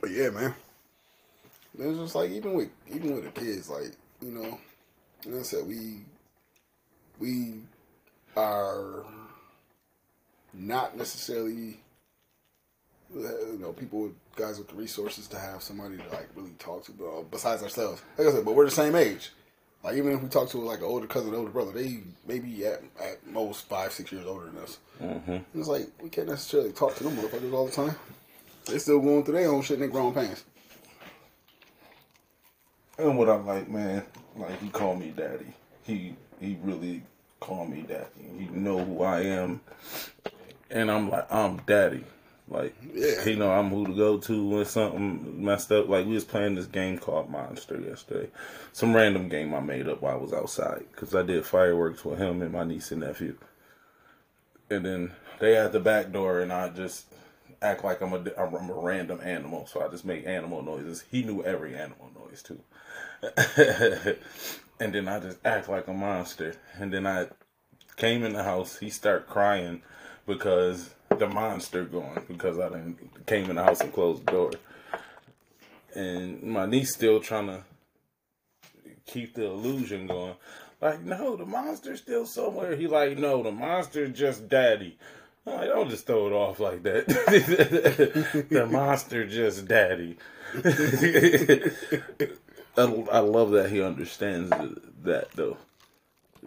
But 0.00 0.10
yeah, 0.10 0.30
man. 0.30 0.54
It's 1.78 1.98
just 1.98 2.14
like 2.14 2.30
even 2.30 2.54
with 2.54 2.70
even 2.88 3.14
with 3.14 3.24
the 3.24 3.40
kids, 3.40 3.68
like 3.68 3.92
you 4.20 4.30
know, 4.30 4.58
like 5.26 5.40
I 5.40 5.42
said, 5.42 5.66
we 5.66 6.00
we 7.18 7.54
are 8.36 9.04
not 10.52 10.96
necessarily 10.96 11.80
you 13.14 13.58
know 13.60 13.72
people 13.72 14.02
with 14.02 14.12
guys 14.36 14.58
with 14.58 14.68
the 14.68 14.74
resources 14.74 15.26
to 15.28 15.38
have 15.38 15.62
somebody 15.62 15.96
to 15.96 16.08
like 16.10 16.28
really 16.34 16.54
talk 16.58 16.84
to, 16.84 16.92
uh, 17.06 17.22
besides 17.22 17.62
ourselves. 17.62 18.02
Like 18.18 18.28
I 18.28 18.32
said, 18.32 18.44
but 18.44 18.54
we're 18.54 18.64
the 18.64 18.70
same 18.70 18.94
age. 18.94 19.30
Like 19.82 19.96
even 19.96 20.12
if 20.12 20.22
we 20.22 20.28
talk 20.28 20.48
to 20.50 20.58
like 20.58 20.78
an 20.78 20.86
older 20.86 21.06
cousin, 21.06 21.34
older 21.34 21.50
brother, 21.50 21.72
they 21.72 22.00
maybe 22.26 22.64
at 22.66 22.82
at 23.00 23.26
most 23.26 23.68
five 23.68 23.92
six 23.92 24.10
years 24.12 24.26
older 24.26 24.46
than 24.46 24.58
us. 24.58 24.78
Mm-hmm. 25.02 25.58
It's 25.58 25.68
like 25.68 25.88
we 26.02 26.08
can't 26.08 26.28
necessarily 26.28 26.72
talk 26.72 26.94
to 26.96 27.04
them 27.04 27.16
motherfuckers 27.16 27.52
all 27.52 27.66
the 27.66 27.72
time. 27.72 27.94
They 28.66 28.78
still 28.78 29.00
going 29.00 29.24
through 29.24 29.34
their 29.34 29.50
own 29.50 29.62
shit 29.62 29.74
in 29.74 29.80
their 29.80 29.88
grown 29.90 30.14
pants. 30.14 30.44
And 32.98 33.18
what 33.18 33.28
I 33.28 33.36
like, 33.36 33.68
man, 33.68 34.04
like 34.36 34.60
he 34.60 34.68
called 34.68 35.00
me 35.00 35.12
daddy. 35.16 35.52
He 35.82 36.16
he 36.40 36.58
really 36.62 37.02
called 37.40 37.70
me 37.70 37.82
daddy. 37.82 38.04
He 38.38 38.46
know 38.46 38.78
who 38.84 39.02
I 39.02 39.22
am, 39.22 39.60
and 40.70 40.90
I'm 40.90 41.10
like 41.10 41.30
I'm 41.32 41.58
daddy. 41.66 42.04
Like 42.48 42.74
Yeah. 42.92 43.24
he 43.24 43.36
know 43.36 43.50
I'm 43.50 43.70
who 43.70 43.86
to 43.86 43.94
go 43.94 44.18
to 44.18 44.48
when 44.48 44.64
something 44.66 45.44
messed 45.44 45.72
up. 45.72 45.88
Like 45.88 46.06
we 46.06 46.14
was 46.14 46.24
playing 46.24 46.54
this 46.54 46.66
game 46.66 46.98
called 46.98 47.30
Monster 47.30 47.80
yesterday, 47.80 48.30
some 48.72 48.94
random 48.94 49.28
game 49.28 49.54
I 49.54 49.60
made 49.60 49.88
up 49.88 50.02
while 50.02 50.14
I 50.14 50.18
was 50.20 50.32
outside 50.32 50.84
because 50.92 51.14
I 51.14 51.22
did 51.22 51.46
fireworks 51.46 52.04
with 52.04 52.18
him 52.18 52.42
and 52.42 52.52
my 52.52 52.64
niece 52.64 52.92
and 52.92 53.00
nephew. 53.00 53.36
And 54.70 54.84
then 54.84 55.12
they 55.40 55.54
had 55.54 55.72
the 55.72 55.80
back 55.80 56.12
door, 56.12 56.40
and 56.40 56.52
I 56.52 56.68
just 56.68 57.06
act 57.64 57.84
like 57.84 58.00
I'm 58.00 58.12
a 58.12 58.22
I'm 58.38 58.70
a 58.70 58.74
random 58.74 59.20
animal. 59.22 59.66
So 59.66 59.84
I 59.84 59.88
just 59.88 60.04
make 60.04 60.26
animal 60.26 60.62
noises. 60.62 61.04
He 61.10 61.22
knew 61.22 61.42
every 61.42 61.74
animal 61.74 62.10
noise 62.14 62.42
too. 62.42 62.60
and 64.80 64.94
then 64.94 65.08
I 65.08 65.20
just 65.20 65.38
act 65.44 65.68
like 65.68 65.88
a 65.88 65.92
monster. 65.92 66.56
And 66.78 66.92
then 66.92 67.06
I 67.06 67.28
came 67.96 68.22
in 68.22 68.34
the 68.34 68.42
house. 68.42 68.78
He 68.78 68.90
started 68.90 69.26
crying 69.26 69.82
because 70.26 70.94
the 71.18 71.28
monster 71.28 71.84
gone 71.84 72.24
because 72.28 72.58
I 72.58 72.68
didn't 72.68 73.26
came 73.26 73.50
in 73.50 73.56
the 73.56 73.64
house 73.64 73.80
and 73.80 73.92
closed 73.92 74.26
the 74.26 74.32
door. 74.32 74.50
And 75.94 76.42
my 76.42 76.66
niece 76.66 76.92
still 76.92 77.20
trying 77.20 77.46
to 77.46 77.62
keep 79.06 79.34
the 79.34 79.46
illusion 79.46 80.06
going. 80.06 80.34
Like, 80.80 81.02
no, 81.02 81.36
the 81.36 81.46
monster's 81.46 82.00
still 82.00 82.26
somewhere. 82.26 82.76
He 82.76 82.86
like, 82.86 83.16
no, 83.16 83.42
the 83.42 83.52
monster 83.52 84.08
just 84.08 84.48
daddy. 84.48 84.98
I'm 85.46 85.66
don't 85.66 85.90
just 85.90 86.06
throw 86.06 86.26
it 86.26 86.32
off 86.32 86.58
like 86.60 86.82
that. 86.84 87.06
the 88.50 88.66
monster 88.66 89.26
just 89.26 89.66
daddy. 89.68 90.16
I, 92.76 92.82
I 92.82 93.18
love 93.20 93.50
that 93.52 93.70
he 93.70 93.82
understands 93.82 94.50
that 95.02 95.30
though. 95.32 95.56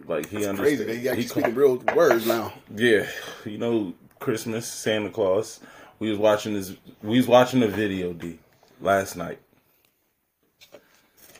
Like 0.06 0.26
he 0.28 0.36
Crazy. 0.36 0.48
understands. 0.48 0.86
They 0.86 1.08
actually 1.08 1.22
he 1.22 1.28
speaking 1.28 1.54
real 1.54 1.76
words 1.94 2.26
now. 2.26 2.52
yeah, 2.74 3.06
you 3.44 3.58
know, 3.58 3.94
Christmas, 4.18 4.66
Santa 4.66 5.10
Claus. 5.10 5.60
We 5.98 6.10
was 6.10 6.18
watching 6.18 6.54
this. 6.54 6.74
We 7.02 7.16
was 7.18 7.26
watching 7.26 7.62
a 7.62 7.68
video 7.68 8.12
D 8.12 8.38
last 8.80 9.16
night, 9.16 9.40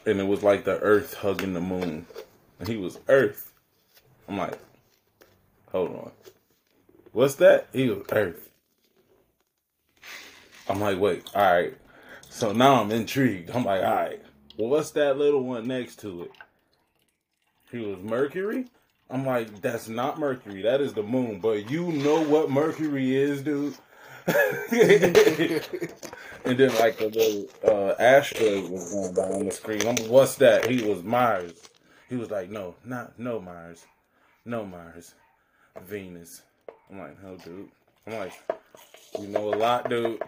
and 0.06 0.20
it 0.20 0.26
was 0.26 0.42
like 0.42 0.64
the 0.64 0.78
Earth 0.80 1.14
hugging 1.14 1.54
the 1.54 1.60
moon, 1.60 2.06
and 2.58 2.68
he 2.68 2.76
was 2.76 2.98
Earth. 3.08 3.52
I'm 4.28 4.36
like, 4.36 4.58
hold 5.70 5.90
on, 5.90 6.10
what's 7.12 7.36
that? 7.36 7.68
He 7.72 7.88
was 7.88 8.04
Earth. 8.10 8.50
I'm 10.68 10.80
like, 10.80 10.98
wait, 10.98 11.24
all 11.34 11.42
right. 11.42 11.74
So 12.28 12.52
now 12.52 12.80
I'm 12.80 12.90
intrigued. 12.90 13.50
I'm 13.50 13.64
like, 13.64 13.82
all 13.82 13.94
right, 13.94 14.22
well, 14.56 14.68
what's 14.68 14.90
that 14.92 15.16
little 15.16 15.44
one 15.44 15.66
next 15.66 16.00
to 16.00 16.22
it? 16.22 16.32
He 17.70 17.78
was 17.78 17.98
Mercury. 18.00 18.66
I'm 19.10 19.24
like, 19.24 19.62
that's 19.62 19.88
not 19.88 20.18
Mercury. 20.18 20.62
That 20.62 20.80
is 20.80 20.94
the 20.94 21.02
moon. 21.02 21.40
But 21.40 21.70
you 21.70 21.92
know 21.92 22.22
what 22.22 22.50
Mercury 22.50 23.14
is, 23.14 23.42
dude. 23.42 23.74
and 24.26 24.36
then 26.58 26.74
like 26.74 27.00
a 27.00 27.06
little 27.06 27.46
uh, 27.64 27.94
asteroid 27.98 28.70
was 28.70 28.92
going 28.92 29.14
by 29.14 29.22
on 29.22 29.46
the 29.46 29.52
screen. 29.52 29.80
I'm 29.82 29.96
like, 29.96 30.10
what's 30.10 30.36
that? 30.36 30.68
He 30.68 30.82
was 30.82 31.02
Mars. 31.02 31.52
He 32.08 32.16
was 32.16 32.30
like, 32.30 32.50
no, 32.50 32.74
not 32.84 33.18
no 33.18 33.40
Mars, 33.40 33.86
no 34.44 34.66
Mars, 34.66 35.14
Venus. 35.86 36.42
I'm 36.90 36.98
like, 36.98 37.22
no, 37.22 37.36
dude. 37.36 37.68
I'm 38.06 38.14
like, 38.14 38.32
you 39.20 39.28
know 39.28 39.52
a 39.52 39.56
lot, 39.56 39.88
dude. 39.90 40.22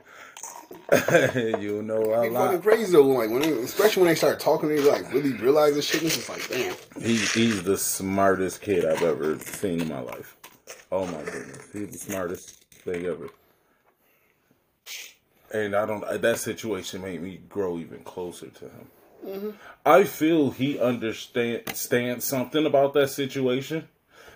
you 1.60 1.82
know 1.82 2.02
a 2.14 2.22
It's 2.22 2.34
fucking 2.34 2.34
lot. 2.34 2.62
crazy 2.62 2.92
though. 2.92 3.06
Like 3.06 3.30
when, 3.30 3.42
they, 3.42 3.50
especially 3.50 4.02
when 4.02 4.10
they 4.10 4.14
start 4.16 4.38
talking, 4.40 4.68
they 4.68 4.78
like 4.80 5.12
really 5.12 5.32
realize 5.34 5.74
this 5.74 5.86
shit. 5.86 6.02
It's 6.02 6.16
just 6.16 6.28
like, 6.28 6.48
damn. 6.48 6.74
He, 7.02 7.16
he's 7.16 7.62
the 7.62 7.76
smartest 7.76 8.60
kid 8.60 8.84
I've 8.84 9.02
ever 9.02 9.38
seen 9.38 9.80
in 9.80 9.88
my 9.88 10.00
life. 10.00 10.36
Oh 10.92 11.06
my 11.06 11.22
goodness, 11.22 11.68
he's 11.72 11.90
the 11.90 11.98
smartest 11.98 12.64
thing 12.84 13.06
ever. 13.06 13.28
And 15.52 15.74
I 15.74 15.86
don't. 15.86 16.22
That 16.22 16.38
situation 16.38 17.02
made 17.02 17.22
me 17.22 17.40
grow 17.48 17.78
even 17.78 18.00
closer 18.04 18.48
to 18.48 18.64
him. 18.64 18.86
Mm-hmm. 19.26 19.50
I 19.84 20.04
feel 20.04 20.50
he 20.50 20.78
understand 20.78 21.62
stands 21.74 22.24
something 22.24 22.64
about 22.64 22.94
that 22.94 23.08
situation 23.10 23.88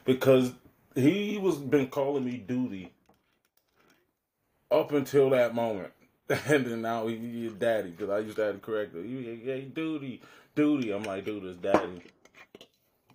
because 0.05 0.53
he 0.95 1.39
was 1.39 1.57
been 1.57 1.89
calling 1.89 2.25
me 2.25 2.37
duty 2.37 2.93
up 4.71 4.93
until 4.93 5.31
that 5.31 5.55
moment. 5.55 5.93
And 6.47 6.65
then 6.65 6.81
now 6.81 7.07
he, 7.07 7.17
he 7.17 7.49
daddy 7.51 7.91
because 7.91 8.09
I 8.09 8.21
used 8.21 8.37
to 8.37 8.45
have 8.45 8.55
to 8.55 8.61
correct 8.61 8.95
him. 8.95 9.07
He, 9.07 9.45
hey, 9.45 9.61
duty, 9.61 10.23
duty. 10.55 10.91
I'm 10.91 11.03
like, 11.03 11.27
dude, 11.27 11.45
it's 11.45 11.59
daddy. 11.59 12.01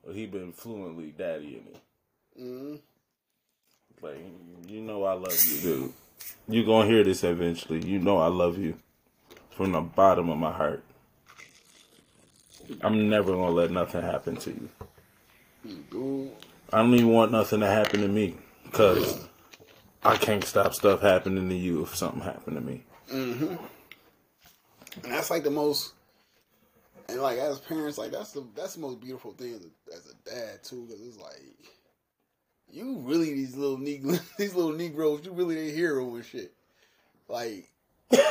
But 0.05 0.15
he 0.15 0.27
been 0.27 0.51
fluently 0.51 1.11
daddy 1.17 1.55
in 1.55 1.65
it. 1.73 1.81
Mm-hmm. 2.39 2.75
Like, 4.05 4.17
you 4.67 4.81
know 4.81 5.03
I 5.05 5.13
love 5.13 5.43
you, 5.43 5.59
dude. 5.59 5.93
You 6.47 6.65
gonna 6.65 6.87
hear 6.87 7.03
this 7.03 7.23
eventually. 7.23 7.83
You 7.83 7.97
know 7.97 8.19
I 8.19 8.27
love 8.27 8.59
you 8.59 8.77
from 9.49 9.71
the 9.71 9.81
bottom 9.81 10.29
of 10.29 10.37
my 10.37 10.51
heart. 10.51 10.83
I'm 12.81 13.09
never 13.09 13.31
gonna 13.31 13.49
let 13.49 13.71
nothing 13.71 14.01
happen 14.01 14.35
to 14.37 14.51
you. 14.51 14.69
Dude, 15.91 16.31
I 16.71 16.77
don't 16.77 16.93
even 16.93 17.09
want 17.09 17.31
nothing 17.31 17.61
to 17.61 17.67
happen 17.67 18.01
to 18.01 18.07
me 18.07 18.35
because 18.65 19.27
I 20.03 20.17
can't 20.17 20.43
stop 20.43 20.73
stuff 20.73 21.01
happening 21.01 21.49
to 21.49 21.55
you 21.55 21.81
if 21.83 21.95
something 21.95 22.21
happened 22.21 22.57
to 22.57 22.61
me. 22.61 22.83
Mm-hmm. 23.11 23.55
And 25.03 25.13
that's 25.13 25.31
like 25.31 25.43
the 25.43 25.49
most, 25.49 25.93
and 27.07 27.21
like 27.21 27.39
as 27.39 27.59
parents, 27.59 27.97
like 27.97 28.11
that's 28.11 28.31
the 28.33 28.45
that's 28.55 28.75
the 28.75 28.81
most 28.81 28.99
beautiful 28.99 29.33
thing 29.33 29.53
as 29.53 29.65
a, 29.65 29.95
as 29.95 30.13
a 30.13 30.29
dad 30.29 30.63
too, 30.63 30.85
because 30.85 31.01
it's 31.05 31.17
like 31.17 31.41
you 32.71 32.99
really 32.99 33.33
these 33.33 33.55
little 33.55 33.77
negro 33.77 34.19
these 34.37 34.53
little 34.55 34.73
negroes, 34.73 35.25
you 35.25 35.31
really 35.31 35.55
their 35.55 35.75
hero 35.75 36.15
and 36.15 36.25
shit. 36.25 36.53
Like, 37.27 37.67
like 38.11 38.21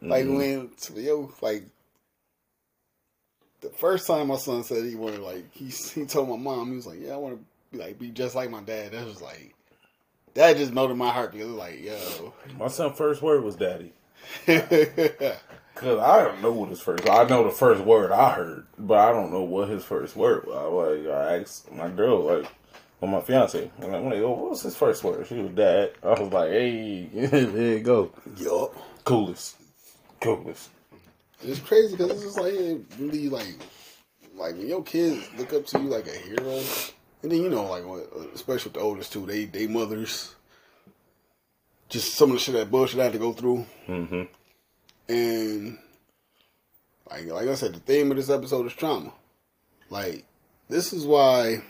mm-hmm. 0.00 0.36
when 0.36 0.70
yo, 0.96 1.32
like 1.40 1.64
the 3.60 3.70
first 3.70 4.06
time 4.06 4.28
my 4.28 4.36
son 4.36 4.62
said 4.64 4.84
he 4.84 4.94
wanted 4.94 5.20
like 5.20 5.50
he 5.52 5.66
he 5.66 6.04
told 6.04 6.28
my 6.28 6.36
mom 6.36 6.70
he 6.70 6.76
was 6.76 6.86
like, 6.86 7.00
yeah, 7.00 7.14
I 7.14 7.16
want 7.16 7.38
to 7.38 7.44
like 7.74 7.98
be 7.98 8.10
just 8.10 8.34
like 8.34 8.50
my 8.50 8.62
dad. 8.62 8.92
That 8.92 9.06
was 9.06 9.20
like 9.22 9.54
that 10.34 10.56
just 10.56 10.72
melted 10.72 10.96
my 10.96 11.10
heart 11.10 11.32
because 11.32 11.48
like, 11.48 11.82
yo, 11.82 12.32
My 12.58 12.68
son's 12.68 12.96
first 12.96 13.22
word 13.22 13.44
was 13.44 13.56
daddy. 13.56 13.92
Cause 14.46 15.98
I 15.98 16.22
don't 16.22 16.40
know 16.40 16.52
what 16.52 16.68
his 16.70 16.80
first. 16.80 17.08
I 17.08 17.24
know 17.24 17.44
the 17.44 17.50
first 17.50 17.82
word 17.82 18.12
I 18.12 18.32
heard, 18.32 18.66
but 18.78 18.98
I 18.98 19.12
don't 19.12 19.32
know 19.32 19.42
what 19.42 19.68
his 19.68 19.84
first 19.84 20.14
word 20.14 20.46
was. 20.46 20.56
I, 20.56 21.10
like, 21.10 21.16
I 21.16 21.38
asked 21.40 21.72
my 21.72 21.88
girl, 21.88 22.22
like, 22.22 22.46
well, 23.00 23.10
my 23.10 23.20
fiance, 23.20 23.70
and 23.78 23.94
I'm 23.94 24.04
like, 24.04 24.12
"Wait, 24.12 24.22
what 24.22 24.50
was 24.50 24.62
his 24.62 24.76
first 24.76 25.02
word? 25.02 25.26
She 25.26 25.34
was 25.34 25.50
dad. 25.52 25.92
I 26.02 26.10
was 26.10 26.32
like, 26.32 26.50
hey, 26.50 27.06
there 27.12 27.72
you 27.78 27.80
go, 27.80 28.12
yup. 28.36 28.72
coolest, 29.04 29.56
coolest. 30.20 30.70
It's 31.42 31.58
crazy 31.58 31.96
because 31.96 32.12
it's 32.12 32.22
just 32.22 32.38
like 32.38 32.80
really 32.98 33.28
like 33.28 33.56
like 34.36 34.56
when 34.56 34.68
your 34.68 34.82
kids 34.82 35.28
look 35.36 35.52
up 35.52 35.66
to 35.66 35.78
you 35.80 35.88
like 35.88 36.06
a 36.06 36.16
hero, 36.16 36.62
and 37.24 37.32
then 37.32 37.42
you 37.42 37.48
know 37.48 37.64
like 37.64 37.82
especially 38.34 38.68
with 38.68 38.74
the 38.74 38.80
oldest 38.80 39.12
two, 39.12 39.26
they 39.26 39.46
they 39.46 39.66
mothers. 39.66 40.34
Just 41.88 42.14
some 42.14 42.30
of 42.30 42.34
the 42.36 42.40
shit 42.40 42.54
that 42.54 42.70
bullshit 42.70 43.00
I 43.00 43.04
had 43.04 43.12
to 43.14 43.18
go 43.18 43.32
through, 43.32 43.66
Mm-hmm. 43.88 44.22
and 45.08 45.78
like 47.10 47.26
like 47.26 47.48
I 47.48 47.54
said, 47.54 47.74
the 47.74 47.80
theme 47.80 48.10
of 48.10 48.16
this 48.16 48.30
episode 48.30 48.66
is 48.66 48.72
trauma. 48.72 49.12
Like 49.90 50.24
this 50.68 50.92
is 50.92 51.06
why 51.06 51.62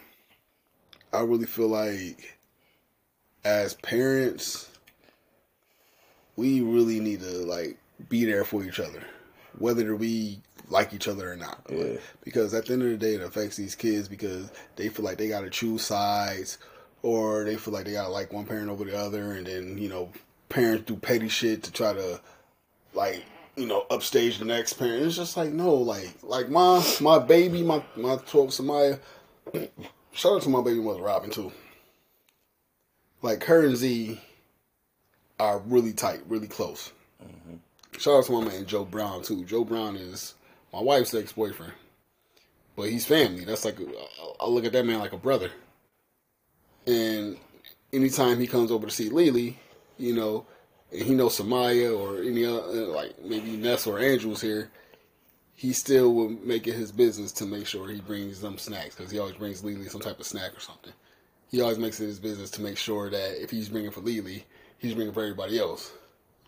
I 1.13 1.21
really 1.21 1.47
feel 1.47 1.69
like 1.69 2.39
as 3.45 3.75
parents, 3.75 4.69
we 6.37 6.61
really 6.63 7.01
need 7.01 7.21
to 7.21 7.31
like 7.45 7.77
be 8.09 8.25
there 8.25 8.45
for 8.45 8.65
each 8.65 8.81
other, 8.81 9.03
whether 9.59 9.95
we 9.97 10.41
like 10.69 10.95
each 10.95 11.09
other 11.09 11.33
or 11.33 11.37
not. 11.37 11.61
Yeah. 11.69 11.97
Because 12.23 12.55
at 12.55 12.67
the 12.67 12.75
end 12.75 12.83
of 12.83 12.89
the 12.91 12.97
day, 12.97 13.15
it 13.15 13.23
affects 13.23 13.57
these 13.57 13.75
kids 13.75 14.09
because 14.09 14.51
they 14.77 14.89
feel 14.89 15.05
like 15.05 15.19
they 15.19 15.29
got 15.29 15.43
to 15.43 15.51
choose 15.51 15.83
sides, 15.83 16.59
or 17.03 17.45
they 17.45 17.57
feel 17.57 17.75
like 17.75 17.85
they 17.85 17.93
got 17.93 18.05
to 18.05 18.11
like 18.11 18.33
one 18.33 18.47
parent 18.47 18.71
over 18.71 18.85
the 18.85 18.97
other, 18.97 19.33
and 19.33 19.47
then 19.47 19.79
you 19.79 19.89
know 19.89 20.11
parents 20.49 20.85
do 20.87 20.97
petty 20.97 21.29
shit 21.29 21.63
to 21.65 21.73
try 21.73 21.93
to 21.93 22.21
like 22.95 23.25
you 23.57 23.67
know 23.67 23.87
upstage 23.91 24.39
the 24.39 24.45
next 24.45 24.75
parent. 24.75 25.05
It's 25.05 25.17
just 25.17 25.37
like 25.37 25.53
no, 25.53 25.75
like 25.75 26.15
like 26.23 26.49
my 26.49 26.85
my 27.01 27.19
baby, 27.19 27.63
my 27.63 27.83
my 27.97 28.17
twelve 28.17 28.51
Samaya. 28.51 29.01
Shout 30.13 30.33
out 30.33 30.43
to 30.43 30.49
my 30.49 30.63
baby 30.63 30.81
mother 30.81 31.03
Robin 31.03 31.31
too. 31.31 31.53
Like 33.21 33.45
her 33.45 33.65
and 33.65 33.77
Z 33.77 34.21
are 35.41 35.59
really 35.61 35.93
tight, 35.93 36.21
really 36.29 36.47
close. 36.47 36.93
Mm-hmm. 37.23 37.57
Shout 37.99 38.19
out 38.19 38.25
to 38.27 38.33
my 38.33 38.45
man 38.45 38.67
Joe 38.67 38.85
Brown 38.85 39.23
too. 39.23 39.45
Joe 39.45 39.65
Brown 39.65 39.97
is 39.97 40.35
my 40.75 40.83
wife's 40.83 41.15
ex 41.15 41.33
boyfriend, 41.33 41.73
but 42.75 42.89
he's 42.89 43.07
family. 43.07 43.45
That's 43.45 43.65
like 43.65 43.81
uh, 43.81 43.85
I 44.41 44.49
look 44.49 44.65
at 44.65 44.73
that 44.73 44.85
man 44.85 44.99
like 44.99 45.13
a 45.13 45.17
brother. 45.19 45.51
And 46.87 47.39
anytime 47.93 48.41
he 48.41 48.49
comes 48.49 48.73
over 48.73 48.87
to 48.87 48.93
see 48.93 49.09
Lily, 49.09 49.57
you 49.99 50.15
know, 50.15 50.47
and 50.91 51.03
he 51.03 51.15
knows 51.15 51.39
Samaya 51.39 51.97
or 51.97 52.21
any 52.23 52.45
other 52.45 52.61
uh, 52.61 52.87
like 52.87 53.25
maybe 53.25 53.57
Ness 53.57 53.87
or 53.87 54.01
Andrew's 54.01 54.41
here, 54.41 54.71
he 55.55 55.73
still 55.73 56.13
will 56.13 56.31
make 56.31 56.67
it 56.67 56.75
his 56.75 56.91
business 56.91 57.31
to 57.33 57.47
make 57.47 57.69
sure 57.69 57.89
he 57.89 58.01
brings 58.01 58.41
them 58.41 58.59
snacks 58.59 58.97
because 58.97 59.13
he 59.13 59.21
always 59.21 59.37
brings 59.37 59.63
Lily 59.63 59.89
some 59.89 60.01
type 60.01 60.19
of 60.19 60.27
snack 60.27 60.57
or 60.57 60.61
something. 60.61 60.93
He 61.51 61.61
always 61.61 61.79
makes 61.79 62.01
it 62.01 62.07
his 62.07 62.19
business 62.19 62.51
to 62.51 62.63
make 62.63 62.79
sure 62.79 63.11
that 63.11 63.41
if 63.41 63.49
he's 63.49 63.69
bringing 63.69 63.93
for 63.93 64.01
Lily, 64.01 64.45
he's 64.79 64.95
bringing 64.95 65.15
for 65.15 65.23
everybody 65.23 65.57
else. 65.61 65.93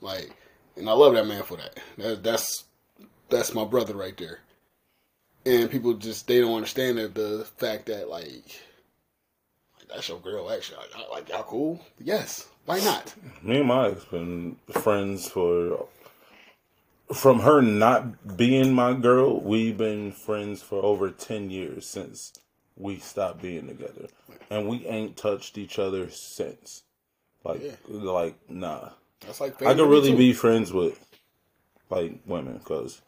Like, 0.01 0.35
and 0.77 0.91
I 0.91 0.93
love 0.93 1.14
that 1.14 1.29
man 1.29 1.45
for 1.45 1.57
that. 1.57 1.79
that 1.99 2.24
that's 2.24 2.64
that's 3.29 3.55
my 3.55 3.64
brother 3.64 3.95
right 3.95 4.16
there. 4.16 4.41
And 5.45 5.70
people 5.70 5.95
just 5.95 6.27
they 6.27 6.41
don't 6.41 6.55
understand 6.55 6.99
the, 6.99 7.09
the 7.09 7.47
fact 7.57 7.87
that 7.87 8.09
like, 8.09 8.61
like 9.79 9.89
that's 9.89 10.09
your 10.09 10.18
girl. 10.18 10.51
Actually, 10.51 10.79
like, 10.95 11.11
like 11.11 11.29
y'all 11.29 11.45
cool. 11.45 11.81
Yes, 12.01 12.49
why 12.64 12.81
not? 12.81 13.14
Me 13.43 13.59
and 13.59 13.68
my 13.68 13.89
ex 13.89 14.05
been 14.05 14.57
friends 14.70 15.29
for. 15.29 15.87
From 17.14 17.39
her 17.39 17.62
not 17.62 18.37
being 18.37 18.72
my 18.74 18.93
girl, 18.93 19.41
we've 19.41 19.79
been 19.79 20.11
friends 20.11 20.61
for 20.61 20.83
over 20.83 21.11
ten 21.11 21.51
years 21.51 21.87
since 21.87 22.33
we 22.77 22.99
stopped 22.99 23.41
being 23.41 23.68
together, 23.68 24.09
and 24.51 24.68
we 24.68 24.85
ain't 24.87 25.16
touched 25.16 25.57
each 25.57 25.79
other 25.79 26.11
since. 26.11 26.83
Like, 27.45 27.62
Yeah. 27.62 27.72
like 27.89 28.35
nah. 28.49 28.89
That's 29.20 29.41
like 29.41 29.62
I 29.62 29.74
could 29.74 29.89
really 29.89 30.16
be 30.16 30.33
friends 30.33 30.72
with 30.72 30.99
like 31.91 32.18
women 32.27 32.59
because 32.59 33.01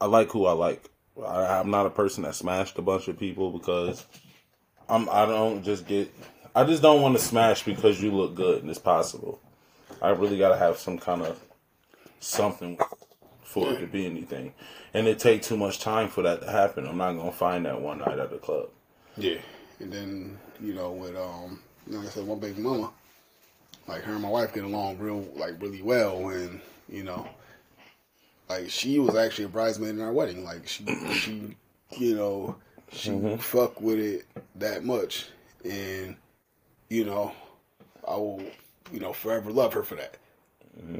I 0.00 0.06
like 0.06 0.30
who 0.30 0.46
I 0.46 0.52
like. 0.52 0.88
I, 1.24 1.58
I'm 1.58 1.70
not 1.70 1.86
a 1.86 1.90
person 1.90 2.22
that 2.22 2.34
smashed 2.34 2.78
a 2.78 2.82
bunch 2.82 3.08
of 3.08 3.18
people 3.18 3.50
because 3.50 4.04
I'm. 4.88 5.08
I 5.08 5.26
don't 5.26 5.62
just 5.62 5.86
get. 5.86 6.12
I 6.54 6.64
just 6.64 6.82
don't 6.82 7.02
want 7.02 7.16
to 7.16 7.22
smash 7.22 7.64
because 7.64 8.02
you 8.02 8.10
look 8.10 8.34
good 8.34 8.62
and 8.62 8.70
it's 8.70 8.78
possible. 8.78 9.40
I 10.00 10.10
really 10.10 10.38
got 10.38 10.50
to 10.50 10.56
have 10.56 10.78
some 10.78 10.98
kind 10.98 11.22
of 11.22 11.40
something 12.20 12.78
for 13.42 13.72
it 13.72 13.80
to 13.80 13.86
be 13.86 14.06
anything, 14.06 14.52
and 14.94 15.06
it 15.06 15.18
take 15.18 15.42
too 15.42 15.56
much 15.56 15.80
time 15.80 16.08
for 16.08 16.22
that 16.22 16.42
to 16.42 16.50
happen. 16.50 16.86
I'm 16.86 16.98
not 16.98 17.14
gonna 17.14 17.32
find 17.32 17.64
that 17.66 17.80
one 17.80 17.98
night 17.98 18.18
at 18.18 18.30
the 18.30 18.36
club. 18.36 18.68
Yeah, 19.16 19.38
and 19.80 19.92
then 19.92 20.38
you 20.60 20.74
know 20.74 20.92
with 20.92 21.16
um, 21.16 21.60
like 21.86 22.06
I 22.06 22.10
said, 22.10 22.26
one 22.26 22.38
baby 22.38 22.60
mama, 22.60 22.90
like 23.86 24.02
her 24.02 24.12
and 24.12 24.22
my 24.22 24.28
wife 24.28 24.52
get 24.52 24.64
along 24.64 24.98
real 24.98 25.26
like 25.34 25.60
really 25.60 25.82
well, 25.82 26.28
and 26.28 26.60
you 26.88 27.04
know, 27.04 27.26
like 28.48 28.70
she 28.70 28.98
was 28.98 29.16
actually 29.16 29.44
a 29.44 29.48
bridesmaid 29.48 29.90
in 29.90 30.00
our 30.00 30.12
wedding. 30.12 30.44
Like 30.44 30.66
she 30.66 30.84
she 31.12 31.56
you 31.96 32.16
know 32.16 32.56
she 32.92 33.36
fuck 33.38 33.80
with 33.80 33.98
it 33.98 34.26
that 34.56 34.84
much, 34.84 35.26
and 35.64 36.16
you 36.88 37.04
know, 37.04 37.32
I 38.06 38.16
will 38.16 38.42
you 38.92 39.00
know 39.00 39.12
forever 39.12 39.50
love 39.50 39.72
her 39.74 39.82
for 39.82 39.96
that. 39.96 40.16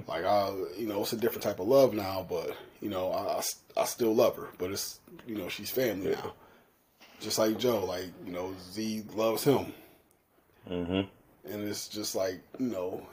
Like 0.08 0.24
I, 0.24 0.48
you 0.76 0.88
know, 0.88 1.02
it's 1.02 1.12
a 1.12 1.16
different 1.16 1.44
type 1.44 1.60
of 1.60 1.68
love 1.68 1.94
now, 1.94 2.26
but 2.28 2.56
you 2.80 2.90
know, 2.90 3.12
I, 3.12 3.38
I, 3.38 3.82
I 3.82 3.84
still 3.84 4.12
love 4.12 4.36
her. 4.36 4.48
But 4.58 4.72
it's 4.72 4.98
you 5.26 5.36
know, 5.36 5.48
she's 5.48 5.70
family 5.70 6.10
now 6.10 6.32
just 7.20 7.38
like 7.38 7.58
Joe, 7.58 7.84
like 7.84 8.06
you 8.24 8.32
know, 8.32 8.54
Z 8.72 9.04
loves 9.14 9.44
him, 9.44 9.72
hmm 10.66 11.00
and 11.50 11.66
it's 11.66 11.88
just 11.88 12.14
like 12.14 12.40
you 12.58 12.66
know, 12.66 13.06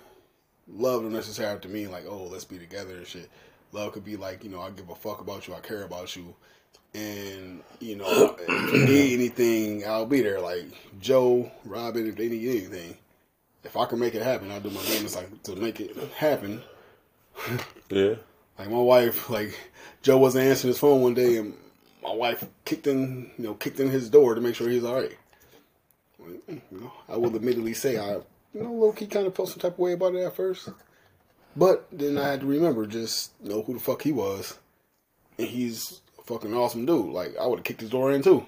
love 0.68 1.02
don't 1.02 1.14
necessarily 1.14 1.54
have 1.54 1.62
to 1.62 1.70
mean 1.70 1.92
like 1.92 2.06
oh 2.08 2.26
let's 2.26 2.46
be 2.46 2.58
together 2.58 2.96
and 2.96 3.08
shit. 3.08 3.30
Love 3.76 3.92
could 3.92 4.06
be 4.06 4.16
like 4.16 4.44
you 4.44 4.50
know 4.50 4.62
I 4.62 4.70
give 4.70 4.90
a 4.90 4.96
fuck 4.96 5.20
about 5.20 5.48
you, 5.48 5.54
I 5.54 5.60
care 5.60 5.84
about 5.84 6.16
you, 6.16 6.34
and 6.94 7.62
you 7.82 7.98
know 7.98 8.38
if 8.40 8.74
you 8.74 8.86
need 8.86 9.14
anything, 9.14 9.86
I'll 9.86 10.06
be 10.06 10.22
there. 10.22 10.40
Like 10.40 10.66
Joe, 11.00 11.52
Robin, 11.66 12.08
if 12.08 12.16
they 12.16 12.30
need 12.30 12.48
anything, 12.48 12.98
if 13.66 13.76
I 13.76 13.86
can 13.86 14.00
make 14.00 14.16
it 14.16 14.22
happen, 14.22 14.50
I'll 14.50 14.62
do 14.62 14.70
my 14.70 14.82
business 14.82 15.18
like 15.18 15.44
to 15.44 15.56
make 15.58 15.82
it 15.82 15.96
happen. 16.16 16.62
Yeah. 17.90 18.16
Like 18.58 18.70
my 18.70 18.78
wife, 18.78 19.30
like 19.30 19.60
Joe 20.02 20.20
wasn't 20.20 20.46
answering 20.46 20.70
his 20.70 20.80
phone 20.80 21.02
one 21.02 21.14
day, 21.14 21.38
and 21.38 21.54
my 22.02 22.14
wife 22.14 22.46
kicked 22.64 22.88
in, 22.88 23.30
you 23.38 23.44
know, 23.44 23.54
kicked 23.56 23.82
in 23.82 23.90
his 23.90 24.10
door 24.10 24.36
to 24.36 24.42
make 24.42 24.56
sure 24.56 24.70
he's 24.70 24.86
all 24.86 24.96
right. 24.96 25.18
Mm, 26.24 26.62
you 26.72 26.80
know, 26.80 26.94
I 27.10 27.18
will 27.18 27.36
admittedly 27.36 27.74
say 27.74 27.98
I, 27.98 28.14
you 28.54 28.64
know, 28.64 28.72
low 28.72 28.94
key 28.94 29.08
kind 29.08 29.28
of 29.28 29.36
felt 29.36 29.50
some 29.50 29.60
type 29.60 29.74
of 29.74 29.80
way 29.80 29.92
about 29.92 30.16
it 30.16 30.24
at 30.24 30.36
first, 30.36 30.70
but 31.56 31.88
then 31.92 32.18
I 32.18 32.30
had 32.30 32.42
to 32.42 32.46
remember 32.46 32.86
just 32.86 33.32
know 33.42 33.62
who 33.62 33.74
the 33.74 33.80
fuck 33.80 34.02
he 34.02 34.12
was, 34.12 34.58
and 35.38 35.48
he's 35.48 36.02
a 36.20 36.24
fucking 36.24 36.54
awesome 36.54 36.86
dude. 36.86 37.12
Like 37.12 37.38
I 37.38 37.48
would 37.48 37.60
have 37.60 37.66
kicked 37.66 37.82
his 37.82 37.90
door 37.90 38.12
in 38.12 38.22
too, 38.22 38.46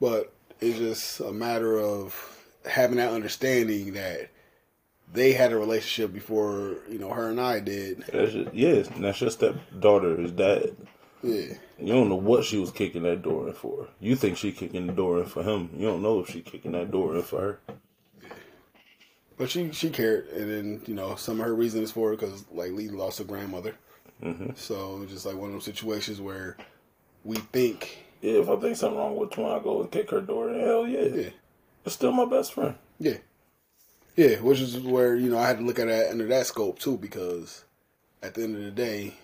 but 0.00 0.32
it's 0.60 0.78
just 0.78 1.20
a 1.20 1.32
matter 1.32 1.78
of 1.78 2.36
having 2.64 2.96
that 2.96 3.12
understanding 3.12 3.94
that 3.94 4.30
they 5.12 5.32
had 5.32 5.52
a 5.52 5.58
relationship 5.58 6.12
before 6.12 6.76
you 6.88 6.98
know 6.98 7.10
her 7.10 7.30
and 7.30 7.40
I 7.40 7.60
did. 7.60 8.04
That's 8.12 8.32
just, 8.32 8.54
yeah, 8.54 8.82
that's 8.98 9.20
your 9.20 9.30
stepdaughter 9.30 9.80
daughter, 9.80 10.16
his 10.16 10.32
dad. 10.32 10.76
Yeah. 11.22 11.54
You 11.78 11.92
don't 11.92 12.08
know 12.08 12.16
what 12.16 12.44
she 12.44 12.58
was 12.58 12.70
kicking 12.70 13.02
that 13.02 13.22
door 13.22 13.48
in 13.48 13.54
for. 13.54 13.88
You 14.00 14.16
think 14.16 14.36
she 14.36 14.52
kicking 14.52 14.86
the 14.86 14.92
door 14.92 15.18
in 15.20 15.26
for 15.26 15.42
him. 15.42 15.70
You 15.76 15.86
don't 15.86 16.02
know 16.02 16.20
if 16.20 16.30
she 16.30 16.40
kicking 16.40 16.72
that 16.72 16.90
door 16.90 17.14
in 17.16 17.22
for 17.22 17.40
her. 17.40 17.60
But 19.40 19.48
she 19.48 19.72
she 19.72 19.88
cared, 19.88 20.28
and 20.28 20.50
then 20.50 20.82
you 20.86 20.92
know 20.94 21.14
some 21.16 21.40
of 21.40 21.46
her 21.46 21.54
reasons 21.54 21.90
for 21.90 22.12
it 22.12 22.20
because 22.20 22.44
like 22.52 22.72
Lee 22.72 22.88
lost 22.90 23.18
her 23.18 23.24
grandmother, 23.24 23.74
Mm-hmm. 24.22 24.50
so 24.54 25.00
it's 25.02 25.12
just 25.12 25.24
like 25.24 25.34
one 25.36 25.48
of 25.48 25.54
those 25.54 25.64
situations 25.64 26.20
where 26.20 26.58
we 27.24 27.36
think, 27.36 28.04
Yeah, 28.20 28.34
if 28.34 28.50
I 28.50 28.56
think 28.56 28.76
something 28.76 28.98
wrong 28.98 29.16
with 29.16 29.38
one, 29.38 29.50
I 29.50 29.62
go 29.62 29.80
and 29.80 29.90
kick 29.90 30.10
her 30.10 30.20
door. 30.20 30.50
Hell 30.52 30.86
yeah. 30.86 31.04
yeah, 31.04 31.30
It's 31.86 31.94
still 31.94 32.12
my 32.12 32.26
best 32.26 32.52
friend. 32.52 32.74
yeah, 32.98 33.16
yeah, 34.14 34.36
which 34.40 34.60
is 34.60 34.78
where 34.78 35.16
you 35.16 35.30
know 35.30 35.38
I 35.38 35.46
had 35.46 35.56
to 35.60 35.64
look 35.64 35.78
at 35.78 35.86
that 35.88 36.10
under 36.10 36.26
that 36.26 36.46
scope 36.46 36.78
too 36.78 36.98
because 36.98 37.64
at 38.22 38.34
the 38.34 38.42
end 38.42 38.56
of 38.56 38.62
the 38.62 38.70
day, 38.70 39.14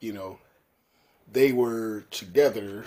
you 0.00 0.12
know, 0.12 0.40
they 1.32 1.52
were 1.52 2.00
together 2.10 2.86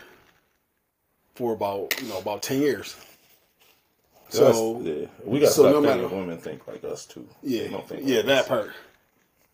for 1.35 1.53
about 1.53 1.95
you 2.01 2.09
know 2.09 2.17
about 2.17 2.41
ten 2.43 2.59
years. 2.59 2.97
So 4.35 4.79
That's- 4.81 4.99
yeah, 5.01 5.07
we 5.23 5.39
got 5.39 5.47
to 5.47 5.51
so 5.51 5.61
stop 5.63 5.71
no 5.73 5.81
thinking 5.81 6.01
matter- 6.03 6.15
women 6.15 6.37
think 6.37 6.67
like 6.67 6.83
us 6.83 7.05
too. 7.05 7.27
Yeah, 7.43 7.79
think 7.81 8.01
yeah, 8.05 8.17
like 8.17 8.25
that 8.27 8.47
part. 8.47 8.71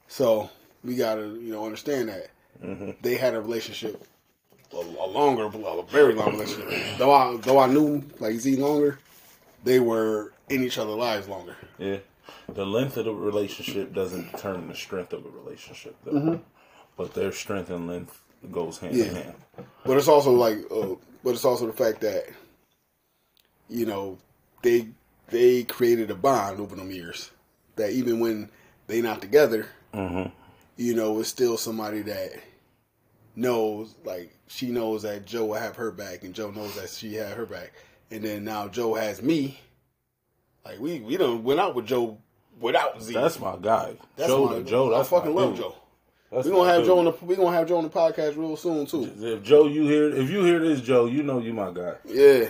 So 0.07 0.49
we 0.83 0.95
gotta, 0.95 1.21
you 1.21 1.51
know, 1.51 1.65
understand 1.65 2.09
that 2.09 2.27
Mm-hmm. 2.63 2.91
they 3.01 3.15
had 3.15 3.33
a 3.33 3.41
relationship 3.41 4.03
a, 4.73 4.75
a 4.77 5.07
longer, 5.07 5.45
a 5.45 5.83
very 5.83 6.13
long 6.13 6.33
relationship. 6.33 6.97
Though 6.99 7.11
I 7.11 7.35
though 7.37 7.59
I 7.59 7.67
knew 7.67 8.03
like 8.19 8.35
Z 8.35 8.55
longer, 8.57 8.99
they 9.63 9.79
were 9.79 10.31
in 10.49 10.63
each 10.63 10.77
other's 10.77 10.95
lives 10.95 11.27
longer. 11.27 11.55
Yeah. 11.79 11.97
The 12.53 12.65
length 12.65 12.97
of 12.97 13.05
the 13.05 13.13
relationship 13.13 13.93
doesn't 13.93 14.31
determine 14.31 14.67
the 14.67 14.75
strength 14.75 15.13
of 15.13 15.25
a 15.25 15.29
relationship, 15.29 15.95
though. 16.03 16.11
Mm-hmm. 16.11 16.35
But 16.97 17.13
their 17.13 17.31
strength 17.31 17.69
and 17.69 17.87
length 17.87 18.19
goes 18.51 18.77
hand 18.77 18.95
in 18.95 19.05
Yeah. 19.15 19.21
hand. 19.23 19.35
But 19.85 19.97
it's 19.97 20.07
also 20.07 20.31
like, 20.31 20.57
uh, 20.71 20.95
but 21.23 21.31
it's 21.31 21.45
also 21.45 21.65
the 21.67 21.73
fact 21.73 22.01
that, 22.01 22.25
you 23.69 23.85
know, 23.85 24.17
they 24.61 24.89
they 25.27 25.63
created 25.63 26.11
a 26.11 26.15
bond 26.15 26.59
over 26.59 26.75
them 26.75 26.91
years. 26.91 27.31
That 27.75 27.91
even 27.91 28.19
when 28.19 28.49
they 28.87 29.01
not 29.01 29.21
together, 29.21 29.67
mm-hmm. 29.93 30.29
you 30.77 30.95
know, 30.95 31.19
it's 31.19 31.29
still 31.29 31.57
somebody 31.57 32.01
that 32.03 32.31
knows, 33.35 33.95
like 34.03 34.31
she 34.47 34.67
knows 34.67 35.03
that 35.03 35.25
Joe 35.25 35.45
will 35.45 35.53
have 35.55 35.77
her 35.77 35.91
back, 35.91 36.23
and 36.23 36.33
Joe 36.33 36.51
knows 36.51 36.75
that 36.75 36.89
she 36.89 37.15
had 37.15 37.37
her 37.37 37.45
back, 37.45 37.73
and 38.09 38.23
then 38.23 38.43
now 38.43 38.67
Joe 38.67 38.93
has 38.95 39.21
me. 39.21 39.59
Like 40.65 40.79
we 40.79 40.99
we 40.99 41.17
don't 41.17 41.43
went 41.43 41.59
out 41.59 41.75
with 41.75 41.85
Joe 41.85 42.17
without 42.59 43.01
Z. 43.01 43.13
That's 43.13 43.39
my 43.39 43.55
guy. 43.59 43.95
That's 44.15 44.29
Joe, 44.29 44.45
my- 44.45 44.61
Joe. 44.61 44.93
I 44.93 44.97
That's 44.97 45.09
fucking 45.09 45.33
love 45.33 45.51
dude. 45.51 45.63
Joe. 45.63 45.75
That's 46.31 46.45
We 46.45 46.51
gonna 46.53 46.69
have 46.69 46.81
dude. 46.81 46.87
Joe 46.87 46.99
on 46.99 47.05
the 47.05 47.11
we 47.25 47.35
gonna 47.35 47.55
have 47.57 47.67
Joe 47.67 47.77
on 47.77 47.83
the 47.83 47.89
podcast 47.89 48.37
real 48.37 48.55
soon 48.55 48.85
too. 48.85 49.11
If 49.19 49.43
Joe, 49.43 49.67
you 49.67 49.83
hear, 49.83 50.09
if 50.15 50.29
you 50.29 50.43
hear 50.45 50.59
this, 50.59 50.81
Joe, 50.81 51.05
you 51.05 51.23
know 51.23 51.39
you 51.39 51.53
my 51.53 51.71
guy. 51.71 51.95
Yeah. 52.05 52.49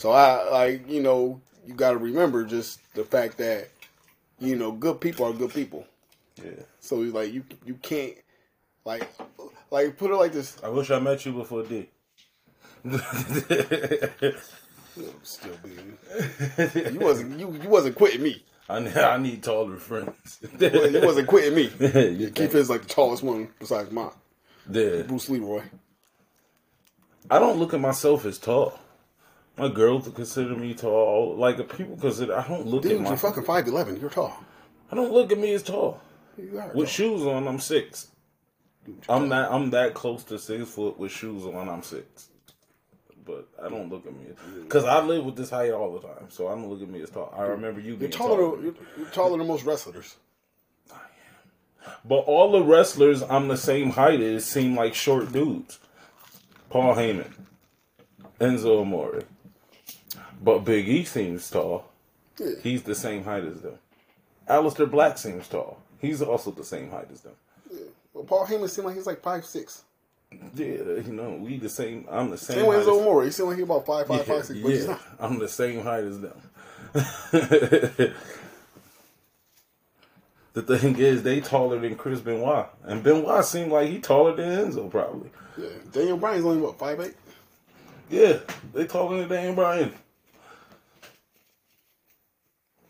So 0.00 0.12
I 0.12 0.48
like 0.48 0.88
you 0.88 1.02
know 1.02 1.42
you 1.66 1.74
got 1.74 1.90
to 1.90 1.98
remember 1.98 2.46
just 2.46 2.80
the 2.94 3.04
fact 3.04 3.36
that 3.36 3.68
you 4.38 4.56
know 4.56 4.72
good 4.72 4.98
people 4.98 5.26
are 5.26 5.34
good 5.34 5.52
people. 5.52 5.86
Yeah. 6.42 6.52
So 6.78 7.02
he's 7.02 7.12
like 7.12 7.34
you 7.34 7.44
you 7.66 7.74
can't 7.74 8.14
like 8.86 9.06
like 9.70 9.98
put 9.98 10.10
it 10.10 10.14
like 10.14 10.32
this. 10.32 10.56
I 10.64 10.70
wish 10.70 10.90
I 10.90 11.00
met 11.00 11.26
you 11.26 11.32
before 11.32 11.64
D. 11.64 11.90
Still 15.22 15.58
being 15.62 15.98
you 16.94 17.00
wasn't 17.00 17.38
you 17.38 17.52
you 17.62 17.68
wasn't 17.68 17.94
quitting 17.94 18.22
me. 18.22 18.42
I 18.70 18.80
need, 18.80 18.96
I 18.96 19.18
need 19.18 19.42
taller 19.42 19.76
friends. 19.76 20.40
You 20.58 21.02
wasn't 21.04 21.28
quitting 21.28 21.54
me. 21.54 21.68
Keith 22.30 22.54
is 22.54 22.70
like 22.70 22.84
the 22.84 22.88
tallest 22.88 23.22
one 23.22 23.50
besides 23.58 23.90
mine. 23.90 24.12
Yeah. 24.70 25.02
Bruce 25.02 25.28
Leroy. 25.28 25.64
I 27.30 27.38
don't 27.38 27.58
look 27.58 27.74
at 27.74 27.80
myself 27.80 28.24
as 28.24 28.38
tall. 28.38 28.80
My 29.60 29.68
girls 29.68 30.08
consider 30.08 30.56
me 30.56 30.74
tall. 30.74 31.36
Like 31.36 31.58
a 31.58 31.64
people 31.64 31.96
consider. 31.96 32.34
I 32.38 32.48
don't 32.48 32.66
look 32.66 32.82
Dude, 32.82 32.92
at 32.92 32.98
my. 32.98 33.02
Dude, 33.04 33.08
you're 33.10 33.16
fucking 33.18 33.44
five 33.44 33.68
eleven. 33.68 34.00
You're 34.00 34.10
tall. 34.10 34.42
I 34.90 34.96
don't 34.96 35.12
look 35.12 35.30
at 35.30 35.38
me 35.38 35.52
as 35.52 35.62
tall. 35.62 36.00
You 36.38 36.58
are 36.58 36.68
With 36.68 36.74
tall. 36.74 36.84
shoes 36.86 37.22
on, 37.26 37.46
I'm 37.46 37.60
six. 37.60 38.08
I'm 39.08 39.28
that. 39.28 39.52
I'm 39.52 39.70
that 39.70 39.92
close 39.94 40.24
to 40.24 40.38
six 40.38 40.68
foot 40.70 40.98
with 40.98 41.12
shoes 41.12 41.44
on. 41.44 41.68
I'm 41.68 41.82
six. 41.82 42.28
But 43.26 43.48
I 43.62 43.68
don't 43.68 43.90
look 43.90 44.06
at 44.06 44.12
me 44.16 44.26
because 44.62 44.84
I 44.86 45.02
live 45.02 45.24
with 45.26 45.36
this 45.36 45.50
height 45.50 45.72
all 45.72 45.92
the 45.92 46.08
time. 46.08 46.30
So 46.30 46.48
I 46.48 46.52
don't 46.52 46.68
look 46.68 46.82
at 46.82 46.88
me 46.88 47.02
as 47.02 47.10
tall. 47.10 47.32
I 47.36 47.42
remember 47.42 47.80
you 47.80 47.96
You're 47.96 48.08
taller. 48.08 48.36
taller. 48.38 48.56
Than, 48.56 48.64
you're, 48.64 48.74
you're 48.96 49.06
taller 49.10 49.36
than 49.38 49.46
most 49.46 49.64
wrestlers. 49.64 50.16
I 50.90 50.94
am. 51.86 51.92
But 52.06 52.20
all 52.20 52.50
the 52.50 52.62
wrestlers 52.62 53.22
I'm 53.22 53.48
the 53.48 53.58
same 53.58 53.90
height 53.90 54.20
as 54.22 54.46
seem 54.46 54.74
like 54.74 54.94
short 54.94 55.30
dudes. 55.32 55.78
Paul 56.70 56.94
Heyman, 56.94 57.30
Enzo 58.40 58.80
Amore. 58.80 59.22
But 60.42 60.60
Big 60.60 60.88
E 60.88 61.04
seems 61.04 61.48
tall. 61.50 61.84
Yeah. 62.38 62.52
He's 62.62 62.82
the 62.82 62.94
same 62.94 63.24
height 63.24 63.44
as 63.44 63.60
them. 63.60 63.78
Aleister 64.48 64.90
Black 64.90 65.18
seems 65.18 65.46
tall. 65.46 65.78
He's 66.00 66.22
also 66.22 66.50
the 66.50 66.64
same 66.64 66.90
height 66.90 67.08
as 67.12 67.20
them. 67.20 67.34
Well, 68.14 68.24
Paul 68.24 68.46
Heyman 68.46 68.68
seemed 68.68 68.86
like 68.86 68.96
he's 68.96 69.06
like 69.06 69.22
five 69.22 69.44
six. 69.44 69.84
Yeah, 70.54 70.66
you 70.66 71.12
know, 71.12 71.38
we 71.40 71.58
the 71.58 71.68
same. 71.68 72.06
I'm 72.10 72.30
the 72.30 72.38
same. 72.38 72.58
Same 72.58 72.66
way 72.66 72.76
as 72.78 72.86
Amore. 72.86 73.24
He 73.24 73.30
seemed 73.30 73.48
like 73.48 73.58
he 73.58 73.64
about 73.64 73.86
five 73.86 74.06
five 74.06 74.18
yeah, 74.18 74.34
five 74.34 74.44
six, 74.44 74.60
but 74.60 74.72
yeah, 74.72 74.86
not. 74.86 75.00
I'm 75.20 75.38
the 75.38 75.48
same 75.48 75.82
height 75.82 76.04
as 76.04 76.20
them. 76.20 76.40
the 76.92 78.14
thing 80.78 80.98
is, 80.98 81.22
they 81.22 81.40
taller 81.40 81.78
than 81.80 81.96
Chris 81.96 82.20
Benoit, 82.20 82.66
and 82.84 83.02
Benoit 83.02 83.44
seemed 83.44 83.72
like 83.72 83.88
he 83.88 83.98
taller 83.98 84.34
than 84.34 84.70
Enzo, 84.70 84.90
probably. 84.90 85.30
Yeah. 85.58 85.68
Daniel 85.92 86.16
Bryan's 86.16 86.44
only 86.44 86.60
what 86.60 86.78
five 86.78 87.00
eight. 87.00 87.14
Yeah, 88.08 88.38
they 88.72 88.86
taller 88.86 89.18
than 89.18 89.28
Dan 89.28 89.54
Bryan. 89.54 89.92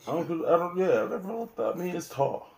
I 0.08 0.12
don't. 0.12 0.44
I 0.46 0.56
don't. 0.56 0.76
Yeah, 0.78 1.02
I 1.04 1.08
never 1.08 1.32
looked 1.32 1.58
at 1.60 1.78
me 1.78 1.90
as 1.96 2.08
tall. 2.08 2.48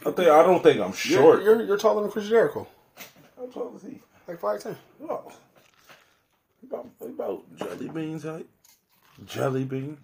I 0.00 0.10
think. 0.10 0.28
I 0.28 0.42
don't 0.42 0.62
think 0.62 0.80
I'm 0.80 0.88
You're, 0.88 0.92
short. 0.94 1.42
you're 1.42 1.62
you're 1.62 1.78
taller 1.78 2.02
than 2.02 2.10
Chris 2.10 2.28
Jericho, 2.28 2.66
How 3.36 3.46
tall 3.46 3.74
is 3.76 3.82
he? 3.82 4.00
like 4.26 4.40
five 4.40 4.60
ten. 4.62 4.76
Oh, 5.08 5.30
about 6.64 6.86
about 7.00 7.56
jelly 7.56 7.88
beans 7.88 8.24
height. 8.24 8.46
Jelly 9.26 9.64
bean. 9.64 9.96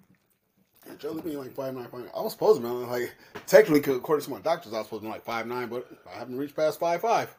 Yeah, 0.87 0.95
Jelly 0.99 1.21
Bean 1.23 1.39
like 1.39 1.53
five 1.53 1.75
nine 1.75 1.87
five. 1.89 2.09
I 2.16 2.21
was 2.23 2.33
supposed 2.33 2.62
to 2.62 2.66
be 2.66 2.73
like 2.87 3.12
technically 3.47 3.95
according 3.97 4.25
to 4.25 4.31
my 4.31 4.41
doctors, 4.41 4.73
I 4.73 4.79
was 4.79 4.87
supposed 4.87 5.03
to 5.03 5.09
be 5.09 5.12
like 5.12 5.25
five 5.25 5.47
nine, 5.47 5.68
but 5.68 5.87
I 6.12 6.18
haven't 6.18 6.39
reached 6.39 6.57
past 6.57 6.81
five 6.81 7.01
five. 7.03 7.35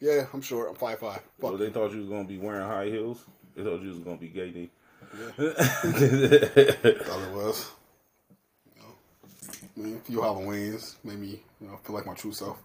Yeah, 0.00 0.26
I'm 0.32 0.42
short. 0.42 0.68
I'm 0.68 0.74
five 0.74 0.98
five. 0.98 1.20
Well, 1.40 1.52
Fuck. 1.52 1.60
they 1.60 1.70
thought 1.70 1.92
you 1.92 2.00
was 2.00 2.08
gonna 2.08 2.24
be 2.24 2.38
wearing 2.38 2.66
high 2.66 2.86
heels. 2.86 3.24
They 3.56 3.62
thought 3.64 3.80
you 3.80 3.88
was 3.88 3.98
gonna 4.00 4.16
be 4.18 4.28
gay. 4.28 4.50
D. 4.50 4.70
Thought 5.08 5.38
it 7.22 7.32
was. 7.32 7.70
You 8.76 8.82
know, 8.82 8.88
I 9.24 9.26
mean, 9.26 9.37
a 9.78 9.98
few 10.04 10.18
Halloweens 10.20 10.96
made 11.04 11.18
me 11.18 11.42
you 11.60 11.68
know 11.68 11.76
feel 11.84 11.94
like 11.96 12.06
my 12.06 12.14
true 12.14 12.32
self. 12.32 12.58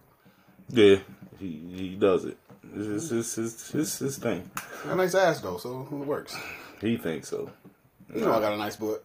yeah, 0.70 0.98
he 1.40 1.62
he 1.74 1.96
does 1.96 2.26
it. 2.26 2.38
It's 2.76 3.10
his 3.10 3.36
his 3.36 3.72
his, 3.72 4.00
his 4.00 4.18
thing. 4.18 4.50
Got 4.84 4.94
a 4.94 4.96
nice 4.96 5.16
ass 5.16 5.42
though, 5.42 5.58
so 5.58 5.82
it 5.92 5.96
works. 5.96 6.36
He 6.82 6.98
thinks 6.98 7.30
so. 7.30 7.50
You 8.14 8.22
know 8.22 8.34
I 8.34 8.40
got 8.40 8.54
a 8.54 8.58
nice 8.58 8.76
butt, 8.76 9.04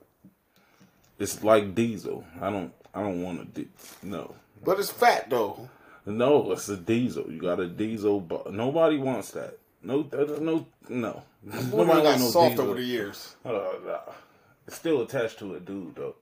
It's 1.19 1.43
like 1.43 1.75
Diesel. 1.75 2.25
I 2.41 2.51
don't 2.51 2.73
I 2.95 3.03
don't 3.03 3.23
want 3.23 3.41
a 3.41 3.45
di- 3.45 3.69
no. 4.03 4.35
but 4.65 4.79
it's 4.79 4.91
fat 4.91 5.31
though. 5.31 5.69
No, 6.07 6.53
it's 6.53 6.69
a 6.71 6.77
diesel. 6.77 7.31
You 7.31 7.39
got 7.41 7.61
a 7.61 7.69
diesel, 7.69 8.21
but 8.21 8.53
nobody 8.53 8.97
wants 8.97 9.33
that. 9.33 9.59
No, 9.83 10.09
uh, 10.13 10.41
no, 10.41 10.67
no. 10.89 11.23
Nobody 11.45 12.03
got 12.03 12.19
no 12.19 12.27
soft 12.31 12.51
diesel. 12.53 12.65
over 12.65 12.75
the 12.75 12.83
years. 12.87 13.37
Uh, 13.45 13.51
nah. 13.87 13.99
It's 14.67 14.77
still 14.77 15.03
attached 15.03 15.39
to 15.41 15.55
a 15.55 15.61
dude 15.61 15.97
though, 15.97 16.15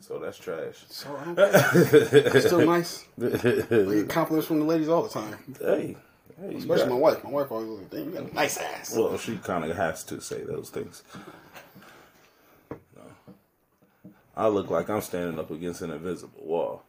so 0.00 0.18
that's 0.18 0.38
trash. 0.38 0.84
So 0.88 1.14
I 1.16 1.24
don't 1.24 1.36
care. 1.36 2.40
Still 2.40 2.64
nice. 2.66 3.04
Get 3.18 4.08
compliments 4.08 4.46
from 4.46 4.60
the 4.60 4.64
ladies 4.64 4.88
all 4.88 5.02
the 5.02 5.08
time, 5.08 5.36
Hey, 5.60 5.96
hey, 6.40 6.54
especially 6.56 6.84
got- 6.84 6.88
my 6.90 6.96
wife. 6.96 7.24
My 7.24 7.30
wife 7.30 7.50
always 7.52 7.68
like, 7.68 7.90
"Damn, 7.90 8.04
you 8.06 8.10
got 8.12 8.30
a 8.30 8.34
nice 8.34 8.56
ass." 8.58 8.96
Well, 8.96 9.16
she 9.18 9.36
kind 9.38 9.64
of 9.64 9.76
has 9.76 10.04
to 10.04 10.20
say 10.20 10.42
those 10.42 10.70
things. 10.70 11.02
No. 12.96 13.02
I 14.36 14.48
look 14.48 14.70
like 14.70 14.88
I'm 14.88 15.00
standing 15.02 15.38
up 15.38 15.50
against 15.50 15.82
an 15.82 15.90
invisible 15.90 16.40
wall. 16.44 16.82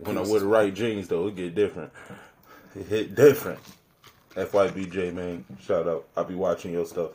When 0.00 0.16
I 0.18 0.22
wear 0.22 0.40
the 0.40 0.46
right 0.46 0.72
jeans, 0.74 1.06
though, 1.08 1.26
it 1.28 1.36
get 1.36 1.54
different. 1.54 1.92
It 2.74 2.86
hit 2.86 3.14
different. 3.14 3.60
FYBJ, 4.34 5.12
man, 5.14 5.44
shout 5.60 5.86
out. 5.86 6.08
I'll 6.16 6.24
be 6.24 6.34
watching 6.34 6.72
your 6.72 6.86
stuff. 6.86 7.12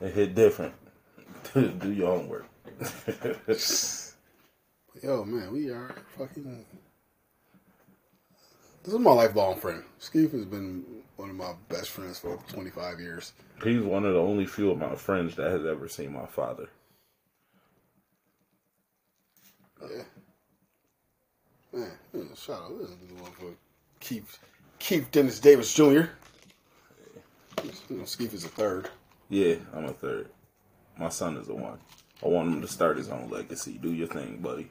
It 0.00 0.12
hit 0.12 0.34
different. 0.34 0.74
Do 1.54 1.92
your 1.92 2.08
homework. 2.18 2.44
Yo, 5.02 5.24
man, 5.24 5.52
we 5.52 5.70
are 5.70 5.94
fucking. 6.18 6.64
This 8.84 8.94
is 8.94 9.00
my 9.00 9.12
lifelong 9.12 9.58
friend. 9.58 9.82
Skeef 10.00 10.32
has 10.32 10.44
been 10.44 10.84
one 11.16 11.30
of 11.30 11.36
my 11.36 11.52
best 11.68 11.90
friends 11.90 12.18
for 12.18 12.38
25 12.48 13.00
years. 13.00 13.32
He's 13.64 13.80
one 13.80 14.04
of 14.04 14.12
the 14.12 14.20
only 14.20 14.46
few 14.46 14.70
of 14.70 14.78
my 14.78 14.94
friends 14.94 15.34
that 15.36 15.50
has 15.50 15.64
ever 15.64 15.88
seen 15.88 16.12
my 16.12 16.26
father. 16.26 16.68
Yeah. 19.82 20.02
Man, 21.72 21.90
yeah, 22.12 22.22
shout 22.34 22.62
out. 22.62 22.78
This 22.78 22.90
is 22.90 22.96
the 23.08 23.22
one 23.22 23.32
for 23.32 23.54
Keith, 24.00 24.38
Keith 24.78 25.10
Dennis 25.10 25.40
Davis 25.40 25.72
Jr. 25.72 25.82
You 25.82 26.08
know, 27.90 28.04
Skeef 28.04 28.34
is 28.34 28.44
a 28.44 28.48
third. 28.48 28.88
Yeah, 29.28 29.56
I'm 29.74 29.86
a 29.86 29.92
third. 29.92 30.28
My 30.98 31.08
son 31.08 31.36
is 31.36 31.48
a 31.48 31.54
one. 31.54 31.78
I 32.24 32.28
want 32.28 32.52
him 32.52 32.62
to 32.62 32.68
start 32.68 32.96
his 32.96 33.10
own 33.10 33.28
legacy. 33.28 33.78
Do 33.78 33.92
your 33.92 34.08
thing, 34.08 34.38
buddy. 34.38 34.70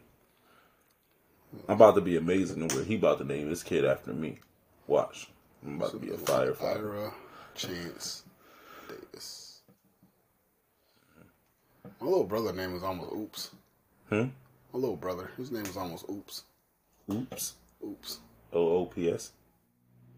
I'm 1.68 1.76
about 1.76 1.96
to 1.96 2.02
be 2.02 2.18
amazing 2.18 2.68
where 2.70 2.84
he 2.84 2.96
about 2.96 3.20
to 3.20 3.24
name 3.24 3.50
his 3.50 3.64
kid 3.64 3.86
after 3.86 4.14
me. 4.14 4.40
Watch. 4.88 5.30
I'm 5.66 5.76
about 5.76 5.92
to 5.92 5.98
be 5.98 6.10
a 6.10 6.18
firefighter. 6.18 6.78
Ira 6.78 7.14
Chance 7.54 8.24
Davis. 8.90 9.62
My 12.02 12.08
little 12.08 12.24
brother 12.24 12.52
name 12.52 12.74
was 12.74 12.84
almost 12.84 13.14
Oops. 13.14 13.52
Hmm? 14.10 14.26
My 14.74 14.80
little 14.80 14.98
brother, 14.98 15.32
his 15.38 15.52
name 15.52 15.64
was 15.64 15.78
almost 15.78 16.06
Oops. 16.10 16.44
Oops. 17.12 17.54
Oops. 17.84 18.20
O 18.54 18.78
O 18.78 18.86
P 18.86 19.10
S. 19.10 19.32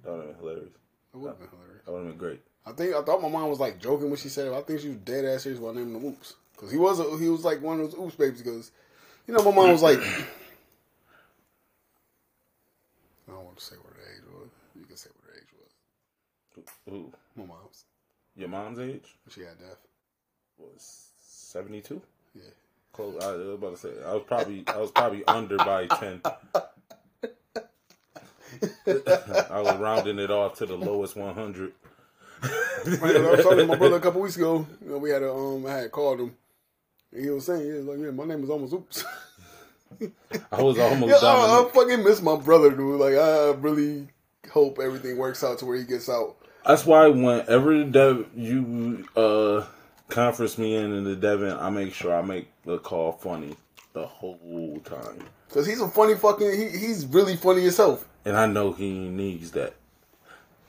That 0.03 0.13
would 0.13 0.25
have 0.25 0.27
been 0.29 0.39
hilarious. 0.39 0.73
That 1.11 1.19
would 1.19 1.27
have 1.27 1.39
been 1.39 1.49
hilarious. 1.49 1.85
That 1.85 1.91
would 1.91 1.97
have 1.99 2.07
been 2.07 2.17
great. 2.17 2.41
I 2.65 2.71
think 2.71 2.95
I 2.95 3.01
thought 3.03 3.21
my 3.21 3.29
mom 3.29 3.49
was 3.49 3.59
like 3.59 3.79
joking 3.79 4.09
when 4.09 4.17
she 4.17 4.29
said 4.29 4.47
it. 4.47 4.53
I 4.53 4.61
think 4.61 4.79
she 4.79 4.89
was 4.89 4.97
dead 4.97 5.25
ass 5.25 5.43
serious 5.43 5.59
about 5.59 5.75
naming 5.75 5.95
him 5.95 6.05
Oops 6.05 6.33
because 6.57 6.71
he 6.71 6.77
was 6.77 6.99
a, 6.99 7.17
he 7.17 7.29
was 7.29 7.45
like 7.45 7.61
one 7.61 7.79
of 7.79 7.91
those 7.91 7.99
Oops 7.99 8.15
babies. 8.15 8.41
Because 8.41 8.71
you 9.27 9.33
know 9.33 9.43
my 9.43 9.51
mom 9.51 9.71
was 9.71 9.83
like, 9.83 9.99
I 10.01 10.23
don't 13.29 13.45
want 13.45 13.57
to 13.57 13.63
say 13.63 13.75
what 13.75 13.93
her 13.93 14.01
age 14.01 14.23
was. 14.33 14.49
You 14.75 14.85
can 14.85 14.97
say 14.97 15.09
what 15.15 15.31
her 15.31 15.39
age 15.39 15.53
was. 15.53 16.73
Who? 16.89 17.13
My 17.35 17.45
mom's. 17.45 17.85
Your 18.35 18.49
mom's 18.49 18.79
age 18.79 19.15
She 19.29 19.41
had 19.41 19.59
death. 19.59 19.77
was 20.57 21.07
seventy 21.23 21.81
two. 21.81 22.01
Yeah. 22.35 22.41
Close. 22.93 23.23
I 23.23 23.31
was 23.33 23.47
about 23.55 23.71
to 23.75 23.77
say. 23.77 23.93
I 24.05 24.13
was 24.13 24.23
probably. 24.25 24.63
I 24.67 24.77
was 24.77 24.91
probably 24.91 25.23
under 25.25 25.57
by 25.57 25.85
ten. 25.87 26.21
I 28.87 29.61
was 29.61 29.77
rounding 29.77 30.17
it 30.19 30.31
off 30.31 30.55
to 30.55 30.65
the 30.65 30.75
lowest 30.77 31.15
one 31.15 31.35
hundred. 31.35 31.73
I 32.41 32.47
was 32.85 33.43
talking 33.43 33.57
to 33.59 33.65
my 33.65 33.75
brother 33.75 33.97
a 33.97 33.99
couple 33.99 34.21
weeks 34.21 34.35
ago. 34.35 34.65
You 34.83 34.91
know, 34.91 34.97
we 34.97 35.09
had 35.09 35.23
a 35.23 35.31
um, 35.31 35.65
I 35.65 35.73
had 35.73 35.91
called 35.91 36.19
him. 36.21 36.35
He 37.15 37.29
was 37.29 37.45
saying, 37.45 37.67
was 37.73 37.85
like, 37.85 37.99
yeah, 37.99 38.11
my 38.11 38.25
name 38.25 38.43
is 38.43 38.49
almost 38.49 38.73
oops. 38.73 39.05
I 40.51 40.61
was 40.61 40.77
almost 40.77 41.21
yeah. 41.21 41.27
I, 41.27 41.63
I 41.63 41.69
fucking 41.73 42.03
miss 42.03 42.21
my 42.21 42.35
brother, 42.35 42.71
dude. 42.71 42.99
Like, 42.99 43.15
I 43.15 43.51
really 43.51 44.07
hope 44.51 44.79
everything 44.79 45.17
works 45.17 45.43
out 45.43 45.59
to 45.59 45.65
where 45.65 45.77
he 45.77 45.85
gets 45.85 46.09
out. 46.09 46.35
That's 46.65 46.85
why 46.85 47.07
whenever 47.07 47.83
Dev 47.85 48.27
you 48.35 49.07
uh 49.15 49.65
conference 50.09 50.57
me 50.57 50.75
in 50.75 50.91
in 50.93 51.05
the 51.05 51.15
Devon, 51.15 51.57
I 51.57 51.69
make 51.69 51.93
sure 51.93 52.13
I 52.13 52.21
make 52.21 52.49
the 52.65 52.77
call 52.79 53.13
funny 53.13 53.55
the 53.93 54.05
whole 54.05 54.79
time, 54.83 55.23
Cause 55.49 55.65
he's 55.65 55.79
a 55.81 55.87
funny 55.89 56.15
fucking. 56.15 56.51
He, 56.51 56.67
he's 56.77 57.05
really 57.05 57.37
funny 57.37 57.61
himself. 57.61 58.05
and 58.25 58.35
I 58.35 58.45
know 58.47 58.73
he 58.73 58.91
needs 58.91 59.51
that. 59.51 59.75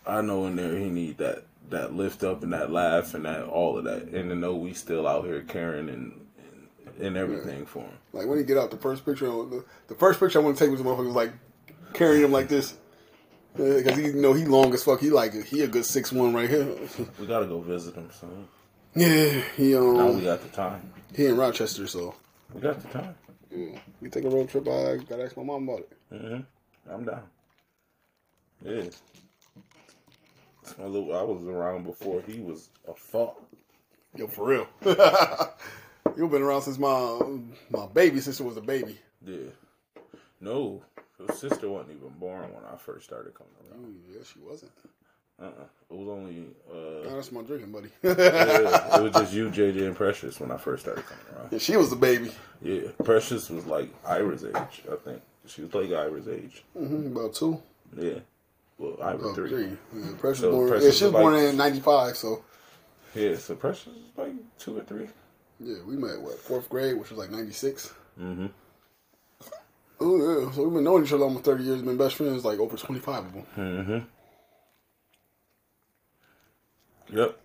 I 0.07 0.23
know 0.23 0.47
in 0.47 0.55
there 0.57 0.77
he 0.79 0.89
need 0.89 1.19
that 1.19 1.43
that 1.71 1.95
lift 1.95 2.23
up 2.23 2.43
and 2.45 2.53
that 2.53 2.71
laugh 2.71 3.13
and 3.15 3.25
that 3.25 3.45
all 3.45 3.77
of 3.77 3.85
that, 3.85 4.05
and 4.05 4.31
to 4.31 4.37
know 4.37 4.55
we 4.55 4.73
still 4.75 5.07
out 5.07 5.25
here 5.25 5.43
caring 5.43 5.89
and 5.89 6.27
and, 7.01 7.17
everything 7.17 7.67
for 7.67 7.81
him. 7.81 7.93
Like 8.13 8.27
when 8.27 8.39
he 8.39 8.45
get 8.45 8.59
out, 8.59 8.71
the 8.71 8.77
first 8.77 9.05
picture, 9.05 9.27
the, 9.27 9.65
the 9.89 9.95
first 9.95 10.19
picture 10.21 10.41
I 10.41 10.43
want 10.43 10.57
to 10.57 10.65
take 10.65 10.71
was 10.71 10.81
the 10.83 10.89
motherfucker 10.89 11.07
was 11.07 11.15
like 11.15 11.33
carrying 11.95 12.25
him 12.25 12.33
like 12.33 12.49
this. 12.49 12.75
Because 13.57 13.97
he, 13.97 14.05
you 14.07 14.13
know, 14.15 14.35
he 14.35 14.45
long 14.45 14.73
as 14.75 14.85
fuck. 14.85 15.01
He 15.01 15.11
like 15.11 15.33
he 15.45 15.63
a 15.63 15.67
good 15.67 15.85
six 15.85 16.13
one 16.13 16.33
right 16.33 16.49
here. 16.49 16.77
We 17.19 17.27
gotta 17.27 17.47
go 17.47 17.61
visit 17.61 17.95
him 17.95 18.09
soon. 18.13 18.47
yeah, 18.95 19.43
he 19.57 19.73
Now 19.73 20.07
we 20.07 20.15
um 20.19 20.25
got 20.25 20.43
the 20.43 20.49
time. 20.49 20.93
he 21.17 21.27
in 21.27 21.37
Rochester, 21.37 21.87
so 21.89 22.15
We 22.55 22.61
got 22.61 22.81
the 22.81 22.89
time. 22.89 23.15
yeah. 23.51 23.79
we 24.01 24.11
take 24.11 24.25
a 24.25 24.31
road 24.31 24.49
trip. 24.49 24.69
I 24.69 24.97
gotta 24.99 25.25
ask 25.25 25.37
my 25.37 25.43
mom 25.43 25.69
about 25.69 25.81
it. 25.81 25.93
hmm 26.11 26.41
I'm 26.93 27.05
down. 27.05 27.23
Yeah. 28.65 28.83
That's 30.63 30.79
my 30.79 30.85
little, 30.87 31.17
I 31.17 31.23
was 31.23 31.45
around 31.47 31.85
before 31.85 32.23
he 32.27 32.41
was 32.41 32.69
a 32.87 32.95
fuck. 32.95 33.41
Yo, 34.15 34.27
for 34.27 34.47
real. 34.47 34.67
You've 36.17 36.31
been 36.31 36.43
around 36.43 36.63
since 36.63 36.79
my 36.79 37.19
my 37.71 37.87
baby 37.87 38.21
sister 38.21 38.45
was 38.45 38.57
a 38.57 38.61
baby. 38.61 38.99
Yeah. 39.25 39.37
No, 40.41 40.83
his 41.27 41.39
sister 41.39 41.69
wasn't 41.69 41.97
even 41.97 42.11
born 42.19 42.43
when 42.55 42.63
I 42.73 42.77
first 42.77 43.05
started 43.07 43.35
coming 43.35 43.53
around. 43.71 43.85
Ooh, 43.85 44.13
yeah, 44.13 44.23
she 44.25 44.39
wasn't. 44.41 44.71
Uh-uh. 45.41 45.65
It 45.91 45.95
was 45.97 46.09
only, 46.09 46.47
Oh, 46.73 47.03
uh, 47.09 47.15
that's 47.15 47.31
my 47.31 47.43
drinking 47.43 47.71
buddy. 47.71 47.89
yeah, 48.03 48.97
it 48.99 49.03
was 49.03 49.13
just 49.13 49.33
you, 49.33 49.51
JJ, 49.51 49.87
and 49.87 49.95
Precious 49.97 50.41
when 50.41 50.51
I 50.51 50.57
first 50.57 50.83
started 50.83 51.05
coming 51.07 51.25
around. 51.37 51.53
yeah, 51.53 51.59
she 51.59 51.77
was 51.77 51.91
the 51.91 51.97
baby. 51.97 52.33
Yeah, 52.61 52.81
Precious 53.05 53.49
was 53.51 53.65
like 53.67 53.89
Ira's 54.07 54.45
age, 54.45 54.83
I 54.91 54.97
think. 55.05 55.23
She 55.47 55.63
was 55.63 55.73
like 55.75 55.91
Ira's 55.93 56.27
age. 56.29 56.65
hmm 56.77 57.07
about 57.17 57.35
two, 57.35 57.61
Yeah. 57.97 58.19
Well, 58.79 58.97
I 59.03 59.15
was 59.15 59.35
three. 59.35 59.49
three. 59.51 59.77
Yeah, 59.97 60.07
Precious 60.19 60.41
So 60.41 60.51
born. 60.53 60.69
Precious 60.69 60.85
yeah, 60.87 60.91
she 60.93 61.05
was 61.05 61.13
was 61.15 61.23
born 61.23 61.35
like- 61.35 61.51
in 61.51 61.57
'95. 61.57 62.17
So 62.17 62.45
Yeah, 63.15 63.37
so 63.37 63.55
Precious 63.57 63.87
was 63.87 63.97
like 64.17 64.33
two 64.59 64.79
or 64.79 64.83
three. 64.83 65.09
Yeah, 65.61 65.77
we 65.87 65.97
met 65.97 66.21
what 66.21 66.39
fourth 66.39 66.69
grade, 66.69 66.97
which 66.99 67.11
was 67.11 67.19
like 67.19 67.31
'96. 67.31 67.93
Mm-hmm. 68.21 68.47
Oh 70.01 70.17
yeah, 70.17 70.51
so 70.53 70.63
we've 70.63 70.75
been 70.75 70.85
knowing 70.85 71.05
each 71.05 71.13
other 71.13 71.25
almost 71.25 71.45
30 71.45 71.65
years. 71.65 71.83
Been 71.83 71.97
best 71.97 72.15
friends 72.15 72.45
like 72.45 72.61
over 72.61 72.77
25 72.77 73.25
of 73.25 73.33
them. 73.33 73.47
Mm-hmm. 73.57 73.99
Yep. 77.17 77.41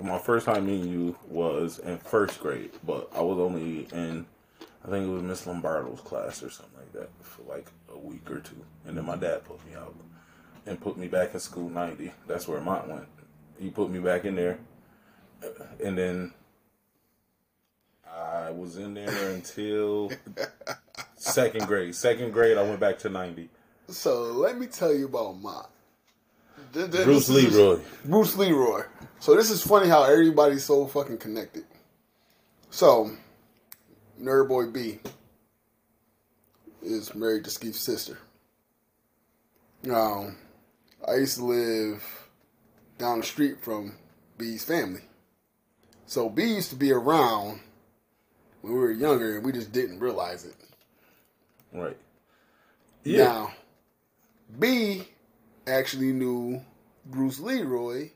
My 0.00 0.18
first 0.18 0.46
time 0.46 0.66
meeting 0.66 0.90
you 0.90 1.16
was 1.28 1.78
in 1.78 1.98
first 1.98 2.40
grade, 2.40 2.72
but 2.84 3.08
I 3.14 3.20
was 3.20 3.38
only 3.38 3.86
in, 3.92 4.26
I 4.84 4.90
think 4.90 5.06
it 5.06 5.10
was 5.10 5.22
Miss 5.22 5.46
Lombardo's 5.46 6.00
class 6.00 6.42
or 6.42 6.50
something 6.50 6.76
like 6.76 6.92
that 6.92 7.10
for 7.22 7.42
like 7.44 7.68
a 7.92 7.98
week 7.98 8.28
or 8.30 8.40
two. 8.40 8.56
And 8.86 8.96
then 8.98 9.06
my 9.06 9.16
dad 9.16 9.44
put 9.44 9.64
me 9.66 9.74
out 9.76 9.94
and 10.66 10.80
put 10.80 10.98
me 10.98 11.06
back 11.06 11.32
in 11.32 11.40
school 11.40 11.68
90. 11.70 12.12
That's 12.26 12.48
where 12.48 12.60
mine 12.60 12.88
went. 12.88 13.06
He 13.58 13.70
put 13.70 13.88
me 13.88 14.00
back 14.00 14.24
in 14.24 14.34
there. 14.34 14.58
And 15.82 15.96
then 15.96 16.32
I 18.14 18.50
was 18.50 18.76
in 18.76 18.94
there 18.94 19.30
until 19.30 20.12
second 21.16 21.66
grade. 21.66 21.94
Second 21.94 22.32
grade, 22.32 22.56
I 22.56 22.62
went 22.62 22.80
back 22.80 22.98
to 23.00 23.08
90. 23.08 23.48
So 23.88 24.24
let 24.24 24.58
me 24.58 24.66
tell 24.66 24.94
you 24.94 25.06
about 25.06 25.40
mine. 25.40 25.64
Th- 26.72 26.90
th- 26.90 27.04
Bruce 27.04 27.28
Leroy. 27.28 27.80
Bruce 28.04 28.36
Leroy. 28.36 28.82
So 29.20 29.36
this 29.36 29.50
is 29.50 29.62
funny 29.62 29.88
how 29.88 30.04
everybody's 30.04 30.64
so 30.64 30.86
fucking 30.86 31.18
connected. 31.18 31.64
So, 32.70 33.12
Nerd 34.20 34.48
Boy 34.48 34.66
B 34.66 34.98
is 36.82 37.14
married 37.14 37.44
to 37.44 37.50
Skeef's 37.50 37.80
sister. 37.80 38.18
Now, 39.82 40.32
I 41.06 41.16
used 41.16 41.36
to 41.36 41.44
live 41.44 42.28
down 42.98 43.20
the 43.20 43.26
street 43.26 43.62
from 43.62 43.96
B's 44.38 44.64
family. 44.64 45.02
So 46.06 46.28
B 46.28 46.44
used 46.44 46.70
to 46.70 46.76
be 46.76 46.92
around 46.92 47.60
when 48.64 48.72
we 48.72 48.78
were 48.78 48.90
younger 48.90 49.36
and 49.36 49.44
we 49.44 49.52
just 49.52 49.72
didn't 49.72 50.00
realize 50.00 50.46
it. 50.46 50.54
Right. 51.70 51.96
Yeah. 53.04 53.24
Now, 53.24 53.52
B 54.58 55.06
actually 55.66 56.12
knew 56.12 56.62
Bruce 57.04 57.38
Leroy 57.40 58.10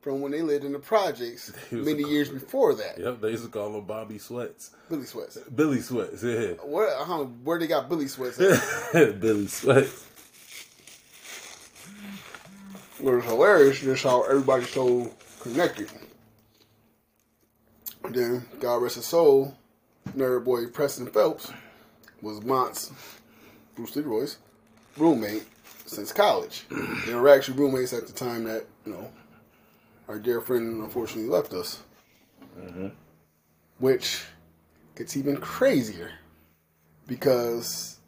from 0.00 0.20
when 0.20 0.32
they 0.32 0.42
lived 0.42 0.64
in 0.64 0.72
the 0.72 0.80
projects 0.80 1.52
many 1.70 2.02
a- 2.02 2.08
years 2.08 2.28
before 2.28 2.74
that. 2.74 2.98
Yep, 2.98 3.20
they 3.20 3.30
used 3.30 3.44
to 3.44 3.50
call 3.50 3.72
him 3.78 3.84
Bobby 3.84 4.18
Sweats. 4.18 4.70
Billy 4.90 5.04
Sweats. 5.06 5.38
Billy 5.54 5.80
Sweats, 5.80 6.24
yeah. 6.24 6.54
Where, 6.64 6.88
uh, 6.98 7.24
where 7.44 7.60
they 7.60 7.68
got 7.68 7.88
Billy 7.88 8.08
Sweats 8.08 8.40
at? 8.40 9.20
Billy 9.20 9.46
Sweats. 9.46 10.06
What 12.98 13.14
was 13.14 13.24
hilarious 13.26 13.80
is 13.82 14.02
how 14.02 14.22
everybody's 14.22 14.70
so 14.70 15.12
connected. 15.40 15.88
Then, 18.10 18.44
God 18.58 18.82
rest 18.82 18.96
his 18.96 19.06
soul, 19.06 19.56
nerd 20.12 20.44
boy 20.44 20.66
Preston 20.66 21.06
Phelps 21.06 21.50
was 22.22 22.42
Mont's, 22.42 22.92
Bruce 23.74 23.96
Leroy's, 23.96 24.38
roommate 24.96 25.44
since 25.86 26.12
college. 26.12 26.64
they 27.06 27.14
were 27.14 27.28
actually 27.28 27.58
roommates 27.58 27.92
at 27.92 28.06
the 28.06 28.12
time 28.12 28.44
that, 28.44 28.64
you 28.86 28.92
know, 28.92 29.10
our 30.08 30.18
dear 30.18 30.40
friend 30.40 30.82
unfortunately 30.82 31.30
left 31.30 31.52
us. 31.52 31.82
Mm-hmm. 32.58 32.88
Which 33.78 34.24
gets 34.96 35.16
even 35.16 35.36
crazier 35.36 36.12
because, 37.06 37.98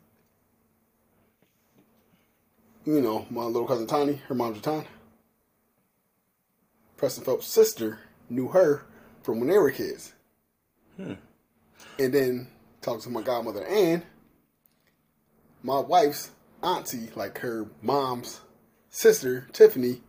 you 2.85 3.01
know, 3.01 3.27
my 3.31 3.43
little 3.43 3.67
cousin 3.67 3.87
Tani, 3.87 4.21
her 4.29 4.35
mom's 4.35 4.61
Jatan, 4.61 4.87
Preston 6.97 7.25
Phelps' 7.25 7.47
sister 7.47 7.99
knew 8.31 8.49
her 8.49 8.85
from 9.23 9.41
when 9.41 9.49
they 9.49 9.59
were 9.59 9.71
kids. 9.71 10.13
Hmm. 10.97 11.15
And 11.99 12.13
then 12.13 12.49
talked 12.83 13.03
to 13.05 13.11
my 13.11 13.23
godmother 13.23 13.65
Ann, 13.67 14.03
my 15.63 15.81
wife's 15.81 16.31
auntie, 16.63 17.09
like 17.15 17.39
her 17.39 17.67
mom's 17.83 18.41
sister, 18.91 19.49
Tiffany, 19.53 20.01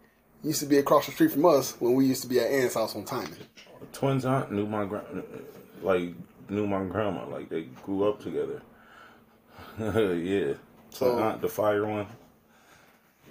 used 0.44 0.60
to 0.60 0.66
be 0.66 0.78
across 0.78 1.06
the 1.06 1.12
street 1.12 1.32
from 1.32 1.46
us 1.46 1.80
when 1.80 1.94
we 1.96 2.06
used 2.06 2.22
to 2.24 2.28
be 2.28 2.40
at 2.40 2.48
Ann's 2.52 2.74
house 2.76 2.96
on 2.96 3.06
Timon. 3.06 3.36
Twins 3.94 4.26
aunt 4.26 4.52
knew 4.52 4.66
my 4.68 4.86
gra- 4.86 5.06
like 5.82 6.14
knew 6.50 6.68
my 6.68 6.84
grandma. 6.84 7.26
Like 7.28 7.50
they 7.50 7.64
grew 7.84 8.08
up 8.10 8.22
together. 8.22 8.62
yeah. 9.80 10.54
So 10.90 11.06
So- 11.16 11.20
aunt, 11.20 11.42
the 11.42 11.48
fire 11.50 11.86
one. 11.86 12.08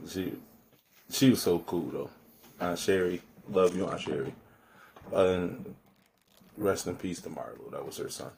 She 0.08 0.32
she 1.10 1.30
was 1.30 1.42
so 1.42 1.58
cool 1.60 1.88
though. 1.90 2.10
Aunt 2.60 2.78
Sherry, 2.78 3.20
love 3.50 3.76
you, 3.76 3.86
Aunt 3.86 4.00
Sherry. 4.00 4.34
and 5.12 5.74
rest 6.56 6.86
in 6.86 6.96
peace 6.96 7.20
to 7.22 7.28
Marlo. 7.30 7.70
That 7.70 7.84
was 7.84 7.96
her 7.98 8.08
son. 8.08 8.30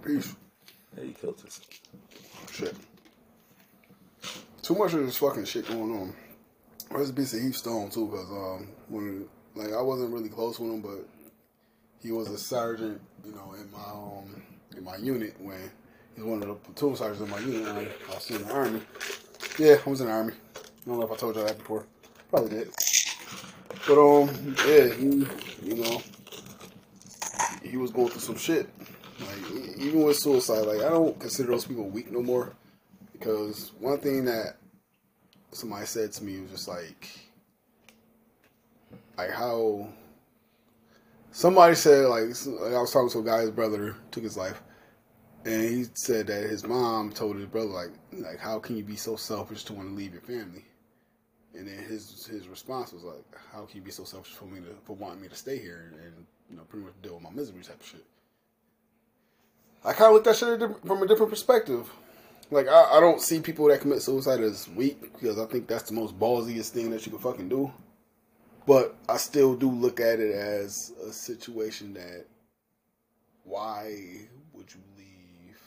Peace. 0.00 0.34
Yeah, 0.96 1.04
he 1.04 1.12
killed 1.12 1.40
his. 1.40 1.60
Shit. 2.50 2.74
Too 4.62 4.74
much 4.74 4.94
of 4.94 5.04
this 5.04 5.16
fucking 5.18 5.44
shit 5.44 5.68
going 5.68 5.92
on. 5.92 6.14
Rest 6.90 7.10
in 7.10 7.16
peace 7.16 7.32
to 7.32 7.40
Heath 7.40 7.56
Stone 7.56 7.90
too, 7.90 8.06
because 8.06 8.30
um, 8.30 8.68
when 8.88 9.28
like 9.54 9.72
I 9.72 9.82
wasn't 9.82 10.12
really 10.12 10.28
close 10.28 10.58
with 10.58 10.70
him, 10.70 10.80
but 10.80 11.06
he 12.02 12.10
was 12.10 12.28
a 12.28 12.38
sergeant, 12.38 13.00
you 13.24 13.32
know, 13.32 13.54
in 13.54 13.70
my 13.70 13.84
um 13.92 14.42
in 14.76 14.84
my 14.84 14.96
unit 14.96 15.34
when 15.40 15.58
he 16.14 16.22
was 16.22 16.30
one 16.30 16.42
of 16.42 16.48
the 16.48 16.54
platoon 16.54 16.96
sergeants 16.96 17.22
in 17.22 17.30
my 17.30 17.38
unit. 17.40 17.74
When 17.74 17.88
I 18.10 18.14
was 18.14 18.30
in 18.30 18.42
the 18.46 18.52
army. 18.52 18.80
Yeah, 19.58 19.76
I 19.84 19.90
was 19.90 20.00
in 20.00 20.06
the 20.06 20.12
army. 20.12 20.34
I 20.56 20.88
don't 20.88 20.98
know 20.98 21.06
if 21.06 21.12
I 21.12 21.16
told 21.16 21.36
y'all 21.36 21.44
that 21.44 21.58
before. 21.58 21.86
Probably 22.30 22.50
did. 22.50 22.70
But 23.86 23.98
um, 23.98 24.56
yeah, 24.66 24.88
he, 24.94 25.26
you 25.62 25.82
know, 25.82 26.02
he 27.62 27.76
was 27.76 27.90
going 27.90 28.08
through 28.08 28.20
some 28.20 28.36
shit. 28.36 28.68
Like 29.26 29.78
even 29.78 30.02
with 30.02 30.18
suicide, 30.18 30.66
like 30.66 30.80
I 30.80 30.90
don't 30.90 31.18
consider 31.18 31.52
those 31.52 31.66
people 31.66 31.88
weak 31.88 32.10
no 32.10 32.22
more. 32.22 32.54
Because 33.12 33.72
one 33.78 33.98
thing 33.98 34.24
that 34.24 34.56
somebody 35.52 35.86
said 35.86 36.12
to 36.12 36.24
me 36.24 36.40
was 36.40 36.50
just 36.50 36.68
like, 36.68 37.08
like 39.16 39.30
how 39.30 39.88
somebody 41.30 41.74
said 41.74 42.06
like, 42.06 42.24
like 42.46 42.74
I 42.74 42.80
was 42.80 42.92
talking 42.92 43.10
to 43.10 43.18
a 43.20 43.24
guy, 43.24 43.40
his 43.42 43.50
brother 43.50 43.96
took 44.10 44.24
his 44.24 44.36
life, 44.36 44.60
and 45.44 45.62
he 45.68 45.86
said 45.94 46.26
that 46.28 46.48
his 46.48 46.64
mom 46.66 47.12
told 47.12 47.36
his 47.36 47.46
brother 47.46 47.70
like 47.70 47.90
like 48.12 48.38
how 48.38 48.58
can 48.58 48.76
you 48.76 48.84
be 48.84 48.96
so 48.96 49.16
selfish 49.16 49.64
to 49.64 49.72
want 49.72 49.88
to 49.88 49.94
leave 49.94 50.12
your 50.12 50.22
family? 50.22 50.64
And 51.54 51.68
then 51.68 51.78
his 51.78 52.26
his 52.26 52.48
response 52.48 52.92
was 52.92 53.04
like, 53.04 53.24
how 53.52 53.66
can 53.66 53.76
you 53.76 53.82
be 53.82 53.90
so 53.90 54.04
selfish 54.04 54.32
for 54.32 54.46
me 54.46 54.60
to 54.60 54.74
for 54.84 54.96
wanting 54.96 55.22
me 55.22 55.28
to 55.28 55.36
stay 55.36 55.58
here 55.58 55.92
and 56.02 56.26
you 56.50 56.56
know 56.56 56.62
pretty 56.64 56.84
much 56.84 56.94
deal 57.02 57.14
with 57.14 57.22
my 57.22 57.30
misery 57.30 57.62
type 57.62 57.80
of 57.80 57.86
shit. 57.86 58.04
I 59.84 59.92
kind 59.92 60.08
of 60.08 60.14
look 60.14 60.26
at 60.26 60.36
shit 60.36 60.60
from 60.86 61.02
a 61.02 61.06
different 61.06 61.30
perspective. 61.30 61.90
Like 62.50 62.68
I, 62.68 62.98
I 62.98 63.00
don't 63.00 63.20
see 63.20 63.40
people 63.40 63.66
that 63.68 63.80
commit 63.80 64.02
suicide 64.02 64.40
as 64.40 64.68
weak 64.68 65.00
because 65.14 65.38
I 65.38 65.46
think 65.46 65.66
that's 65.66 65.88
the 65.88 65.94
most 65.94 66.18
ballsiest 66.18 66.70
thing 66.70 66.90
that 66.90 67.04
you 67.06 67.12
can 67.12 67.20
fucking 67.20 67.48
do. 67.48 67.72
But 68.66 68.94
I 69.08 69.16
still 69.16 69.54
do 69.56 69.70
look 69.70 70.00
at 70.00 70.20
it 70.20 70.34
as 70.34 70.92
a 71.04 71.12
situation 71.12 71.94
that 71.94 72.26
why 73.44 73.96
would 74.52 74.72
you 74.72 74.80
leave 74.96 75.58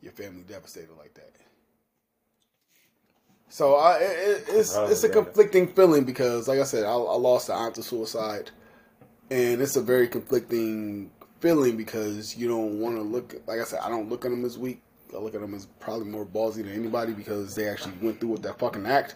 your 0.00 0.12
family 0.12 0.44
devastated 0.48 0.96
like 0.96 1.14
that? 1.14 1.32
So 3.48 3.74
I, 3.74 3.96
it, 3.98 4.02
it- 4.02 4.44
it's 4.48 4.76
it's 4.90 5.02
a 5.04 5.08
conflicting 5.24 5.68
feeling 5.68 6.04
because, 6.04 6.46
like 6.48 6.60
I 6.60 6.64
said, 6.64 6.84
I, 6.84 6.92
I 6.92 7.16
lost 7.16 7.48
an 7.48 7.56
aunt 7.56 7.74
to 7.76 7.82
suicide, 7.82 8.50
and 9.30 9.60
it's 9.60 9.76
a 9.76 9.82
very 9.82 10.06
conflicting 10.08 11.10
feeling 11.46 11.76
because 11.76 12.36
you 12.36 12.48
don't 12.48 12.80
want 12.80 12.96
to 12.96 13.02
look. 13.02 13.36
Like 13.46 13.60
I 13.60 13.64
said, 13.64 13.78
I 13.80 13.88
don't 13.88 14.08
look 14.08 14.24
at 14.24 14.32
them 14.32 14.44
as 14.44 14.58
weak. 14.58 14.82
I 15.14 15.18
look 15.18 15.32
at 15.36 15.40
them 15.40 15.54
as 15.54 15.66
probably 15.78 16.08
more 16.08 16.26
ballsy 16.26 16.56
than 16.56 16.72
anybody 16.72 17.12
because 17.12 17.54
they 17.54 17.68
actually 17.68 17.94
went 18.02 18.18
through 18.18 18.30
with 18.30 18.42
that 18.42 18.58
fucking 18.58 18.84
act. 18.84 19.14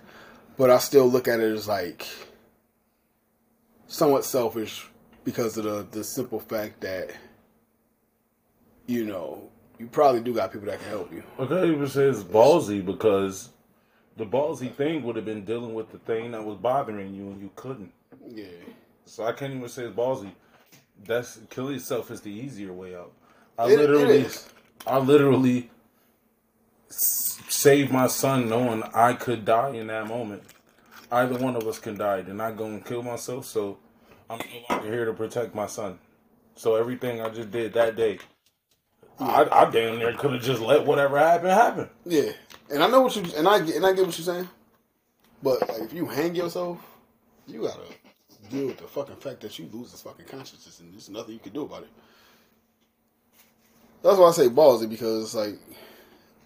But 0.56 0.70
I 0.70 0.78
still 0.78 1.08
look 1.08 1.26
at 1.26 1.40
it 1.40 1.52
as 1.52 1.66
like 1.66 2.06
somewhat 3.88 4.24
selfish 4.24 4.86
because 5.24 5.56
of 5.56 5.64
the 5.64 5.86
the 5.90 6.04
simple 6.04 6.38
fact 6.38 6.82
that 6.82 7.10
you 8.86 9.04
know 9.04 9.50
you 9.80 9.88
probably 9.88 10.20
do 10.20 10.32
got 10.32 10.52
people 10.52 10.68
that 10.68 10.78
can 10.78 10.88
help 10.88 11.12
you. 11.12 11.24
I 11.36 11.46
can't 11.46 11.64
even 11.64 11.88
say 11.88 12.04
it's 12.04 12.22
ballsy 12.22 12.86
because 12.86 13.48
the 14.16 14.24
ballsy 14.24 14.72
thing 14.72 15.02
would 15.02 15.16
have 15.16 15.24
been 15.24 15.44
dealing 15.44 15.74
with 15.74 15.90
the 15.90 15.98
thing 15.98 16.30
that 16.30 16.44
was 16.44 16.58
bothering 16.58 17.12
you 17.12 17.30
and 17.32 17.40
you 17.40 17.50
couldn't. 17.56 17.90
Yeah, 18.28 18.44
So 19.04 19.24
I 19.24 19.32
can't 19.32 19.52
even 19.52 19.68
say 19.68 19.82
it's 19.84 19.96
ballsy. 19.96 20.30
That's 21.07 21.38
kill 21.51 21.72
yourself 21.72 22.11
is 22.11 22.20
the 22.20 22.30
easier 22.30 22.72
way 22.72 22.94
out. 22.94 23.12
I 23.59 23.66
It- 23.66 23.72
it 23.72 23.78
literally. 23.90 24.26
I 24.86 24.98
literally 24.98 25.70
saved 26.88 27.92
my 27.92 28.07
son 28.07 28.48
knowing 28.48 28.82
I 28.94 29.12
could 29.14 29.44
die 29.44 29.70
in 29.70 29.88
that 29.88 30.07
moment. 30.07 30.42
Either 31.12 31.36
one 31.38 31.57
of 31.57 31.66
us 31.66 31.78
can 31.78 31.96
die. 31.98 32.22
Then 32.22 32.40
I 32.40 32.53
go 32.53 32.66
and 32.66 32.84
kill 32.84 33.03
myself. 33.03 33.46
So 33.46 33.78
I'm 34.28 34.38
no 34.38 34.74
longer 34.76 34.90
here 34.92 35.05
to 35.05 35.12
protect 35.12 35.55
my 35.55 35.66
son. 35.66 35.98
So 36.55 36.76
everything 36.76 37.20
I 37.20 37.28
just 37.30 37.51
did 37.51 37.72
that 37.74 37.96
day, 37.96 38.18
I, 39.18 39.46
I 39.51 39.70
damn 39.70 39.98
near 39.98 40.12
could 40.14 40.32
have 40.32 40.42
just 40.42 40.61
let 40.62 40.86
whatever 40.86 41.18
happen 41.18 41.51
happen. 41.51 41.90
yeah. 42.05 42.32
And 42.70 42.82
I 42.84 42.88
know 42.88 43.01
what 43.01 43.16
you 43.16 43.24
and 43.36 43.48
I 43.48 43.57
and 43.59 43.84
I 43.84 43.92
get 43.92 44.07
what 44.07 44.16
you're 44.16 44.24
saying. 44.24 44.48
But 45.42 45.68
like, 45.68 45.80
if 45.82 45.92
you 45.92 46.07
hang 46.07 46.34
yourself, 46.36 46.78
you 47.48 47.62
gotta 47.62 47.82
deal 48.51 48.66
with 48.66 48.78
the 48.78 48.86
fucking 48.86 49.16
fact 49.16 49.40
that 49.40 49.59
you 49.59 49.68
lose 49.72 49.90
this 49.92 50.03
fucking 50.03 50.26
consciousness, 50.26 50.80
and 50.80 50.92
there's 50.92 51.09
nothing 51.09 51.34
you 51.34 51.40
can 51.40 51.53
do 51.53 51.62
about 51.62 51.82
it. 51.82 51.88
That's 54.03 54.16
why 54.18 54.28
I 54.28 54.32
say 54.32 54.48
ballsy 54.48 54.88
because 54.88 55.34
like 55.34 55.57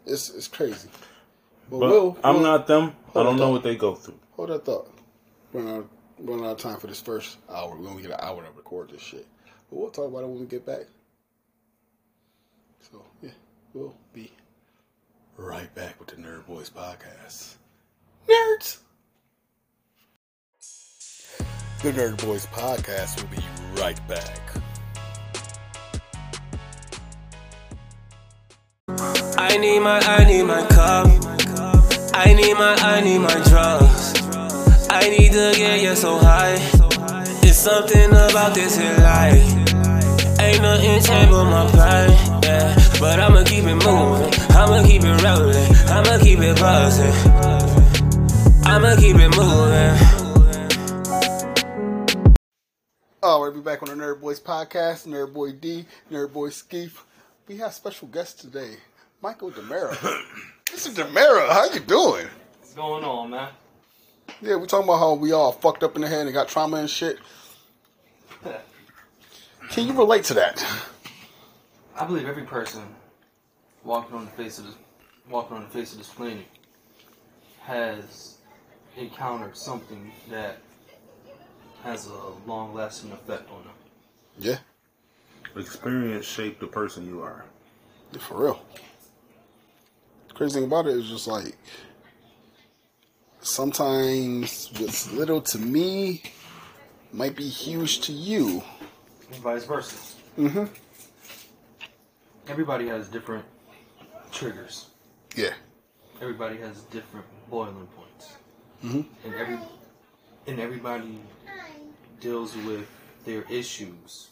it's 0.07 0.31
it's 0.31 0.49
crazy. 0.49 0.89
But, 1.71 1.81
But 1.81 1.91
Will, 1.91 2.19
I'm 2.23 2.37
Will- 2.37 2.43
not 2.43 2.67
them. 2.67 2.95
I 3.11 3.23
don't 3.23 3.27
on. 3.29 3.37
know 3.37 3.51
what 3.51 3.63
they 3.63 3.77
go 3.77 3.95
through. 3.95 4.19
Hold 4.33 4.51
that 4.51 4.65
thought. 4.65 4.91
Running 5.53 5.77
out, 5.77 5.89
running 6.19 6.45
out 6.45 6.53
of 6.53 6.59
time 6.59 6.79
for 6.79 6.89
this 6.89 7.01
first 7.01 7.39
hour. 7.49 7.77
We 7.77 7.87
only 7.87 8.03
get 8.03 8.11
an 8.11 8.19
hour 8.21 8.43
to 8.43 8.51
record 8.57 8.91
this 8.91 9.01
shit. 9.01 9.27
But 9.71 9.79
we'll 9.79 9.91
talk 9.91 10.09
about 10.09 10.25
it 10.25 10.29
when 10.29 10.41
we 10.41 10.47
get 10.47 10.67
back. 10.67 10.83
So, 12.91 13.03
yeah, 13.23 13.31
we'll 13.73 13.95
be 14.13 14.31
right 15.37 15.73
back 15.75 15.99
with 15.99 16.09
the 16.09 16.17
Nerd 16.17 16.45
Boyz 16.45 16.71
podcast. 16.71 17.55
Nerds! 18.29 18.79
The 21.85 21.93
Nerd 21.93 22.17
Boyz 22.17 22.47
podcast 22.47 23.21
will 23.21 23.29
be 23.29 23.45
right 23.79 24.01
back. 24.09 24.41
I 29.37 29.59
need 29.59 29.81
my, 29.81 29.99
I 29.99 30.25
need 30.25 30.45
my 30.45 30.67
cup. 30.69 31.09
I 32.15 32.33
need 32.33 32.55
my, 32.55 32.75
I 32.81 33.03
need 33.03 33.19
my 33.19 33.35
drugs. 33.51 34.15
I 34.89 35.11
need 35.11 35.33
to 35.33 35.53
get 35.59 35.83
you 35.83 35.95
so 35.95 36.17
high. 36.17 36.57
It's 37.43 37.59
something 37.59 38.09
about 38.09 38.55
this 38.55 38.79
in 38.79 39.03
life. 39.03 39.45
Ain't 40.41 40.63
nothing 40.63 41.03
changed 41.03 41.31
but 41.31 41.45
my 41.45 41.67
pain, 41.71 42.43
yeah. 42.45 42.75
But 42.99 43.21
I'ma 43.21 43.45
keep 43.45 43.65
it 43.65 43.75
moving. 43.75 44.33
I'ma 44.57 44.87
keep 44.87 45.03
it 45.05 45.23
rolling. 45.23 45.77
I'ma 45.91 46.17
keep 46.25 46.39
it 46.39 46.59
buzzing. 46.59 47.13
I'ma 48.65 48.97
keep 48.97 49.17
it 49.17 49.37
moving. 49.37 50.14
Oh, 53.27 53.41
we'll 53.41 53.53
be 53.53 53.61
back 53.61 53.83
on 53.83 53.89
the 53.89 53.95
Nerd 53.95 54.21
Boyz 54.21 54.39
podcast. 54.39 55.07
Nerd 55.07 55.33
Boy 55.33 55.53
D, 55.53 55.87
Nerd 56.13 56.35
Boy 56.35 56.51
Skeef. 56.51 56.93
We 57.49 57.57
have 57.57 57.73
special 57.73 58.07
guest 58.09 58.39
today, 58.39 58.77
Michael 59.23 59.51
DeMara. 59.51 59.93
Mr. 60.67 60.91
DeMara, 60.91 61.49
how 61.49 61.65
you 61.73 61.81
doing? 61.81 62.27
What's 62.59 62.75
going 62.75 63.03
on, 63.03 63.31
man? 63.31 63.49
Yeah, 64.43 64.57
we 64.57 64.67
talking 64.67 64.87
about 64.87 64.99
how 64.99 65.15
we 65.15 65.33
all 65.33 65.53
fucked 65.53 65.83
up 65.83 65.97
in 65.97 66.03
the 66.03 66.09
head 66.09 66.27
and 66.27 66.35
got 66.35 66.49
trauma 66.49 66.77
and 66.77 66.91
shit. 66.91 67.17
Can 69.71 69.87
you 69.87 69.95
relate 69.95 70.25
to 70.25 70.35
that? 70.35 70.63
I 71.99 72.05
believe 72.05 72.29
every 72.29 72.45
person 72.45 72.83
walking 73.85 74.19
on 74.19 74.27
the 74.27 74.33
face 74.33 74.59
of 74.59 74.67
this 74.67 74.75
walking 75.31 75.57
on 75.57 75.63
the 75.63 75.71
face 75.71 75.93
of 75.93 75.99
this 75.99 76.11
planet 76.11 76.45
has 77.63 78.37
encountered 78.99 79.57
something 79.57 80.13
that 80.29 80.59
has 81.85 82.07
a 82.07 82.49
long 82.49 82.75
lasting 82.75 83.13
effect 83.13 83.49
on 83.51 83.63
them. 83.65 83.73
Yeah, 84.39 84.59
Experience 85.57 86.27
shape 86.27 86.59
the 86.59 86.67
person 86.67 87.07
you 87.07 87.23
are. 87.23 87.45
for 88.19 88.43
real. 88.45 88.63
The 90.29 90.35
crazy 90.35 90.55
thing 90.55 90.65
about 90.65 90.87
it 90.87 90.97
is 90.97 91.09
just 91.09 91.29
like 91.29 91.57
sometimes 93.41 94.71
what's 94.79 95.13
little 95.13 95.41
to 95.43 95.59
me 95.59 96.23
might 97.13 97.37
be 97.37 97.49
huge 97.49 98.01
to 98.03 98.13
you. 98.13 98.63
And 99.33 99.43
vice 99.43 99.65
versa. 99.65 99.97
Mm-hmm. 100.39 100.65
Everybody 102.49 102.89
has 102.89 103.09
different 103.09 103.45
triggers. 104.33 104.87
Yeah. 105.37 105.53
Everybody 106.21 106.57
has 106.59 106.83
different 106.85 107.27
boiling 107.51 107.87
points. 107.97 108.33
Mhm. 108.83 109.07
And 109.25 109.35
every 109.35 109.59
and 110.47 110.61
everybody 110.61 111.21
deals 112.21 112.57
with 112.57 112.87
their 113.25 113.43
issues 113.51 114.29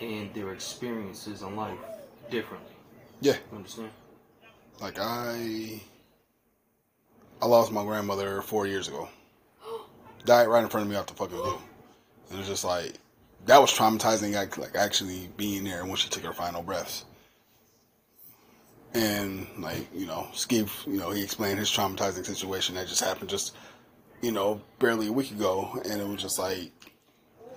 and 0.00 0.32
their 0.34 0.52
experiences 0.52 1.42
in 1.42 1.56
life 1.56 1.78
differently. 2.30 2.74
Yeah. 3.20 3.36
You 3.50 3.58
understand? 3.58 3.90
Like 4.80 4.98
I 5.00 5.80
I 7.40 7.46
lost 7.46 7.72
my 7.72 7.84
grandmother 7.84 8.42
four 8.42 8.66
years 8.66 8.88
ago. 8.88 9.08
Died 10.24 10.48
right 10.48 10.62
in 10.62 10.68
front 10.68 10.86
of 10.86 10.90
me 10.90 10.96
off 10.96 11.06
the 11.06 11.14
fucking 11.14 11.36
blue. 11.36 11.58
And 12.28 12.34
it 12.34 12.38
was 12.38 12.48
just 12.48 12.64
like 12.64 12.94
that 13.46 13.60
was 13.60 13.72
traumatizing 13.72 14.34
like, 14.34 14.58
like 14.58 14.76
actually 14.76 15.28
being 15.36 15.64
there 15.64 15.84
when 15.84 15.96
she 15.96 16.08
took 16.08 16.24
her 16.24 16.32
final 16.32 16.62
breaths. 16.62 17.04
And 18.92 19.46
like, 19.58 19.86
you 19.94 20.06
know, 20.06 20.26
Skeef, 20.32 20.86
you 20.86 20.98
know, 20.98 21.10
he 21.10 21.22
explained 21.22 21.58
his 21.58 21.70
traumatizing 21.70 22.24
situation 22.24 22.74
that 22.74 22.88
just 22.88 23.04
happened 23.04 23.28
just, 23.28 23.54
you 24.22 24.32
know, 24.32 24.60
barely 24.78 25.08
a 25.08 25.12
week 25.12 25.30
ago 25.30 25.80
and 25.88 26.00
it 26.00 26.06
was 26.06 26.20
just 26.20 26.38
like 26.38 26.72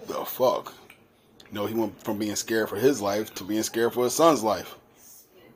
the 0.08 0.26
fuck. 0.26 0.74
You 1.48 1.56
know, 1.56 1.66
he 1.66 1.74
went 1.74 2.02
from 2.04 2.20
being 2.20 2.36
scared 2.36 2.70
for 2.70 2.76
his 2.78 3.02
life 3.02 3.34
to 3.36 3.44
being 3.44 3.64
scared 3.64 3.94
for 3.94 4.04
his 4.04 4.16
son's 4.16 4.44
life. 4.44 4.76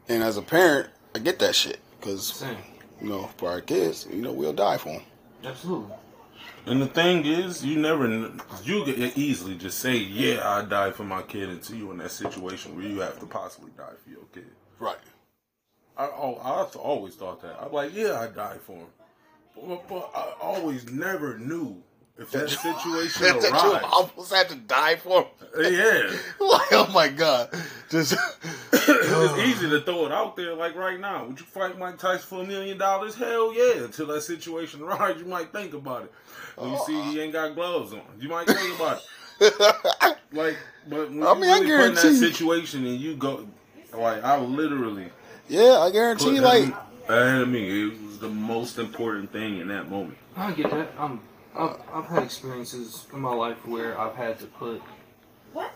And 0.10 0.24
as 0.24 0.38
a 0.38 0.42
parent, 0.42 0.90
I 1.16 1.20
get 1.20 1.40
that 1.40 1.56
shit 1.56 1.80
because 2.00 2.44
you 3.02 3.10
know 3.10 3.30
for 3.38 3.50
our 3.50 3.62
kids, 3.62 4.08
you 4.12 4.22
know 4.22 4.32
we'll 4.32 4.54
die 4.54 4.78
for 4.78 4.94
them. 4.94 5.04
Absolutely. 5.46 5.96
And 6.66 6.82
the 6.82 6.88
thing 6.88 7.26
is, 7.26 7.64
you 7.64 7.78
never, 7.78 8.08
you 8.64 8.86
could 8.86 8.98
easily 9.18 9.56
just 9.56 9.80
say, 9.80 9.98
"Yeah, 9.98 10.42
I 10.48 10.64
died 10.64 10.96
for 10.96 11.04
my 11.04 11.22
kid," 11.22 11.50
until 11.50 11.76
you 11.76 11.92
in 11.92 11.98
that 11.98 12.12
situation 12.12 12.76
where 12.76 12.86
you 12.86 13.02
have 13.02 13.20
to 13.20 13.26
possibly 13.26 13.72
die 13.78 13.92
for 14.02 14.10
your 14.10 14.24
kid. 14.34 14.48
Right. 14.80 14.98
I, 15.98 16.06
oh, 16.06 16.40
I 16.42 16.64
th- 16.64 16.76
always 16.78 17.16
thought 17.16 17.42
that. 17.42 17.58
I'm 17.62 17.72
like, 17.72 17.94
yeah, 17.94 18.20
I 18.20 18.28
died 18.28 18.62
for 18.62 18.74
him, 18.78 18.88
but, 18.88 18.98
but 18.98 19.03
I 19.58 20.34
always 20.42 20.90
never 20.90 21.38
knew 21.38 21.82
If 22.18 22.32
that 22.32 22.50
situation 22.50 23.24
that 23.24 23.42
you 23.42 23.72
arrives, 23.72 23.86
almost 23.92 24.34
had 24.34 24.50
to 24.50 24.56
die 24.56 24.96
for. 24.98 25.28
yeah, 25.58 26.12
like, 26.40 26.72
oh 26.72 26.90
my 26.94 27.10
god, 27.10 27.50
just 27.90 28.14
it's 28.74 29.40
easy 29.40 29.70
to 29.70 29.82
throw 29.82 30.06
it 30.06 30.12
out 30.12 30.36
there. 30.36 30.54
Like 30.54 30.76
right 30.76 31.00
now, 31.00 31.26
would 31.26 31.40
you 31.40 31.46
fight 31.46 31.78
Mike 31.78 31.98
Tyson 31.98 32.28
for 32.28 32.44
a 32.44 32.46
million 32.46 32.78
dollars? 32.78 33.16
Hell 33.16 33.54
yeah! 33.54 33.84
Until 33.86 34.08
that 34.08 34.22
situation 34.22 34.82
arrives, 34.84 35.20
you 35.20 35.26
might 35.26 35.52
think 35.52 35.74
about 35.74 36.04
it. 36.04 36.14
When 36.56 36.72
you 36.72 36.80
see 36.86 37.02
he 37.12 37.20
oh. 37.20 37.24
ain't 37.24 37.34
got 37.34 37.56
gloves 37.56 37.94
on, 37.94 38.02
you 38.20 38.30
might 38.30 38.48
think 38.48 38.76
about 38.76 39.02
it. 39.40 40.18
Like, 40.34 40.58
but 40.90 41.12
when 41.12 41.22
I 41.22 41.34
you 41.34 41.42
mean, 41.42 41.50
I 41.52 41.60
really 41.60 41.92
put 41.92 42.06
in 42.06 42.14
that 42.14 42.20
situation 42.32 42.88
and 42.88 43.00
you 43.00 43.16
go, 43.16 43.48
like, 43.96 44.24
I 44.24 44.40
literally 44.40 45.12
yeah, 45.48 45.80
I 45.80 45.92
guarantee. 45.92 46.38
him 46.38 46.44
Like, 46.44 46.74
ahead 47.08 47.48
mean. 47.48 47.92
It 47.92 48.02
was 48.06 48.20
the 48.20 48.30
most 48.30 48.78
important 48.78 49.32
thing 49.32 49.60
in 49.60 49.68
that 49.70 49.90
moment. 49.90 50.18
I 50.36 50.52
get 50.52 50.70
that. 50.72 50.90
Um, 50.98 51.22
I've, 51.56 51.78
I've 51.94 52.06
had 52.06 52.24
experiences 52.24 53.06
in 53.14 53.20
my 53.20 53.34
life 53.34 53.66
where 53.68 54.00
I've 54.00 54.16
had 54.16 54.40
to 54.40 54.46
put 54.46 54.82
what 55.54 55.74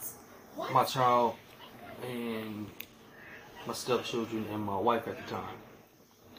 my 0.74 0.84
child 0.84 1.36
and 2.04 2.68
my 3.66 3.74
stepchildren 3.74 4.46
and 4.52 4.62
my 4.62 4.78
wife 4.78 5.08
at 5.08 5.18
the 5.18 5.32
time. 5.32 5.56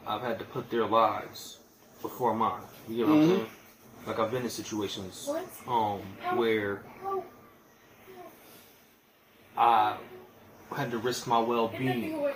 I've 0.07 0.22
had 0.22 0.39
to 0.39 0.45
put 0.45 0.70
their 0.70 0.86
lives 0.86 1.59
before 2.01 2.34
mine. 2.34 2.62
You 2.89 2.97
get 2.97 3.07
what 3.09 3.16
I'm 3.16 3.28
saying? 3.28 3.47
Like 4.07 4.18
I've 4.18 4.30
been 4.30 4.45
in 4.45 4.51
situations 4.51 5.28
um 5.66 6.01
where 6.36 6.82
I 9.57 9.97
had 10.74 10.91
to 10.93 10.99
risk 10.99 11.26
my 11.26 11.39
well-being 11.39 12.26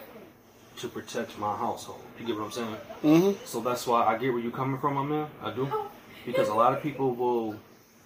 to 0.83 0.89
protect 0.89 1.39
my 1.39 1.57
household. 1.57 2.03
You 2.19 2.27
get 2.27 2.37
what 2.37 2.45
I'm 2.47 2.51
saying? 2.53 2.77
mhm. 3.03 3.37
So 3.47 3.61
that's 3.61 3.87
why 3.87 4.05
I 4.05 4.19
get 4.19 4.33
where 4.33 4.43
you're 4.43 4.53
coming 4.63 4.81
from, 4.81 4.95
my 4.95 5.03
man. 5.05 5.29
I 5.43 5.51
do. 5.53 5.69
Because 6.27 6.49
a 6.49 6.55
lot 6.55 6.73
of 6.73 6.83
people 6.83 7.15
will 7.15 7.57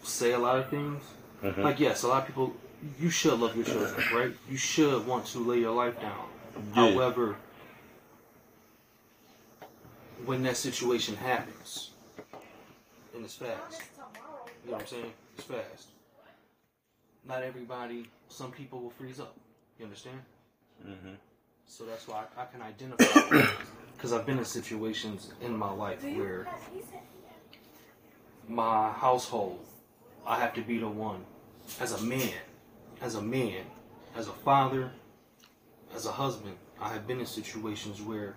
say 0.03 0.33
a 0.33 0.39
lot 0.39 0.59
of 0.59 0.69
things. 0.69 1.03
Like, 1.57 1.81
yes, 1.81 2.03
a 2.03 2.09
lot 2.09 2.21
of 2.23 2.27
people, 2.27 2.55
you 3.01 3.09
should 3.11 3.39
love 3.39 3.55
your 3.57 3.65
children, 3.65 3.95
right? 4.15 4.33
You 4.51 4.57
should 4.57 5.07
want 5.07 5.27
to 5.27 5.39
lay 5.39 5.59
your 5.61 5.75
life 5.75 6.01
down. 6.01 6.27
Yeah. 6.75 6.93
However, 6.93 7.37
when 10.25 10.43
that 10.45 10.57
situation 10.57 11.17
happens, 11.17 11.91
and 13.15 13.25
it's 13.25 13.37
fast, 13.37 13.83
you 14.65 14.71
know 14.71 14.77
what 14.77 14.83
I'm 14.83 14.87
saying? 14.87 15.13
It's 15.37 15.45
fast. 15.47 15.89
Not 17.27 17.43
everybody, 17.43 18.09
some 18.29 18.51
people 18.53 18.81
will 18.81 18.91
freeze 18.91 19.21
up. 19.21 19.35
You 19.79 19.85
understand? 19.87 20.21
So 21.67 21.85
that's 21.85 22.09
why 22.09 22.25
I, 22.37 22.43
I 22.43 22.45
can 22.47 22.63
identify 22.63 23.47
because 23.97 24.13
I've 24.13 24.27
been 24.27 24.39
in 24.39 24.45
situations 24.45 25.33
in 25.41 25.57
my 25.57 25.71
life 25.71 26.03
where 26.03 26.47
my 28.49 28.91
household, 28.93 29.65
I 30.27 30.39
have 30.39 30.55
to 30.55 30.63
be 30.63 30.79
the 30.79 30.89
one 30.89 31.25
as 31.81 31.93
a 31.93 32.03
man, 32.03 32.33
as 33.01 33.15
a 33.15 33.23
man, 33.23 33.65
as 34.17 34.29
a 34.29 34.33
father, 34.33 34.91
as 35.95 36.07
a 36.07 36.13
husband. 36.13 36.57
I 36.81 36.91
have 36.91 37.07
been 37.07 37.21
in 37.21 37.27
situations 37.27 38.03
where 38.03 38.37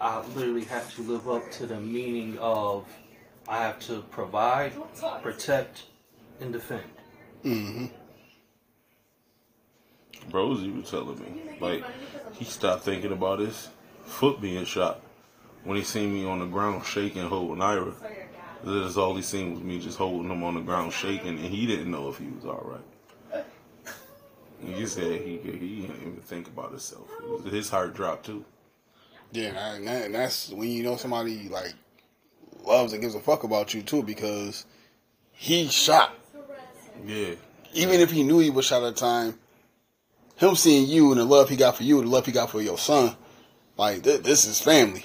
I 0.00 0.24
literally 0.34 0.64
have 0.64 0.94
to 0.96 1.02
live 1.02 1.28
up 1.28 1.50
to 1.52 1.66
the 1.66 1.80
meaning 1.80 2.38
of 2.38 2.86
I 3.48 3.58
have 3.58 3.78
to 3.80 4.00
provide, 4.10 4.72
protect, 5.22 5.84
and 6.40 6.52
defend. 6.52 6.82
Mm-hmm. 7.44 7.86
Rosie 10.32 10.70
was 10.70 10.90
telling 10.90 11.18
me, 11.18 11.56
like, 11.60 11.84
he 12.32 12.44
stopped 12.44 12.84
thinking 12.84 13.12
about 13.12 13.38
his 13.38 13.68
foot 14.04 14.40
being 14.40 14.64
shot 14.64 15.00
when 15.64 15.76
he 15.76 15.82
seen 15.82 16.12
me 16.12 16.26
on 16.26 16.40
the 16.40 16.46
ground 16.46 16.84
shaking, 16.84 17.26
holding 17.28 17.62
Ira. 17.62 17.92
That's 18.64 18.96
all 18.96 19.14
he 19.14 19.22
seen 19.22 19.52
was 19.54 19.62
me 19.62 19.78
just 19.78 19.98
holding 19.98 20.30
him 20.30 20.42
on 20.42 20.54
the 20.54 20.60
ground 20.60 20.92
shaking, 20.92 21.38
and 21.38 21.40
he 21.40 21.66
didn't 21.66 21.90
know 21.90 22.08
if 22.08 22.18
he 22.18 22.26
was 22.26 22.44
all 22.44 22.64
right. 22.64 23.44
And 24.62 24.74
he 24.74 24.86
said 24.86 25.20
he 25.20 25.36
he 25.36 25.82
didn't 25.82 26.00
even 26.00 26.22
think 26.22 26.46
about 26.48 26.70
himself. 26.70 27.06
His 27.50 27.68
heart 27.68 27.94
dropped 27.94 28.26
too. 28.26 28.44
Yeah, 29.32 29.74
and, 29.74 29.86
and 29.86 30.14
that's 30.14 30.50
when 30.50 30.70
you 30.70 30.82
know 30.82 30.96
somebody 30.96 31.48
like 31.48 31.74
loves 32.64 32.92
and 32.92 33.02
gives 33.02 33.14
a 33.14 33.20
fuck 33.20 33.44
about 33.44 33.74
you 33.74 33.82
too, 33.82 34.02
because 34.02 34.64
he 35.32 35.68
shot. 35.68 36.14
Yeah, 37.04 37.34
Even 37.74 38.00
if 38.00 38.10
he 38.10 38.22
knew 38.22 38.38
he 38.38 38.50
was 38.50 38.64
shot 38.64 38.82
at 38.84 38.94
the 38.94 39.00
time, 39.00 39.38
him 40.36 40.56
seeing 40.56 40.88
you 40.88 41.10
and 41.12 41.20
the 41.20 41.24
love 41.24 41.48
he 41.48 41.56
got 41.56 41.76
for 41.76 41.82
you, 41.82 42.00
the 42.00 42.08
love 42.08 42.26
he 42.26 42.32
got 42.32 42.50
for 42.50 42.60
your 42.60 42.78
son, 42.78 43.16
like 43.76 44.02
th- 44.02 44.22
this 44.22 44.44
is 44.44 44.60
family. 44.60 45.04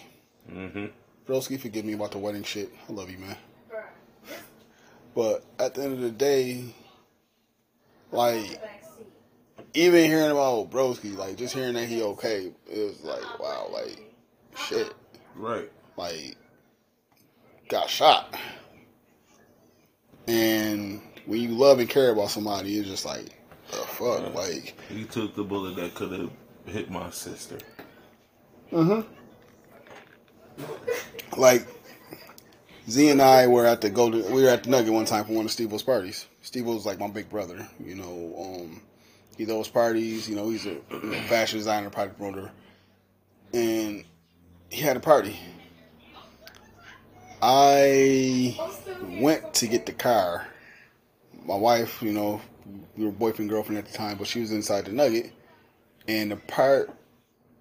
mm-hmm. 0.52 0.86
Broski, 1.28 1.60
forgive 1.60 1.86
me 1.86 1.94
about 1.94 2.12
the 2.12 2.18
wedding 2.18 2.44
shit. 2.44 2.72
I 2.88 2.92
love 2.92 3.10
you, 3.12 3.20
man. 3.20 3.38
But 5.16 5.44
at 5.60 5.74
the 5.74 5.84
end 5.84 5.94
of 5.94 6.02
the 6.02 6.12
day, 6.12 6.64
like 8.12 8.62
even 9.74 10.06
hearing 10.06 10.32
about 10.32 10.72
Broski, 10.72 11.16
like 11.16 11.36
just 11.36 11.54
hearing 11.54 11.74
that 11.74 11.86
he 11.86 12.02
okay, 12.02 12.52
it 12.72 12.80
was 12.80 13.04
like 13.04 13.40
wow, 13.40 13.70
like 13.72 14.00
shit, 14.58 14.94
right. 15.36 15.70
like 15.98 16.38
got 17.68 17.90
shot. 17.90 18.36
And 20.28 21.02
when 21.26 21.42
you 21.42 21.50
love 21.50 21.80
and 21.80 21.90
care 21.90 22.12
about 22.12 22.32
somebody, 22.32 22.78
it's 22.78 22.88
just 22.88 23.06
like 23.06 23.39
the 23.72 23.78
fuck, 23.78 24.34
like 24.36 24.76
He 24.90 25.04
took 25.06 25.36
the 25.36 25.44
bullet 25.44 25.76
that 25.78 25.96
could 25.96 26.12
have 26.12 26.32
hit 26.66 26.90
my 26.90 27.10
sister. 27.10 27.58
like 31.38 31.68
Z 32.90 33.10
and 33.10 33.22
I 33.22 33.48
were 33.48 33.66
at 33.66 33.82
the 33.82 33.90
Golden. 33.90 34.32
We 34.32 34.44
were 34.44 34.50
at 34.50 34.64
the 34.64 34.70
Nugget 34.70 34.92
one 34.94 35.06
time 35.06 35.26
for 35.26 35.34
one 35.34 35.46
of 35.46 35.52
Steve-O's 35.52 35.84
parties. 35.84 36.26
Steve 36.42 36.66
was 36.66 36.86
like 36.86 37.00
my 37.00 37.08
big 37.08 37.30
brother. 37.30 37.68
You 37.84 37.96
know, 37.96 38.36
um, 38.40 38.82
he 39.38 39.46
those 39.46 39.68
parties. 39.68 40.28
You 40.28 40.36
know, 40.36 40.50
he's 40.50 40.66
a 40.66 40.72
you 40.72 40.84
know, 41.04 41.22
fashion 41.28 41.60
designer, 41.60 41.90
product 41.90 42.18
promoter, 42.18 42.52
and 43.54 44.04
he 44.70 44.82
had 44.82 44.98
a 44.98 45.00
party. 45.00 45.40
I 47.42 48.60
went 49.22 49.54
to 49.56 49.68
get 49.68 49.86
the 49.86 49.94
car. 49.94 50.46
My 51.46 51.56
wife, 51.56 52.02
you 52.02 52.12
know, 52.12 52.42
we 52.98 53.06
were 53.06 53.12
boyfriend 53.12 53.50
girlfriend 53.50 53.78
at 53.78 53.86
the 53.86 53.98
time, 53.98 54.18
but 54.18 54.28
she 54.28 54.40
was 54.40 54.52
inside 54.52 54.86
the 54.86 54.92
Nugget, 54.92 55.32
and 56.08 56.32
the 56.32 56.36
part, 56.36 56.94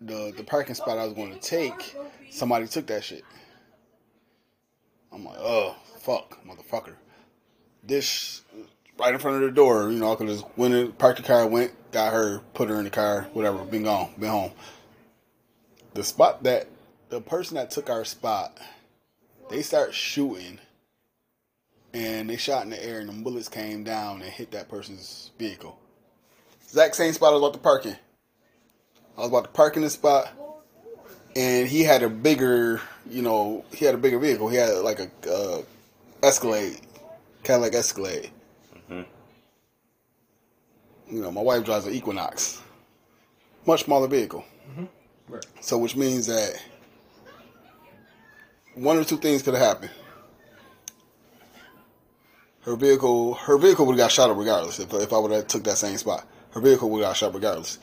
the 0.01 0.33
the 0.37 0.45
parking 0.45 0.75
spot 0.75 0.99
I 0.99 1.05
was 1.05 1.15
going 1.15 1.33
to 1.33 1.41
take, 1.41 1.97
somebody 2.31 2.67
took 2.67 2.87
that 2.89 3.05
shit. 3.05 3.25
I'm 5.13 5.25
like, 5.25 5.39
oh 5.39 5.77
fuck, 6.01 6.39
motherfucker. 6.47 6.95
This 7.83 8.43
right 8.99 9.15
in 9.15 9.21
front 9.21 9.37
of 9.37 9.43
the 9.43 9.55
door, 9.55 9.91
you 9.91 9.99
know, 9.99 10.13
I 10.13 10.17
could 10.17 10.29
just 10.29 10.45
went 10.57 10.99
parked 10.99 11.19
the 11.19 11.27
car, 11.27 11.47
went, 11.47 11.73
got 11.93 12.13
her, 12.13 12.41
put 12.55 12.69
her 12.69 12.77
in 12.77 12.85
the 12.85 12.91
car, 12.91 13.29
whatever, 13.33 13.65
been 13.65 13.85
gone, 13.85 14.11
been 14.19 14.31
home. 14.31 14.53
The 15.95 16.05
spot 16.05 16.43
that 16.43 16.69
the 17.09 17.21
person 17.21 17.57
that 17.57 17.71
took 17.71 17.89
our 17.89 18.05
spot, 18.05 18.59
they 19.51 19.63
start 19.63 19.95
shooting 19.95 20.59
and 21.99 22.31
they 22.31 22.37
shot 22.37 22.63
in 22.63 22.71
the 22.71 22.85
air 22.85 23.01
and 23.01 23.09
the 23.09 23.13
bullets 23.13 23.49
came 23.49 23.83
down 23.83 24.23
and 24.23 24.31
hit 24.31 24.53
that 24.53 24.69
person's 24.69 25.33
vehicle. 25.37 25.77
Exact 26.63 26.95
same 26.95 27.13
spot 27.13 27.31
I 27.31 27.33
was 27.33 27.43
about 27.43 27.55
to 27.55 27.59
park 27.59 27.87
in. 27.87 27.97
I 29.17 29.23
was 29.23 29.31
about 29.31 29.45
to 29.45 29.51
park 29.51 29.77
in 29.77 29.83
the 29.83 29.91
spot 29.91 30.33
and 31.35 31.67
he 31.67 31.83
had 31.83 32.05
a 32.05 32.09
bigger, 32.09 32.81
you 33.11 33.23
know, 33.23 33.65
he 33.73 33.85
had 33.85 33.97
a 33.97 33.99
bigger 33.99 34.21
vehicle. 34.21 34.49
He 34.49 34.57
had 34.57 34.79
like 34.79 35.01
a 35.01 35.11
uh, 35.29 35.63
Escalade, 36.23 36.81
Cadillac 37.43 37.75
Escalade. 37.75 38.31
You 41.11 41.23
know, 41.23 41.31
my 41.31 41.41
wife 41.41 41.65
drives 41.65 41.87
an 41.87 41.95
Equinox, 41.95 42.61
much 43.67 43.85
smaller 43.85 44.09
vehicle. 44.09 44.45
Right. 45.27 45.47
So, 45.61 45.79
which 45.79 45.97
means 45.97 46.27
that 46.27 46.63
one 48.75 48.99
or 48.99 49.05
two 49.05 49.17
things 49.17 49.43
could 49.43 49.55
have 49.55 49.63
happened. 49.63 49.91
Her 52.69 52.77
vehicle, 52.77 53.33
her 53.33 53.57
vehicle 53.57 53.87
would 53.87 53.95
have 53.95 54.05
got 54.05 54.13
shot 54.13 54.29
up 54.29 54.37
regardless. 54.37 54.79
If, 54.79 54.93
if 54.93 55.11
I 55.11 55.19
would 55.19 55.31
have 55.31 55.47
took 55.47 55.65
that 55.65 55.79
same 55.79 55.97
spot, 55.97 56.27
her 56.51 56.61
vehicle 56.61 56.91
would 56.91 57.03
have 57.03 57.09
got 57.13 57.17
shot 57.17 57.33
regardless. 57.33 57.79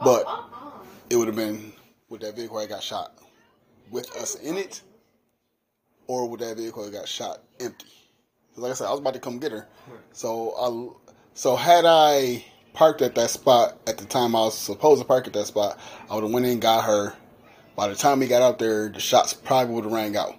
Oh, 0.00 0.04
but 0.06 0.24
oh, 0.26 0.48
oh. 0.54 0.82
it 1.10 1.16
would 1.16 1.26
have 1.26 1.36
been 1.36 1.70
would 2.08 2.22
that 2.22 2.34
vehicle 2.34 2.58
have 2.58 2.70
got 2.70 2.82
shot 2.82 3.12
with 3.90 4.10
us 4.16 4.36
in 4.36 4.56
it, 4.56 4.80
or 6.06 6.26
would 6.30 6.40
that 6.40 6.56
vehicle 6.56 6.82
have 6.82 6.94
got 6.94 7.06
shot 7.06 7.42
empty? 7.60 7.84
'Cause 8.54 8.62
Like 8.62 8.70
I 8.70 8.74
said, 8.74 8.86
I 8.86 8.90
was 8.90 9.00
about 9.00 9.12
to 9.14 9.20
come 9.20 9.38
get 9.38 9.52
her. 9.52 9.68
So 10.14 10.54
I, 10.56 11.10
so 11.34 11.54
had 11.54 11.84
I 11.86 12.42
parked 12.72 13.02
at 13.02 13.14
that 13.16 13.28
spot 13.28 13.76
at 13.86 13.98
the 13.98 14.06
time 14.06 14.34
I 14.34 14.40
was 14.44 14.56
supposed 14.56 15.02
to 15.02 15.06
park 15.06 15.26
at 15.26 15.34
that 15.34 15.46
spot, 15.46 15.78
I 16.08 16.14
would 16.14 16.24
have 16.24 16.32
went 16.32 16.46
in, 16.46 16.52
and 16.52 16.62
got 16.62 16.84
her. 16.84 17.12
By 17.76 17.88
the 17.88 17.96
time 17.96 18.20
we 18.20 18.28
got 18.28 18.40
out 18.40 18.58
there, 18.58 18.88
the 18.88 19.00
shots 19.00 19.34
probably 19.34 19.74
would 19.74 19.84
have 19.84 19.92
rang 19.92 20.16
out. 20.16 20.36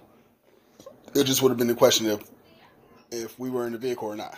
It 1.14 1.24
just 1.24 1.42
would 1.42 1.50
have 1.50 1.58
been 1.58 1.68
the 1.68 1.74
question 1.76 2.10
of 2.10 2.28
if 3.10 3.38
we 3.38 3.50
were 3.50 3.66
in 3.66 3.72
the 3.72 3.78
vehicle 3.78 4.08
or 4.08 4.16
not. 4.16 4.36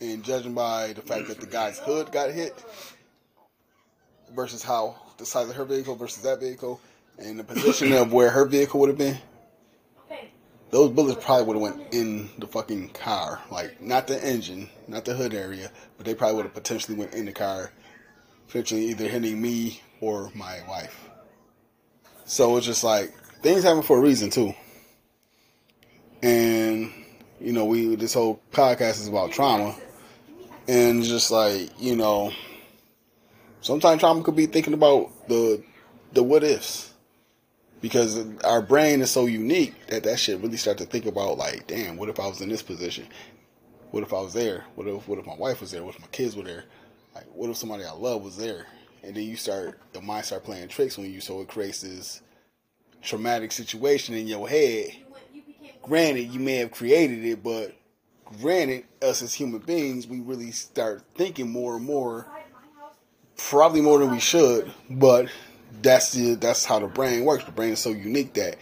And 0.00 0.22
judging 0.22 0.54
by 0.54 0.92
the 0.92 1.02
fact 1.02 1.28
that 1.28 1.40
the 1.40 1.46
guy's 1.46 1.78
hood 1.78 2.12
got 2.12 2.30
hit 2.30 2.64
versus 4.34 4.62
how 4.62 4.96
the 5.16 5.26
size 5.26 5.48
of 5.48 5.56
her 5.56 5.64
vehicle 5.64 5.96
versus 5.96 6.22
that 6.22 6.40
vehicle 6.40 6.80
and 7.18 7.38
the 7.38 7.44
position 7.44 7.92
of 7.92 8.12
where 8.12 8.30
her 8.30 8.44
vehicle 8.44 8.78
would 8.80 8.88
have 8.88 8.98
been, 8.98 9.18
those 10.70 10.90
bullets 10.90 11.24
probably 11.24 11.46
would 11.46 11.54
have 11.54 11.62
went 11.62 11.94
in 11.94 12.28
the 12.38 12.46
fucking 12.46 12.90
car, 12.90 13.40
like 13.50 13.80
not 13.80 14.06
the 14.06 14.22
engine, 14.24 14.68
not 14.86 15.04
the 15.04 15.14
hood 15.14 15.34
area, 15.34 15.70
but 15.96 16.06
they 16.06 16.14
probably 16.14 16.36
would 16.36 16.44
have 16.44 16.54
potentially 16.54 16.96
went 16.96 17.14
in 17.14 17.24
the 17.24 17.32
car, 17.32 17.72
potentially 18.46 18.84
either 18.86 19.08
hitting 19.08 19.40
me 19.40 19.80
or 20.00 20.30
my 20.34 20.60
wife. 20.68 21.08
So 22.24 22.56
it's 22.56 22.66
just 22.66 22.84
like 22.84 23.12
things 23.42 23.64
happen 23.64 23.82
for 23.82 23.98
a 23.98 24.00
reason 24.00 24.30
too. 24.30 24.54
And 26.22 26.92
you 27.40 27.52
know, 27.52 27.64
we 27.64 27.94
this 27.96 28.14
whole 28.14 28.40
podcast 28.52 29.00
is 29.00 29.08
about 29.08 29.32
trauma, 29.32 29.76
and 30.66 31.02
just 31.02 31.30
like 31.30 31.70
you 31.80 31.96
know, 31.96 32.32
sometimes 33.60 34.00
trauma 34.00 34.22
could 34.22 34.36
be 34.36 34.46
thinking 34.46 34.74
about 34.74 35.28
the 35.28 35.62
the 36.12 36.22
what 36.22 36.42
ifs 36.44 36.88
because 37.80 38.24
our 38.44 38.60
brain 38.62 39.00
is 39.00 39.10
so 39.10 39.26
unique 39.26 39.74
that 39.88 40.02
that 40.04 40.18
shit 40.18 40.40
really 40.40 40.56
start 40.56 40.78
to 40.78 40.84
think 40.84 41.06
about 41.06 41.38
like, 41.38 41.66
damn, 41.66 41.96
what 41.96 42.08
if 42.08 42.18
I 42.18 42.26
was 42.26 42.40
in 42.40 42.48
this 42.48 42.62
position? 42.62 43.06
What 43.90 44.02
if 44.02 44.12
I 44.12 44.20
was 44.20 44.34
there? 44.34 44.64
What 44.74 44.86
if 44.86 45.08
what 45.08 45.18
if 45.18 45.26
my 45.26 45.36
wife 45.36 45.60
was 45.60 45.70
there? 45.70 45.82
What 45.82 45.94
if 45.94 46.00
my 46.00 46.08
kids 46.08 46.36
were 46.36 46.42
there? 46.42 46.64
Like, 47.14 47.24
what 47.32 47.50
if 47.50 47.56
somebody 47.56 47.84
I 47.84 47.92
love 47.92 48.22
was 48.22 48.36
there? 48.36 48.66
And 49.02 49.14
then 49.14 49.22
you 49.22 49.36
start 49.36 49.78
the 49.92 50.00
mind 50.00 50.26
start 50.26 50.44
playing 50.44 50.68
tricks 50.68 50.98
on 50.98 51.10
you, 51.10 51.20
so 51.20 51.40
it 51.40 51.48
creates 51.48 51.82
this 51.82 52.20
traumatic 53.02 53.52
situation 53.52 54.14
in 54.14 54.26
your 54.26 54.48
head. 54.48 54.90
Granted, 55.88 56.24
you 56.24 56.38
may 56.40 56.56
have 56.56 56.70
created 56.70 57.24
it, 57.24 57.42
but 57.42 57.74
granted, 58.42 58.84
us 59.00 59.22
as 59.22 59.32
human 59.32 59.60
beings, 59.60 60.06
we 60.06 60.20
really 60.20 60.50
start 60.50 61.02
thinking 61.14 61.50
more 61.50 61.76
and 61.76 61.84
more, 61.86 62.26
probably 63.38 63.80
more 63.80 63.98
than 63.98 64.10
we 64.10 64.20
should, 64.20 64.70
but 64.90 65.30
that's 65.80 66.12
the 66.12 66.34
that's 66.34 66.66
how 66.66 66.78
the 66.78 66.88
brain 66.88 67.24
works. 67.24 67.44
The 67.44 67.52
brain 67.52 67.72
is 67.72 67.78
so 67.78 67.90
unique 67.90 68.34
that 68.34 68.56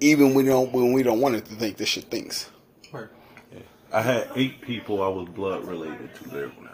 even 0.00 0.32
we 0.32 0.42
don't 0.44 0.72
when 0.72 0.94
we 0.94 1.02
don't 1.02 1.20
want 1.20 1.34
it 1.34 1.44
to 1.46 1.54
think, 1.54 1.76
this 1.76 1.90
shit 1.90 2.04
thinks. 2.04 2.50
Right. 2.90 3.08
I 3.92 4.00
had 4.00 4.30
eight 4.34 4.62
people 4.62 5.02
I 5.02 5.08
was 5.08 5.28
blood 5.28 5.66
related 5.66 6.14
to 6.14 6.28
there 6.30 6.48
when 6.48 6.66
it 6.66 6.72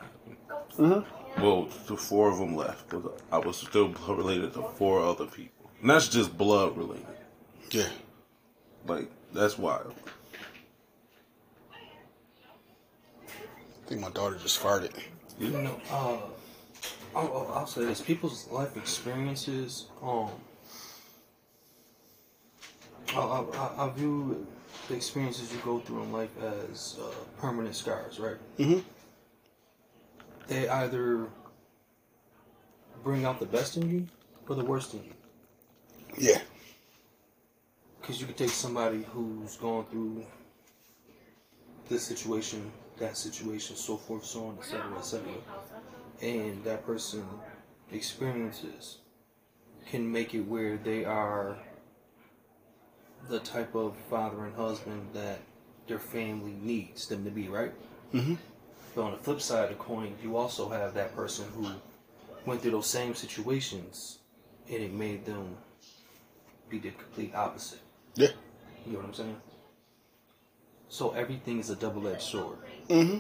happened. 0.79 1.05
Well, 1.39 1.69
the 1.87 1.97
four 1.97 2.31
of 2.31 2.39
them 2.39 2.55
left, 2.55 2.89
but 2.91 3.21
I 3.33 3.39
was 3.39 3.57
still 3.57 3.89
blood 3.89 4.19
related 4.19 4.55
to 4.55 4.63
four 4.63 5.03
other 5.03 5.27
people. 5.27 5.71
And 5.81 5.91
that's 5.91 6.09
just 6.09 6.39
blood 6.39 6.77
related. 6.77 7.07
Yeah. 7.71 7.89
Like, 8.87 9.11
that's 9.33 9.59
wild. 9.59 9.95
I 13.25 13.89
think 13.89 14.01
my 14.01 14.11
daughter 14.11 14.37
just 14.37 14.61
farted. 14.61 14.93
You 15.39 15.49
know, 15.51 15.81
uh, 15.91 16.19
I'll, 17.17 17.33
I'll- 17.37 17.53
I'll 17.55 17.67
say 17.67 17.85
this: 17.85 18.01
people's 18.01 18.49
life 18.51 18.77
experiences. 18.77 19.87
Um, 20.03 20.31
I, 23.15 23.19
I, 23.21 23.41
I- 23.57 23.87
I 23.87 23.91
view 23.91 24.47
the 24.89 24.95
experiences 24.95 25.53
you 25.53 25.59
go 25.65 25.81
through 25.81 26.03
in 26.05 26.13
life 26.13 26.31
as 26.71 26.99
uh, 27.03 27.11
permanent 27.41 27.75
scars, 27.75 28.19
right? 28.21 28.37
Mhm. 28.59 28.85
They 30.47 30.69
either 30.69 31.27
bring 33.05 33.25
out 33.25 33.39
the 33.41 33.47
best 33.47 33.77
in 33.77 33.89
you 33.91 34.07
or 34.49 34.55
the 34.57 34.65
worst 34.65 34.95
in 34.95 35.03
you. 35.05 35.13
Yeah. 36.19 36.41
Because 38.11 38.23
you 38.23 38.27
could 38.27 38.39
take 38.39 38.51
somebody 38.51 39.07
who's 39.13 39.57
gone 39.57 39.85
through 39.85 40.27
this 41.89 42.03
situation, 42.03 42.73
that 42.99 43.17
situation, 43.17 43.77
so 43.77 43.97
forth, 43.97 44.25
so 44.25 44.47
on, 44.47 44.59
etc., 44.59 44.99
etc., 44.99 45.29
and 46.21 46.65
that 46.65 46.85
person 46.85 47.25
experiences 47.93 48.99
can 49.89 50.11
make 50.11 50.35
it 50.35 50.41
where 50.41 50.77
they 50.77 51.05
are 51.05 51.57
the 53.29 53.39
type 53.39 53.77
of 53.77 53.97
father 54.11 54.45
and 54.45 54.57
husband 54.57 55.11
that 55.13 55.39
their 55.87 56.01
family 56.01 56.57
needs 56.61 57.07
them 57.07 57.25
to 57.25 57.31
be, 57.31 57.47
right? 57.47 57.73
Mhm. 58.13 58.39
But 58.93 59.03
on 59.03 59.13
the 59.13 59.19
flip 59.19 59.41
side 59.41 59.71
of 59.71 59.79
the 59.79 59.85
coin, 59.85 60.19
you 60.21 60.37
also 60.37 60.69
have 60.71 60.95
that 60.95 61.15
person 61.15 61.49
who 61.53 61.75
went 62.45 62.61
through 62.61 62.73
those 62.73 62.89
same 62.89 63.15
situations 63.15 64.19
and 64.67 64.83
it 64.83 64.93
made 64.93 65.27
them 65.27 65.59
be 66.69 66.81
the 66.81 66.91
complete 66.91 67.37
opposite. 67.37 67.79
Yeah. 68.15 68.29
You 68.87 68.93
know 68.93 68.99
what 68.99 69.09
I'm 69.09 69.15
saying? 69.15 69.37
So 70.89 71.13
everything 71.13 71.61
is 71.61 71.71
a 71.71 71.77
double 71.77 72.09
edged 72.09 72.23
sword. 72.23 72.59
Mm-hmm. 72.89 73.19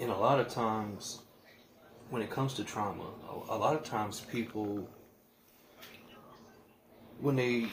And 0.00 0.10
a 0.10 0.16
lot 0.16 0.40
of 0.40 0.48
times, 0.48 1.22
when 2.10 2.22
it 2.22 2.30
comes 2.30 2.54
to 2.54 2.64
trauma, 2.64 3.04
a, 3.30 3.54
a 3.54 3.58
lot 3.58 3.74
of 3.74 3.84
times 3.84 4.20
people, 4.20 4.88
when 7.20 7.36
they 7.36 7.66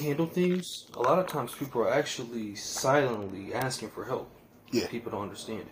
handle 0.00 0.26
things, 0.26 0.86
a 0.94 1.00
lot 1.00 1.18
of 1.18 1.26
times 1.26 1.54
people 1.54 1.82
are 1.82 1.92
actually 1.92 2.54
silently 2.54 3.54
asking 3.54 3.90
for 3.90 4.04
help. 4.04 4.30
Yeah. 4.72 4.86
People 4.88 5.12
don't 5.12 5.22
understand 5.22 5.60
it. 5.60 5.68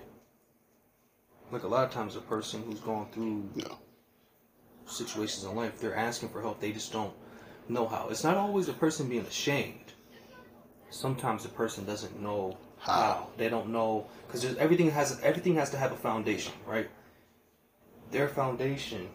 Like 1.50 1.62
a 1.64 1.68
lot 1.68 1.84
of 1.84 1.90
times, 1.90 2.16
a 2.16 2.20
person 2.20 2.62
who's 2.64 2.80
going 2.80 3.06
through 3.12 3.50
Yeah. 3.54 3.74
situations 4.86 5.44
in 5.44 5.54
life, 5.54 5.80
they're 5.80 5.94
asking 5.96 6.30
for 6.30 6.40
help. 6.40 6.60
They 6.60 6.72
just 6.72 6.92
don't 6.92 7.12
know 7.68 7.86
how. 7.86 8.08
It's 8.08 8.24
not 8.24 8.36
always 8.36 8.68
a 8.68 8.72
person 8.72 9.08
being 9.08 9.26
ashamed. 9.26 9.92
Sometimes 10.90 11.42
the 11.42 11.48
person 11.48 11.84
doesn't 11.84 12.20
know 12.20 12.56
how. 12.78 12.92
How. 12.92 13.26
They 13.36 13.48
don't 13.48 13.70
know 13.70 14.06
because 14.26 14.44
everything 14.56 14.90
has 14.90 15.20
everything 15.22 15.54
has 15.56 15.70
to 15.70 15.76
have 15.76 15.92
a 15.92 15.96
foundation, 15.96 16.52
right? 16.66 16.88
Their 18.10 18.28
foundation 18.28 19.08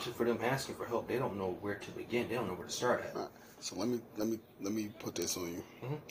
to, 0.00 0.10
for 0.10 0.24
them 0.24 0.38
asking 0.42 0.74
for 0.74 0.84
help, 0.86 1.08
they 1.08 1.18
don't 1.18 1.38
know 1.38 1.56
where 1.60 1.76
to 1.76 1.90
begin. 1.92 2.28
They 2.28 2.34
don't 2.34 2.48
know 2.48 2.54
where 2.54 2.66
to 2.66 2.72
start 2.72 3.04
at. 3.06 3.14
Alright, 3.14 3.30
So 3.60 3.76
let 3.76 3.88
me 3.88 4.00
let 4.16 4.28
me 4.28 4.38
let 4.60 4.72
me 4.72 4.90
put 4.98 5.14
this 5.14 5.36
on 5.36 5.52
you. 5.52 5.64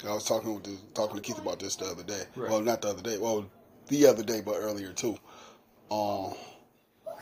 I 0.07 0.13
was 0.13 0.25
talking 0.25 0.53
with 0.53 0.63
the, 0.63 0.77
talking 0.93 1.17
to 1.17 1.21
Keith 1.21 1.37
about 1.37 1.59
this 1.59 1.75
the 1.75 1.85
other 1.85 2.03
day. 2.03 2.23
Right. 2.35 2.49
Well, 2.49 2.61
not 2.61 2.81
the 2.81 2.89
other 2.89 3.01
day. 3.01 3.17
Well, 3.17 3.45
the 3.87 4.07
other 4.07 4.23
day, 4.23 4.41
but 4.41 4.55
earlier 4.55 4.93
too. 4.93 5.17
Um, 5.91 6.33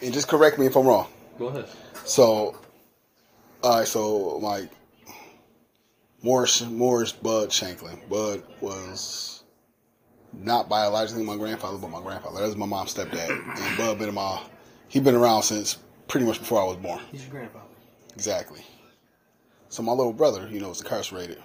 and 0.02 0.14
just 0.14 0.28
correct 0.28 0.58
me 0.60 0.66
if 0.66 0.76
I'm 0.76 0.86
wrong. 0.86 1.08
Go 1.38 1.48
ahead. 1.48 1.66
So, 2.06 2.56
all 3.64 3.80
right. 3.80 3.88
So 3.88 4.38
like 4.38 4.70
Morris 6.22 6.62
Morris 6.62 7.12
Bud 7.12 7.52
Shanklin. 7.52 8.00
Bud 8.10 8.44
was 8.62 9.44
not 10.34 10.70
biologically 10.70 11.24
my 11.24 11.36
grandfather, 11.38 11.78
but 11.78 11.90
my 11.90 12.02
grandfather. 12.02 12.40
That 12.40 12.46
was 12.48 12.56
my 12.56 12.66
mom's 12.66 12.94
stepdad, 12.94 13.30
and 13.30 13.78
Bud 13.78 14.00
been 14.00 14.10
in 14.10 14.16
my 14.16 14.42
he 14.88 15.00
been 15.00 15.16
around 15.16 15.44
since 15.44 15.78
pretty 16.08 16.26
much 16.26 16.40
before 16.40 16.62
I 16.62 16.66
was 16.66 16.78
born. 16.78 17.02
He's 17.12 17.22
your 17.24 17.32
grandfather. 17.32 17.66
Exactly. 18.14 18.62
So 19.70 19.82
my 19.84 19.94
little 19.94 20.12
brother, 20.12 20.48
you 20.52 20.60
know, 20.60 20.70
is 20.72 20.82
incarcerated. 20.82 21.42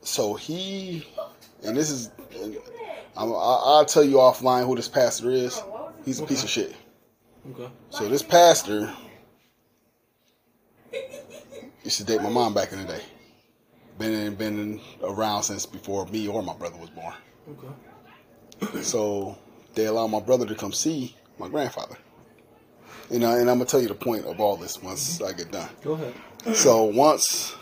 So 0.00 0.32
he, 0.34 1.06
and 1.62 1.76
this 1.76 1.90
is, 1.90 2.10
I'm, 3.14 3.30
I- 3.30 3.62
I'll 3.64 3.84
tell 3.84 4.02
you 4.02 4.16
offline 4.16 4.64
who 4.64 4.74
this 4.74 4.88
pastor 4.88 5.30
is. 5.30 5.60
He's 6.06 6.20
a 6.20 6.24
piece 6.26 6.42
of 6.42 6.48
shit. 6.48 6.74
Okay. 7.52 7.70
So 7.90 8.08
this 8.08 8.22
pastor 8.22 8.90
used 11.84 11.98
to 11.98 12.04
date 12.04 12.22
my 12.22 12.30
mom 12.30 12.54
back 12.54 12.72
in 12.72 12.80
the 12.80 12.92
day. 12.92 13.02
Been 13.98 14.12
in, 14.12 14.34
been 14.34 14.80
around 15.02 15.42
since 15.42 15.66
before 15.66 16.06
me 16.06 16.28
or 16.28 16.42
my 16.42 16.54
brother 16.54 16.78
was 16.78 16.90
born. 16.90 17.14
Okay. 18.62 18.82
So 18.82 19.36
they 19.74 19.86
allow 19.86 20.06
my 20.06 20.20
brother 20.20 20.46
to 20.46 20.54
come 20.54 20.72
see 20.72 21.16
my 21.38 21.48
grandfather. 21.48 21.96
You 23.10 23.18
know, 23.18 23.30
and 23.30 23.50
I'm 23.50 23.58
gonna 23.58 23.64
tell 23.64 23.80
you 23.80 23.88
the 23.88 23.94
point 23.94 24.24
of 24.26 24.40
all 24.40 24.56
this 24.56 24.82
once 24.82 25.18
mm-hmm. 25.18 25.26
I 25.26 25.32
get 25.32 25.50
done. 25.50 25.68
Go 25.82 25.92
ahead. 25.92 26.14
So 26.54 26.84
once 26.84 27.54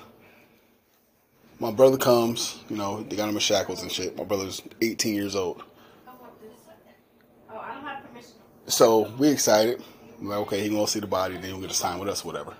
my 1.58 1.70
brother 1.70 1.96
comes, 1.96 2.62
you 2.68 2.76
know, 2.76 3.02
they 3.02 3.16
got 3.16 3.28
him 3.28 3.34
in 3.34 3.40
shackles 3.40 3.82
and 3.82 3.90
shit. 3.90 4.16
My 4.16 4.24
brother's 4.24 4.62
18 4.82 5.14
years 5.14 5.34
old. 5.34 5.62
Oh, 6.06 7.58
I 7.58 7.74
don't 7.74 7.84
have 7.84 8.06
permission. 8.06 8.32
So 8.66 9.10
we 9.18 9.28
excited. 9.28 9.82
We're 10.20 10.30
like, 10.30 10.38
okay, 10.40 10.60
he 10.62 10.68
gonna 10.68 10.86
see 10.86 11.00
the 11.00 11.06
body, 11.06 11.34
then 11.34 11.44
he'll 11.44 11.60
get 11.60 11.70
to 11.70 11.76
sign 11.76 11.98
with 11.98 12.08
us, 12.08 12.24
whatever. 12.24 12.54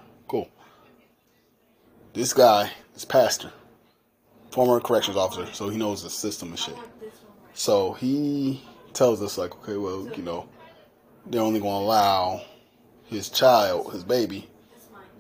This 2.14 2.32
guy, 2.32 2.70
this 2.94 3.04
pastor, 3.04 3.52
former 4.50 4.80
corrections 4.80 5.16
officer, 5.16 5.46
so 5.52 5.68
he 5.68 5.76
knows 5.76 6.02
the 6.02 6.10
system 6.10 6.48
and 6.48 6.58
shit. 6.58 6.76
So 7.54 7.92
he 7.92 8.62
tells 8.92 9.22
us 9.22 9.36
like, 9.38 9.54
okay, 9.56 9.76
well, 9.76 10.08
you 10.16 10.22
know, 10.22 10.48
they're 11.26 11.42
only 11.42 11.60
gonna 11.60 11.84
allow 11.84 12.42
his 13.04 13.28
child, 13.28 13.92
his 13.92 14.04
baby, 14.04 14.48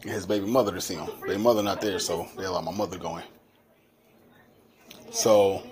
and 0.02 0.10
his 0.10 0.26
baby 0.26 0.46
mother 0.46 0.72
to 0.72 0.80
see 0.80 0.94
him. 0.94 1.08
Their 1.26 1.38
mother 1.38 1.62
not 1.62 1.80
there, 1.80 1.98
so 1.98 2.26
they 2.36 2.44
allow 2.44 2.62
my 2.62 2.72
mother 2.72 2.98
going. 2.98 3.24
So, 5.10 5.62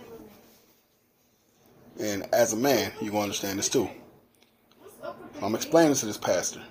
and 1.98 2.26
as 2.34 2.52
a 2.52 2.56
man, 2.56 2.92
you 3.00 3.10
gonna 3.10 3.24
understand 3.24 3.58
this 3.58 3.68
too. 3.68 3.88
I'm 5.42 5.54
explaining 5.54 5.94
to 5.94 6.06
this 6.06 6.18
pastor. 6.18 6.62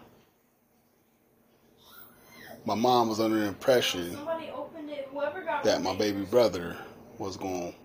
My 2.66 2.76
mom 2.76 3.10
was 3.10 3.20
under 3.20 3.40
the 3.40 3.46
impression 3.46 4.14
Somebody 4.14 4.50
opened 4.50 4.90
it. 4.90 5.08
Whoever 5.12 5.42
got 5.44 5.64
that 5.64 5.82
my 5.82 5.96
baby 5.96 6.24
brother 6.24 6.76
was 7.20 7.38
going, 7.38 7.76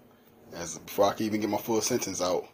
as 0.55 0.79
before 0.79 1.07
I 1.07 1.13
could 1.13 1.27
even 1.27 1.41
get 1.41 1.51
my 1.51 1.59
full 1.59 1.81
sentence 1.83 2.23
out, 2.23 2.47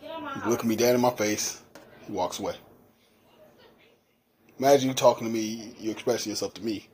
Get 0.00 0.42
he 0.42 0.50
looked 0.50 0.64
me 0.64 0.76
dead 0.76 0.94
in 0.94 1.00
my 1.00 1.10
face, 1.10 1.62
he 2.06 2.12
walks 2.12 2.38
away. 2.40 2.54
Imagine 4.58 4.88
you 4.88 4.94
talking 4.94 5.26
to 5.26 5.32
me, 5.32 5.74
you're 5.78 5.92
expressing 5.92 6.30
yourself 6.30 6.52
to 6.54 6.62
me, 6.64 6.88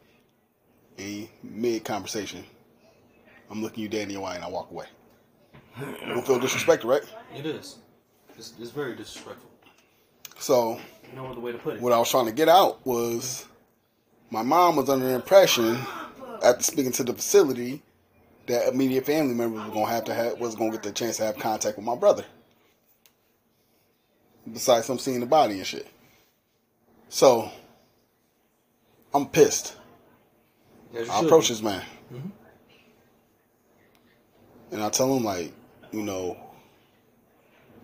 in 0.98 1.28
mid 1.42 1.84
conversation, 1.84 2.44
I'm 3.50 3.62
looking 3.62 3.82
you 3.82 3.88
dead 3.88 4.02
in 4.02 4.10
your 4.10 4.26
eye 4.26 4.34
and 4.36 4.44
I 4.44 4.48
walk 4.48 4.70
away. 4.70 4.86
You 5.80 6.06
don't 6.08 6.26
feel 6.26 6.38
disrespected, 6.38 6.84
right? 6.84 7.02
It 7.36 7.44
is. 7.46 7.76
It's, 8.38 8.54
it's 8.60 8.70
very 8.70 8.94
disrespectful. 8.96 9.50
So 10.38 10.78
No 11.14 11.26
other 11.26 11.40
way 11.40 11.52
to 11.52 11.58
put 11.58 11.76
it. 11.76 11.80
what 11.80 11.92
I 11.92 11.98
was 11.98 12.10
trying 12.10 12.26
to 12.26 12.32
get 12.32 12.48
out 12.48 12.84
was 12.86 13.46
my 14.36 14.42
mom 14.42 14.76
was 14.76 14.90
under 14.90 15.06
the 15.06 15.14
impression 15.14 15.78
after 16.44 16.62
speaking 16.62 16.92
to 16.92 17.02
the 17.02 17.14
facility 17.14 17.80
that 18.46 18.68
immediate 18.68 19.06
family 19.06 19.34
members 19.34 19.64
were 19.64 19.72
gonna 19.72 19.86
have 19.86 20.04
to 20.04 20.12
have 20.12 20.38
was 20.38 20.54
gonna 20.54 20.72
get 20.72 20.82
the 20.82 20.92
chance 20.92 21.16
to 21.16 21.24
have 21.24 21.38
contact 21.38 21.78
with 21.78 21.86
my 21.86 21.94
brother. 21.94 22.22
Besides 24.52 24.88
them 24.88 24.98
seeing 24.98 25.20
the 25.20 25.26
body 25.26 25.54
and 25.54 25.66
shit. 25.66 25.86
So 27.08 27.50
I'm 29.14 29.24
pissed. 29.24 29.74
I 30.94 31.20
approach 31.20 31.48
be. 31.48 31.54
this 31.54 31.62
man. 31.62 31.82
And 34.70 34.82
I 34.82 34.90
tell 34.90 35.16
him 35.16 35.24
like, 35.24 35.50
you 35.92 36.02
know, 36.02 36.36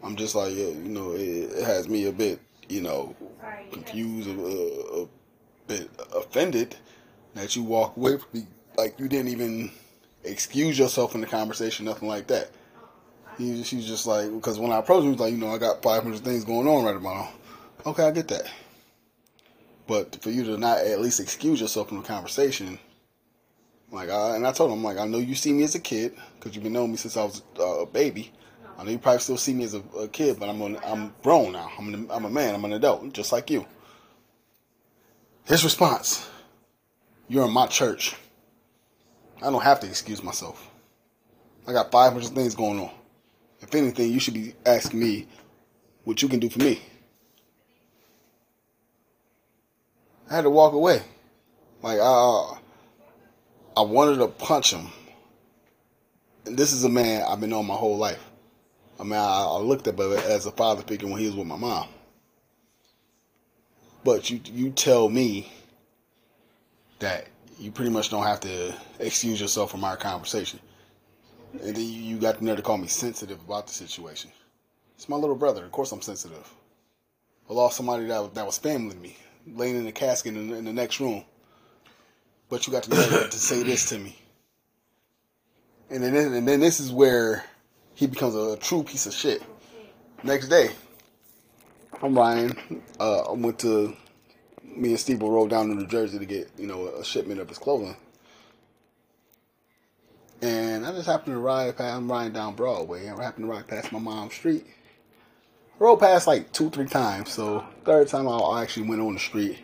I'm 0.03 0.17
just 0.17 0.35
like, 0.35 0.55
yeah, 0.55 0.67
you 0.67 0.91
know, 0.91 1.13
it, 1.13 1.21
it 1.21 1.65
has 1.65 1.89
me 1.89 2.05
a 2.05 2.13
bit, 2.13 2.41
you 2.69 2.83
know, 2.83 3.17
confused, 3.73 4.29
a, 4.29 5.03
a 5.03 5.09
bit 5.73 5.91
offended 6.15 6.77
that 7.35 7.57
you 7.57 7.63
walk 7.63 7.97
away 7.97 8.19
from 8.19 8.29
me 8.33 8.47
like 8.77 8.99
you 8.99 9.09
didn't 9.09 9.29
even 9.29 9.71
excuse 10.25 10.79
yourself 10.79 11.15
in 11.15 11.21
the 11.21 11.27
conversation, 11.27 11.87
nothing 11.87 12.09
like 12.09 12.27
that. 12.29 12.51
He, 13.39 13.63
she's 13.65 13.87
just 13.87 14.07
like, 14.07 14.31
because 14.33 14.59
when 14.59 14.73
I 14.73 14.79
approached 14.79 15.05
him, 15.05 15.07
he 15.07 15.11
was 15.13 15.21
like, 15.21 15.33
you 15.33 15.39
know, 15.39 15.55
I 15.55 15.59
got 15.59 15.83
500 15.83 16.21
things 16.21 16.45
going 16.45 16.69
on 16.69 16.85
right 16.85 17.03
now. 17.03 17.31
Okay, 17.87 18.05
I 18.05 18.11
get 18.11 18.29
that. 18.29 18.51
But 19.87 20.23
for 20.23 20.31
you 20.31 20.45
to 20.45 20.59
not 20.59 20.79
at 20.79 21.01
least 21.01 21.21
excuse 21.21 21.61
yourself 21.61 21.89
from 21.89 21.99
the 21.99 22.05
conversation, 22.05 22.79
like, 23.91 24.11
I, 24.11 24.37
and 24.37 24.47
I 24.47 24.53
told 24.53 24.71
him, 24.71 24.85
like, 24.85 24.99
I 24.99 25.07
know 25.07 25.19
you 25.19 25.35
see 25.35 25.53
me 25.53 25.65
as 25.65 25.75
a 25.75 25.81
kid 25.81 26.15
because 26.35 26.55
you've 26.55 26.65
been 26.65 26.73
knowing 26.73 26.93
me 26.93 26.97
since 26.97 27.17
I 27.17 27.25
was 27.25 27.43
uh, 27.59 27.81
a 27.81 27.87
baby. 27.87 28.33
I 28.79 28.85
know 28.85 28.91
you 28.91 28.99
probably 28.99 29.21
still 29.21 29.37
see 29.37 29.53
me 29.53 29.65
as 29.65 29.75
a, 29.75 29.83
a 29.99 30.09
kid, 30.09 30.39
but 30.39 30.49
I'm 30.49 30.63
I'm 30.85 31.13
grown 31.23 31.53
now. 31.53 31.71
I'm 31.79 31.93
an, 31.93 32.07
I'm 32.11 32.25
a 32.25 32.31
man. 32.31 32.55
I'm 32.55 32.65
an 32.65 32.73
adult, 32.73 33.13
just 33.13 33.33
like 33.33 33.51
you. 33.51 33.67
His 35.47 35.65
response: 35.65 36.29
You're 37.29 37.47
in 37.47 37.53
my 37.53 37.67
church. 37.67 38.15
I 39.43 39.51
don't 39.51 39.63
have 39.63 39.81
to 39.81 39.89
excuse 39.89 40.23
myself. 40.23 40.71
I 41.67 41.73
got 41.73 41.91
500 41.91 42.29
things 42.29 42.55
going 42.55 42.79
on. 42.79 42.91
If 43.61 43.75
anything, 43.75 44.13
you 44.13 44.21
should 44.21 44.35
be 44.35 44.55
asking 44.67 45.01
me 45.01 45.27
what 46.05 46.23
you 46.23 46.29
can 46.29 46.41
do 46.41 46.49
for 46.49 46.59
me. 46.61 46.81
I 50.31 50.37
had 50.37 50.43
to 50.43 50.51
walk 50.51 50.73
away. 50.73 51.03
Like 51.83 51.99
I, 52.01 52.59
I 53.77 53.83
wanted 53.83 54.17
to 54.19 54.29
punch 54.29 54.73
him. 54.73 54.89
And 56.47 56.57
this 56.57 56.73
is 56.73 56.85
a 56.85 56.89
man 56.89 57.25
I've 57.29 57.41
been 57.41 57.51
known 57.51 57.67
my 57.67 57.75
whole 57.75 57.97
life. 57.97 58.23
I 58.99 59.05
mean, 59.05 59.15
I, 59.15 59.57
looked 59.59 59.87
at 59.89 59.99
as 59.99 60.47
a 60.47 60.53
father 60.53 60.83
figure 60.83 61.09
when 61.09 61.19
he 61.19 61.27
was 61.27 61.37
with 61.37 61.47
my 61.47 61.57
mom. 61.57 61.89
But 64.05 64.31
you, 64.31 64.41
you 64.45 64.71
tell 64.71 65.09
me 65.09 65.53
that 66.99 67.27
you 67.59 67.71
pretty 67.71 67.91
much 67.91 68.11
don't 68.11 68.25
have 68.25 68.41
to 68.41 68.75
excuse 68.99 69.41
yourself 69.41 69.71
from 69.71 69.85
our 69.85 69.97
conversation. 69.97 70.59
And 71.53 71.77
then 71.77 71.85
you, 71.85 72.19
got 72.19 72.39
the 72.39 72.45
nerve 72.45 72.57
to 72.57 72.63
call 72.63 72.79
me 72.79 72.89
sensitive 72.89 73.41
about 73.41 73.67
the 73.67 73.73
situation. 73.73 74.31
It's 74.97 75.09
my 75.09 75.17
little 75.17 75.37
brother. 75.37 75.65
Of 75.65 75.73
course 75.73 75.93
I'm 75.93 76.01
sensitive. 76.01 76.51
I 77.49 77.53
lost 77.53 77.77
somebody 77.77 78.07
that, 78.07 78.35
that 78.35 78.47
was 78.47 78.59
family 78.59 78.95
to 78.95 79.01
me, 79.01 79.17
laying 79.47 79.77
in 79.77 79.87
a 79.87 79.93
casket 79.93 80.35
in, 80.35 80.53
in 80.53 80.65
the 80.65 80.73
next 80.73 80.99
room. 81.01 81.25
But 82.49 82.67
you 82.67 82.73
got 82.73 82.85
the 82.85 82.95
nerve 82.95 83.31
to 83.31 83.39
say 83.39 83.63
this 83.63 83.89
to 83.91 83.99
me. 83.99 84.19
And 85.91 86.03
then, 86.03 86.15
and 86.15 86.49
then 86.49 86.61
this 86.61 86.81
is 86.81 86.91
where 86.91 87.45
he 87.95 88.07
becomes 88.07 88.35
a 88.35 88.57
true 88.57 88.83
piece 88.83 89.07
of 89.07 89.13
shit. 89.13 89.43
Next 90.23 90.49
day, 90.49 90.71
I'm 92.05 92.19
Ryan. 92.19 92.83
Uh, 92.99 93.21
I 93.21 93.33
went 93.33 93.61
to 93.61 93.97
me 94.65 94.89
and 94.89 94.99
Steve 94.99 95.23
rode 95.23 95.51
down 95.51 95.69
to 95.69 95.75
New 95.77 95.87
Jersey 95.87 96.19
to 96.19 96.27
get 96.27 96.51
you 96.59 96.67
know 96.67 96.89
a 96.89 97.05
shipment 97.05 97.39
of 97.39 97.49
his 97.49 97.59
clothing, 97.59 97.97
and 100.41 100.85
I 100.85 100.91
just 100.91 101.07
happened 101.07 101.37
to 101.37 101.39
ride 101.39 101.77
past. 101.77 101.97
I'm 101.97 102.11
riding 102.11 102.33
down 102.33 102.57
Broadway. 102.57 103.09
I 103.09 103.23
happened 103.23 103.47
to 103.47 103.51
ride 103.53 103.69
past 103.69 103.93
my 103.93 104.01
mom's 104.01 104.35
street. 104.35 104.67
Rode 105.79 106.01
past 106.01 106.27
like 106.27 106.51
two, 106.51 106.71
three 106.71 106.87
times. 106.87 107.31
So 107.31 107.65
third 107.85 108.09
time 108.09 108.27
I 108.27 108.37
I 108.37 108.63
actually 108.63 108.89
went 108.89 109.01
on 109.01 109.15
the 109.15 109.21
street. 109.21 109.61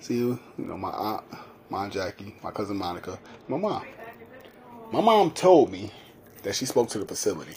See, 0.00 0.14
you 0.14 0.40
know 0.56 0.78
my 0.78 0.88
aunt, 0.88 1.24
my 1.68 1.84
aunt 1.84 1.92
Jackie, 1.92 2.34
my 2.42 2.50
cousin 2.50 2.78
Monica, 2.78 3.18
my 3.46 3.58
mom. 3.58 3.84
My 4.90 5.02
mom 5.02 5.32
told 5.32 5.70
me 5.70 5.90
that 6.44 6.54
she 6.54 6.64
spoke 6.64 6.88
to 6.90 6.98
the 6.98 7.04
facility. 7.04 7.56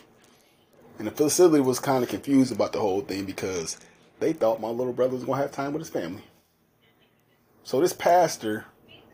And 1.00 1.08
the 1.08 1.12
facility 1.12 1.62
was 1.62 1.80
kind 1.80 2.04
of 2.04 2.10
confused 2.10 2.52
about 2.52 2.74
the 2.74 2.80
whole 2.82 3.02
thing 3.02 3.24
because 3.24 3.78
they 4.20 4.34
thought 4.34 4.62
my 4.62 4.70
little 4.70 4.94
brother 4.94 5.14
was 5.14 5.24
going 5.24 5.38
to 5.38 5.42
have 5.42 5.52
time 5.52 5.74
with 5.74 5.82
his 5.82 5.90
family. 5.90 6.24
So 7.64 7.82
this 7.82 7.94
pastor, 7.94 8.66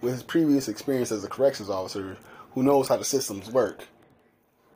with 0.02 0.14
his 0.14 0.24
previous 0.24 0.68
experience 0.68 1.12
as 1.12 1.24
a 1.24 1.30
corrections 1.30 1.70
officer, 1.70 2.18
who 2.52 2.64
knows 2.64 2.88
how 2.88 2.98
the 2.98 3.04
systems 3.04 3.50
work, 3.50 3.86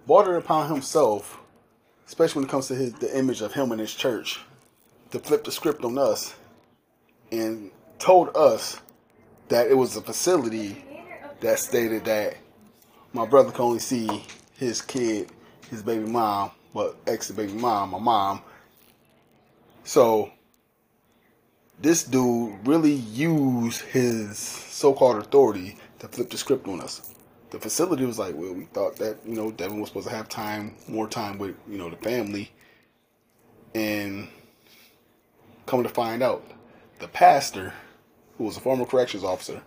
brought 0.06 0.28
upon 0.28 0.70
himself, 0.70 1.40
especially 2.08 2.42
when 2.42 2.50
it 2.50 2.52
comes 2.52 2.68
to 2.68 2.76
his, 2.76 2.94
the 2.94 3.18
image 3.18 3.42
of 3.42 3.54
him 3.54 3.72
and 3.72 3.80
his 3.80 3.94
church, 3.94 4.40
to 5.12 5.20
flip 5.20 5.44
the 5.44 5.52
script 5.52 5.84
on 5.84 5.98
us 5.98 6.36
and 7.32 7.72
told 8.00 8.36
us 8.36 8.80
that 9.50 9.68
it 9.68 9.76
was 9.76 9.96
a 9.96 10.02
facility 10.02 10.84
that 11.40 11.60
stated 11.60 12.06
that 12.06 12.36
my 13.14 13.26
brother 13.26 13.52
can 13.52 13.62
only 13.62 13.80
see 13.80 14.26
his 14.58 14.82
kid, 14.82 15.30
his 15.70 15.84
baby 15.84 16.06
mom, 16.06 16.52
but 16.74 16.96
ex 17.06 17.32
baby 17.32 17.54
mom, 17.54 17.92
my 17.92 18.00
mom. 18.00 18.42
So 19.88 20.34
this 21.80 22.04
dude 22.04 22.68
really 22.68 22.92
used 22.92 23.84
his 23.84 24.38
so-called 24.38 25.16
authority 25.16 25.78
to 26.00 26.10
flip 26.10 26.30
the 26.30 26.38
script 26.38 26.68
on 26.68 26.82
us. 26.82 27.14
The 27.52 27.60
facility 27.60 28.04
was 28.04 28.20
like, 28.20 28.36
well, 28.36 28.52
we 28.52 28.66
thought 28.66 28.98
that 28.98 29.20
you 29.26 29.34
know 29.34 29.50
Devin 29.50 29.80
was 29.80 29.88
supposed 29.88 30.10
to 30.10 30.14
have 30.14 30.28
time, 30.28 30.76
more 30.90 31.08
time 31.08 31.38
with 31.38 31.56
you 31.70 31.78
know 31.78 31.90
the 31.90 31.96
family, 31.96 32.52
and 33.74 34.28
come 35.66 35.84
to 35.84 35.90
find 35.90 36.22
out, 36.22 36.44
the 37.00 37.08
pastor, 37.08 37.74
who 38.38 38.44
was 38.44 38.58
a 38.58 38.60
former 38.60 38.84
corrections 38.84 39.24
officer, 39.24 39.62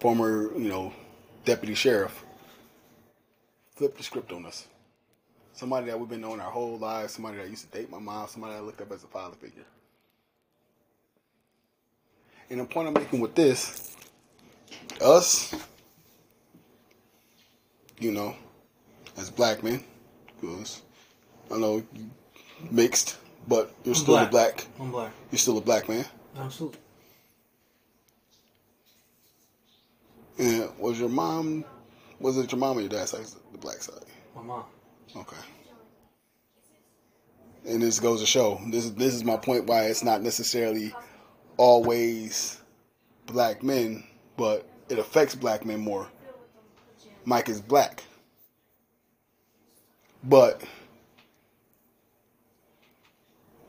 former 0.00 0.52
you 0.58 0.68
know 0.68 0.92
deputy 1.44 1.74
sheriff, 1.74 2.24
flipped 3.76 3.98
the 3.98 4.02
script 4.02 4.32
on 4.32 4.46
us. 4.46 4.66
Somebody 5.54 5.86
that 5.86 5.98
we've 5.98 6.08
been 6.08 6.20
knowing 6.20 6.40
our 6.40 6.50
whole 6.50 6.78
lives, 6.78 7.12
somebody 7.12 7.38
that 7.38 7.48
used 7.48 7.70
to 7.70 7.78
date 7.78 7.88
my 7.88 8.00
mom, 8.00 8.26
somebody 8.26 8.54
that 8.54 8.58
I 8.58 8.62
looked 8.62 8.80
up 8.80 8.90
as 8.90 9.04
a 9.04 9.06
father 9.06 9.36
figure. 9.36 9.62
And 12.50 12.60
the 12.60 12.64
point 12.64 12.88
I'm 12.88 12.94
making 12.94 13.20
with 13.20 13.36
this, 13.36 13.96
us, 15.00 15.54
you 18.00 18.10
know, 18.10 18.34
as 19.16 19.30
black 19.30 19.62
men, 19.62 19.82
because 20.40 20.82
I 21.52 21.56
know 21.56 21.84
you 21.94 22.10
mixed, 22.70 23.16
but 23.46 23.72
you're 23.84 23.94
I'm 23.94 24.00
still 24.00 24.16
a 24.16 24.26
black. 24.26 24.30
black. 24.30 24.66
I'm 24.80 24.90
black. 24.90 25.12
You're 25.30 25.38
still 25.38 25.58
a 25.58 25.62
black 25.62 25.88
man. 25.88 26.04
Absolutely. 26.36 26.80
And 30.38 30.68
was 30.78 30.98
your 30.98 31.08
mom? 31.08 31.64
Was 32.18 32.38
it 32.38 32.50
your 32.50 32.58
mom 32.58 32.78
or 32.78 32.80
your 32.80 32.90
dad's 32.90 33.12
side? 33.12 33.24
The 33.52 33.58
black 33.58 33.82
side. 33.82 34.04
My 34.34 34.42
mom. 34.42 34.64
Okay. 35.16 35.36
And 37.66 37.80
this 37.82 37.98
goes 38.00 38.20
to 38.20 38.26
show 38.26 38.60
this. 38.68 38.90
This 38.90 39.14
is 39.14 39.24
my 39.24 39.36
point. 39.36 39.64
Why 39.66 39.84
it's 39.84 40.04
not 40.04 40.22
necessarily 40.22 40.92
always 41.56 42.60
black 43.26 43.62
men, 43.62 44.04
but 44.36 44.66
it 44.88 44.98
affects 44.98 45.34
black 45.34 45.64
men 45.64 45.80
more. 45.80 46.08
Mike 47.24 47.48
is 47.48 47.60
black, 47.62 48.02
but 50.24 50.62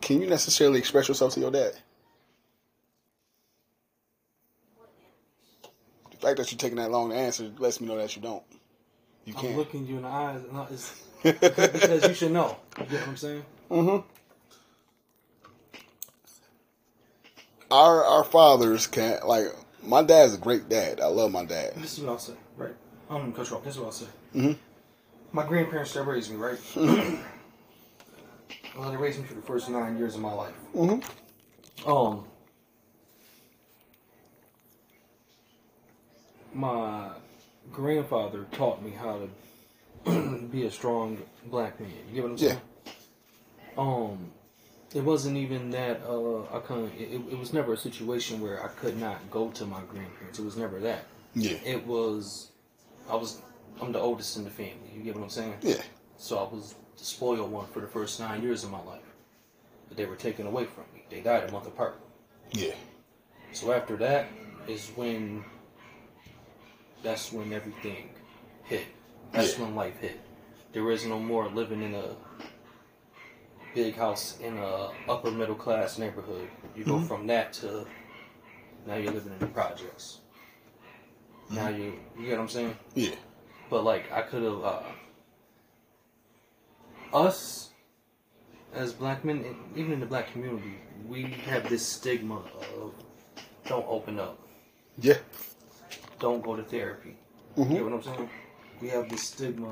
can 0.02 0.22
you 0.22 0.28
necessarily 0.28 0.78
express 0.78 1.08
yourself 1.08 1.34
to 1.36 1.40
your 1.40 1.52
dad? 1.52 1.72
The 6.12 6.18
fact 6.18 6.38
that 6.38 6.52
you're 6.52 6.58
taking 6.60 6.78
that 6.80 6.92
long 6.92 7.12
to 7.12 7.16
answer 7.16 7.50
lets 7.60 7.80
me 7.80 7.88
know 7.88 7.96
that 7.98 8.14
you 8.18 8.22
don't. 8.22 8.44
You 9.24 9.34
I'm 9.38 9.42
can't. 9.42 9.56
looking 9.58 9.88
you 9.88 9.98
in 9.98 10.02
the 10.02 10.08
eyes, 10.10 10.44
and 10.44 10.58
I- 10.58 10.68
it's 10.70 10.92
because 11.32 12.08
you 12.08 12.14
should 12.14 12.32
know. 12.32 12.58
You 12.80 12.86
get 12.86 13.02
what 13.02 13.10
I'm 13.10 13.18
saying? 13.18 13.44
our 17.72 18.06
our 18.06 18.24
fathers 18.24 18.86
can't 18.88 19.28
like 19.28 19.48
my 19.84 20.02
dad's 20.04 20.36
a 20.36 20.38
great 20.38 20.70
dad. 20.70 21.00
I 21.02 21.08
love 21.08 21.32
my 21.32 21.46
dad. 21.46 21.74
This 21.76 21.98
is 21.98 22.04
what 22.04 22.12
I'll 22.12 22.20
say, 22.20 22.34
right? 22.58 22.74
I'm 23.10 23.34
Coach 23.34 23.52
Rock. 23.52 23.64
This 23.64 23.74
is 23.76 23.80
what 23.80 23.88
I'll 23.88 23.92
say. 23.92 24.06
Mhm. 24.36 24.58
My 25.32 25.46
grandparents 25.46 25.92
still 25.92 26.06
raised 26.06 26.32
me, 26.32 26.38
right? 26.38 26.58
well, 26.76 27.20
they 28.92 28.98
raised 28.98 29.20
me 29.20 29.26
for 29.26 29.34
the 29.34 29.42
first 29.42 29.70
nine 29.70 29.98
years 29.98 30.16
of 30.16 30.22
my 30.22 30.34
life. 30.34 30.54
Mhm. 30.76 31.04
Um, 31.86 32.26
my 36.54 37.10
grandfather 37.72 38.46
taught 38.52 38.82
me 38.82 38.92
how 38.92 39.18
to 39.18 39.30
be 40.52 40.66
a 40.66 40.72
strong 40.72 41.18
black 41.46 41.80
man. 41.80 41.92
You 42.10 42.16
get 42.16 42.24
what 42.24 42.32
I'm 42.32 42.38
saying? 42.38 42.62
Um, 43.78 44.32
it 44.94 45.04
wasn't 45.04 45.38
even 45.38 45.70
that 45.72 46.02
uh, 46.08 46.44
I 46.56 46.60
couldn't. 46.60 46.94
It, 46.98 47.14
it- 47.16 47.32
it 47.34 47.38
was 47.38 47.52
never 47.54 47.74
a 47.74 47.78
situation 47.78 48.40
where 48.42 48.64
I 48.64 48.68
could 48.70 48.98
not 49.00 49.30
go 49.32 49.50
to 49.52 49.66
my 49.66 49.82
grandparents. 49.90 50.40
It 50.40 50.46
was 50.46 50.56
never 50.58 50.80
that. 50.80 51.06
Yeah. 51.34 51.58
It 51.66 51.86
was, 51.86 52.52
I 53.10 53.16
was, 53.16 53.42
I'm 53.82 53.92
the 53.92 54.00
oldest 54.00 54.38
in 54.38 54.46
the 54.46 54.50
family. 54.50 54.90
You 54.96 55.02
get 55.04 55.16
what 55.16 55.24
I'm 55.24 55.30
saying? 55.30 55.56
Yeah. 55.62 55.82
So 56.18 56.38
I 56.38 56.44
was 56.44 56.76
the 56.98 57.04
spoiled 57.04 57.52
one 57.52 57.68
for 57.68 57.82
the 57.82 57.88
first 57.88 58.20
nine 58.22 58.42
years 58.42 58.64
of 58.64 58.72
my 58.72 58.82
life. 58.84 59.02
But 59.90 59.98
they 59.98 60.06
were 60.06 60.16
taken 60.16 60.48
away 60.48 60.64
from 60.66 60.86
me. 60.94 61.04
They 61.10 61.20
died 61.20 61.50
a 61.50 61.52
month 61.52 61.68
apart. 61.68 62.00
Yeah. 62.52 62.72
So 63.52 63.74
after 63.74 63.98
that 63.98 64.28
is 64.68 64.90
when 64.96 65.44
that's 67.04 67.32
when 67.34 67.52
everything 67.54 68.10
hit. 68.64 68.86
That's 69.32 69.58
when 69.58 69.76
life 69.76 70.00
hit. 70.00 70.20
There 70.74 70.92
is 70.92 71.06
no 71.06 71.20
more 71.20 71.48
living 71.50 71.82
in 71.82 71.96
a 71.96 72.16
big 73.74 73.96
house 73.96 74.38
in 74.42 74.58
a 74.58 74.90
upper 75.08 75.32
middle 75.32 75.56
class 75.56 75.98
neighborhood. 75.98 76.48
You 76.76 76.86
go 76.86 76.96
mm-hmm. 76.96 77.08
from 77.08 77.28
that 77.28 77.54
to 77.54 77.86
now 78.88 78.96
you're 78.96 79.14
living 79.14 79.34
in 79.34 79.40
the 79.40 79.48
projects. 79.48 80.20
Now 81.50 81.68
mm-hmm. 81.68 81.82
you 81.82 81.94
you 82.18 82.26
get 82.28 82.38
what 82.38 82.44
I'm 82.44 82.50
saying? 82.50 82.78
Yeah. 82.94 83.16
But 83.70 83.84
like 83.84 84.12
I 84.12 84.22
could 84.22 84.44
have 84.44 84.64
uh, 84.64 84.82
us 87.14 87.72
as 88.74 88.92
black 88.92 89.24
men, 89.24 89.56
even 89.76 89.94
in 89.94 90.00
the 90.00 90.06
black 90.06 90.32
community, 90.32 90.76
we 91.08 91.24
have 91.24 91.70
this 91.70 91.86
stigma 91.86 92.42
of 92.80 92.94
don't 93.66 93.86
open 93.88 94.20
up, 94.20 94.38
Yeah. 95.00 95.18
don't 96.20 96.44
go 96.44 96.56
to 96.56 96.64
therapy. 96.64 97.18
You 97.56 97.64
mm-hmm. 97.64 97.74
get 97.74 97.84
what 97.84 97.94
I'm 97.94 98.02
saying? 98.04 98.30
We 98.82 98.90
have 98.90 99.10
this 99.10 99.24
stigma 99.24 99.70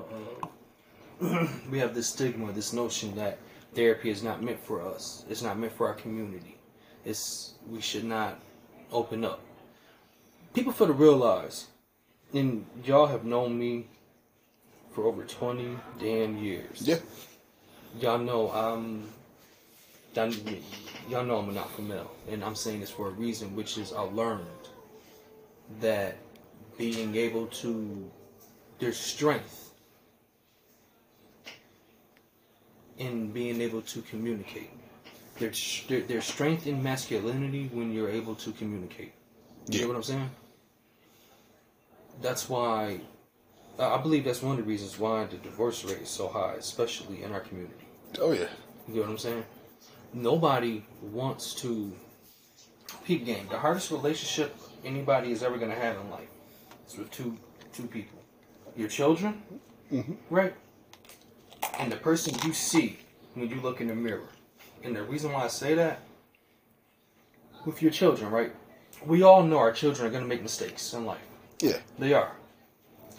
of 1.22 1.50
we 1.72 1.80
have 1.80 1.94
this 1.94 2.08
stigma, 2.08 2.52
this 2.52 2.74
notion 2.74 3.16
that 3.16 3.38
therapy 3.74 4.10
is 4.10 4.24
not 4.24 4.42
meant 4.42 4.60
for 4.64 4.82
us. 4.82 5.26
It's 5.30 5.42
not 5.42 5.58
meant 5.60 5.74
for 5.74 5.88
our 5.88 5.94
community. 5.94 6.58
It's 7.06 7.54
we 7.70 7.82
should 7.82 8.04
not 8.06 8.40
open 8.92 9.24
up. 9.26 9.42
People 10.54 10.72
for 10.72 10.88
to 10.88 10.94
realize, 10.94 11.68
and 12.34 12.66
y'all 12.84 13.08
have 13.08 13.26
known 13.26 13.58
me 13.58 13.88
for 14.94 15.06
over 15.06 15.24
twenty 15.24 15.78
damn 16.00 16.38
years. 16.38 16.82
Yeah. 16.88 16.98
Y'all 18.00 18.18
know 18.20 18.50
I'm. 18.52 19.10
y'all- 20.16 20.32
Y'all 21.10 21.26
know 21.26 21.40
I'm 21.40 21.50
an 21.50 21.58
alpha 21.58 21.82
male, 21.82 22.10
and 22.30 22.42
I'm 22.46 22.56
saying 22.56 22.80
this 22.80 22.90
for 22.90 23.10
a 23.10 23.12
reason, 23.12 23.58
which 23.58 23.78
is 23.78 23.92
I 23.92 24.00
learned 24.04 24.46
that 25.82 26.16
being 26.78 27.14
able 27.18 27.48
to, 27.48 28.10
there's 28.80 28.98
strength 28.98 29.72
in 32.98 33.32
being 33.32 33.62
able 33.62 33.82
to 33.82 34.02
communicate. 34.04 34.70
Their, 35.40 35.52
there's 36.02 36.26
strength 36.26 36.68
in 36.68 36.82
masculinity 36.84 37.70
when 37.74 37.92
you're 37.92 38.10
able 38.10 38.36
to 38.36 38.52
communicate. 38.52 39.14
You 39.68 39.74
Yeah. 39.74 39.80
get 39.80 39.88
what 39.88 39.98
I'm 39.98 40.04
saying? 40.04 40.30
That's 42.22 42.48
why 42.50 43.00
I 43.80 43.86
I 43.96 43.98
believe 43.98 44.24
that's 44.26 44.44
one 44.44 44.52
of 44.52 44.58
the 44.58 44.70
reasons 44.70 45.00
why 45.00 45.26
the 45.26 45.38
divorce 45.38 45.84
rate 45.84 46.02
is 46.02 46.10
so 46.10 46.28
high, 46.28 46.54
especially 46.60 47.24
in 47.24 47.32
our 47.32 47.40
community. 47.40 47.88
Oh 48.20 48.32
yeah. 48.32 48.50
You 48.88 48.94
get 48.94 49.00
what 49.02 49.10
I'm 49.10 49.18
saying? 49.18 49.44
Nobody 50.14 50.86
wants 51.02 51.56
to 51.56 51.92
peep 53.04 53.26
game. 53.26 53.48
The 53.50 53.58
hardest 53.58 53.90
relationship 53.90 54.56
anybody 54.86 55.32
is 55.32 55.42
ever 55.42 55.58
gonna 55.58 55.74
have 55.74 55.98
in 55.98 56.10
life 56.12 56.30
is 56.88 56.98
with 56.98 57.10
two 57.10 57.36
two 57.74 57.88
people. 57.88 58.13
Your 58.76 58.88
children, 58.88 59.42
mm-hmm. 59.92 60.14
right? 60.30 60.54
And 61.80 61.92
the 61.92 61.98
person 61.98 62.36
you 62.46 62.54
see 62.54 63.00
when 63.36 63.50
you 63.50 63.62
look 63.62 63.82
in 63.82 63.88
the 63.88 63.96
mirror. 63.96 64.30
And 64.84 64.96
the 64.96 65.04
reason 65.04 65.32
why 65.32 65.46
I 65.46 65.48
say 65.48 65.76
that, 65.76 66.00
with 67.66 67.82
your 67.82 67.92
children, 67.92 68.32
right? 68.32 68.54
We 69.06 69.24
all 69.24 69.44
know 69.44 69.58
our 69.58 69.72
children 69.72 70.08
are 70.08 70.12
gonna 70.12 70.26
make 70.26 70.42
mistakes 70.42 70.94
in 70.94 71.06
life. 71.06 71.22
Yeah. 71.60 71.78
They 71.98 72.14
are. 72.14 72.36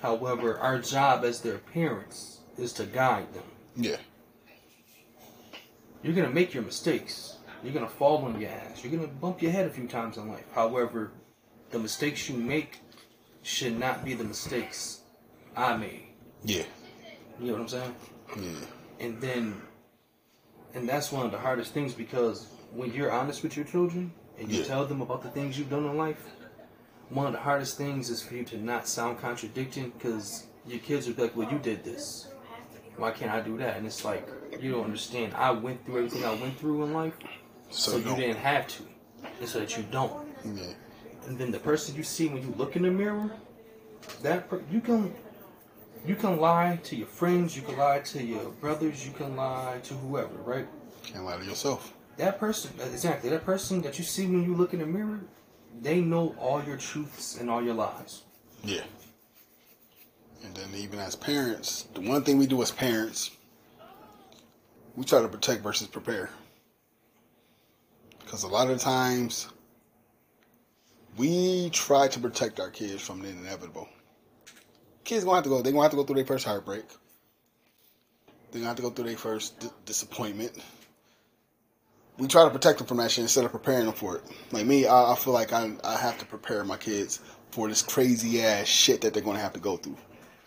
However, 0.02 0.58
our 0.58 0.78
job 0.78 1.24
as 1.24 1.40
their 1.40 1.58
parents 1.58 2.40
is 2.58 2.72
to 2.74 2.84
guide 2.84 3.32
them. 3.32 3.44
Yeah. 3.76 3.96
You're 6.02 6.14
gonna 6.14 6.30
make 6.30 6.52
your 6.52 6.62
mistakes. 6.62 7.38
You're 7.62 7.72
gonna 7.72 7.88
fall 7.88 8.24
on 8.24 8.38
your 8.38 8.50
ass. 8.50 8.84
You're 8.84 8.92
gonna 8.92 9.08
bump 9.08 9.40
your 9.40 9.52
head 9.52 9.66
a 9.66 9.70
few 9.70 9.88
times 9.88 10.18
in 10.18 10.28
life. 10.28 10.44
However, 10.54 11.12
the 11.70 11.78
mistakes 11.78 12.28
you 12.28 12.36
make 12.36 12.80
should 13.42 13.78
not 13.78 14.04
be 14.04 14.14
the 14.14 14.24
mistakes 14.24 15.00
I 15.56 15.76
made. 15.76 16.02
Yeah. 16.44 16.64
You 17.40 17.46
know 17.46 17.52
what 17.54 17.62
I'm 17.62 17.68
saying? 17.68 17.94
Yeah. 18.40 18.50
And 19.00 19.20
then, 19.20 19.54
and 20.74 20.88
that's 20.88 21.12
one 21.12 21.26
of 21.26 21.32
the 21.32 21.38
hardest 21.38 21.72
things 21.72 21.94
because 21.94 22.46
when 22.72 22.92
you're 22.92 23.10
honest 23.12 23.42
with 23.42 23.56
your 23.56 23.64
children 23.64 24.12
and 24.38 24.50
you 24.50 24.60
Yeah. 24.60 24.66
tell 24.66 24.84
them 24.86 25.00
about 25.00 25.22
the 25.22 25.30
things 25.30 25.58
you've 25.58 25.70
done 25.70 25.84
in 25.86 25.96
life, 25.96 26.24
one 27.10 27.26
of 27.26 27.32
the 27.32 27.38
hardest 27.40 27.76
things 27.76 28.10
is 28.10 28.22
for 28.22 28.34
you 28.34 28.44
to 28.44 28.56
not 28.58 28.88
sound 28.88 29.18
contradicting 29.20 29.90
because 29.90 30.46
your 30.66 30.78
kids 30.80 31.06
will 31.06 31.14
be 31.14 31.22
like, 31.22 31.36
well, 31.36 31.50
you 31.50 31.58
did 31.58 31.84
this. 31.84 32.28
Why 32.96 33.10
can't 33.10 33.30
I 33.30 33.40
do 33.40 33.56
that? 33.58 33.76
And 33.76 33.86
it's 33.86 34.04
like, 34.04 34.28
you 34.60 34.70
don't 34.72 34.84
understand. 34.84 35.34
I 35.34 35.50
went 35.50 35.84
through 35.84 35.98
everything 35.98 36.24
I 36.24 36.34
went 36.34 36.58
through 36.58 36.84
in 36.84 36.92
life, 36.94 37.14
So, 37.70 37.90
so, 37.92 37.96
you 37.96 38.02
you 38.04 38.08
don't. 38.10 38.18
didn't 38.20 38.36
have 38.38 38.66
to. 38.68 38.82
And 39.40 39.48
so 39.48 39.58
that 39.60 39.76
you 39.76 39.84
don't. 39.90 40.26
Yeah. 40.44 40.62
And 41.26 41.36
then 41.38 41.50
the 41.50 41.58
person 41.58 41.94
you 41.96 42.02
see 42.04 42.28
when 42.28 42.42
you 42.42 42.54
look 42.56 42.76
in 42.76 42.82
the 42.82 42.90
mirror, 42.90 43.30
that 44.22 44.48
per- 44.48 44.62
you 44.70 44.80
can 44.80 45.12
you 46.04 46.14
can 46.14 46.38
lie 46.38 46.78
to 46.84 46.96
your 46.96 47.06
friends, 47.06 47.56
you 47.56 47.62
can 47.62 47.76
lie 47.78 48.00
to 48.00 48.22
your 48.22 48.50
brothers, 48.60 49.06
you 49.06 49.12
can 49.12 49.36
lie 49.36 49.80
to 49.84 49.94
whoever, 49.94 50.34
right? 50.44 50.66
Can't 51.02 51.24
lie 51.24 51.38
to 51.38 51.44
yourself. 51.44 51.94
That 52.16 52.38
person, 52.38 52.70
exactly, 52.80 53.30
that 53.30 53.44
person 53.44 53.80
that 53.82 53.98
you 53.98 54.04
see 54.04 54.26
when 54.26 54.44
you 54.44 54.54
look 54.54 54.72
in 54.72 54.80
the 54.80 54.86
mirror, 54.86 55.20
they 55.80 56.00
know 56.00 56.34
all 56.38 56.62
your 56.62 56.76
truths 56.76 57.40
and 57.40 57.50
all 57.50 57.62
your 57.62 57.74
lies. 57.74 58.22
Yeah. 58.62 58.82
And 60.44 60.54
then 60.54 60.68
even 60.76 60.98
as 60.98 61.16
parents, 61.16 61.88
the 61.94 62.00
one 62.00 62.22
thing 62.22 62.38
we 62.38 62.46
do 62.46 62.62
as 62.62 62.70
parents, 62.70 63.30
we 64.94 65.04
try 65.04 65.22
to 65.22 65.28
protect 65.28 65.62
versus 65.62 65.88
prepare. 65.88 66.30
Because 68.20 68.42
a 68.42 68.48
lot 68.48 68.70
of 68.70 68.78
times, 68.78 69.48
we 71.16 71.70
try 71.70 72.08
to 72.08 72.20
protect 72.20 72.60
our 72.60 72.70
kids 72.70 73.02
from 73.02 73.20
the 73.20 73.28
inevitable. 73.28 73.88
Kids 75.04 75.24
gonna 75.24 75.36
have 75.36 75.44
to 75.44 75.50
go. 75.50 75.62
They 75.62 75.70
gonna 75.70 75.82
have 75.82 75.90
to 75.90 75.96
go 75.96 76.04
through 76.04 76.16
their 76.16 76.24
first 76.24 76.44
heartbreak. 76.44 76.84
They 78.50 78.58
gonna 78.58 78.68
have 78.68 78.76
to 78.76 78.82
go 78.82 78.90
through 78.90 79.06
their 79.06 79.16
first 79.16 79.60
d- 79.60 79.68
disappointment. 79.84 80.52
We 82.18 82.28
try 82.28 82.44
to 82.44 82.50
protect 82.50 82.78
them 82.78 82.86
from 82.86 82.98
that 82.98 83.10
shit 83.10 83.22
instead 83.22 83.44
of 83.44 83.50
preparing 83.50 83.86
them 83.86 83.94
for 83.94 84.16
it. 84.16 84.22
Like 84.52 84.66
me, 84.66 84.86
I, 84.86 85.12
I 85.12 85.16
feel 85.16 85.32
like 85.32 85.52
I 85.52 85.72
I 85.84 85.96
have 85.96 86.18
to 86.18 86.24
prepare 86.24 86.64
my 86.64 86.76
kids 86.76 87.20
for 87.50 87.68
this 87.68 87.82
crazy 87.82 88.42
ass 88.42 88.66
shit 88.66 89.00
that 89.02 89.12
they're 89.12 89.22
gonna 89.22 89.40
have 89.40 89.52
to 89.54 89.60
go 89.60 89.76
through. 89.76 89.96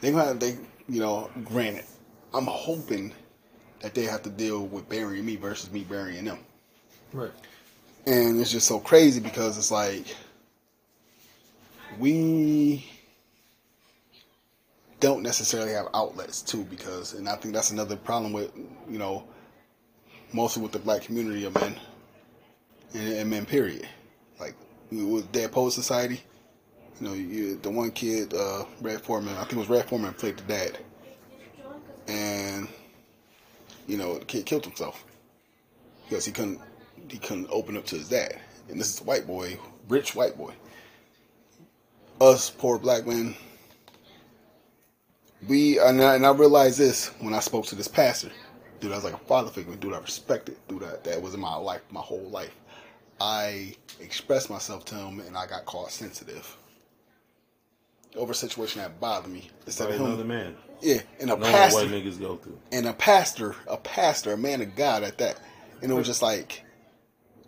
They 0.01 0.11
gonna 0.11 0.25
have, 0.25 0.39
they 0.39 0.57
you 0.89 1.01
know. 1.01 1.29
Granted, 1.43 1.85
I'm 2.33 2.45
hoping 2.45 3.13
that 3.81 3.93
they 3.93 4.03
have 4.03 4.23
to 4.23 4.29
deal 4.29 4.65
with 4.65 4.89
burying 4.89 5.25
me 5.25 5.35
versus 5.35 5.71
me 5.71 5.83
burying 5.83 6.25
them. 6.25 6.39
Right. 7.13 7.31
And 8.07 8.39
it's 8.39 8.51
just 8.51 8.67
so 8.67 8.79
crazy 8.79 9.19
because 9.19 9.57
it's 9.57 9.69
like 9.71 10.15
we 11.99 12.89
don't 14.99 15.21
necessarily 15.21 15.73
have 15.73 15.87
outlets 15.93 16.41
too 16.41 16.63
because 16.65 17.13
and 17.13 17.29
I 17.29 17.35
think 17.35 17.53
that's 17.53 17.71
another 17.71 17.95
problem 17.95 18.33
with 18.33 18.51
you 18.89 18.97
know 18.97 19.23
mostly 20.33 20.61
with 20.61 20.71
the 20.71 20.79
black 20.79 21.03
community 21.03 21.45
of 21.45 21.53
men 21.55 21.75
and, 22.93 23.13
and 23.13 23.29
men 23.29 23.45
period. 23.45 23.87
Like 24.39 24.55
with 24.91 25.31
Dead 25.31 25.51
Poet 25.51 25.71
Society, 25.71 26.21
you 26.99 27.07
know, 27.07 27.13
you, 27.13 27.57
the 27.57 27.69
one 27.69 27.91
kid, 27.91 28.33
uh, 28.33 28.65
Red 28.81 29.01
Foreman, 29.01 29.35
I 29.35 29.41
think 29.41 29.53
it 29.53 29.57
was 29.57 29.69
Red 29.69 29.85
Foreman 29.85 30.13
played 30.13 30.37
the 30.37 30.43
dad, 30.43 30.77
and 32.07 32.67
you 33.87 33.97
know 33.97 34.17
the 34.17 34.25
kid 34.25 34.45
killed 34.45 34.65
himself 34.65 35.03
because 36.07 36.25
he 36.25 36.31
couldn't 36.31 36.59
he 37.09 37.17
couldn't 37.17 37.47
open 37.51 37.77
up 37.77 37.85
to 37.87 37.95
his 37.95 38.09
dad. 38.09 38.39
And 38.69 38.79
this 38.79 38.93
is 38.93 39.01
a 39.01 39.03
white 39.03 39.25
boy, 39.27 39.57
rich 39.87 40.15
white 40.15 40.37
boy. 40.37 40.53
Us 42.19 42.49
poor 42.49 42.79
black 42.79 43.05
men, 43.05 43.35
we 45.47 45.79
and 45.79 46.01
I, 46.01 46.15
and 46.15 46.25
I 46.25 46.31
realized 46.31 46.79
this 46.79 47.07
when 47.19 47.33
I 47.33 47.39
spoke 47.39 47.65
to 47.67 47.75
this 47.75 47.87
pastor. 47.87 48.31
Dude, 48.79 48.91
I 48.91 48.95
was 48.95 49.03
like 49.03 49.13
a 49.13 49.17
father 49.25 49.49
figure. 49.49 49.75
Dude, 49.75 49.93
I 49.93 49.99
respected. 49.99 50.57
Dude, 50.67 50.81
that, 50.81 51.03
that 51.03 51.21
was 51.21 51.33
in 51.33 51.39
my 51.39 51.55
life, 51.55 51.81
my 51.91 51.99
whole 52.01 52.29
life. 52.29 52.55
I 53.19 53.75
expressed 53.99 54.49
myself 54.49 54.85
to 54.85 54.95
him, 54.95 55.19
and 55.21 55.35
I 55.35 55.47
got 55.47 55.65
called 55.65 55.89
sensitive 55.91 56.57
over 58.15 58.31
a 58.31 58.35
situation 58.35 58.81
that 58.81 58.99
bothered 58.99 59.31
me. 59.31 59.49
Instead 59.65 59.89
By 59.89 59.95
of 59.95 59.99
him, 59.99 60.05
another 60.07 60.23
man. 60.23 60.55
yeah, 60.81 61.01
and 61.19 61.29
a 61.31 61.37
pastor, 61.37 61.81
white 61.81 61.91
niggas 61.91 62.19
go 62.19 62.37
through. 62.37 62.59
and 62.71 62.87
a 62.87 62.93
pastor, 62.93 63.55
a 63.67 63.77
pastor, 63.77 64.33
a 64.33 64.37
man 64.37 64.61
of 64.61 64.75
God 64.75 65.03
at 65.03 65.17
that. 65.19 65.39
And 65.81 65.91
it 65.91 65.95
was 65.95 66.07
just 66.07 66.21
like 66.21 66.63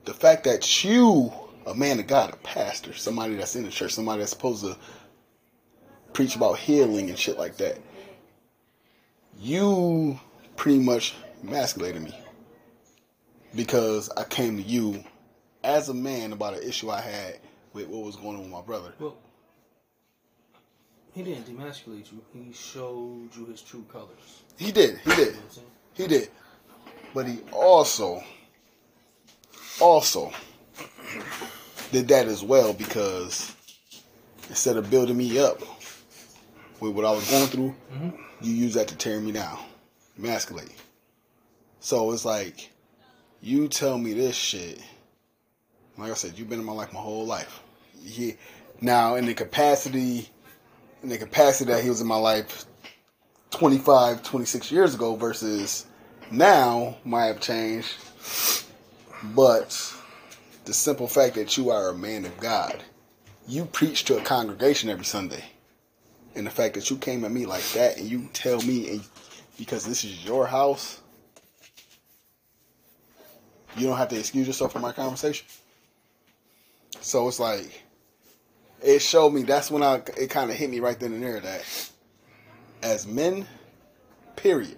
the 0.06 0.14
fact 0.14 0.44
that 0.46 0.84
you, 0.84 1.32
a 1.66 1.74
man 1.74 2.00
of 2.00 2.08
God, 2.08 2.34
a 2.34 2.38
pastor, 2.38 2.94
somebody 2.94 3.36
that's 3.36 3.56
in 3.56 3.64
the 3.64 3.70
church, 3.70 3.94
somebody 3.94 4.20
that's 4.20 4.32
supposed 4.32 4.64
to 4.64 4.78
preach 6.14 6.36
about 6.36 6.58
healing 6.60 7.10
and 7.10 7.18
shit 7.18 7.38
like 7.38 7.58
that. 7.58 7.78
you 9.40 10.20
pretty 10.58 10.80
much 10.80 11.16
emasculated 11.44 12.02
me 12.02 12.14
because 13.56 14.10
I 14.18 14.24
came 14.26 14.58
to 14.58 14.64
you 14.64 15.04
as 15.64 15.90
a 15.90 15.94
man 15.94 16.34
about 16.34 16.54
an 16.56 16.64
issue 16.64 16.90
I 16.90 17.02
had 17.02 17.40
with 17.74 17.88
what 17.88 18.04
was 18.06 18.16
going 18.18 18.36
on 18.36 18.42
with 18.42 18.52
my 18.52 18.62
brother. 18.62 18.94
Well, 19.00 19.18
he 21.14 21.24
didn't 21.24 21.46
demasculate 21.48 22.12
you. 22.12 22.22
He 22.34 22.52
showed 22.54 23.30
you 23.36 23.46
his 23.46 23.62
true 23.62 23.86
colors. 23.92 24.44
He 24.58 24.72
did, 24.72 24.98
he 25.00 25.10
did, 25.12 25.20
You 25.20 25.26
know 25.26 25.32
what 25.32 25.44
I'm 25.44 25.50
saying? 25.52 25.68
he 25.94 26.08
did, 26.08 26.30
but 27.14 27.26
he 27.28 27.40
also, 27.52 28.22
also 29.82 30.32
did 31.92 32.08
that 32.10 32.28
as 32.28 32.44
well 32.44 32.74
because 32.74 33.56
instead 34.50 34.78
of 34.78 34.90
building 34.90 35.18
me 35.18 35.40
up 35.40 35.60
with 36.80 36.94
what 36.94 37.06
I 37.06 37.12
was 37.12 37.30
going 37.30 37.48
through, 37.48 37.76
you 38.42 38.54
use 38.54 38.74
that 38.76 38.88
to 38.90 38.96
tear 38.96 39.20
me 39.20 39.32
down, 39.32 39.60
emasculate. 40.18 40.74
So 41.80 42.12
it's 42.12 42.26
like 42.26 42.72
you 43.42 43.68
tell 43.68 43.98
me 43.98 44.14
this 44.14 44.36
shit. 44.36 44.80
Like 45.98 46.12
I 46.12 46.14
said, 46.14 46.38
you've 46.38 46.50
been 46.50 46.60
in 46.60 46.66
my 46.66 46.74
life 46.74 46.94
my 46.94 47.00
whole 47.00 47.26
life. 47.26 47.62
Yeah. 48.04 48.34
Now 48.82 49.16
in 49.16 49.26
the 49.26 49.34
capacity, 49.34 50.30
in 51.04 51.10
the 51.10 51.18
capacity 51.18 51.72
that 51.72 51.84
he 51.84 51.90
was 51.90 52.02
in 52.02 52.08
my 52.08 52.16
life 52.16 52.66
25, 53.52 54.24
26 54.24 54.72
years 54.72 54.96
ago 54.96 55.16
versus 55.16 55.86
now 56.32 56.98
might 57.04 57.26
have 57.26 57.42
changed. 57.42 57.96
But 59.36 59.94
the 60.66 60.74
simple 60.74 61.08
fact 61.08 61.36
that 61.36 61.58
you 61.58 61.72
are 61.72 61.90
a 61.90 61.98
man 61.98 62.26
of 62.26 62.38
God, 62.38 62.84
you 63.48 63.66
preach 63.66 64.06
to 64.06 64.18
a 64.18 64.22
congregation 64.22 64.90
every 64.90 65.06
Sunday. 65.06 65.44
And 66.36 66.46
the 66.46 66.52
fact 66.52 66.76
that 66.76 66.90
you 66.90 66.98
came 66.98 67.26
at 67.26 67.32
me 67.32 67.46
like 67.46 67.64
that 67.74 67.98
and 67.98 68.08
you 68.08 68.30
tell 68.34 68.62
me 68.62 68.90
and 68.92 69.04
because 69.58 69.86
this 69.86 70.04
is 70.04 70.24
your 70.24 70.48
house, 70.48 71.02
you 73.76 73.88
don't 73.88 73.98
have 73.98 74.10
to 74.10 74.20
excuse 74.20 74.48
yourself 74.48 74.72
from 74.72 74.82
my 74.82 74.92
conversation. 74.92 75.46
So 77.02 77.28
it's 77.28 77.40
like 77.40 77.84
it 78.82 79.02
showed 79.02 79.34
me 79.34 79.44
that's 79.44 79.70
when 79.70 79.84
I 79.84 79.96
it 80.18 80.30
kind 80.30 80.50
of 80.50 80.56
hit 80.56 80.70
me 80.70 80.80
right 80.80 81.00
then 81.00 81.14
and 81.14 81.24
there 81.24 81.40
that 81.40 81.92
as 82.82 83.06
men, 83.06 83.46
period, 84.36 84.78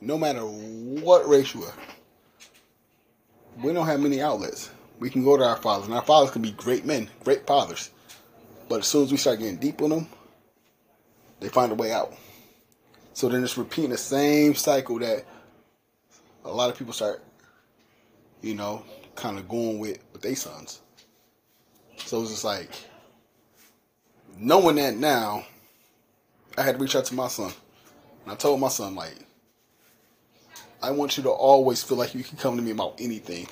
no 0.00 0.18
matter 0.18 0.40
what 0.42 1.28
race 1.28 1.54
you 1.54 1.64
are, 1.64 1.74
we 3.62 3.72
don't 3.72 3.86
have 3.86 4.00
many 4.00 4.20
outlets. 4.20 4.70
We 4.98 5.10
can 5.10 5.24
go 5.24 5.36
to 5.36 5.44
our 5.44 5.56
fathers, 5.56 5.86
and 5.86 5.94
our 5.94 6.04
fathers 6.04 6.30
can 6.30 6.42
be 6.42 6.52
great 6.52 6.84
men, 6.84 7.08
great 7.24 7.46
fathers. 7.46 7.90
But 8.68 8.80
as 8.80 8.86
soon 8.86 9.04
as 9.04 9.12
we 9.12 9.16
start 9.16 9.38
getting 9.38 9.56
deep 9.56 9.80
with 9.80 9.90
them, 9.90 10.08
they 11.40 11.48
find 11.48 11.72
a 11.72 11.74
way 11.74 11.92
out. 11.92 12.14
So 13.12 13.28
then 13.28 13.42
it's 13.42 13.58
repeating 13.58 13.90
the 13.90 13.98
same 13.98 14.54
cycle 14.54 14.98
that 15.00 15.24
a 16.44 16.50
lot 16.50 16.70
of 16.70 16.78
people 16.78 16.92
start, 16.92 17.22
you 18.40 18.54
know, 18.54 18.84
kind 19.14 19.38
of 19.38 19.48
going 19.48 19.78
with 19.78 19.98
with 20.12 20.22
their 20.22 20.36
sons. 20.36 20.80
So 21.96 22.22
it's 22.22 22.30
just 22.30 22.44
like 22.44 22.70
knowing 24.38 24.76
that 24.76 24.96
now, 24.96 25.44
I 26.56 26.62
had 26.62 26.76
to 26.76 26.80
reach 26.80 26.96
out 26.96 27.04
to 27.06 27.14
my 27.14 27.28
son. 27.28 27.52
And 28.24 28.32
I 28.32 28.36
told 28.36 28.60
my 28.60 28.68
son, 28.68 28.94
like, 28.94 29.14
I 30.82 30.90
want 30.90 31.16
you 31.16 31.22
to 31.24 31.30
always 31.30 31.82
feel 31.82 31.98
like 31.98 32.14
you 32.14 32.24
can 32.24 32.38
come 32.38 32.56
to 32.56 32.62
me 32.62 32.70
about 32.70 33.00
anything 33.00 33.46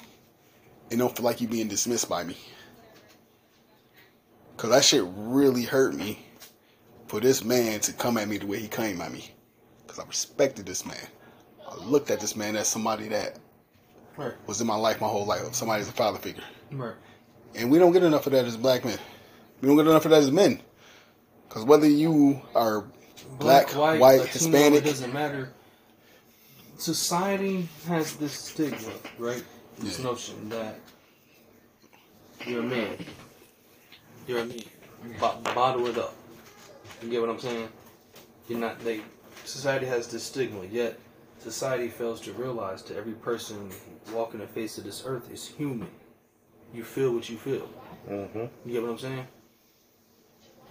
and 0.91 0.99
don't 0.99 1.15
feel 1.15 1.25
like 1.25 1.41
you're 1.41 1.51
being 1.51 1.69
dismissed 1.69 2.09
by 2.09 2.25
me. 2.25 2.37
Because 4.57 4.71
that 4.71 4.85
shit 4.85 5.05
really 5.07 5.63
hurt 5.63 5.95
me 5.95 6.19
for 7.09 7.21
this 7.21 7.43
man 7.45 7.81
to 7.81 7.93
come 7.93 8.17
at 8.19 8.29
me 8.29 8.39
the 8.39 8.47
way 8.47 8.59
he 8.61 8.69
came 8.69 9.01
at 9.01 9.11
me. 9.11 9.35
Because 9.83 9.99
I 9.99 10.07
respected 10.07 10.67
this 10.67 10.85
man. 10.87 10.97
I 11.69 11.75
looked 11.85 12.11
at 12.11 12.21
this 12.21 12.37
man 12.37 12.55
as 12.57 12.69
somebody 12.69 13.09
that 13.09 13.39
Right. 14.17 14.35
was 14.47 14.61
in 14.61 14.67
my 14.67 14.75
life 14.77 15.01
my 15.01 15.09
whole 15.09 15.25
life, 15.27 15.55
somebody 15.55 15.81
as 15.81 15.89
a 15.89 15.93
father 15.93 16.19
figure. 16.19 16.43
Right. 16.73 16.95
And 17.55 17.71
we 17.71 17.79
don't 17.79 17.93
get 17.93 18.03
enough 18.03 18.27
of 18.27 18.33
that 18.33 18.45
as 18.45 18.57
black 18.57 18.85
men. 18.85 18.99
We 19.61 19.69
don't 19.69 19.77
get 19.77 19.87
enough 19.87 20.05
of 20.05 20.11
that 20.11 20.23
as 20.23 20.31
men. 20.31 20.61
Because 21.49 21.65
whether 21.65 21.89
you 21.89 22.43
are 22.55 22.85
black, 23.39 23.71
white, 23.71 24.01
Latino, 24.01 24.25
Hispanic, 24.27 24.85
it 24.85 24.89
doesn't 24.89 25.15
matter. 25.15 25.53
Society 26.77 27.69
has 27.87 28.17
this 28.17 28.33
stigma, 28.33 28.93
right? 29.19 29.43
This 29.79 29.99
Yeah. 29.99 30.05
notion 30.05 30.49
that 30.51 30.79
you're 32.47 32.61
a 32.61 32.65
man. 32.65 33.05
You're 34.27 34.41
a 34.41 34.45
man. 34.45 34.63
Bo- 35.19 35.41
bottle 35.55 35.87
it 35.87 35.97
up. 35.97 36.15
You 37.03 37.11
get 37.11 37.21
what 37.21 37.31
I'm 37.31 37.39
saying? 37.39 37.69
You're 38.49 38.59
not. 38.59 38.81
They. 38.81 39.01
Society 39.45 39.87
has 39.87 40.09
this 40.09 40.25
stigma, 40.25 40.65
yet 40.67 40.99
society 41.39 41.89
fails 41.89 42.21
to 42.23 42.33
realize 42.33 42.83
that 42.83 42.97
every 42.97 43.13
person 43.13 43.71
walking 44.13 44.41
the 44.41 44.47
face 44.47 44.79
of 44.79 44.85
this 44.85 45.05
earth 45.07 45.31
is 45.33 45.47
human. 45.47 45.89
You 46.75 46.85
feel 46.85 47.15
what 47.15 47.29
you 47.31 47.37
feel. 47.39 47.69
Mm-hmm. 48.09 48.47
You 48.67 48.73
get 48.73 48.83
what 48.83 48.91
I'm 48.91 48.99
saying? 48.99 49.27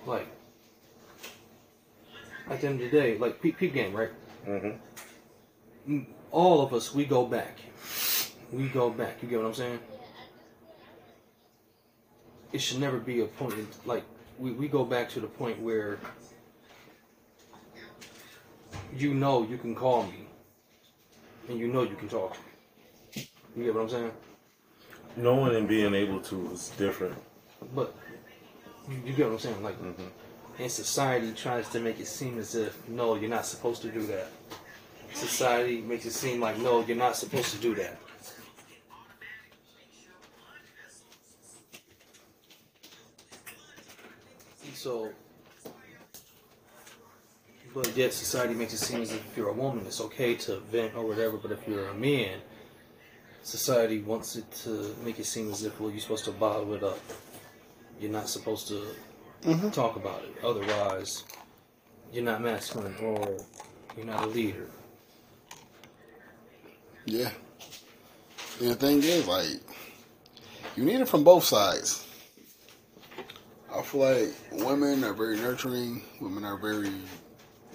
Like, 0.05 0.27
at 2.49 2.61
the 2.61 2.67
end 2.67 2.81
of 2.81 2.91
the 2.91 2.97
day, 2.97 3.17
like 3.17 3.41
peep, 3.41 3.57
peep 3.57 3.73
game, 3.73 3.93
right? 3.93 4.11
Mm-hmm. 4.47 5.99
All 6.31 6.61
of 6.61 6.73
us, 6.73 6.93
we 6.93 7.05
go 7.05 7.25
back. 7.25 7.57
We 8.51 8.67
go 8.67 8.89
back. 8.89 9.21
You 9.21 9.29
get 9.29 9.39
what 9.39 9.47
I'm 9.47 9.53
saying? 9.53 9.79
It 12.51 12.59
should 12.59 12.79
never 12.79 12.97
be 12.97 13.21
a 13.21 13.25
point. 13.25 13.53
In, 13.53 13.67
like 13.85 14.03
we, 14.37 14.51
we 14.51 14.67
go 14.67 14.83
back 14.83 15.09
to 15.09 15.19
the 15.19 15.27
point 15.27 15.59
where 15.59 15.99
you 18.95 19.13
know 19.13 19.43
you 19.43 19.57
can 19.57 19.75
call 19.75 20.03
me, 20.03 20.27
and 21.49 21.59
you 21.59 21.67
know 21.67 21.83
you 21.83 21.95
can 21.95 22.07
talk 22.07 22.33
to 22.33 22.39
me. 23.19 23.29
You 23.55 23.63
get 23.65 23.73
what 23.73 23.83
I'm 23.83 23.89
saying? 23.89 24.11
Knowing 25.15 25.55
and 25.55 25.67
being 25.67 25.93
able 25.93 26.19
to 26.21 26.51
is 26.51 26.69
different. 26.77 27.15
But 27.73 27.95
you, 28.87 29.01
you 29.05 29.13
get 29.13 29.25
what 29.25 29.33
I'm 29.33 29.39
saying? 29.39 29.63
Like, 29.63 29.81
mm-hmm. 29.81 30.03
and 30.59 30.71
society 30.71 31.31
tries 31.31 31.67
to 31.69 31.79
make 31.79 31.99
it 31.99 32.07
seem 32.07 32.37
as 32.37 32.55
if 32.55 32.87
no, 32.87 33.15
you're 33.15 33.29
not 33.29 33.45
supposed 33.45 33.81
to 33.81 33.89
do 33.89 34.05
that. 34.07 34.27
Society 35.13 35.81
makes 35.81 36.05
it 36.05 36.11
seem 36.11 36.39
like 36.39 36.59
no, 36.59 36.81
you're 36.81 36.97
not 36.97 37.15
supposed 37.15 37.51
to 37.53 37.57
do 37.57 37.73
that. 37.75 37.97
So, 44.77 45.09
but 47.73 47.97
yet 47.97 48.13
society 48.13 48.53
makes 48.53 48.73
it 48.73 48.77
seem 48.77 49.01
as 49.01 49.11
if 49.11 49.35
you're 49.35 49.49
a 49.49 49.53
woman, 49.53 49.85
it's 49.87 49.99
okay 50.01 50.35
to 50.35 50.59
vent 50.59 50.93
or 50.95 51.05
whatever. 51.05 51.37
But 51.37 51.51
if 51.51 51.67
you're 51.67 51.89
a 51.89 51.95
man, 51.95 52.39
society 53.41 54.01
wants 54.01 54.35
it 54.35 54.49
to 54.63 54.95
make 55.03 55.17
it 55.17 55.25
seem 55.25 55.49
as 55.49 55.63
if 55.63 55.79
well, 55.79 55.89
you're 55.89 55.99
supposed 55.99 56.25
to 56.25 56.31
bottle 56.31 56.75
it 56.75 56.83
up. 56.83 56.99
You're 57.99 58.11
not 58.11 58.29
supposed 58.29 58.67
to 58.67 58.85
mm-hmm. 59.41 59.69
talk 59.71 59.95
about 59.95 60.23
it. 60.23 60.35
Otherwise, 60.43 61.23
you're 62.13 62.23
not 62.23 62.41
masculine 62.41 62.95
or 63.01 63.35
you're 63.95 64.05
not 64.05 64.25
a 64.25 64.27
leader. 64.27 64.69
yeah. 67.05 67.31
And 68.59 68.69
the 68.69 68.75
thing 68.75 68.99
is, 68.99 69.27
like, 69.27 69.59
you 70.75 70.85
need 70.85 71.01
it 71.01 71.09
from 71.09 71.23
both 71.23 71.43
sides. 71.43 72.06
I 73.77 73.81
feel 73.83 74.01
like 74.01 74.63
women 74.65 75.03
are 75.03 75.13
very 75.13 75.37
nurturing. 75.37 76.01
Women 76.19 76.43
are 76.43 76.57
very 76.57 76.91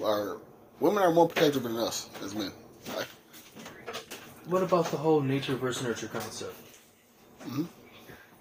are 0.02 0.38
women 0.80 1.02
are 1.02 1.12
more 1.12 1.28
protective 1.28 1.62
than 1.62 1.76
us 1.76 2.08
as 2.22 2.34
men. 2.34 2.50
Like, 2.96 3.06
What 4.46 4.62
about 4.62 4.86
the 4.86 4.96
whole 4.96 5.20
nature 5.20 5.54
versus 5.54 5.82
nurture 5.84 6.08
concept? 6.08 6.56
Mm-hmm. 7.42 7.64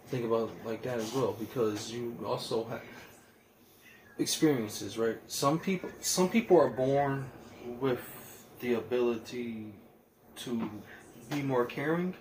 Think 0.08 0.26
about 0.26 0.50
it 0.50 0.66
like 0.68 0.82
that 0.84 0.98
as 0.98 1.14
well, 1.14 1.34
because 1.40 1.92
you 1.92 2.18
also 2.26 2.66
have 2.66 2.82
experiences, 4.18 4.98
right? 4.98 5.18
Some 5.28 5.60
people, 5.60 5.90
some 6.02 6.30
people 6.30 6.60
are 6.60 6.70
born 6.70 7.26
with 7.80 8.02
the 8.60 8.74
ability 8.74 9.74
to 10.38 10.70
be 11.30 11.42
more 11.44 11.66
caring 11.66 12.16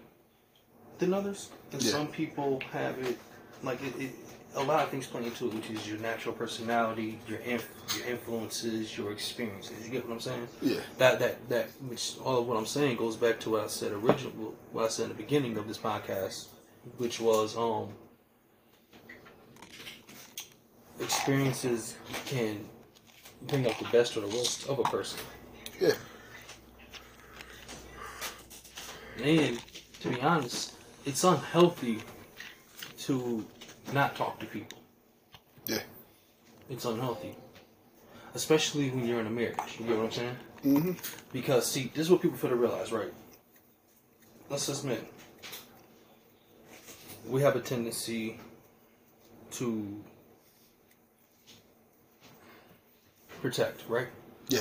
than 0.99 1.15
others, 1.15 1.49
and 1.73 1.83
Yeah. 1.83 1.93
some 1.93 2.09
people 2.09 2.61
have 2.73 2.99
it 2.99 3.19
like 3.63 3.83
it, 3.83 3.95
it. 3.99 4.11
A 4.57 4.63
lot 4.65 4.83
of 4.83 4.89
things 4.91 5.07
play 5.07 5.25
into 5.25 5.47
it, 5.47 5.55
which 5.55 5.71
is 5.71 5.89
your 5.89 5.99
natural 5.99 6.35
personality, 6.35 7.21
your 7.29 7.39
inf- 7.41 7.69
your 7.97 8.07
influences, 8.07 8.97
your 8.99 9.13
experiences. 9.13 9.85
You 9.85 9.93
get 9.93 10.05
what 10.09 10.15
I'm 10.15 10.21
saying? 10.21 10.49
yeah, 10.61 10.81
that 10.99 11.21
that 11.21 11.49
that 11.49 11.69
which 11.89 12.17
all 12.25 12.39
of 12.41 12.47
what 12.49 12.57
I'm 12.57 12.67
saying 12.67 12.97
goes 12.97 13.17
back 13.17 13.39
to 13.41 13.51
what 13.51 13.63
I 13.65 13.67
said 13.69 13.93
original 13.93 14.55
what 14.73 14.85
I 14.85 14.89
said 14.89 15.05
in 15.05 15.09
the 15.11 15.15
beginning 15.15 15.57
of 15.57 15.69
this 15.69 15.79
podcast, 15.79 16.47
which 16.99 17.21
was 17.21 17.57
um 17.57 17.91
experiences 21.01 21.95
can 22.27 22.65
bring 23.47 23.67
out 23.67 23.79
the 23.79 23.89
best 23.89 24.17
or 24.17 24.21
the 24.21 24.27
worst 24.37 24.69
of 24.69 24.79
a 24.81 24.83
person. 24.85 25.21
yeah, 25.81 25.93
And 29.23 29.63
to 30.01 30.09
be 30.11 30.21
honest, 30.21 30.75
it's 31.07 31.25
unhealthy 31.25 32.01
to 32.99 33.47
not 33.93 34.17
talk 34.17 34.39
to 34.41 34.47
people. 34.47 34.79
yeah, 35.67 35.79
It's 36.69 36.85
unhealthy. 36.85 37.37
Especially 38.35 38.91
when 38.91 39.07
you're 39.07 39.21
in 39.21 39.27
a 39.27 39.31
marriage. 39.31 39.59
You 39.79 39.87
get 39.87 39.97
what 39.97 40.07
I'm 40.07 40.13
saying? 40.13 40.37
Mm-hmm. 40.65 40.93
Because 41.33 41.71
see, 41.71 41.91
this 41.95 42.07
is 42.07 42.11
what 42.11 42.23
people 42.23 42.37
fail 42.37 42.51
to 42.51 42.57
realize, 42.57 42.93
right? 42.93 43.13
Let's 44.49 44.67
just 44.67 44.85
admit 44.85 45.05
we 47.27 47.43
have 47.43 47.57
a 47.57 47.61
tendency 47.61 48.39
to 49.53 50.03
protect, 53.41 53.89
right? 53.89 54.09
Yeah. 54.49 54.61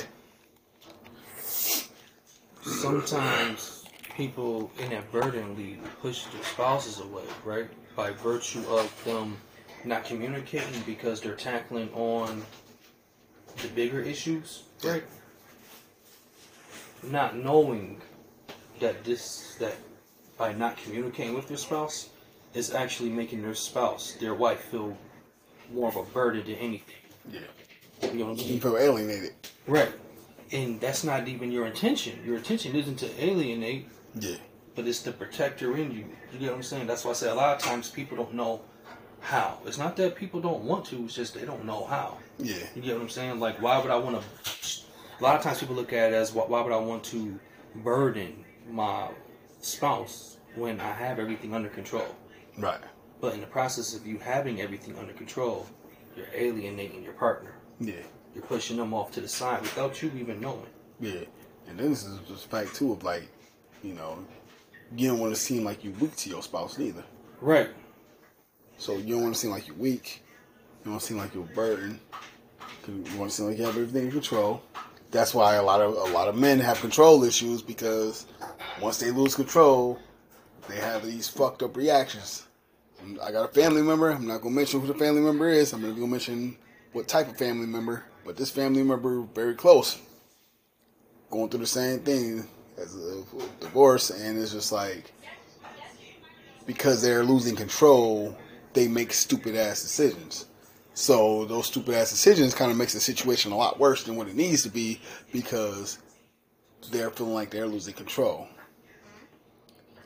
Sometimes 2.62 3.84
people 4.16 4.70
inadvertently 4.78 5.78
push 6.00 6.24
their 6.26 6.42
spouses 6.42 7.00
away, 7.00 7.24
right? 7.44 7.68
By 7.96 8.12
virtue 8.12 8.62
of 8.68 9.04
them 9.04 9.36
not 9.84 10.04
communicating 10.04 10.80
because 10.86 11.20
they're 11.20 11.34
tackling 11.34 11.90
on 11.92 12.42
the 13.62 13.68
bigger 13.68 14.00
issues, 14.00 14.62
right? 14.84 15.04
Not 17.02 17.36
knowing 17.36 18.00
that 18.80 19.04
this 19.04 19.56
that 19.58 19.76
by 20.38 20.52
not 20.52 20.76
communicating 20.76 21.34
with 21.34 21.48
their 21.48 21.56
spouse 21.56 22.10
is 22.54 22.72
actually 22.74 23.10
making 23.10 23.42
their 23.42 23.54
spouse, 23.54 24.16
their 24.20 24.34
wife, 24.34 24.60
feel 24.70 24.96
more 25.72 25.88
of 25.88 25.96
a 25.96 26.02
burden 26.02 26.44
than 26.44 26.54
anything. 26.56 26.94
Yeah. 27.30 27.40
You 28.02 28.14
know 28.14 28.24
what 28.26 28.30
I'm 28.32 28.38
saying? 28.38 28.54
You 28.54 28.60
feel 28.60 28.76
alienated. 28.76 29.34
Right. 29.66 29.92
And 30.52 30.80
that's 30.80 31.04
not 31.04 31.28
even 31.28 31.52
your 31.52 31.66
intention. 31.66 32.18
Your 32.24 32.36
intention 32.36 32.74
isn't 32.74 32.96
to 32.96 33.24
alienate, 33.24 33.88
Yeah. 34.18 34.36
But 34.80 34.88
it's 34.88 35.02
to 35.02 35.12
protect 35.12 35.60
her 35.60 35.76
in 35.76 35.90
you. 35.90 36.06
You 36.32 36.38
get 36.38 36.48
what 36.48 36.56
I'm 36.56 36.62
saying? 36.62 36.86
That's 36.86 37.04
why 37.04 37.10
I 37.10 37.14
say 37.14 37.28
a 37.28 37.34
lot 37.34 37.54
of 37.54 37.62
times 37.62 37.90
people 37.90 38.16
don't 38.16 38.32
know 38.32 38.62
how. 39.20 39.58
It's 39.66 39.76
not 39.76 39.94
that 39.96 40.16
people 40.16 40.40
don't 40.40 40.64
want 40.64 40.86
to, 40.86 41.04
it's 41.04 41.14
just 41.14 41.34
they 41.34 41.44
don't 41.44 41.66
know 41.66 41.84
how. 41.84 42.16
Yeah. 42.38 42.56
You 42.74 42.80
get 42.80 42.94
what 42.94 43.02
I'm 43.02 43.10
saying? 43.10 43.40
Like, 43.40 43.60
why 43.60 43.78
would 43.78 43.90
I 43.90 43.98
want 43.98 44.22
to? 44.22 44.80
A 45.20 45.22
lot 45.22 45.36
of 45.36 45.42
times 45.42 45.60
people 45.60 45.74
look 45.74 45.92
at 45.92 46.12
it 46.12 46.14
as 46.14 46.32
why, 46.32 46.44
why 46.44 46.62
would 46.62 46.72
I 46.72 46.78
want 46.78 47.04
to 47.04 47.38
burden 47.74 48.42
my 48.70 49.08
spouse 49.60 50.38
when 50.54 50.80
I 50.80 50.92
have 50.92 51.18
everything 51.18 51.54
under 51.54 51.68
control? 51.68 52.16
Right. 52.56 52.80
But 53.20 53.34
in 53.34 53.42
the 53.42 53.48
process 53.48 53.94
of 53.94 54.06
you 54.06 54.16
having 54.16 54.62
everything 54.62 54.96
under 54.96 55.12
control, 55.12 55.66
you're 56.16 56.26
alienating 56.34 57.02
your 57.02 57.12
partner. 57.12 57.52
Yeah. 57.80 57.96
You're 58.34 58.44
pushing 58.44 58.78
them 58.78 58.94
off 58.94 59.12
to 59.12 59.20
the 59.20 59.28
side 59.28 59.60
without 59.60 60.00
you 60.00 60.10
even 60.16 60.40
knowing. 60.40 60.70
Yeah. 61.00 61.24
And 61.68 61.78
then 61.78 61.90
this 61.90 62.06
is 62.06 62.18
just 62.26 62.48
fact 62.48 62.74
too 62.74 62.92
of 62.92 63.02
like, 63.02 63.28
you 63.82 63.94
know, 63.94 64.18
you 64.96 65.08
don't 65.08 65.18
want 65.18 65.34
to 65.34 65.40
seem 65.40 65.64
like 65.64 65.84
you're 65.84 65.92
weak 65.94 66.16
to 66.16 66.30
your 66.30 66.42
spouse 66.42 66.78
neither. 66.78 67.04
Right. 67.40 67.70
So 68.76 68.96
you 68.96 69.14
don't 69.14 69.22
want 69.22 69.34
to 69.34 69.40
seem 69.40 69.50
like 69.50 69.66
you're 69.66 69.76
weak. 69.76 70.22
You 70.80 70.84
don't 70.84 70.92
want 70.94 71.02
to 71.02 71.06
seem 71.06 71.18
like 71.18 71.34
you're 71.34 71.44
a 71.44 71.54
burden. 71.54 72.00
You 72.88 73.18
want 73.18 73.30
to 73.30 73.36
seem 73.36 73.46
like 73.46 73.58
you 73.58 73.64
have 73.64 73.76
everything 73.76 74.06
in 74.06 74.12
control. 74.12 74.62
That's 75.10 75.34
why 75.34 75.56
a 75.56 75.62
lot 75.62 75.80
of 75.80 75.92
a 75.92 76.12
lot 76.12 76.28
of 76.28 76.36
men 76.36 76.58
have 76.60 76.80
control 76.80 77.24
issues 77.24 77.62
because 77.62 78.26
once 78.80 78.98
they 78.98 79.10
lose 79.10 79.34
control, 79.34 79.98
they 80.68 80.76
have 80.76 81.04
these 81.04 81.28
fucked 81.28 81.62
up 81.62 81.76
reactions. 81.76 82.46
And 83.00 83.20
I 83.20 83.32
got 83.32 83.44
a 83.44 83.52
family 83.52 83.82
member. 83.82 84.10
I'm 84.10 84.26
not 84.26 84.40
gonna 84.40 84.54
mention 84.54 84.80
who 84.80 84.86
the 84.86 84.94
family 84.94 85.20
member 85.20 85.48
is. 85.48 85.72
I'm 85.72 85.82
not 85.82 85.94
gonna 85.94 86.06
mention 86.06 86.56
what 86.92 87.06
type 87.06 87.28
of 87.28 87.36
family 87.36 87.66
member. 87.66 88.04
But 88.24 88.36
this 88.36 88.50
family 88.50 88.82
member 88.82 89.22
very 89.34 89.54
close, 89.54 89.98
going 91.30 91.48
through 91.48 91.60
the 91.60 91.66
same 91.66 92.00
thing 92.00 92.46
as 92.80 92.96
a 92.96 93.22
divorce, 93.60 94.10
and 94.10 94.38
it's 94.38 94.52
just 94.52 94.72
like 94.72 95.12
because 96.66 97.02
they're 97.02 97.24
losing 97.24 97.56
control, 97.56 98.36
they 98.74 98.88
make 98.88 99.12
stupid 99.12 99.56
ass 99.56 99.82
decisions. 99.82 100.46
So 100.94 101.44
those 101.46 101.66
stupid 101.66 101.94
ass 101.94 102.10
decisions 102.10 102.54
kind 102.54 102.70
of 102.70 102.76
makes 102.76 102.92
the 102.92 103.00
situation 103.00 103.52
a 103.52 103.56
lot 103.56 103.80
worse 103.80 104.04
than 104.04 104.16
what 104.16 104.28
it 104.28 104.36
needs 104.36 104.62
to 104.64 104.68
be 104.68 105.00
because 105.32 105.98
they're 106.90 107.10
feeling 107.10 107.34
like 107.34 107.50
they're 107.50 107.66
losing 107.66 107.94
control. 107.94 108.48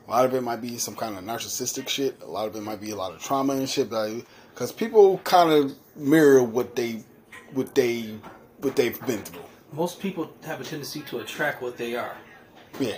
A 0.07 0.11
lot 0.11 0.25
of 0.25 0.33
it 0.35 0.41
might 0.41 0.61
be 0.61 0.77
some 0.77 0.95
kind 0.95 1.17
of 1.17 1.23
narcissistic 1.23 1.87
shit. 1.87 2.21
A 2.21 2.25
lot 2.25 2.47
of 2.47 2.55
it 2.55 2.61
might 2.61 2.79
be 2.79 2.91
a 2.91 2.95
lot 2.95 3.11
of 3.11 3.21
trauma 3.21 3.53
and 3.53 3.67
shit. 3.67 3.89
Because 3.89 4.71
people 4.71 5.17
kind 5.19 5.51
of 5.51 5.75
mirror 5.95 6.43
what 6.43 6.75
they, 6.75 7.03
what 7.53 7.73
they, 7.73 8.15
what 8.59 8.75
they've 8.75 8.99
been 9.07 9.23
through. 9.23 9.41
Most 9.73 9.99
people 9.99 10.31
have 10.45 10.61
a 10.61 10.63
tendency 10.63 11.01
to 11.01 11.19
attract 11.19 11.61
what 11.61 11.77
they 11.77 11.95
are. 11.95 12.15
Yeah. 12.79 12.97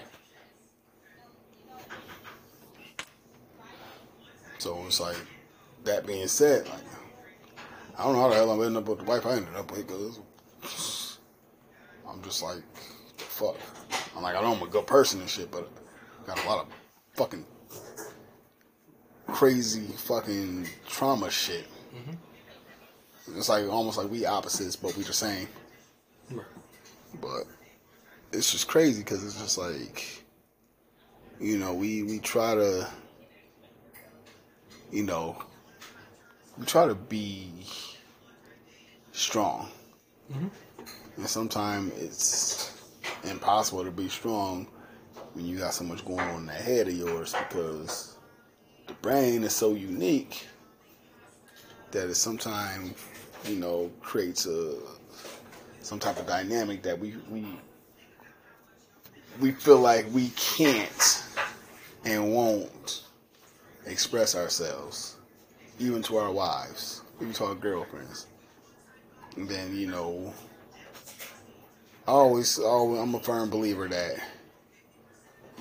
So 4.57 4.83
it's 4.87 4.99
like, 4.99 5.17
that 5.83 6.05
being 6.05 6.27
said, 6.27 6.67
like, 6.67 6.81
I 7.97 8.03
don't 8.03 8.13
know 8.13 8.21
how 8.21 8.29
the 8.29 8.35
hell 8.35 8.51
I 8.51 8.65
ended 8.65 8.83
up 8.83 8.89
with 8.89 8.99
the 8.99 9.05
wife 9.05 9.25
I 9.25 9.37
ended 9.37 9.55
up 9.55 9.71
with 9.71 9.87
because 9.87 11.17
I'm 12.07 12.21
just 12.21 12.43
like, 12.43 12.61
fuck. 13.17 13.55
I'm 14.15 14.23
like, 14.23 14.35
I 14.35 14.41
know 14.41 14.53
I'm 14.53 14.61
a 14.61 14.67
good 14.67 14.87
person 14.87 15.21
and 15.21 15.29
shit, 15.29 15.51
but 15.51 15.69
I 16.23 16.27
got 16.27 16.43
a 16.43 16.47
lot 16.47 16.59
of 16.59 16.67
fucking 17.13 17.45
crazy 19.27 19.87
fucking 19.95 20.67
trauma 20.87 21.29
shit. 21.29 21.67
Mm-hmm. 21.95 23.37
It's 23.37 23.49
like 23.49 23.67
almost 23.67 23.97
like 23.97 24.09
we 24.09 24.25
opposites, 24.25 24.75
but 24.75 24.95
we 24.97 25.03
the 25.03 25.13
same. 25.13 25.47
But 27.21 27.43
it's 28.31 28.51
just 28.51 28.67
crazy 28.67 29.01
because 29.01 29.23
it's 29.23 29.39
just 29.39 29.57
like, 29.57 30.23
you 31.39 31.57
know, 31.57 31.73
we 31.73 32.03
we 32.03 32.19
try 32.19 32.55
to, 32.55 32.87
you 34.91 35.03
know, 35.03 35.41
we 36.57 36.65
try 36.65 36.87
to 36.87 36.95
be 36.95 37.51
strong, 39.11 39.69
mm-hmm. 40.31 40.47
and 41.17 41.27
sometimes 41.27 41.93
it's 41.97 42.73
impossible 43.23 43.83
to 43.83 43.91
be 43.91 44.09
strong 44.09 44.67
when 45.33 45.45
you 45.45 45.57
got 45.57 45.73
so 45.73 45.83
much 45.83 46.05
going 46.05 46.19
on 46.19 46.41
in 46.41 46.45
the 46.45 46.53
head 46.53 46.87
of 46.87 46.93
yours 46.93 47.35
because 47.49 48.15
the 48.87 48.93
brain 48.93 49.43
is 49.43 49.53
so 49.53 49.73
unique 49.73 50.47
that 51.91 52.09
it 52.09 52.15
sometimes, 52.15 52.93
you 53.45 53.55
know, 53.55 53.91
creates 54.01 54.45
a 54.45 54.75
some 55.81 55.99
type 55.99 56.19
of 56.19 56.27
dynamic 56.27 56.83
that 56.83 56.99
we 56.99 57.15
we 57.29 57.45
we 59.39 59.51
feel 59.51 59.79
like 59.79 60.05
we 60.11 60.29
can't 60.29 61.23
and 62.05 62.33
won't 62.33 63.03
express 63.85 64.35
ourselves, 64.35 65.17
even 65.79 66.01
to 66.03 66.17
our 66.17 66.31
wives, 66.31 67.01
even 67.21 67.33
to 67.33 67.45
our 67.45 67.55
girlfriends. 67.55 68.27
And 69.35 69.47
then 69.47 69.75
you 69.75 69.87
know, 69.87 70.33
I 72.07 72.11
always, 72.11 72.59
always 72.59 72.99
I'm 72.99 73.13
a 73.15 73.19
firm 73.19 73.49
believer 73.49 73.87
that 73.87 74.17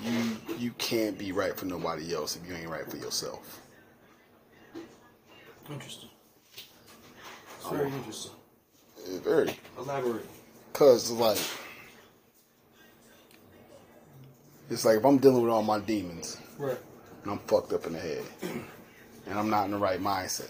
you 0.03 0.37
you 0.57 0.71
can't 0.77 1.17
be 1.17 1.31
right 1.31 1.55
for 1.55 1.65
nobody 1.65 2.13
else 2.13 2.35
if 2.35 2.47
you 2.47 2.55
ain't 2.55 2.69
right 2.69 2.89
for 2.89 2.97
yourself. 2.97 3.61
Interesting. 5.69 6.09
It's 6.55 7.65
oh. 7.65 7.75
very 7.75 7.91
interesting. 7.91 8.31
Very 9.23 9.55
Elaborate. 9.77 10.25
Cause 10.73 11.11
like, 11.11 11.39
it's 14.69 14.85
like 14.85 14.97
if 14.97 15.05
I'm 15.05 15.17
dealing 15.17 15.41
with 15.43 15.51
all 15.51 15.63
my 15.63 15.79
demons 15.79 16.37
Right. 16.57 16.77
and 17.23 17.31
I'm 17.31 17.39
fucked 17.39 17.73
up 17.73 17.85
in 17.87 17.93
the 17.93 17.99
head, 17.99 18.23
and 18.41 19.39
I'm 19.39 19.49
not 19.49 19.65
in 19.65 19.71
the 19.71 19.77
right 19.77 19.99
mindset, 19.99 20.49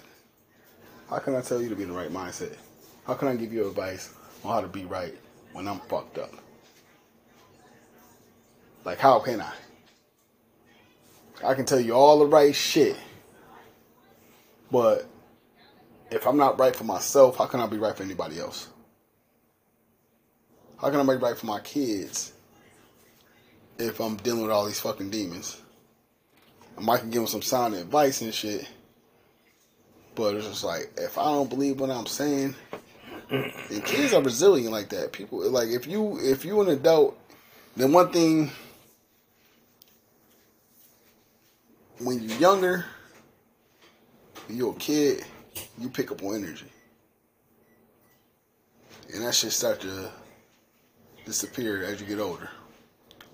how 1.09 1.19
can 1.19 1.35
I 1.35 1.41
tell 1.41 1.61
you 1.61 1.69
to 1.69 1.75
be 1.75 1.83
in 1.83 1.89
the 1.89 1.95
right 1.95 2.11
mindset? 2.11 2.55
How 3.05 3.13
can 3.13 3.27
I 3.27 3.35
give 3.35 3.53
you 3.53 3.67
advice 3.67 4.13
on 4.43 4.51
how 4.53 4.61
to 4.61 4.67
be 4.67 4.85
right 4.85 5.15
when 5.53 5.67
I'm 5.67 5.79
fucked 5.81 6.17
up? 6.17 6.31
Like, 8.83 8.99
how 8.99 9.19
can 9.19 9.41
I? 9.41 9.53
I 11.45 11.53
can 11.53 11.65
tell 11.65 11.79
you 11.79 11.93
all 11.93 12.19
the 12.19 12.25
right 12.25 12.55
shit, 12.55 12.95
but 14.71 15.07
if 16.09 16.25
I'm 16.25 16.37
not 16.37 16.59
right 16.59 16.75
for 16.75 16.83
myself, 16.83 17.37
how 17.37 17.45
can 17.45 17.59
I 17.59 17.67
be 17.67 17.77
right 17.77 17.95
for 17.95 18.03
anybody 18.03 18.39
else? 18.39 18.69
How 20.81 20.89
can 20.89 20.99
I 20.99 21.03
be 21.03 21.21
right 21.21 21.37
for 21.37 21.45
my 21.45 21.59
kids 21.59 22.33
if 23.79 23.99
I'm 23.99 24.15
dealing 24.17 24.43
with 24.43 24.51
all 24.51 24.65
these 24.65 24.79
fucking 24.79 25.09
demons? 25.09 25.61
I 26.77 26.81
might 26.81 26.99
can 26.99 27.09
give 27.09 27.21
them 27.21 27.27
some 27.27 27.41
sound 27.41 27.73
advice 27.73 28.21
and 28.21 28.33
shit, 28.33 28.67
but 30.15 30.35
it's 30.35 30.47
just 30.47 30.63
like 30.63 30.91
if 30.97 31.17
I 31.17 31.25
don't 31.25 31.49
believe 31.49 31.79
what 31.79 31.89
I'm 31.89 32.05
saying, 32.05 32.55
and 33.29 33.85
kids 33.85 34.13
are 34.13 34.21
resilient 34.21 34.71
like 34.71 34.89
that. 34.89 35.11
People 35.11 35.49
like 35.49 35.69
if 35.69 35.87
you 35.87 36.19
if 36.19 36.45
you 36.45 36.61
an 36.61 36.69
adult, 36.69 37.17
then 37.75 37.91
one 37.91 38.11
thing 38.11 38.51
when 41.99 42.21
you're 42.21 42.37
younger, 42.37 42.85
you're 44.47 44.73
a 44.73 44.77
kid, 44.77 45.23
you 45.79 45.89
pick 45.89 46.11
up 46.11 46.21
on 46.23 46.35
energy, 46.35 46.71
and 49.13 49.23
that 49.23 49.33
shit 49.33 49.51
start 49.51 49.81
to 49.81 50.11
disappear 51.25 51.83
as 51.83 51.99
you 51.99 52.05
get 52.05 52.19
older. 52.19 52.49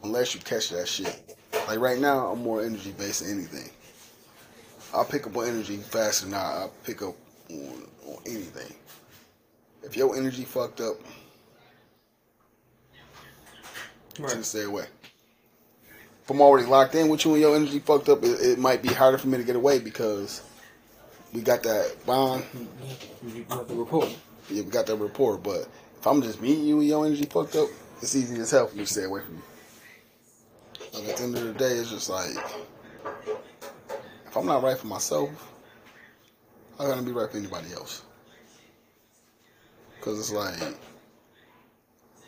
Unless 0.03 0.35
you 0.35 0.41
catch 0.41 0.69
that 0.69 0.87
shit. 0.87 1.37
Like 1.67 1.79
right 1.79 1.99
now, 1.99 2.27
I'm 2.27 2.41
more 2.43 2.61
energy 2.63 2.91
based 2.91 3.21
than 3.23 3.31
anything. 3.37 3.69
I'll 4.93 5.05
pick 5.05 5.25
up 5.25 5.35
on 5.37 5.47
energy 5.47 5.77
faster 5.77 6.25
than 6.25 6.35
I- 6.35 6.61
I'll 6.61 6.73
pick 6.83 7.01
up 7.01 7.15
on, 7.49 7.87
on 8.07 8.17
anything. 8.25 8.73
If 9.81 9.97
your 9.97 10.15
energy 10.15 10.43
fucked 10.45 10.81
up, 10.81 10.97
to 14.15 14.21
Right. 14.23 14.45
stay 14.45 14.63
away. 14.63 14.85
If 16.23 16.29
I'm 16.29 16.39
already 16.41 16.67
locked 16.67 16.93
in 16.95 17.09
with 17.09 17.25
you 17.25 17.31
and 17.33 17.41
your 17.41 17.55
energy 17.55 17.79
fucked 17.79 18.09
up, 18.09 18.23
it, 18.23 18.39
it 18.41 18.59
might 18.59 18.81
be 18.81 18.89
harder 18.89 19.17
for 19.17 19.27
me 19.27 19.37
to 19.39 19.43
get 19.43 19.55
away 19.55 19.79
because 19.79 20.41
we 21.33 21.41
got 21.41 21.63
that 21.63 22.05
bond. 22.05 22.43
Mm-hmm. 22.43 23.37
You 23.37 23.43
got 23.45 23.67
the 23.67 23.73
report. 23.75 24.09
Yeah, 24.49 24.61
we 24.63 24.69
got 24.69 24.85
that 24.85 24.95
rapport. 24.97 25.37
But 25.37 25.67
if 25.99 26.05
I'm 26.05 26.21
just 26.21 26.41
meeting 26.41 26.65
you 26.65 26.79
and 26.79 26.87
your 26.87 27.05
energy 27.05 27.25
fucked 27.25 27.55
up, 27.55 27.69
it's 28.01 28.15
easy 28.15 28.39
as 28.39 28.51
hell 28.51 28.67
for 28.67 28.75
me 28.75 28.85
to 28.85 28.91
stay 28.91 29.03
away 29.05 29.21
from 29.21 29.35
you. 29.37 29.43
At 30.95 31.17
the 31.17 31.23
end 31.23 31.35
of 31.37 31.43
the 31.43 31.53
day, 31.53 31.71
it's 31.71 31.89
just 31.89 32.09
like 32.09 32.35
if 34.27 34.37
I'm 34.37 34.45
not 34.45 34.61
right 34.61 34.77
for 34.77 34.87
myself, 34.87 35.29
how 36.77 36.87
gonna 36.87 37.01
be 37.01 37.11
right 37.11 37.29
for 37.31 37.37
anybody 37.37 37.73
else? 37.73 38.03
Cause 40.01 40.19
it's 40.19 40.31
like 40.31 40.75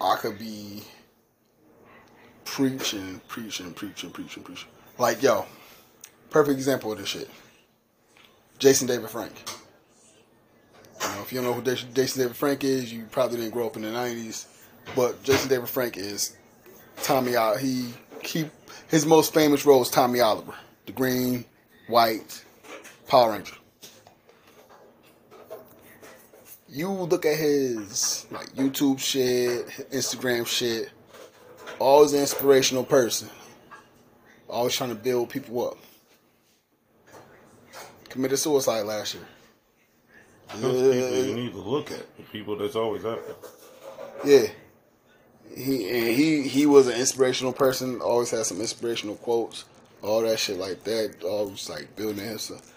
I 0.01 0.15
could 0.17 0.39
be 0.39 0.83
preaching, 2.43 3.21
preaching, 3.27 3.73
preaching, 3.73 4.09
preaching, 4.09 4.43
preaching. 4.43 4.69
Like 4.97 5.21
yo, 5.21 5.45
perfect 6.29 6.57
example 6.57 6.91
of 6.91 6.97
this 6.97 7.09
shit. 7.09 7.29
Jason 8.57 8.87
David 8.87 9.09
Frank. 9.09 9.33
You 11.01 11.07
know, 11.07 11.21
if 11.21 11.31
you 11.31 11.41
don't 11.41 11.51
know 11.51 11.53
who 11.53 11.61
Jason 11.93 12.21
David 12.21 12.35
Frank 12.35 12.63
is, 12.63 12.91
you 12.91 13.05
probably 13.11 13.37
didn't 13.37 13.51
grow 13.51 13.67
up 13.67 13.75
in 13.75 13.83
the 13.83 13.89
'90s. 13.89 14.47
But 14.95 15.21
Jason 15.23 15.49
David 15.49 15.69
Frank 15.69 15.97
is 15.97 16.35
Tommy. 17.03 17.35
out. 17.35 17.59
He 17.59 17.93
he 18.25 18.49
his 18.89 19.05
most 19.05 19.33
famous 19.33 19.65
role 19.65 19.81
is 19.81 19.89
Tommy 19.89 20.19
Oliver, 20.21 20.53
the 20.85 20.91
green, 20.91 21.45
white 21.87 22.43
Power 23.07 23.31
Ranger. 23.31 23.55
You 26.67 26.89
look 26.89 27.25
at 27.25 27.37
his 27.37 28.25
like 28.31 28.47
YouTube 28.53 28.99
shit, 28.99 29.67
Instagram 29.91 30.45
shit. 30.45 30.91
Always 31.79 32.13
an 32.13 32.21
inspirational 32.21 32.83
person. 32.83 33.29
Always 34.49 34.75
trying 34.75 34.89
to 34.89 34.95
build 34.95 35.29
people 35.29 35.69
up. 35.69 35.77
Committed 38.09 38.39
suicide 38.39 38.83
last 38.83 39.13
year. 39.15 39.23
Those 40.57 40.93
people 40.93 41.17
you 41.17 41.31
uh, 41.31 41.35
need 41.35 41.51
to 41.51 41.59
look 41.59 41.91
at. 41.91 42.17
The 42.17 42.23
people 42.23 42.57
that's 42.57 42.75
always 42.75 43.03
out 43.05 43.19
there. 43.25 44.41
Yeah. 44.41 44.47
He 45.55 45.89
and 45.89 46.07
he 46.15 46.47
he 46.47 46.65
was 46.65 46.87
an 46.87 46.99
inspirational 46.99 47.53
person. 47.53 48.01
Always 48.01 48.31
had 48.31 48.45
some 48.45 48.59
inspirational 48.59 49.15
quotes, 49.15 49.65
all 50.01 50.21
that 50.21 50.39
shit 50.39 50.57
like 50.57 50.83
that. 50.83 51.23
Always 51.23 51.69
like 51.69 51.95
building 51.95 52.25
himself. 52.25 52.61
Uh, 52.61 52.71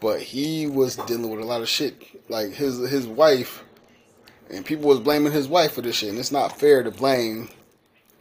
but 0.00 0.22
he 0.22 0.66
was 0.66 0.96
dealing 0.96 1.30
with 1.30 1.40
a 1.40 1.44
lot 1.44 1.60
of 1.60 1.68
shit. 1.68 2.02
Like 2.30 2.52
his 2.52 2.78
his 2.88 3.06
wife, 3.06 3.62
and 4.50 4.64
people 4.64 4.88
was 4.88 5.00
blaming 5.00 5.32
his 5.32 5.46
wife 5.46 5.72
for 5.72 5.82
this 5.82 5.96
shit. 5.96 6.08
And 6.08 6.18
it's 6.18 6.32
not 6.32 6.58
fair 6.58 6.82
to 6.82 6.90
blame 6.90 7.50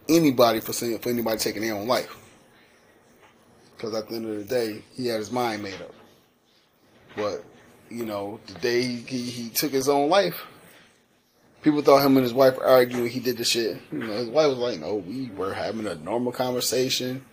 anybody 0.10 0.60
for 0.60 0.74
saying 0.74 1.00
for 1.00 1.10
anybody 1.10 1.38
taking 1.38 1.62
their 1.62 1.76
own 1.76 1.88
life. 1.88 2.16
Because 3.76 3.96
at 3.96 4.10
the 4.10 4.16
end 4.16 4.30
of 4.30 4.36
the 4.36 4.44
day, 4.44 4.84
he 4.94 5.08
had 5.08 5.20
his 5.20 5.32
mind 5.32 5.64
made 5.64 5.82
up. 5.82 5.94
But 7.16 7.46
you 7.90 8.06
know, 8.06 8.40
the 8.48 8.54
day 8.56 8.82
he, 8.82 9.22
he 9.22 9.50
took 9.50 9.72
his 9.72 9.88
own 9.88 10.10
life, 10.10 10.46
people 11.62 11.82
thought 11.82 12.06
him 12.06 12.18
and 12.18 12.24
his 12.24 12.34
wife 12.34 12.58
were 12.58 12.66
arguing. 12.66 13.10
He 13.10 13.20
did 13.20 13.38
the 13.38 13.44
shit. 13.44 13.78
You 13.92 14.00
know, 14.00 14.14
his 14.14 14.30
wife 14.30 14.50
was 14.50 14.58
like, 14.58 14.80
"No, 14.80 14.96
we 14.96 15.30
were 15.32 15.54
having 15.54 15.88
a 15.88 15.96
normal 15.96 16.32
conversation." 16.32 17.26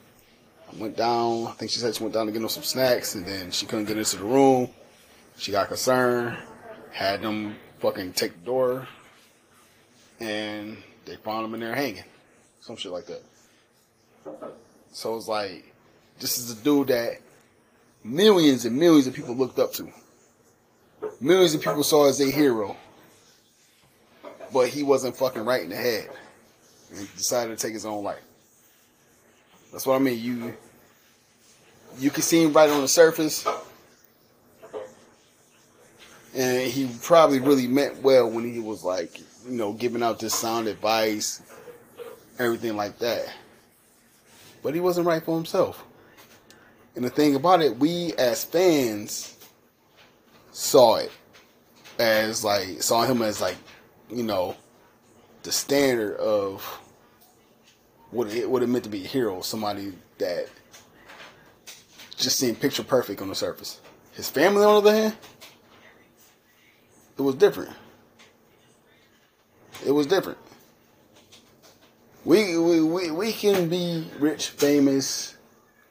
I 0.72 0.76
went 0.76 0.96
down. 0.96 1.46
I 1.46 1.52
think 1.52 1.70
she 1.70 1.78
said 1.78 1.94
she 1.94 2.02
went 2.02 2.14
down 2.14 2.26
to 2.26 2.32
get 2.32 2.42
him 2.42 2.48
some 2.48 2.62
snacks, 2.62 3.14
and 3.14 3.24
then 3.24 3.50
she 3.50 3.66
couldn't 3.66 3.86
get 3.86 3.98
into 3.98 4.16
the 4.16 4.24
room. 4.24 4.70
She 5.38 5.52
got 5.52 5.68
concerned. 5.68 6.36
Had 6.90 7.22
them 7.22 7.56
fucking 7.78 8.14
take 8.14 8.32
the 8.32 8.46
door, 8.46 8.88
and 10.18 10.76
they 11.04 11.16
found 11.16 11.44
him 11.44 11.54
in 11.54 11.60
there 11.60 11.74
hanging, 11.74 12.04
some 12.60 12.76
shit 12.76 12.90
like 12.90 13.06
that. 13.06 13.22
So 14.92 15.14
it's 15.16 15.28
like, 15.28 15.74
this 16.18 16.38
is 16.38 16.50
a 16.50 16.64
dude 16.64 16.88
that 16.88 17.20
millions 18.02 18.64
and 18.64 18.76
millions 18.76 19.06
of 19.06 19.14
people 19.14 19.34
looked 19.34 19.58
up 19.58 19.74
to. 19.74 19.92
Millions 21.20 21.54
of 21.54 21.60
people 21.60 21.82
saw 21.82 22.08
as 22.08 22.20
a 22.20 22.30
hero 22.30 22.76
but 24.52 24.68
he 24.68 24.82
wasn't 24.82 25.16
fucking 25.16 25.44
right 25.44 25.62
in 25.62 25.70
the 25.70 25.76
head. 25.76 26.08
He 26.96 27.06
decided 27.16 27.56
to 27.56 27.62
take 27.62 27.74
his 27.74 27.86
own 27.86 28.04
life. 28.04 28.22
That's 29.72 29.86
what 29.86 29.96
I 29.96 29.98
mean. 29.98 30.18
You 30.18 30.54
you 31.98 32.10
can 32.10 32.22
see 32.22 32.42
him 32.42 32.52
right 32.52 32.70
on 32.70 32.80
the 32.80 32.88
surface. 32.88 33.46
And 36.34 36.70
he 36.70 36.90
probably 37.02 37.40
really 37.40 37.66
meant 37.66 38.02
well 38.02 38.30
when 38.30 38.52
he 38.52 38.60
was 38.60 38.84
like, 38.84 39.18
you 39.46 39.52
know, 39.52 39.72
giving 39.72 40.02
out 40.02 40.18
this 40.18 40.34
sound 40.34 40.68
advice, 40.68 41.40
everything 42.38 42.76
like 42.76 42.98
that. 42.98 43.32
But 44.62 44.74
he 44.74 44.80
wasn't 44.80 45.06
right 45.06 45.22
for 45.22 45.34
himself. 45.34 45.82
And 46.94 47.04
the 47.04 47.10
thing 47.10 47.36
about 47.36 47.62
it, 47.62 47.78
we 47.78 48.12
as 48.18 48.44
fans 48.44 49.36
saw 50.50 50.96
it 50.96 51.12
as 51.98 52.44
like 52.44 52.82
saw 52.82 53.04
him 53.04 53.22
as 53.22 53.40
like 53.40 53.56
you 54.10 54.22
know, 54.22 54.56
the 55.42 55.52
standard 55.52 56.16
of 56.16 56.62
what 58.10 58.28
it 58.28 58.48
what 58.48 58.62
it 58.62 58.68
meant 58.68 58.84
to 58.84 58.90
be 58.90 59.04
a 59.04 59.08
hero, 59.08 59.40
somebody 59.42 59.92
that 60.18 60.48
just 62.16 62.38
seemed 62.38 62.60
picture 62.60 62.82
perfect 62.82 63.20
on 63.20 63.28
the 63.28 63.34
surface. 63.34 63.80
His 64.12 64.30
family, 64.30 64.64
on 64.64 64.82
the 64.82 64.90
other 64.90 64.98
hand, 64.98 65.16
it 67.18 67.22
was 67.22 67.34
different. 67.34 67.72
It 69.84 69.90
was 69.90 70.06
different. 70.06 70.38
We 72.24 72.58
we, 72.58 72.80
we, 72.82 73.10
we 73.10 73.32
can 73.32 73.68
be 73.68 74.06
rich, 74.18 74.48
famous. 74.48 75.36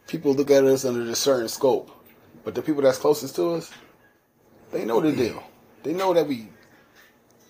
People 0.07 0.33
look 0.33 0.51
at 0.51 0.63
us 0.63 0.85
under 0.85 1.01
a 1.09 1.15
certain 1.15 1.47
scope, 1.47 1.91
but 2.43 2.55
the 2.55 2.61
people 2.61 2.81
that's 2.81 2.97
closest 2.97 3.35
to 3.37 3.51
us, 3.51 3.71
they 4.71 4.85
know 4.85 4.99
the 4.99 5.11
deal. 5.11 5.43
They 5.83 5.93
know 5.93 6.13
that 6.13 6.27
we 6.27 6.49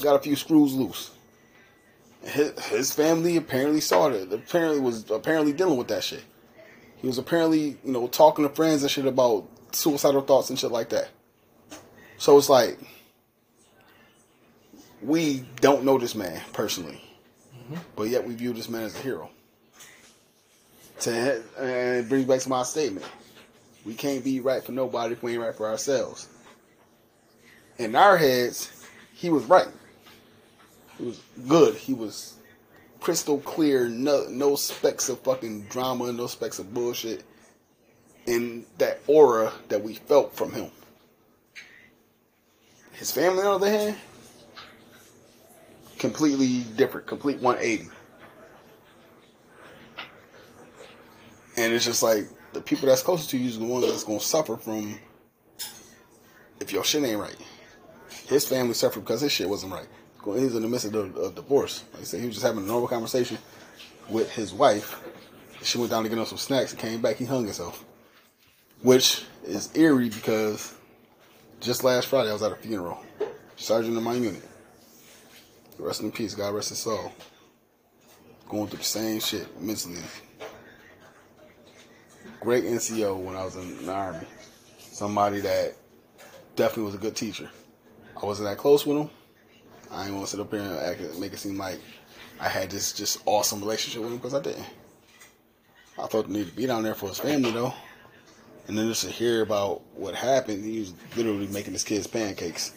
got 0.05 0.15
a 0.15 0.19
few 0.19 0.35
screws 0.35 0.73
loose. 0.73 1.11
His, 2.23 2.57
his 2.65 2.91
family 2.91 3.37
apparently 3.37 3.81
saw 3.81 4.07
it. 4.07 4.31
Apparently 4.31 4.79
was 4.79 5.09
apparently 5.11 5.51
dealing 5.51 5.77
with 5.77 5.89
that 5.89 6.03
shit. 6.03 6.23
He 6.97 7.07
was 7.07 7.17
apparently, 7.17 7.77
you 7.83 7.91
know, 7.91 8.07
talking 8.07 8.47
to 8.47 8.53
friends 8.53 8.81
and 8.83 8.91
shit 8.91 9.05
about 9.05 9.47
suicidal 9.71 10.21
thoughts 10.21 10.49
and 10.49 10.57
shit 10.57 10.71
like 10.71 10.89
that. 10.89 11.09
So 12.17 12.37
it's 12.37 12.49
like 12.49 12.79
we 15.01 15.45
don't 15.59 15.83
know 15.83 15.97
this 15.97 16.15
man 16.15 16.41
personally, 16.53 17.01
mm-hmm. 17.53 17.75
but 17.95 18.03
yet 18.03 18.25
we 18.25 18.35
view 18.35 18.53
this 18.53 18.69
man 18.69 18.83
as 18.83 18.95
a 18.95 18.99
hero. 18.99 19.29
To 21.01 21.43
and 21.59 22.05
it 22.05 22.09
brings 22.09 22.25
back 22.25 22.39
to 22.39 22.49
my 22.49 22.63
statement: 22.63 23.05
we 23.85 23.93
can't 23.93 24.23
be 24.23 24.39
right 24.39 24.63
for 24.63 24.71
nobody 24.71 25.13
if 25.13 25.21
we 25.21 25.33
ain't 25.33 25.41
right 25.41 25.53
for 25.53 25.67
ourselves. 25.67 26.29
In 27.77 27.95
our 27.95 28.15
heads, 28.17 28.71
he 29.13 29.29
was 29.29 29.43
right. 29.45 29.67
He 30.97 31.05
was 31.05 31.21
good. 31.47 31.75
He 31.75 31.93
was 31.93 32.35
crystal 32.99 33.39
clear. 33.39 33.87
No, 33.87 34.25
no 34.29 34.55
specks 34.55 35.09
of 35.09 35.19
fucking 35.19 35.63
drama. 35.63 36.11
No 36.11 36.27
specks 36.27 36.59
of 36.59 36.73
bullshit. 36.73 37.23
In 38.25 38.65
that 38.79 39.01
aura 39.07 39.53
that 39.69 39.83
we 39.83 39.95
felt 39.95 40.35
from 40.35 40.51
him. 40.51 40.71
His 42.93 43.11
family, 43.11 43.43
on 43.43 43.59
the 43.59 43.67
other 43.67 43.69
hand, 43.69 43.97
completely 45.99 46.63
different. 46.75 47.07
Complete 47.07 47.39
180. 47.39 47.89
And 51.57 51.73
it's 51.73 51.85
just 51.85 52.03
like 52.03 52.27
the 52.53 52.61
people 52.61 52.87
that's 52.87 53.01
closest 53.01 53.29
to 53.31 53.37
you 53.37 53.47
is 53.47 53.59
the 53.59 53.65
ones 53.65 53.85
that's 53.85 54.03
gonna 54.03 54.19
suffer 54.19 54.57
from 54.57 54.97
if 56.59 56.71
your 56.71 56.83
shit 56.83 57.03
ain't 57.03 57.19
right. 57.19 57.35
His 58.27 58.47
family 58.47 58.73
suffered 58.73 59.01
because 59.01 59.21
his 59.21 59.31
shit 59.31 59.47
wasn't 59.47 59.73
right. 59.73 59.87
He 60.25 60.43
was 60.43 60.55
in 60.55 60.63
the 60.63 60.67
midst 60.67 60.87
of 60.87 60.93
the 60.93 61.21
of 61.21 61.35
divorce. 61.35 61.83
Like 61.93 62.01
I 62.01 62.05
said, 62.05 62.19
he 62.19 62.25
was 62.25 62.35
just 62.35 62.45
having 62.45 62.63
a 62.63 62.67
normal 62.67 62.87
conversation 62.87 63.37
with 64.09 64.31
his 64.31 64.53
wife. 64.53 65.01
She 65.61 65.77
went 65.77 65.91
down 65.91 66.03
to 66.03 66.09
get 66.09 66.17
him 66.17 66.25
some 66.25 66.37
snacks 66.37 66.71
and 66.71 66.79
came 66.79 67.01
back. 67.01 67.17
He 67.17 67.25
hung 67.25 67.45
himself, 67.45 67.85
which 68.81 69.23
is 69.43 69.69
eerie 69.75 70.09
because 70.09 70.73
just 71.59 71.83
last 71.83 72.07
Friday 72.07 72.29
I 72.29 72.33
was 72.33 72.43
at 72.43 72.51
a 72.51 72.55
funeral. 72.55 73.03
Sergeant 73.55 73.97
in 73.97 74.03
my 74.03 74.13
unit. 74.13 74.43
Rest 75.77 76.01
in 76.01 76.11
peace. 76.11 76.33
God 76.35 76.53
rest 76.53 76.69
his 76.69 76.79
soul. 76.79 77.13
Going 78.49 78.67
through 78.67 78.79
the 78.79 78.83
same 78.83 79.19
shit 79.19 79.61
mentally. 79.61 80.01
Great 82.39 82.65
NCO 82.65 83.17
when 83.17 83.35
I 83.35 83.43
was 83.43 83.55
in 83.55 83.85
the 83.85 83.91
army. 83.91 84.25
Somebody 84.77 85.41
that 85.41 85.75
definitely 86.55 86.83
was 86.83 86.95
a 86.95 86.99
good 86.99 87.15
teacher. 87.15 87.49
I 88.21 88.25
wasn't 88.25 88.49
that 88.49 88.57
close 88.57 88.85
with 88.85 88.97
him. 88.97 89.09
I 89.95 90.05
ain't 90.05 90.13
want 90.13 90.25
to 90.25 90.31
sit 90.31 90.39
up 90.39 90.51
here 90.51 90.59
and 90.59 90.77
act, 90.77 91.17
make 91.19 91.31
it 91.31 91.39
seem 91.39 91.57
like 91.57 91.79
I 92.39 92.49
had 92.49 92.69
this 92.69 92.91
just 92.91 93.19
awesome 93.25 93.61
relationship 93.61 94.01
with 94.01 94.11
him 94.11 94.17
because 94.17 94.33
I 94.33 94.41
didn't. 94.41 94.65
I 95.97 96.07
thought 96.07 96.27
he 96.27 96.33
needed 96.33 96.49
to 96.49 96.55
be 96.55 96.65
down 96.65 96.83
there 96.83 96.95
for 96.95 97.07
his 97.07 97.19
family 97.19 97.51
though. 97.51 97.73
And 98.67 98.77
then 98.77 98.87
just 98.87 99.05
to 99.05 99.11
hear 99.11 99.41
about 99.41 99.81
what 99.93 100.15
happened, 100.15 100.65
he 100.65 100.79
was 100.79 100.93
literally 101.15 101.47
making 101.47 101.73
his 101.73 101.83
kids 101.83 102.07
pancakes 102.07 102.73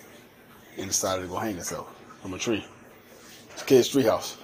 and 0.76 0.86
decided 0.86 1.22
to 1.22 1.28
go 1.28 1.38
hang 1.38 1.56
himself 1.56 1.92
from 2.22 2.34
a 2.34 2.38
tree. 2.38 2.64
His 3.54 3.62
kid's 3.64 3.92
treehouse. 3.92 4.36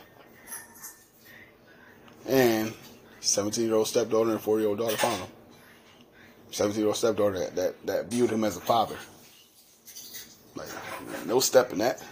And 2.26 2.72
17 3.20 3.64
year 3.66 3.74
old 3.74 3.86
stepdaughter 3.86 4.30
and 4.30 4.40
4 4.40 4.58
year 4.58 4.68
old 4.68 4.78
daughter 4.78 4.96
found 4.96 5.20
him. 5.20 5.28
17 6.50 6.80
year 6.80 6.88
old 6.88 6.96
stepdaughter 6.96 7.38
that, 7.38 7.54
that, 7.54 7.86
that 7.86 8.06
viewed 8.06 8.30
him 8.30 8.42
as 8.42 8.56
a 8.56 8.60
father. 8.60 8.96
Like, 10.56 10.68
no 11.26 11.40
step 11.40 11.72
in 11.72 11.78
that. 11.78 12.02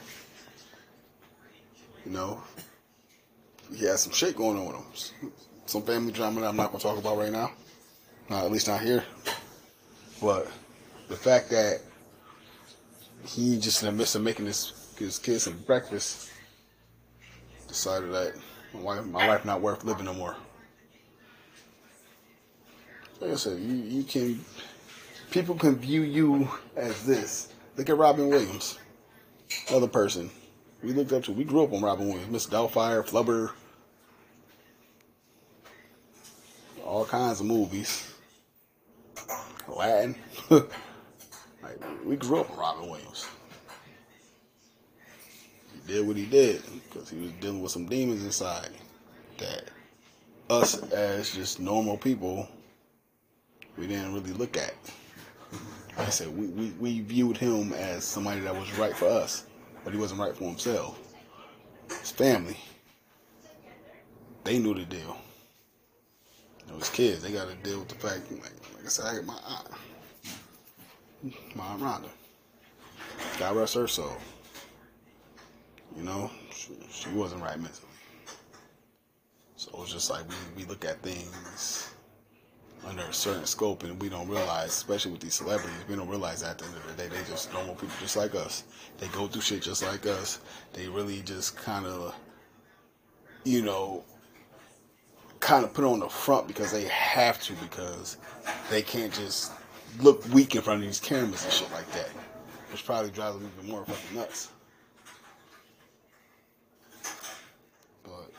You 2.05 2.13
know, 2.13 2.43
he 3.75 3.87
had 3.87 3.99
some 3.99 4.13
shit 4.13 4.37
going 4.37 4.59
on 4.59 4.67
with 4.67 5.13
him. 5.21 5.33
Some 5.67 5.83
family 5.83 6.13
drama 6.13 6.41
that 6.41 6.49
I'm 6.49 6.57
not 6.57 6.73
to 6.73 6.79
talk 6.79 6.99
about 6.99 7.17
right 7.17 7.33
now. 7.33 7.53
Not, 8.29 8.45
at 8.45 8.51
least 8.51 8.69
not 8.69 8.81
here. 8.81 9.05
But 10.21 10.49
the 11.09 11.17
fact 11.17 11.51
that 11.51 11.81
he 13.25 13.59
just 13.59 13.83
in 13.83 13.87
the 13.87 13.93
midst 13.93 14.17
of 14.17 14.23
making 14.23 14.47
his, 14.47 14.95
his 14.99 15.19
kids 15.19 15.45
some 15.45 15.59
breakfast 15.59 16.31
decided 17.69 18.13
that 18.13 18.35
my 18.75 18.81
wife, 18.81 19.05
my 19.07 19.27
life 19.27 19.45
not 19.45 19.61
worth 19.61 19.85
living 19.85 20.07
no 20.07 20.15
more. 20.15 20.37
Like 23.21 23.31
I 23.31 23.37
said, 23.37 23.61
you, 23.61 23.75
you 23.75 24.03
can 24.03 24.45
people 25.31 25.55
can 25.55 25.77
view 25.77 26.03
you 26.03 26.49
as 26.77 27.07
this. 27.07 27.53
Look 27.77 27.89
at 27.89 27.97
Robin 27.97 28.29
Williams, 28.29 28.79
another 29.69 29.87
person 29.87 30.31
we 30.83 30.93
looked 30.93 31.13
up 31.13 31.25
to. 31.25 31.33
We 31.33 31.45
grew 31.45 31.65
up 31.65 31.73
on 31.73 31.83
Robin 31.83 32.09
Williams, 32.09 32.31
Miss 32.31 32.47
Doubtfire, 32.47 33.07
Flubber, 33.07 33.53
all 36.85 37.05
kinds 37.05 37.41
of 37.41 37.47
movies, 37.47 38.13
Aladdin. 39.69 40.15
like 40.51 40.65
we 42.05 42.17
grew 42.17 42.41
up 42.41 42.51
on 42.51 42.59
Robin 42.59 42.91
Williams. 42.91 43.27
He 45.73 45.93
did 45.93 46.07
what 46.07 46.17
he 46.17 46.27
did 46.27 46.63
because 46.89 47.09
he 47.09 47.19
was 47.19 47.33
dealing 47.33 47.63
with 47.63 47.73
some 47.73 47.87
demons 47.87 48.25
inside 48.25 48.71
that 49.39 49.65
us 50.51 50.83
as 50.93 51.35
just 51.35 51.61
normal 51.61 51.97
people 51.97 52.49
we 53.77 53.87
didn't 53.87 54.15
really 54.15 54.33
look 54.33 54.57
at. 54.57 54.75
I 55.99 56.07
said, 56.07 56.37
we, 56.37 56.47
we, 56.47 56.71
we 56.81 57.01
viewed 57.01 57.37
him 57.37 57.73
as 57.73 58.05
somebody 58.05 58.41
that 58.41 58.55
was 58.55 58.71
right 58.79 58.97
for 58.97 59.07
us, 59.07 59.45
but 59.85 59.93
he 59.93 59.99
wasn't 59.99 60.21
right 60.21 60.35
for 60.35 60.45
himself. 60.45 60.99
His 61.89 62.11
family, 62.11 62.57
they 64.45 64.59
knew 64.59 64.75
the 64.75 64.85
deal. 64.85 65.17
You 66.61 66.73
know, 66.73 66.79
his 66.79 66.91
kids, 66.91 67.23
they 67.23 67.33
got 67.33 67.49
to 67.49 67.55
deal 67.57 67.81
with 67.81 67.89
the 67.89 67.95
fact, 67.97 68.31
like, 68.31 68.53
like 68.75 68.85
I 68.85 68.89
said, 68.89 69.07
I 69.07 69.17
got 69.17 69.25
my 69.25 69.39
aunt, 69.47 69.69
my 71.55 71.65
aunt 71.65 71.83
Rhonda. 71.83 72.09
God 73.39 73.57
rest 73.57 73.75
her 73.75 73.87
soul. 73.87 74.17
You 75.97 76.05
know, 76.05 76.31
she, 76.51 76.73
she 76.91 77.09
wasn't 77.11 77.43
right 77.43 77.59
mentally. 77.59 77.89
So 79.57 79.71
it's 79.83 79.93
just 79.93 80.11
like 80.11 80.29
we, 80.29 80.63
we 80.63 80.65
look 80.69 80.85
at 80.85 81.01
things 81.03 81.93
under 82.87 83.03
a 83.03 83.13
certain 83.13 83.47
scope 83.47 83.85
and 83.85 84.01
we 84.01 84.09
don't 84.09 84.29
realize, 84.29 84.71
especially 84.71 85.13
with 85.13 85.21
these 85.21 85.35
celebrities, 85.35 85.77
we 85.89 85.95
don't 85.95 86.09
realize 86.09 86.43
at 86.43 86.59
the 86.59 86.65
end 86.65 86.75
of 86.77 86.97
the 86.97 87.03
day, 87.03 87.09
they 87.09 87.23
just 87.31 87.53
normal 87.53 87.75
people 87.75 87.95
just 88.01 88.17
like 88.17 88.35
us. 88.35 88.65
They 88.99 89.07
go 89.09 89.27
through 89.27 89.43
shit 89.43 89.63
just 89.63 89.83
like 89.83 90.07
us. 90.07 90.41
They 90.73 90.89
really 90.89 91.21
just 91.21 91.57
kind 91.57 91.87
of, 91.87 92.15
you 93.45 93.63
know, 93.63 94.05
kind 95.41 95.65
of 95.65 95.75
put 95.75 95.85
on 95.85 96.01
the 96.01 96.09
front 96.09 96.47
because 96.47 96.71
they 96.73 96.85
have 96.85 97.41
to 97.43 97.53
because 97.55 98.17
they 98.71 98.83
can't 98.83 99.13
just 99.13 99.53
look 100.01 100.25
weak 100.33 100.55
in 100.55 100.63
front 100.63 100.81
of 100.81 100.87
these 100.87 101.01
cameras 101.01 101.45
and 101.45 101.53
shit 101.53 101.71
like 101.73 101.91
that. 101.93 102.09
Which 102.71 102.85
probably 102.85 103.11
drives 103.11 103.37
them 103.37 103.51
even 103.59 103.71
more 103.71 103.85
fucking 103.85 104.17
nuts. 104.17 104.51
But, 108.03 108.33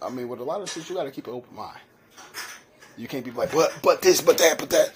I 0.00 0.08
mean, 0.10 0.28
with 0.28 0.40
a 0.40 0.44
lot 0.44 0.60
of 0.60 0.70
shit, 0.70 0.88
you 0.88 0.94
gotta 0.94 1.10
keep 1.10 1.26
an 1.26 1.34
open 1.34 1.54
mind. 1.54 1.80
You 2.96 3.08
can't 3.08 3.24
be 3.24 3.30
like, 3.30 3.52
but, 3.52 3.74
but 3.82 4.02
this, 4.02 4.20
but 4.20 4.38
that, 4.38 4.58
but 4.58 4.70
that. 4.70 4.92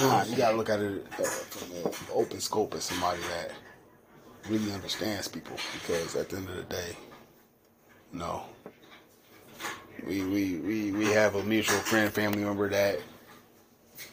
Nah, 0.00 0.24
you 0.24 0.36
gotta 0.36 0.56
look 0.56 0.68
at 0.68 0.80
it 0.80 1.06
uh, 1.18 1.22
from 1.22 1.90
an 1.90 1.96
open 2.12 2.40
scope 2.40 2.74
as 2.74 2.84
somebody 2.84 3.20
that 3.22 3.52
really 4.48 4.72
understands 4.72 5.28
people. 5.28 5.56
Because 5.72 6.14
at 6.16 6.28
the 6.28 6.36
end 6.36 6.48
of 6.48 6.56
the 6.56 6.62
day, 6.64 6.96
no. 8.12 8.42
We, 10.06 10.22
we, 10.22 10.56
we, 10.56 10.92
we 10.92 11.06
have 11.06 11.34
a 11.34 11.42
mutual 11.42 11.78
friend, 11.78 12.12
family 12.12 12.44
member 12.44 12.68
that 12.68 13.00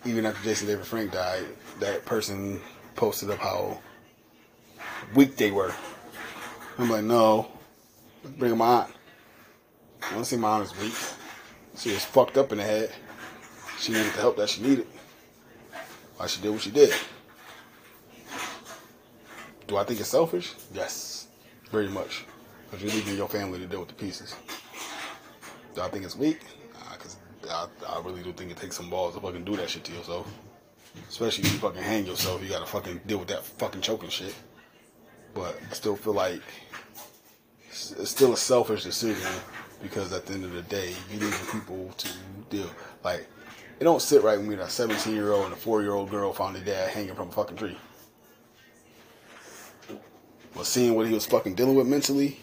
even 0.06 0.26
after 0.26 0.44
Jason 0.44 0.68
David 0.68 0.86
Frank 0.86 1.12
died, 1.12 1.46
that 1.80 2.06
person 2.06 2.60
posted 2.96 3.30
up 3.30 3.40
how 3.40 3.80
weak 5.14 5.36
they 5.36 5.52
were. 5.52 5.74
I'm 6.78 6.90
like, 6.90 7.04
no, 7.04 7.48
bring 8.38 8.58
my 8.58 8.66
aunt. 8.66 8.92
I 10.02 10.18
to 10.18 10.26
see 10.26 10.38
my 10.38 10.50
aunt 10.50 10.66
is 10.66 10.78
weak. 10.80 10.94
She 11.78 11.92
was 11.92 12.06
fucked 12.06 12.38
up 12.38 12.52
in 12.52 12.58
the 12.58 12.64
head. 12.64 12.92
She 13.80 13.92
needed 13.92 14.14
the 14.14 14.22
help 14.22 14.38
that 14.38 14.50
she 14.50 14.62
needed. 14.62 14.88
Why 16.18 16.28
she 16.28 16.42
did 16.42 16.52
what 16.52 16.62
she 16.62 16.72
did. 16.72 16.94
Do 19.68 19.78
I 19.78 19.84
think 19.84 20.00
it's 20.00 20.10
selfish? 20.10 20.54
Yes, 20.74 21.28
very 21.72 21.90
much. 21.90 22.26
Because 22.66 22.84
you're 22.84 22.94
leaving 22.94 23.18
your 23.18 23.28
family 23.28 23.60
to 23.60 23.66
deal 23.66 23.80
with 23.80 23.90
the 23.90 23.96
pieces. 23.96 24.36
Do 25.74 25.82
I 25.82 25.90
think 25.90 26.06
it's 26.06 26.16
weak? 26.16 26.40
Because 26.92 27.18
I, 27.50 27.68
I 27.90 28.00
really 28.00 28.24
do 28.24 28.32
think 28.32 28.52
it 28.52 28.58
takes 28.58 28.78
some 28.78 28.90
balls 28.90 29.16
to 29.16 29.22
fucking 29.22 29.44
do 29.44 29.56
that 29.58 29.70
shit 29.70 29.84
to 29.84 29.92
yourself. 29.92 30.32
Especially 31.10 31.44
if 31.44 31.54
you 31.54 31.60
fucking 31.60 31.82
hang 31.82 32.06
yourself, 32.06 32.42
you 32.42 32.50
gotta 32.50 32.66
fucking 32.66 33.02
deal 33.06 33.18
with 33.18 33.28
that 33.28 33.44
fucking 33.44 33.82
choking 33.82 34.10
shit. 34.10 34.34
But 35.34 35.60
I 35.70 35.74
still 35.74 35.98
feel 35.98 36.14
like 36.14 36.42
it's 37.70 38.10
still 38.10 38.32
a 38.32 38.38
selfish 38.38 38.84
decision 38.84 39.28
because 39.82 40.14
at 40.14 40.26
the 40.26 40.34
end 40.34 40.46
of 40.46 40.54
the 40.54 40.62
day, 40.64 40.94
you 41.12 41.20
need 41.20 41.32
the 41.32 41.50
people 41.52 41.94
to 41.98 42.10
deal. 42.50 42.70
Like, 43.04 43.28
it 43.80 43.84
don't 43.84 44.02
sit 44.02 44.24
right 44.24 44.38
with 44.38 44.48
when 44.48 44.60
a 44.60 44.70
17 44.70 45.14
year 45.14 45.32
old 45.32 45.46
and 45.46 45.54
a 45.54 45.58
4 45.58 45.82
year 45.82 45.94
old 45.94 46.10
girl 46.10 46.34
found 46.34 46.56
their 46.56 46.64
dad 46.64 46.92
hanging 46.92 47.16
from 47.16 47.30
a 47.30 47.32
fucking 47.32 47.58
tree. 47.58 47.78
But 50.56 50.66
seeing 50.66 50.96
what 50.96 51.08
he 51.08 51.14
was 51.14 51.26
fucking 51.26 51.56
dealing 51.56 51.76
with 51.76 51.88
mentally, 51.88 52.40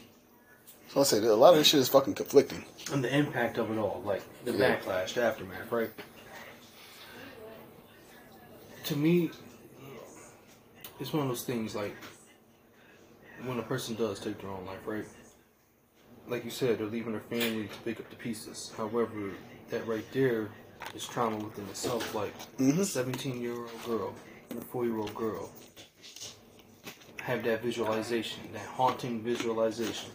so 0.92 1.00
I 1.00 1.04
say 1.04 1.18
a 1.18 1.34
lot 1.34 1.52
of 1.52 1.56
this 1.58 1.68
shit 1.68 1.80
is 1.80 1.88
fucking 1.88 2.14
conflicting. 2.14 2.64
And 2.92 3.02
the 3.02 3.16
impact 3.16 3.56
of 3.56 3.70
it 3.70 3.78
all, 3.78 4.02
like 4.04 4.22
the 4.44 4.52
Yeah. 4.52 4.76
backlash, 4.76 5.14
the 5.14 5.22
aftermath, 5.22 5.72
right? 5.72 5.90
To 8.84 8.96
me, 8.96 9.30
it's 11.00 11.12
one 11.12 11.22
of 11.22 11.28
those 11.28 11.44
things 11.44 11.74
like 11.74 11.96
when 13.46 13.58
a 13.58 13.62
person 13.62 13.94
does 13.94 14.20
take 14.20 14.38
their 14.40 14.50
own 14.50 14.66
life, 14.66 14.80
right? 14.84 15.06
Like 16.28 16.44
you 16.44 16.50
said, 16.50 16.78
they're 16.78 16.86
leaving 16.86 17.12
their 17.12 17.20
family 17.22 17.68
to 17.68 17.78
pick 17.84 18.00
up 18.00 18.08
the 18.10 18.16
pieces. 18.16 18.72
However, 18.76 19.32
that 19.70 19.86
right 19.86 20.04
there 20.12 20.48
is 20.94 21.06
trauma 21.06 21.36
within 21.36 21.66
itself. 21.66 22.14
Like 22.14 22.36
mm-hmm. 22.58 22.80
a 22.80 22.84
17 22.84 23.40
year 23.40 23.56
old 23.56 23.84
girl 23.84 24.14
and 24.50 24.58
a 24.60 24.64
4 24.64 24.84
year 24.84 24.98
old 24.98 25.14
girl 25.14 25.50
have 27.22 27.42
that 27.44 27.62
visualization, 27.62 28.40
that 28.52 28.66
haunting 28.66 29.22
visualization 29.22 30.10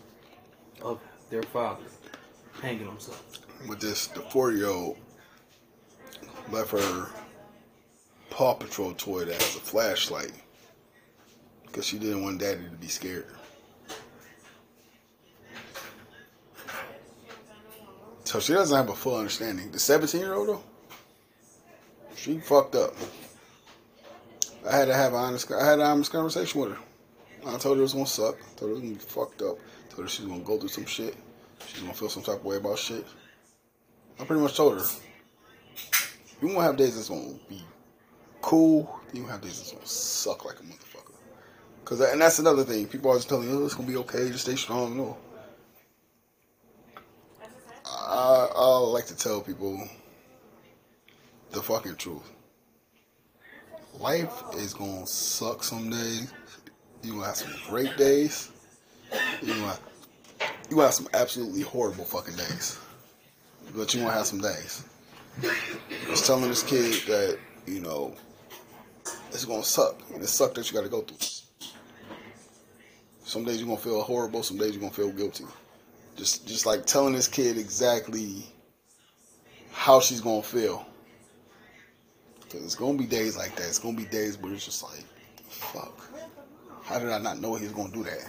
of 0.81 0.99
their 1.29 1.43
father 1.43 1.85
hanging 2.61 2.87
himself. 2.87 3.23
With 3.67 3.79
this, 3.79 4.07
the 4.07 4.21
4 4.21 4.51
year 4.51 4.67
old 4.67 4.97
left 6.51 6.71
her 6.71 7.09
Paw 8.29 8.53
Patrol 8.53 8.93
toy 8.93 9.25
that 9.25 9.41
has 9.41 9.55
a 9.55 9.59
flashlight 9.59 10.33
because 11.65 11.85
she 11.85 11.97
didn't 11.97 12.23
want 12.23 12.39
daddy 12.39 12.63
to 12.63 12.75
be 12.75 12.87
scared. 12.87 13.25
So 18.27 18.41
she 18.41 18.51
doesn't 18.51 18.75
have 18.75 18.89
a 18.89 18.93
full 18.93 19.15
understanding. 19.15 19.71
The 19.71 19.79
17 19.79 20.19
year 20.19 20.33
old 20.33 20.49
though, 20.49 20.63
she 22.13 22.39
fucked 22.39 22.75
up. 22.75 22.93
I 24.69 24.75
had 24.75 24.85
to 24.89 24.93
have 24.93 25.13
an 25.13 25.19
honest, 25.19 25.49
I 25.49 25.63
had 25.65 25.79
an 25.79 25.85
honest 25.85 26.11
conversation 26.11 26.59
with 26.59 26.71
her. 26.71 26.77
I 27.45 27.57
told 27.57 27.77
her 27.77 27.79
it 27.79 27.83
was 27.83 27.93
gonna 27.93 28.05
suck. 28.05 28.35
I 28.35 28.59
told 28.59 28.63
her 28.63 28.67
it 28.67 28.71
was 28.71 28.81
gonna 28.81 28.93
be 28.95 28.99
fucked 28.99 29.41
up. 29.43 29.55
I 29.57 29.93
told 29.93 30.03
her 30.03 30.09
she's 30.09 30.25
gonna 30.25 30.43
go 30.43 30.59
through 30.59 30.67
some 30.67 30.85
shit. 30.85 31.15
She's 31.67 31.79
gonna 31.79 31.93
feel 31.93 32.09
some 32.09 32.21
type 32.21 32.39
of 32.39 32.43
way 32.43 32.57
about 32.57 32.77
shit. 32.77 33.05
I 34.19 34.25
pretty 34.25 34.41
much 34.41 34.57
told 34.57 34.77
her, 34.77 34.85
you 36.41 36.49
gonna 36.49 36.63
have 36.63 36.75
days 36.75 36.95
that's 36.95 37.07
gonna 37.07 37.33
be 37.47 37.63
cool. 38.41 38.99
You 39.13 39.21
gonna 39.21 39.31
have 39.31 39.41
days 39.41 39.57
that's 39.57 39.71
gonna 39.71 39.85
suck 39.85 40.43
like 40.43 40.59
a 40.59 40.63
motherfucker. 40.63 41.15
Cause 41.85 42.01
and 42.01 42.19
that's 42.19 42.39
another 42.39 42.65
thing. 42.65 42.87
People 42.87 43.09
always 43.09 43.23
telling 43.23 43.49
you, 43.49 43.61
oh, 43.61 43.65
it's 43.65 43.75
gonna 43.75 43.87
be 43.87 43.95
okay. 43.95 44.29
Just 44.31 44.43
stay 44.43 44.57
strong. 44.57 44.97
No. 44.97 45.17
I, 47.89 48.49
I 48.55 48.77
like 48.79 49.05
to 49.07 49.15
tell 49.15 49.41
people 49.41 49.87
the 51.51 51.61
fucking 51.61 51.95
truth. 51.95 52.29
Life 53.99 54.43
is 54.55 54.73
gonna 54.73 55.07
suck 55.07 55.63
some 55.63 55.89
days. 55.89 56.31
You 57.03 57.13
gonna 57.13 57.25
have 57.25 57.37
some 57.37 57.53
great 57.67 57.95
days. 57.97 58.51
You 59.41 59.53
gonna 59.53 59.67
have, 59.67 59.81
you 60.69 60.75
gonna 60.75 60.83
have 60.83 60.93
some 60.93 61.07
absolutely 61.13 61.61
horrible 61.61 62.03
fucking 62.03 62.35
days. 62.35 62.77
But 63.75 63.93
you 63.93 64.01
gonna 64.01 64.13
have 64.13 64.27
some 64.27 64.41
days. 64.41 64.83
I 65.43 66.09
was 66.09 66.25
telling 66.25 66.49
this 66.49 66.63
kid 66.63 66.93
that, 67.07 67.39
you 67.65 67.79
know, 67.79 68.15
it's 69.31 69.45
gonna 69.45 69.63
suck. 69.63 70.01
And 70.13 70.21
it 70.21 70.27
suck 70.27 70.53
that 70.55 70.69
you 70.69 70.75
gotta 70.75 70.89
go 70.89 71.01
through. 71.01 71.17
Some 73.23 73.43
days 73.45 73.57
you're 73.57 73.67
gonna 73.67 73.79
feel 73.79 74.01
horrible, 74.01 74.43
some 74.43 74.57
days 74.57 74.71
you're 74.71 74.81
gonna 74.81 74.93
feel 74.93 75.11
guilty. 75.11 75.45
Just 76.17 76.47
just 76.47 76.65
like 76.65 76.85
telling 76.85 77.13
this 77.13 77.27
kid 77.27 77.57
exactly 77.57 78.43
how 79.71 79.99
she's 79.99 80.19
gonna 80.19 80.41
feel. 80.41 80.85
Cause 82.49 82.63
it's 82.63 82.75
gonna 82.75 82.97
be 82.97 83.05
days 83.05 83.37
like 83.37 83.55
that. 83.55 83.67
It's 83.67 83.77
gonna 83.77 83.95
be 83.95 84.05
days 84.05 84.37
where 84.37 84.51
it's 84.53 84.65
just 84.65 84.83
like, 84.83 85.03
fuck. 85.47 86.01
How 86.83 86.97
did 86.97 87.09
I 87.09 87.19
not 87.19 87.39
know 87.39 87.55
he 87.55 87.65
was 87.65 87.73
gonna 87.73 87.93
do 87.93 88.03
that? 88.03 88.27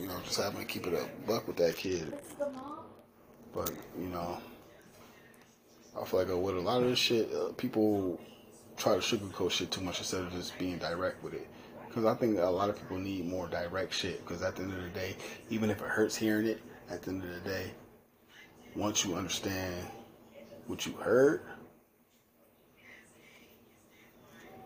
You 0.00 0.06
know, 0.06 0.16
just 0.24 0.40
having 0.40 0.60
to 0.60 0.64
keep 0.64 0.86
it 0.86 0.94
a 0.94 1.06
buck 1.26 1.46
with 1.46 1.56
that 1.56 1.76
kid. 1.76 2.12
But 3.54 3.72
you 3.98 4.08
know, 4.08 4.38
I 6.00 6.04
feel 6.04 6.20
like 6.20 6.28
with 6.28 6.56
a 6.56 6.60
lot 6.60 6.82
of 6.82 6.88
this 6.88 6.98
shit, 6.98 7.30
uh, 7.34 7.52
people 7.52 8.18
try 8.76 8.94
to 8.94 9.00
sugarcoat 9.00 9.50
shit 9.50 9.70
too 9.70 9.80
much 9.80 9.98
instead 9.98 10.22
of 10.22 10.32
just 10.32 10.58
being 10.58 10.78
direct 10.78 11.22
with 11.22 11.34
it. 11.34 11.48
Because 11.96 12.14
I 12.14 12.14
think 12.14 12.38
a 12.38 12.42
lot 12.42 12.68
of 12.68 12.76
people 12.76 12.98
need 12.98 13.26
more 13.26 13.48
direct 13.48 13.94
shit. 13.94 14.22
Because 14.22 14.42
at 14.42 14.54
the 14.54 14.64
end 14.64 14.74
of 14.74 14.82
the 14.82 14.90
day, 14.90 15.16
even 15.48 15.70
if 15.70 15.80
it 15.80 15.86
hurts 15.86 16.14
hearing 16.14 16.44
it, 16.44 16.60
at 16.90 17.00
the 17.00 17.08
end 17.08 17.24
of 17.24 17.30
the 17.30 17.48
day, 17.48 17.70
once 18.74 19.02
you 19.02 19.14
understand 19.14 19.74
what 20.66 20.84
you 20.84 20.92
heard, 20.92 21.40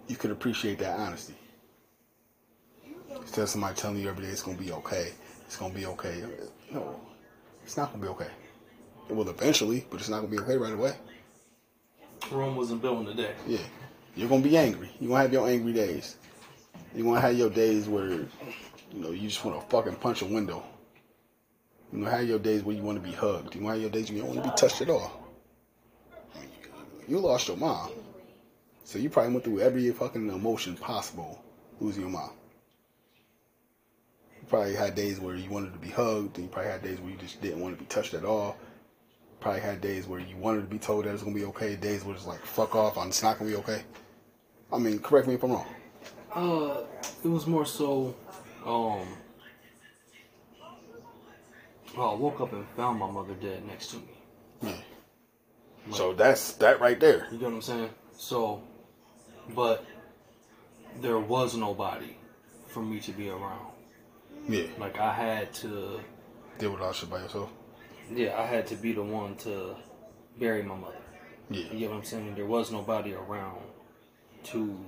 you 0.08 0.16
could 0.16 0.32
appreciate 0.32 0.80
that 0.80 0.98
honesty. 0.98 1.36
Instead 3.20 3.42
of 3.42 3.48
somebody 3.48 3.76
telling 3.76 3.98
you 3.98 4.08
every 4.08 4.24
day 4.24 4.30
it's 4.32 4.42
gonna 4.42 4.58
be 4.58 4.72
okay, 4.72 5.12
it's 5.46 5.56
gonna 5.56 5.72
be 5.72 5.86
okay. 5.86 6.24
No, 6.72 6.98
it's 7.62 7.76
not 7.76 7.92
gonna 7.92 8.02
be 8.02 8.08
okay. 8.08 8.30
It 9.08 9.14
will 9.14 9.28
eventually, 9.28 9.86
but 9.88 10.00
it's 10.00 10.08
not 10.08 10.16
gonna 10.16 10.32
be 10.32 10.40
okay 10.40 10.56
right 10.56 10.72
away. 10.72 10.94
Rome 12.32 12.56
wasn't 12.56 12.82
built 12.82 13.02
in 13.02 13.06
a 13.06 13.14
day. 13.14 13.34
Yeah, 13.46 13.58
you're 14.16 14.28
gonna 14.28 14.42
be 14.42 14.56
angry. 14.56 14.90
You're 14.98 15.10
gonna 15.10 15.22
have 15.22 15.32
your 15.32 15.48
angry 15.48 15.72
days. 15.72 16.16
You're 16.94 17.04
gonna 17.04 17.20
have 17.20 17.36
your 17.36 17.50
days 17.50 17.88
where, 17.88 18.08
you 18.08 18.26
know, 18.94 19.10
you 19.10 19.28
just 19.28 19.44
want 19.44 19.60
to 19.60 19.66
fucking 19.68 19.96
punch 19.96 20.22
a 20.22 20.26
window. 20.26 20.62
You're 21.92 22.02
gonna 22.02 22.16
have 22.16 22.28
your 22.28 22.38
days 22.38 22.62
where 22.62 22.74
you 22.74 22.82
want 22.82 23.02
to 23.02 23.08
be 23.08 23.14
hugged. 23.14 23.54
You're 23.54 23.62
gonna 23.62 23.74
have 23.74 23.80
your 23.80 23.90
days 23.90 24.08
where 24.08 24.16
you 24.16 24.22
don't 24.22 24.34
want 24.34 24.44
to 24.44 24.50
be 24.50 24.56
touched 24.56 24.80
at 24.80 24.90
all. 24.90 25.12
You 27.06 27.18
lost 27.18 27.48
your 27.48 27.56
mom, 27.56 27.90
so 28.84 28.98
you 28.98 29.10
probably 29.10 29.32
went 29.32 29.44
through 29.44 29.60
every 29.60 29.90
fucking 29.90 30.28
emotion 30.28 30.76
possible 30.76 31.42
losing 31.80 32.02
your 32.02 32.10
mom. 32.10 32.30
You 34.40 34.46
probably 34.48 34.74
had 34.74 34.94
days 34.94 35.18
where 35.18 35.34
you 35.34 35.50
wanted 35.50 35.72
to 35.72 35.78
be 35.78 35.90
hugged, 35.90 36.36
and 36.36 36.46
you 36.46 36.52
probably 36.52 36.70
had 36.70 36.82
days 36.82 37.00
where 37.00 37.10
you 37.10 37.16
just 37.16 37.40
didn't 37.40 37.60
want 37.60 37.76
to 37.76 37.82
be 37.82 37.88
touched 37.88 38.14
at 38.14 38.24
all. 38.24 38.56
Probably 39.40 39.60
had 39.60 39.80
days 39.80 40.06
where 40.06 40.20
you 40.20 40.36
wanted 40.36 40.60
to 40.60 40.66
be 40.66 40.78
told 40.78 41.04
that 41.04 41.14
it's 41.14 41.22
gonna 41.22 41.34
be 41.34 41.46
okay. 41.46 41.74
Days 41.74 42.04
where 42.04 42.14
it's 42.14 42.26
like, 42.26 42.44
fuck 42.44 42.76
off, 42.76 42.98
I'm 42.98 43.08
it's 43.08 43.22
not 43.22 43.38
gonna 43.38 43.50
be 43.50 43.56
okay. 43.56 43.82
I 44.72 44.78
mean, 44.78 44.98
correct 45.00 45.26
me 45.26 45.34
if 45.34 45.42
I'm 45.42 45.50
wrong. 45.52 45.66
Uh, 46.34 46.82
it 47.24 47.28
was 47.28 47.46
more 47.46 47.66
so, 47.66 48.14
um, 48.64 49.06
well, 51.96 52.10
I 52.10 52.14
woke 52.14 52.40
up 52.40 52.52
and 52.52 52.64
found 52.76 52.98
my 53.00 53.10
mother 53.10 53.34
dead 53.34 53.66
next 53.66 53.88
to 53.88 53.96
me. 53.96 54.02
Yeah. 54.62 54.76
So 55.92 56.12
that's 56.12 56.52
that 56.54 56.80
right 56.80 56.98
there. 57.00 57.26
You 57.32 57.38
get 57.38 57.46
what 57.46 57.54
I'm 57.54 57.62
saying? 57.62 57.90
So, 58.16 58.62
but 59.54 59.84
there 61.00 61.18
was 61.18 61.56
nobody 61.56 62.16
for 62.68 62.82
me 62.82 63.00
to 63.00 63.10
be 63.12 63.28
around. 63.28 63.72
Yeah. 64.48 64.66
Like 64.78 64.98
I 65.00 65.12
had 65.12 65.52
to, 65.54 66.00
Deal 66.58 66.72
with 66.72 66.80
all 66.80 66.92
shit 66.92 67.10
by 67.10 67.20
yourself. 67.22 67.50
yeah, 68.14 68.38
I 68.40 68.46
had 68.46 68.66
to 68.68 68.76
be 68.76 68.92
the 68.92 69.02
one 69.02 69.34
to 69.38 69.74
bury 70.38 70.62
my 70.62 70.76
mother. 70.76 70.94
Yeah. 71.50 71.64
You 71.72 71.78
get 71.80 71.90
what 71.90 71.96
I'm 71.96 72.04
saying? 72.04 72.34
There 72.36 72.46
was 72.46 72.70
nobody 72.70 73.14
around 73.14 73.58
to, 74.44 74.78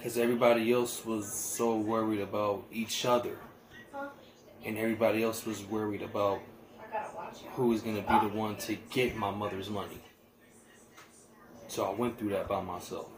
because 0.00 0.16
everybody 0.16 0.72
else 0.72 1.04
was 1.04 1.30
so 1.30 1.76
worried 1.76 2.20
about 2.20 2.64
each 2.72 3.04
other, 3.04 3.36
and 4.64 4.78
everybody 4.78 5.22
else 5.22 5.44
was 5.44 5.62
worried 5.62 6.00
about 6.00 6.40
who 7.50 7.68
was 7.68 7.82
gonna 7.82 8.00
be 8.00 8.26
the 8.26 8.34
one 8.34 8.56
to 8.56 8.76
get 8.88 9.14
my 9.14 9.30
mother's 9.30 9.68
money. 9.68 10.00
So 11.68 11.84
I 11.84 11.90
went 11.90 12.18
through 12.18 12.30
that 12.30 12.48
by 12.48 12.62
myself. 12.62 13.08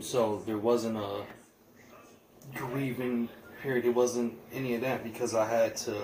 So 0.00 0.42
there 0.46 0.56
wasn't 0.56 0.96
a 0.96 1.24
grieving 2.54 3.28
period. 3.62 3.84
It 3.84 3.94
wasn't 3.94 4.38
any 4.54 4.76
of 4.76 4.80
that 4.80 5.04
because 5.04 5.34
I 5.34 5.46
had 5.46 5.76
to 5.78 5.94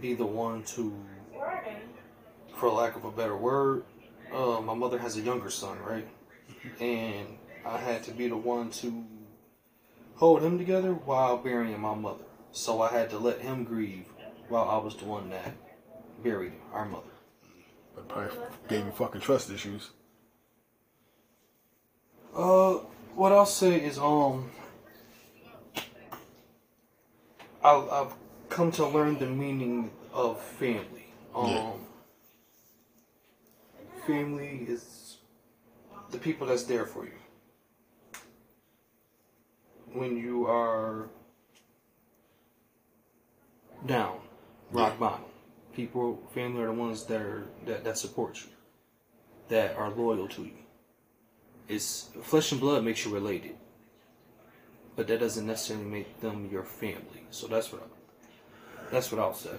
be 0.00 0.14
the 0.14 0.24
one 0.24 0.62
to, 0.76 0.94
for 2.54 2.70
lack 2.70 2.94
of 2.94 3.04
a 3.04 3.10
better 3.10 3.36
word, 3.36 3.82
uh, 4.32 4.60
my 4.60 4.74
mother 4.74 4.98
has 4.98 5.16
a 5.16 5.20
younger 5.20 5.50
son, 5.50 5.78
right? 5.80 6.06
And 6.80 7.38
I 7.66 7.78
had 7.78 8.04
to 8.04 8.12
be 8.12 8.28
the 8.28 8.36
one 8.36 8.70
to 8.70 9.04
hold 10.14 10.40
him 10.42 10.56
together 10.56 10.92
while 10.92 11.36
burying 11.36 11.80
my 11.80 11.94
mother. 11.94 12.24
So 12.52 12.80
I 12.80 12.92
had 12.92 13.10
to 13.10 13.18
let 13.18 13.40
him 13.40 13.64
grieve 13.64 14.06
while 14.48 14.68
I 14.68 14.78
was 14.78 14.94
the 14.96 15.04
one 15.04 15.30
that 15.30 15.52
buried 16.22 16.52
our 16.72 16.84
mother. 16.84 17.02
But 17.94 18.08
probably 18.08 18.38
gave 18.68 18.86
you 18.86 18.92
fucking 18.92 19.20
trust 19.20 19.50
issues. 19.50 19.90
Uh, 22.34 22.74
what 23.16 23.32
I'll 23.32 23.46
say 23.46 23.80
is, 23.80 23.98
um, 23.98 24.50
I've, 27.64 27.88
I've 27.90 28.14
come 28.48 28.70
to 28.72 28.86
learn 28.86 29.18
the 29.18 29.26
meaning 29.26 29.90
of 30.12 30.40
family. 30.40 31.12
Um, 31.34 31.50
Yeah. 31.50 31.72
family 34.06 34.64
is 34.68 35.18
the 36.10 36.18
people 36.18 36.46
that's 36.46 36.62
there 36.62 36.86
for 36.86 37.04
you 37.04 37.12
when 39.96 40.16
you 40.16 40.46
are 40.46 41.08
down, 43.86 44.18
rock 44.70 44.98
bottom. 44.98 45.24
People, 45.74 46.22
family 46.32 46.62
are 46.62 46.66
the 46.66 46.72
ones 46.72 47.04
that 47.04 47.20
are 47.20 47.44
that, 47.66 47.84
that 47.84 47.98
support 47.98 48.36
you, 48.36 48.50
that 49.48 49.76
are 49.76 49.90
loyal 49.90 50.26
to 50.28 50.42
you 50.42 50.66
it's 51.68 52.08
flesh 52.22 52.52
and 52.52 52.60
blood 52.60 52.84
makes 52.84 53.04
you 53.04 53.12
related, 53.12 53.56
but 54.94 55.06
that 55.08 55.20
doesn't 55.20 55.46
necessarily 55.46 55.84
make 55.84 56.20
them 56.20 56.48
your 56.50 56.62
family. 56.62 57.26
So 57.30 57.46
that's 57.46 57.72
what 57.72 57.82
I, 57.82 58.90
that's 58.90 59.10
what 59.10 59.20
I'll 59.20 59.34
say. 59.34 59.56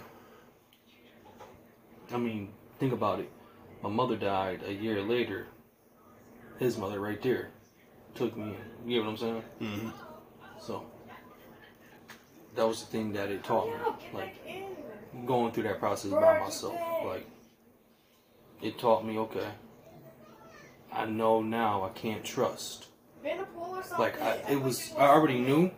I 2.14 2.18
mean, 2.18 2.54
think 2.80 2.94
about 2.94 3.20
it. 3.20 3.30
My 3.84 3.90
mother 3.90 4.16
died 4.16 4.62
a 4.66 4.74
year 4.74 5.02
later. 5.02 5.48
His 6.58 6.78
mother, 6.78 7.00
right 7.00 7.22
there, 7.22 7.50
took 8.16 8.36
me 8.36 8.56
in. 8.56 8.90
You 8.90 8.98
get 8.98 9.06
what 9.06 9.12
I'm 9.12 9.18
saying? 9.18 9.44
Mm-hmm. 9.62 9.90
So 10.60 10.84
that 12.56 12.68
was 12.68 12.82
the 12.82 12.88
thing 12.88 13.14
that 13.14 13.30
it 13.30 13.44
taught 13.44 13.68
me, 13.68 13.74
like 14.14 14.36
going 15.26 15.52
through 15.52 15.64
that 15.64 15.80
process 15.80 16.12
by 16.12 16.40
myself. 16.40 16.80
Like 17.06 17.28
it 18.62 18.80
taught 18.80 19.06
me, 19.06 19.18
okay. 19.20 19.48
I 20.92 21.06
know 21.06 21.42
now 21.42 21.84
I 21.84 21.90
can't 21.90 22.24
trust. 22.24 22.88
Like 24.00 24.22
I, 24.22 24.42
it 24.50 24.62
was, 24.62 24.94
I 24.98 25.08
already 25.08 25.40
knew, 25.40 25.72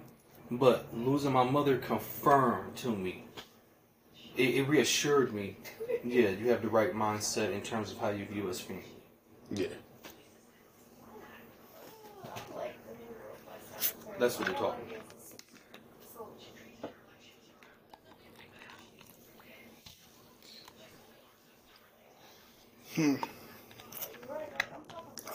but 0.49 0.87
losing 0.93 1.33
my 1.33 1.43
mother 1.43 1.77
confirmed 1.77 2.75
to 2.77 2.95
me. 2.95 3.25
It, 4.35 4.55
it 4.55 4.67
reassured 4.67 5.33
me. 5.33 5.57
Yeah, 6.03 6.29
you 6.29 6.49
have 6.49 6.61
the 6.61 6.69
right 6.69 6.93
mindset 6.93 7.51
in 7.51 7.61
terms 7.61 7.91
of 7.91 7.97
how 7.97 8.09
you 8.09 8.25
view 8.25 8.49
us 8.49 8.61
family. 8.61 8.83
Yeah. 9.51 9.67
That's 14.19 14.37
what 14.37 14.49
it 14.49 14.55
hmm. 14.55 14.63
taught 14.63 14.77
me. 14.85 14.95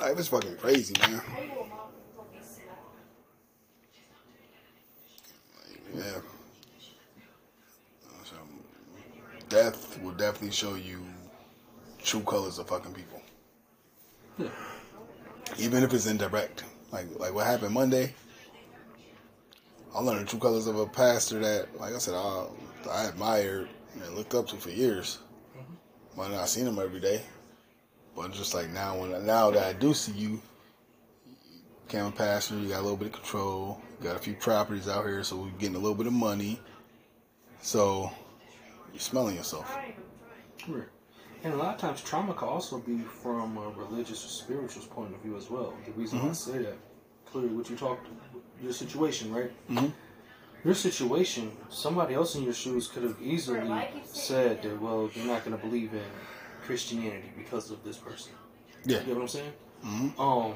Like, 0.00 0.18
it's 0.18 0.28
fucking 0.28 0.56
crazy, 0.58 0.92
man. 1.00 1.22
Yeah. 5.94 6.02
So, 8.24 8.34
death 9.48 9.98
will 10.02 10.12
definitely 10.12 10.50
show 10.50 10.74
you 10.74 11.00
true 12.02 12.20
colors 12.20 12.58
of 12.58 12.68
fucking 12.68 12.92
people. 12.92 13.22
Yeah. 14.36 14.48
Even 15.58 15.84
if 15.84 15.94
it's 15.94 16.06
indirect. 16.06 16.64
Like 16.92 17.06
like 17.18 17.32
what 17.34 17.46
happened 17.46 17.72
Monday. 17.72 18.14
I 19.94 20.00
learned 20.00 20.26
the 20.26 20.30
true 20.30 20.40
colors 20.40 20.66
of 20.66 20.78
a 20.78 20.86
pastor 20.86 21.38
that, 21.38 21.78
like 21.78 21.94
I 21.94 21.98
said, 21.98 22.14
I, 22.14 22.46
I 22.90 23.04
admired 23.04 23.68
and 23.94 24.14
looked 24.14 24.34
up 24.34 24.48
to 24.48 24.56
for 24.56 24.70
years. 24.70 25.18
Mm-hmm. 25.56 26.20
Might 26.20 26.30
not 26.32 26.48
seen 26.48 26.66
him 26.66 26.78
every 26.78 27.00
day, 27.00 27.22
but 28.16 28.32
just 28.32 28.54
like 28.54 28.70
now, 28.70 28.98
when 28.98 29.24
now 29.24 29.50
that 29.52 29.64
I 29.64 29.72
do 29.72 29.94
see 29.94 30.12
you, 30.12 30.42
became 31.86 32.06
a 32.06 32.10
pastor, 32.10 32.56
you 32.56 32.68
got 32.68 32.80
a 32.80 32.82
little 32.82 32.96
bit 32.96 33.08
of 33.08 33.12
control, 33.12 33.80
you 34.00 34.04
got 34.04 34.16
a 34.16 34.18
few 34.18 34.34
properties 34.34 34.88
out 34.88 35.04
here, 35.04 35.22
so 35.22 35.36
we're 35.36 35.50
getting 35.50 35.76
a 35.76 35.78
little 35.78 35.94
bit 35.94 36.06
of 36.06 36.12
money. 36.12 36.58
So 37.60 38.10
you're 38.92 39.00
smelling 39.00 39.36
yourself. 39.36 39.72
Right. 40.66 40.88
And 41.44 41.52
a 41.52 41.56
lot 41.56 41.74
of 41.74 41.80
times, 41.80 42.00
trauma 42.00 42.32
can 42.34 42.48
also 42.48 42.78
be 42.78 42.98
from 42.98 43.58
a 43.58 43.68
religious 43.70 44.24
or 44.24 44.28
spiritual 44.28 44.82
point 44.86 45.14
of 45.14 45.20
view 45.20 45.36
as 45.36 45.50
well. 45.50 45.74
The 45.84 45.92
reason 45.92 46.18
I 46.18 46.22
mm-hmm. 46.22 46.32
say 46.32 46.58
that, 46.58 46.78
clearly, 47.26 47.54
what 47.54 47.68
you 47.68 47.76
talked, 47.76 48.08
your 48.62 48.72
situation, 48.72 49.32
right? 49.32 49.50
Mhm. 49.68 49.92
your 50.64 50.74
situation, 50.74 51.54
somebody 51.68 52.14
else 52.14 52.36
in 52.36 52.42
your 52.42 52.54
shoes 52.54 52.88
could 52.88 53.02
have 53.02 53.20
easily 53.20 53.60
said 54.06 54.62
that, 54.62 54.80
well, 54.80 55.10
you're 55.14 55.26
not 55.26 55.44
going 55.44 55.54
to 55.54 55.62
believe 55.62 55.92
in 55.92 56.00
Christianity 56.64 57.30
because 57.36 57.70
of 57.70 57.84
this 57.84 57.98
person. 57.98 58.32
Yeah. 58.86 59.00
You 59.00 59.04
get 59.08 59.14
what 59.16 59.22
I'm 59.22 59.28
saying? 59.28 59.52
Mhm. 59.84 60.18
Um, 60.18 60.54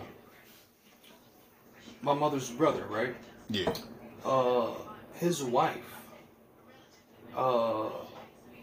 my 2.00 2.14
mother's 2.14 2.50
brother, 2.50 2.84
right? 2.88 3.14
Yeah. 3.50 3.74
Uh, 4.24 4.70
his 5.14 5.42
wife. 5.42 5.94
Uh, 7.36 7.90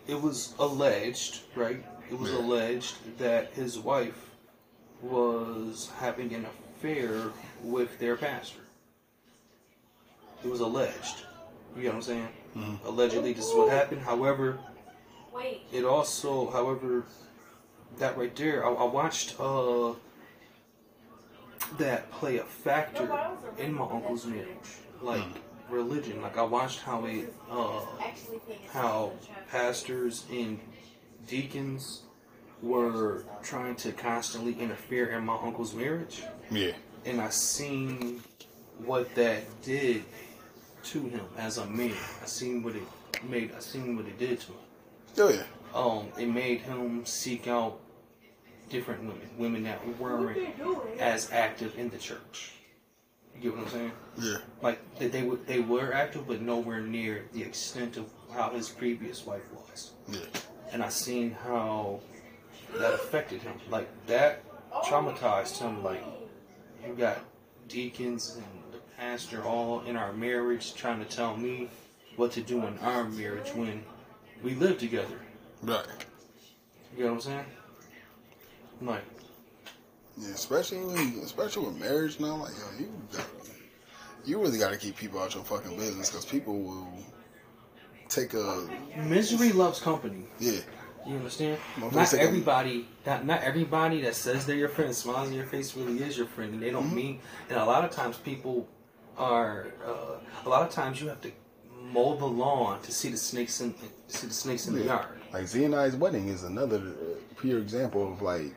it 0.07 0.19
was 0.19 0.55
alleged, 0.57 1.41
right? 1.55 1.85
It 2.09 2.17
was 2.17 2.31
Yeah. 2.31 2.39
alleged 2.39 3.17
that 3.19 3.51
his 3.53 3.77
wife 3.77 4.31
was 5.03 5.91
having 5.99 6.33
an 6.33 6.45
affair 6.45 7.31
with 7.61 7.99
their 7.99 8.15
pastor. 8.17 8.61
It 10.43 10.49
was 10.49 10.59
alleged. 10.59 11.25
You 11.75 11.81
get 11.83 11.87
what 11.89 11.95
I'm 11.95 12.01
saying? 12.01 12.27
Allegedly, 12.85 13.33
this 13.33 13.47
is 13.47 13.53
what 13.55 13.69
happened. 13.69 14.01
However, 14.01 14.57
Wait. 15.33 15.61
it 15.73 15.83
also, 15.83 16.49
however, 16.51 17.05
that 17.97 18.17
right 18.17 18.33
there, 18.35 18.65
I, 18.65 18.69
I 18.71 18.83
watched 18.85 19.39
uh 19.39 19.93
that 21.77 22.09
play 22.11 22.37
a 22.37 22.43
factor 22.43 23.09
in 23.57 23.73
my 23.73 23.83
uncle's 23.89 24.25
marriage, 24.25 24.47
like 25.01 25.23
religion. 25.69 26.21
Like 26.21 26.37
I 26.37 26.43
watched 26.43 26.79
how 26.81 27.05
it, 27.05 27.33
uh, 27.49 27.81
how 28.71 29.13
pastors 29.51 30.25
and 30.31 30.59
deacons 31.27 32.03
were 32.61 33.25
trying 33.43 33.75
to 33.77 33.91
constantly 33.91 34.53
interfere 34.59 35.09
in 35.11 35.25
my 35.25 35.37
uncle's 35.41 35.73
marriage, 35.73 36.23
Yeah. 36.51 36.71
and 37.05 37.19
I 37.19 37.29
seen 37.29 38.21
what 38.85 39.13
that 39.15 39.43
did 39.63 40.03
to 40.85 41.01
him 41.03 41.25
as 41.37 41.57
a 41.57 41.65
man. 41.65 41.93
I 42.21 42.25
seen 42.25 42.63
what 42.63 42.75
it 42.75 42.83
made. 43.27 43.51
I 43.55 43.59
seen 43.59 43.95
what 43.95 44.05
it 44.05 44.17
did 44.17 44.39
to 44.41 44.47
him 44.47 44.59
Oh 45.17 45.29
yeah. 45.29 45.43
um, 45.73 46.07
it 46.19 46.27
made 46.27 46.61
him 46.61 47.05
seek 47.05 47.47
out 47.47 47.79
different 48.69 49.01
women, 49.01 49.29
women 49.37 49.63
that 49.63 49.79
weren't 49.99 50.37
as 50.99 51.31
active 51.31 51.77
in 51.77 51.89
the 51.89 51.97
church. 51.97 52.51
You 53.35 53.41
get 53.41 53.57
what 53.57 53.65
I'm 53.67 53.71
saying? 53.71 53.91
Yeah. 54.17 54.37
Like 54.61 54.79
that 54.99 55.11
they 55.11 55.23
were 55.23 55.37
they 55.45 55.59
were 55.59 55.93
active, 55.93 56.27
but 56.27 56.41
nowhere 56.41 56.81
near 56.81 57.25
the 57.33 57.41
extent 57.43 57.97
of 57.97 58.05
how 58.33 58.49
his 58.51 58.69
previous 58.69 59.25
wife 59.25 59.43
was. 59.53 59.91
Yeah. 60.09 60.19
And 60.71 60.81
I 60.83 60.89
seen 60.89 61.31
how 61.31 61.99
that 62.77 62.93
affected 62.93 63.41
him. 63.41 63.53
Like 63.69 63.87
that 64.07 64.41
traumatized 64.85 65.57
him. 65.59 65.83
Like 65.83 66.03
you 66.87 66.93
got 66.93 67.19
deacons 67.67 68.35
and 68.37 68.64
pastor 68.97 69.43
all 69.43 69.81
in 69.81 69.95
our 69.95 70.13
marriage 70.13 70.73
trying 70.73 71.03
to 71.03 71.05
tell 71.05 71.35
me 71.35 71.69
what 72.15 72.31
to 72.33 72.41
do 72.41 72.65
in 72.65 72.77
our 72.79 73.05
marriage 73.09 73.49
when 73.53 73.83
we 74.43 74.53
live 74.55 74.77
together. 74.77 75.19
Right. 75.61 75.85
You 76.95 77.03
know 77.03 77.09
what 77.09 77.15
I'm 77.15 77.21
saying? 77.21 77.45
Like, 78.81 79.03
Yeah, 80.17 80.29
especially 80.29 80.79
when, 80.79 81.19
especially 81.23 81.65
with 81.65 81.79
marriage 81.79 82.19
now, 82.19 82.35
like 82.37 82.53
yo, 82.53 82.79
you 82.79 82.91
got, 83.11 83.25
you 84.23 84.41
really 84.41 84.59
got 84.59 84.71
to 84.71 84.77
keep 84.77 84.95
people 84.95 85.19
out 85.19 85.33
your 85.33 85.43
fucking 85.43 85.77
business 85.77 86.09
because 86.09 86.25
people 86.25 86.61
will 86.61 86.87
take 88.09 88.33
a 88.33 88.67
misery 88.97 89.51
loves 89.51 89.79
company. 89.79 90.25
yeah, 90.39 90.59
You 91.05 91.15
understand? 91.15 91.59
Not 91.79 92.13
everybody, 92.13 92.87
not, 93.05 93.25
not 93.25 93.41
everybody 93.41 94.01
that 94.01 94.15
says 94.15 94.45
they're 94.45 94.55
your 94.55 94.69
friend, 94.69 94.95
smiles 94.95 95.29
in 95.29 95.35
your 95.35 95.45
face, 95.45 95.75
really 95.75 96.01
is 96.01 96.17
your 96.17 96.27
friend, 96.27 96.53
and 96.53 96.61
they 96.61 96.71
don't 96.71 96.85
mm-hmm. 96.85 96.95
mean. 96.95 97.19
And 97.49 97.59
a 97.59 97.65
lot 97.65 97.83
of 97.83 97.91
times, 97.91 98.17
people 98.17 98.67
are. 99.17 99.67
Uh, 99.85 100.45
a 100.45 100.49
lot 100.49 100.61
of 100.61 100.69
times, 100.69 101.01
you 101.01 101.07
have 101.07 101.21
to 101.21 101.31
mow 101.91 102.15
the 102.15 102.25
lawn 102.25 102.81
to 102.81 102.91
see 102.91 103.09
the 103.09 103.17
snakes 103.17 103.61
in 103.61 103.73
see 104.07 104.27
the 104.27 104.33
snakes 104.33 104.67
in 104.67 104.75
the 104.75 104.83
yard. 104.83 105.19
Like 105.33 105.47
Z 105.47 105.63
and 105.63 105.75
I's 105.75 105.95
wedding 105.95 106.27
is 106.27 106.43
another 106.43 106.77
uh, 106.77 107.39
pure 107.39 107.59
example 107.59 108.11
of 108.11 108.21
like 108.21 108.53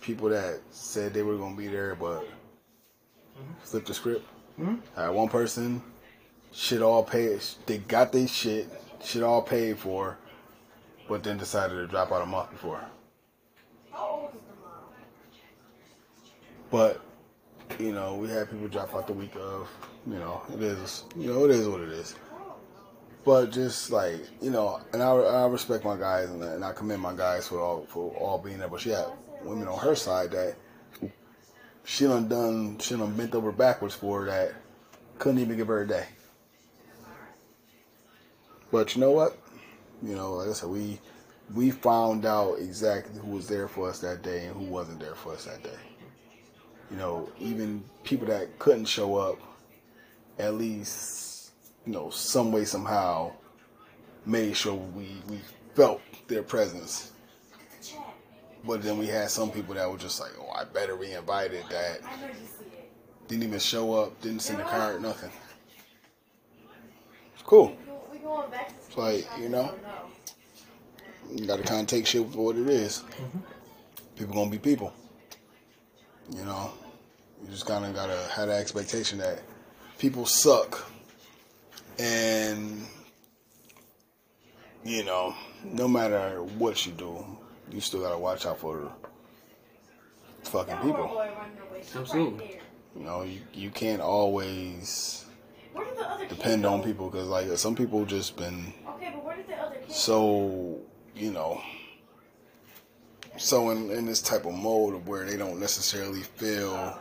people 0.00 0.28
that 0.28 0.60
said 0.70 1.14
they 1.14 1.22
were 1.22 1.36
gonna 1.36 1.56
be 1.56 1.68
there 1.68 1.94
but 1.94 2.26
flipped 3.62 3.88
the 3.88 3.94
script. 3.94 4.26
Had 4.94 5.08
one 5.10 5.28
person, 5.28 5.82
shit 6.52 6.82
all 6.82 7.02
paid. 7.02 7.40
They 7.66 7.78
got 7.78 8.12
their 8.12 8.28
shit, 8.28 8.68
shit 9.02 9.22
all 9.22 9.42
paid 9.42 9.78
for, 9.78 10.16
but 11.08 11.22
then 11.24 11.38
decided 11.38 11.74
to 11.74 11.86
drop 11.86 12.12
out 12.12 12.22
a 12.22 12.26
month 12.26 12.50
before. 12.50 12.84
How 13.92 14.06
old 14.06 14.30
is 14.34 14.40
the 14.42 14.54
mom? 14.62 14.84
But 16.70 17.03
you 17.78 17.92
know, 17.92 18.16
we 18.16 18.28
had 18.28 18.50
people 18.50 18.68
drop 18.68 18.94
out 18.94 19.06
the 19.06 19.12
week 19.12 19.34
of. 19.36 19.68
You 20.06 20.14
know, 20.14 20.42
it 20.52 20.62
is. 20.62 21.04
You 21.16 21.32
know, 21.32 21.44
it 21.44 21.50
is 21.50 21.66
what 21.68 21.80
it 21.80 21.88
is. 21.88 22.14
But 23.24 23.52
just 23.52 23.90
like 23.90 24.20
you 24.42 24.50
know, 24.50 24.80
and 24.92 25.02
I, 25.02 25.10
I 25.10 25.46
respect 25.46 25.84
my 25.84 25.96
guys 25.96 26.28
and, 26.28 26.42
and 26.42 26.64
I 26.64 26.72
commend 26.72 27.00
my 27.00 27.14
guys 27.14 27.48
for 27.48 27.60
all 27.60 27.86
for 27.86 28.12
all 28.16 28.38
being 28.38 28.58
there. 28.58 28.68
But 28.68 28.80
she 28.80 28.90
had 28.90 29.06
women 29.42 29.66
on 29.66 29.78
her 29.78 29.94
side 29.94 30.30
that 30.32 30.56
she 31.84 32.04
done 32.04 32.28
done 32.28 32.78
she 32.78 32.96
done 32.96 33.16
bent 33.16 33.34
over 33.34 33.50
backwards 33.50 33.94
for 33.94 34.26
that 34.26 34.52
couldn't 35.18 35.40
even 35.40 35.56
give 35.56 35.68
her 35.68 35.82
a 35.82 35.88
day. 35.88 36.06
But 38.70 38.94
you 38.94 39.00
know 39.00 39.12
what? 39.12 39.38
You 40.02 40.14
know, 40.14 40.34
like 40.34 40.48
I 40.50 40.52
said, 40.52 40.68
we 40.68 40.98
we 41.54 41.70
found 41.70 42.26
out 42.26 42.56
exactly 42.58 43.18
who 43.20 43.30
was 43.30 43.48
there 43.48 43.68
for 43.68 43.88
us 43.88 44.00
that 44.00 44.22
day 44.22 44.46
and 44.46 44.56
who 44.56 44.64
wasn't 44.64 45.00
there 45.00 45.14
for 45.14 45.32
us 45.32 45.46
that 45.46 45.62
day 45.62 45.78
you 46.90 46.96
know, 46.96 47.28
even 47.38 47.84
people 48.02 48.26
that 48.28 48.58
couldn't 48.58 48.86
show 48.86 49.16
up, 49.16 49.38
at 50.38 50.54
least, 50.54 51.52
you 51.86 51.92
know, 51.92 52.10
some 52.10 52.52
way, 52.52 52.64
somehow, 52.64 53.32
made 54.26 54.56
sure 54.56 54.74
we, 54.74 55.22
we 55.28 55.40
felt 55.74 56.00
their 56.28 56.42
presence. 56.42 57.12
But 58.66 58.82
then 58.82 58.98
we 58.98 59.06
had 59.06 59.30
some 59.30 59.50
people 59.50 59.74
that 59.74 59.90
were 59.90 59.98
just 59.98 60.20
like, 60.20 60.30
oh, 60.40 60.50
I 60.50 60.64
better 60.64 60.96
be 60.96 61.12
invited 61.12 61.64
that 61.70 62.00
I 62.02 62.20
know 62.20 62.26
you 62.28 62.32
see 62.58 62.64
it. 62.64 62.90
didn't 63.28 63.44
even 63.44 63.58
show 63.58 63.92
up, 63.94 64.18
didn't 64.22 64.40
send 64.40 64.60
a 64.60 64.64
card, 64.64 65.02
nothing. 65.02 65.30
It's 67.34 67.42
cool. 67.42 67.76
We 68.10 68.18
going 68.18 68.50
back 68.50 68.72
It's 68.86 68.96
like, 68.96 69.26
you 69.38 69.50
know, 69.50 69.74
you 71.34 71.46
gotta 71.46 71.62
kind 71.62 71.82
of 71.82 71.86
take 71.88 72.06
shit 72.06 72.26
for 72.32 72.46
what 72.46 72.56
it 72.56 72.68
is. 72.68 73.00
Mm-hmm. 73.00 73.38
People 74.16 74.34
gonna 74.34 74.50
be 74.50 74.58
people. 74.58 74.94
You 76.30 76.44
know, 76.44 76.72
you 77.42 77.50
just 77.50 77.66
kind 77.66 77.84
of 77.84 77.94
gotta 77.94 78.18
have 78.32 78.48
the 78.48 78.54
expectation 78.54 79.18
that 79.18 79.42
people 79.98 80.26
suck, 80.26 80.90
and 81.98 82.86
you 84.84 85.04
know, 85.04 85.34
no 85.64 85.88
matter 85.88 86.42
what 86.42 86.86
you 86.86 86.92
do, 86.92 87.24
you 87.70 87.80
still 87.80 88.00
gotta 88.00 88.18
watch 88.18 88.46
out 88.46 88.58
for 88.58 88.90
fucking 90.42 90.76
people. 90.76 91.06
boy 91.06 91.30
running 91.36 91.58
away. 91.70 91.82
Absolutely. 91.94 92.60
You 92.96 93.02
know, 93.02 93.22
you, 93.22 93.40
you 93.52 93.70
can't 93.70 94.00
always 94.00 95.24
Where 95.72 95.84
did 95.84 95.96
the 95.98 96.08
other 96.08 96.26
depend 96.26 96.64
on 96.64 96.82
people 96.82 97.10
because 97.10 97.28
like 97.28 97.48
some 97.58 97.74
people 97.74 98.04
just 98.04 98.36
been 98.36 98.72
Okay, 98.88 99.10
but 99.14 99.24
where 99.24 99.36
did 99.36 99.48
the 99.48 99.56
other 99.56 99.76
kid 99.76 99.92
so 99.92 100.78
you 101.16 101.32
know 101.32 101.60
so 103.36 103.70
in, 103.70 103.90
in 103.90 104.06
this 104.06 104.22
type 104.22 104.44
of 104.46 104.54
mode 104.54 104.94
of 104.94 105.06
where 105.08 105.24
they 105.24 105.36
don't 105.36 105.58
necessarily 105.60 106.22
feel? 106.22 106.98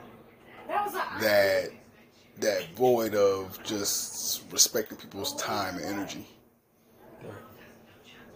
That 0.67 0.91
that 1.21 1.69
that 2.39 2.75
void 2.75 3.15
of 3.15 3.61
just 3.63 4.43
respecting 4.51 4.97
people's 4.97 5.35
time 5.35 5.75
and 5.77 5.85
energy 5.85 6.27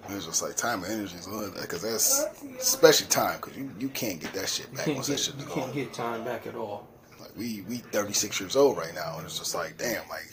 And 0.06 0.16
it's 0.16 0.26
just 0.26 0.42
like 0.44 0.56
time 0.56 0.84
and 0.84 0.94
energy 0.94 1.16
is 1.18 1.26
good 1.26 1.54
because 1.56 1.82
that's 1.82 2.26
especially 2.60 3.08
time 3.08 3.38
because 3.42 3.58
you, 3.58 3.72
you 3.80 3.90
can't 3.90 4.20
get 4.20 4.34
that 4.34 4.48
shit 4.50 4.68
You 4.72 4.78
back 4.78 4.86
can't 4.86 4.98
once 4.98 5.08
that 5.08 5.14
get 5.14 5.20
shit 5.20 5.36
you 5.36 5.42
is 5.46 5.48
can't 5.48 5.66
gone. 5.68 5.76
get 5.76 5.94
time 5.94 6.24
back 6.24 6.46
at 6.48 6.56
all. 6.56 6.88
Like 7.20 7.32
we 7.36 7.62
we 7.68 7.78
36 7.78 8.40
years 8.40 8.56
old 8.56 8.78
right 8.78 8.94
now 8.94 9.18
and 9.18 9.26
it's 9.26 9.40
just 9.40 9.56
like 9.56 9.78
damn 9.78 10.08
like 10.10 10.32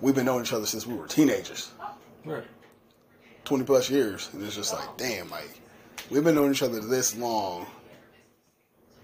we've 0.00 0.14
been 0.14 0.24
knowing 0.26 0.44
each 0.44 0.52
other 0.52 0.66
since 0.66 0.86
we 0.86 0.94
were 0.94 1.06
teenagers 1.06 1.72
Right. 2.24 2.44
20 3.44 3.64
plus 3.64 3.90
years. 3.90 4.28
And 4.32 4.42
it's 4.44 4.54
just 4.54 4.72
like, 4.74 4.96
damn, 4.98 5.30
like, 5.30 5.60
we've 6.10 6.24
been 6.24 6.34
knowing 6.34 6.52
each 6.52 6.62
other 6.62 6.80
this 6.80 7.16
long. 7.16 7.66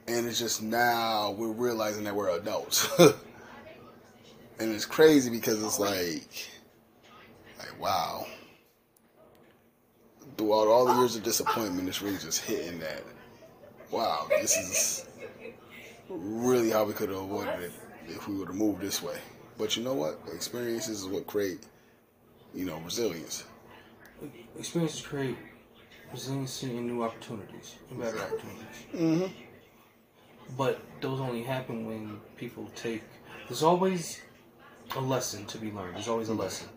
And 0.09 0.27
it's 0.27 0.39
just 0.39 0.63
now 0.63 1.33
we're 1.33 1.53
realizing 1.53 2.05
that 2.05 2.15
we're 2.15 2.31
adults. 2.31 2.89
and 2.99 4.73
it's 4.73 4.85
crazy 4.85 5.31
because 5.31 5.63
it's 5.63 5.79
like, 5.79 6.49
like, 7.59 7.81
wow. 7.81 8.27
Throughout 10.37 10.69
all 10.69 10.85
the 10.85 10.95
years 10.95 11.17
of 11.17 11.23
disappointment, 11.23 11.89
it's 11.89 12.03
really 12.03 12.19
just 12.19 12.45
hitting 12.45 12.79
that, 12.81 13.03
wow, 13.91 14.27
this 14.29 14.57
is 14.57 15.07
really 16.09 16.71
how 16.71 16.85
we 16.85 16.93
could 16.93 17.09
have 17.09 17.19
avoided 17.19 17.61
it 17.61 17.73
if 18.07 18.29
we 18.29 18.37
would 18.37 18.49
have 18.49 18.57
moved 18.57 18.81
this 18.81 19.03
way. 19.03 19.19
But 19.59 19.77
you 19.77 19.83
know 19.83 19.95
what? 19.95 20.21
Experiences 20.33 21.03
is 21.03 21.07
what 21.07 21.27
create, 21.27 21.67
you 22.55 22.65
know, 22.65 22.79
resilience. 22.81 23.45
Experiences 24.59 25.01
create 25.01 25.37
resiliency 26.13 26.77
and 26.77 26.87
new 26.87 27.03
opportunities 27.03 27.77
and 27.91 28.01
better 28.01 28.19
opportunities. 28.19 28.79
Mm-hmm. 28.95 29.27
But 30.57 30.81
those 31.01 31.21
only 31.21 31.43
happen 31.43 31.87
when 31.87 32.21
people 32.37 32.71
take. 32.75 33.03
There's 33.49 33.63
always 33.63 34.23
a 34.97 35.01
lesson 35.01 35.45
to 35.47 35.59
be 35.59 35.71
learned. 35.73 35.97
There's 35.97 36.09
always 36.09 36.29
a 36.29 36.35
lesson. 36.35 36.69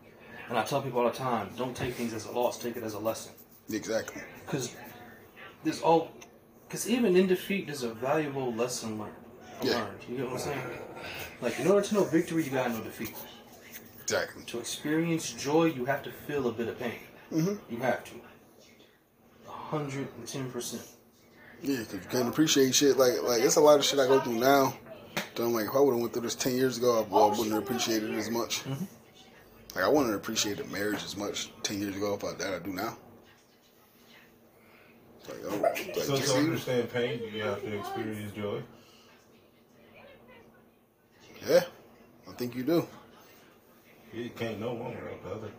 And 0.50 0.58
I 0.58 0.64
tell 0.64 0.82
people 0.82 1.02
all 1.02 1.10
the 1.10 1.16
time, 1.16 1.52
don't 1.58 1.76
take 1.76 1.94
things 1.94 2.14
as 2.14 2.26
a 2.26 2.32
loss, 2.32 2.58
take 2.58 2.76
it 2.76 2.84
as 2.84 2.96
a 2.96 3.00
lesson. 3.00 3.34
Exactly. 3.70 4.22
Because 4.46 4.76
there's 5.64 5.82
all, 5.82 6.10
because 6.68 6.90
even 6.90 7.16
in 7.16 7.28
defeat, 7.28 7.68
there's 7.68 7.84
a 7.84 7.94
valuable 7.94 8.54
lesson 8.54 8.98
learned. 8.98 9.14
Yeah. 9.62 9.76
learned. 9.76 10.00
You 10.10 10.18
get 10.18 10.26
what 10.26 10.34
I'm 10.34 10.40
saying? 10.40 10.62
Like, 11.42 11.60
in 11.60 11.68
order 11.68 11.86
to 11.86 11.94
know 11.94 12.04
victory, 12.06 12.44
you 12.44 12.50
gotta 12.50 12.74
know 12.74 12.82
defeat. 12.82 13.14
Exactly. 14.02 14.44
To 14.46 14.60
experience 14.60 15.32
joy, 15.34 15.66
you 15.66 15.86
have 15.86 16.02
to 16.04 16.12
feel 16.12 16.48
a 16.48 16.52
bit 16.52 16.68
of 16.68 16.80
pain. 16.80 17.00
Mm-hmm. 17.32 17.74
You 17.74 17.80
have 17.82 18.04
to. 18.06 18.12
110%. 19.72 20.88
Yeah, 21.62 21.78
because 21.80 21.94
you 21.94 22.00
can't 22.10 22.28
appreciate 22.28 22.74
shit. 22.74 22.98
Like, 22.98 23.22
like 23.24 23.42
it's 23.42 23.58
a 23.58 23.62
lot 23.62 23.80
of 23.80 23.86
shit 23.86 24.00
I 24.00 24.08
go 24.08 24.20
through 24.20 24.40
now. 24.40 24.74
So 25.36 25.46
I'm 25.46 25.54
like, 25.54 25.68
if 25.68 25.76
I 25.76 25.80
would 25.80 25.92
have 25.92 26.02
went 26.02 26.14
through 26.14 26.24
this 26.24 26.36
ten 26.36 26.56
years 26.56 26.78
ago, 26.78 26.98
I, 27.00 27.16
I 27.16 27.30
wouldn't 27.30 27.52
have 27.52 27.64
appreciated 27.64 28.12
it 28.12 28.18
as 28.18 28.30
much. 28.30 28.66
Like, 29.76 29.86
I 29.86 29.88
wouldn't 29.88 30.08
have 30.08 30.16
appreciated 30.20 30.70
marriage 30.72 31.04
as 31.04 31.16
much 31.16 31.52
ten 31.64 31.80
years 31.82 31.96
ago 31.96 32.14
if 32.16 32.24
I 32.24 32.34
that 32.34 32.54
I 32.54 32.60
do 32.60 32.74
now. 32.74 32.98
Like, 35.28 35.38
oh, 35.48 35.58
like, 35.58 35.96
So 36.04 36.18
to 36.18 36.34
understand 36.34 36.92
pain, 36.92 37.22
you 37.34 37.44
have 37.44 37.62
to 37.62 37.78
experience 37.78 38.34
joy. 38.34 38.62
yeah, 41.48 41.62
I 42.28 42.32
think 42.34 42.56
you 42.56 42.64
do. 42.64 42.88
You 44.14 44.30
can't 44.32 44.60
know 44.60 44.74
one 44.74 44.96
without 44.96 45.24
the 45.24 45.30
other. 45.30 45.52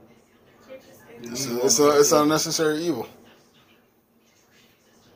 It's 1.23 1.47
a, 1.47 1.65
it's 1.65 1.79
a, 1.79 2.01
it's 2.01 2.13
unnecessary 2.13 2.83
evil. 2.85 3.07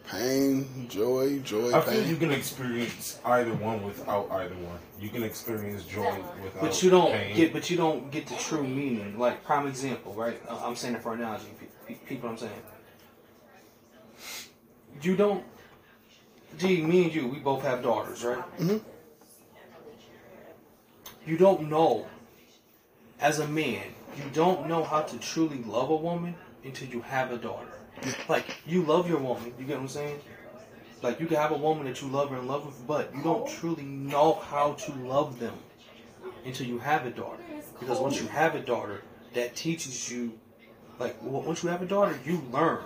Pain, 0.06 0.86
joy, 0.90 1.38
joy, 1.40 1.72
I 1.74 1.80
feel 1.80 2.04
you 2.06 2.16
can 2.16 2.30
experience 2.30 3.18
either 3.24 3.54
one 3.54 3.82
without 3.82 4.30
either 4.32 4.54
one. 4.56 4.78
You 5.00 5.08
can 5.08 5.22
experience 5.22 5.84
joy 5.84 6.16
without 6.42 6.60
But 6.60 6.82
you 6.82 6.90
don't 6.90 7.10
pain. 7.12 7.34
get, 7.34 7.52
but 7.54 7.70
you 7.70 7.78
don't 7.78 8.10
get 8.10 8.26
the 8.26 8.34
true 8.36 8.62
meaning. 8.64 9.18
Like 9.18 9.42
prime 9.44 9.66
example, 9.66 10.12
right? 10.12 10.38
I- 10.48 10.66
I'm 10.66 10.76
saying 10.76 10.94
it 10.96 11.02
for 11.02 11.14
analogy. 11.14 11.46
pe- 11.58 11.94
pe- 11.94 12.00
People, 12.06 12.28
I'm 12.28 12.36
saying. 12.36 12.52
You 15.00 15.16
don't. 15.16 15.42
Gee, 16.58 16.82
me 16.82 17.04
and 17.04 17.14
you, 17.14 17.26
we 17.26 17.38
both 17.38 17.62
have 17.62 17.82
daughters, 17.82 18.22
right? 18.24 18.44
Mhm. 18.58 18.80
You 21.26 21.38
don't 21.38 21.70
know, 21.70 22.06
as 23.20 23.38
a 23.38 23.48
man, 23.48 23.84
you 24.18 24.24
don't 24.34 24.68
know 24.68 24.84
how 24.84 25.00
to 25.00 25.18
truly 25.18 25.62
love 25.64 25.88
a 25.88 25.96
woman 25.96 26.34
until 26.62 26.88
you 26.88 27.00
have 27.00 27.32
a 27.32 27.38
daughter. 27.38 27.73
Like 28.28 28.56
you 28.66 28.82
love 28.82 29.08
your 29.08 29.18
woman, 29.18 29.52
you 29.58 29.64
get 29.64 29.76
what 29.76 29.82
I'm 29.82 29.88
saying? 29.88 30.20
Like 31.02 31.20
you 31.20 31.26
can 31.26 31.36
have 31.36 31.52
a 31.52 31.56
woman 31.56 31.86
that 31.86 32.00
you 32.02 32.08
love 32.08 32.32
in 32.32 32.46
love 32.46 32.66
with, 32.66 32.86
but 32.86 33.14
you 33.14 33.22
don't 33.22 33.48
truly 33.48 33.84
know 33.84 34.34
how 34.34 34.72
to 34.74 34.92
love 34.92 35.38
them 35.38 35.54
until 36.44 36.66
you 36.66 36.78
have 36.78 37.06
a 37.06 37.10
daughter. 37.10 37.42
Because 37.78 37.98
once 37.98 38.20
you 38.20 38.26
have 38.28 38.54
a 38.54 38.60
daughter, 38.60 39.02
that 39.34 39.54
teaches 39.56 40.10
you, 40.10 40.38
like, 40.98 41.18
w- 41.22 41.44
once 41.44 41.62
you 41.62 41.68
have 41.68 41.82
a 41.82 41.86
daughter, 41.86 42.18
you 42.24 42.42
learn. 42.52 42.84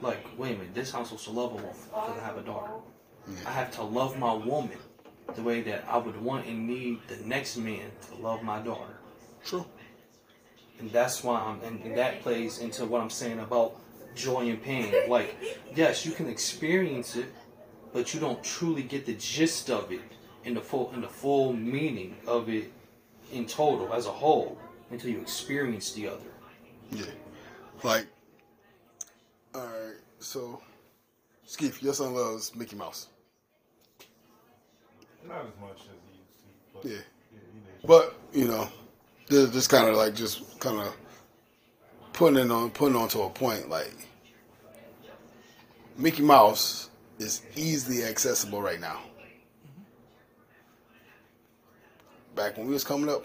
Like, 0.00 0.26
wait 0.38 0.54
a 0.54 0.58
minute, 0.58 0.74
this 0.74 0.90
how 0.92 1.00
I'm 1.00 1.04
supposed 1.04 1.24
to 1.24 1.30
love 1.30 1.52
a 1.52 1.56
woman 1.56 1.70
because 1.88 2.18
I 2.18 2.24
have 2.24 2.36
a 2.36 2.42
daughter. 2.42 2.72
I 3.46 3.50
have 3.50 3.70
to 3.72 3.82
love 3.82 4.18
my 4.18 4.32
woman 4.32 4.78
the 5.34 5.42
way 5.42 5.60
that 5.62 5.84
I 5.88 5.98
would 5.98 6.20
want 6.20 6.46
and 6.46 6.66
need 6.66 7.00
the 7.08 7.16
next 7.26 7.56
man 7.56 7.90
to 8.08 8.16
love 8.22 8.42
my 8.42 8.60
daughter. 8.60 8.98
True. 9.44 9.66
And 10.78 10.90
that's 10.92 11.24
why 11.24 11.40
I'm, 11.40 11.60
and, 11.62 11.80
and 11.82 11.96
that 11.96 12.22
plays 12.22 12.58
into 12.58 12.84
what 12.84 13.00
I'm 13.00 13.10
saying 13.10 13.38
about 13.40 13.76
joy 14.16 14.48
and 14.48 14.62
pain. 14.62 14.92
Like, 15.08 15.36
yes, 15.74 16.04
you 16.04 16.12
can 16.12 16.28
experience 16.28 17.16
it, 17.16 17.26
but 17.92 18.12
you 18.12 18.20
don't 18.20 18.42
truly 18.42 18.82
get 18.82 19.06
the 19.06 19.14
gist 19.14 19.70
of 19.70 19.92
it 19.92 20.00
in 20.44 20.54
the 20.54 20.60
full, 20.60 20.90
in 20.94 21.00
the 21.00 21.08
full 21.08 21.52
meaning 21.52 22.16
of 22.26 22.48
it 22.48 22.72
in 23.32 23.46
total 23.46 23.92
as 23.92 24.06
a 24.06 24.10
whole 24.10 24.58
until 24.90 25.10
you 25.10 25.20
experience 25.20 25.92
the 25.92 26.08
other. 26.08 26.30
Yeah. 26.90 27.04
Like, 27.82 28.06
all 29.54 29.62
right. 29.66 29.94
So, 30.18 30.60
Skeef, 31.46 31.82
your 31.82 31.94
son 31.94 32.14
loves 32.14 32.54
Mickey 32.54 32.76
Mouse. 32.76 33.08
Not 35.26 35.40
as 35.40 35.60
much 35.60 35.80
as 35.80 35.86
he 36.10 36.18
used 36.18 36.36
to. 36.38 36.74
But 36.74 36.84
Yeah. 36.84 36.96
yeah 37.32 37.40
he. 37.80 37.86
But 37.86 38.14
you 38.32 38.48
know, 38.48 38.68
this, 39.28 39.50
just 39.50 39.70
kind 39.70 39.88
of 39.88 39.96
like 39.96 40.14
just 40.14 40.58
kind 40.60 40.78
of 40.80 40.94
putting 42.16 42.38
it 42.38 42.50
on 42.50 42.70
putting 42.70 42.96
on 42.96 43.08
to 43.08 43.20
a 43.20 43.30
point. 43.30 43.68
Like 43.68 43.94
Mickey 45.96 46.22
Mouse 46.22 46.90
is 47.18 47.42
easily 47.54 48.02
accessible 48.02 48.60
right 48.60 48.80
now. 48.80 48.98
Back 52.34 52.58
when 52.58 52.66
we 52.66 52.72
was 52.72 52.84
coming 52.84 53.08
up, 53.08 53.24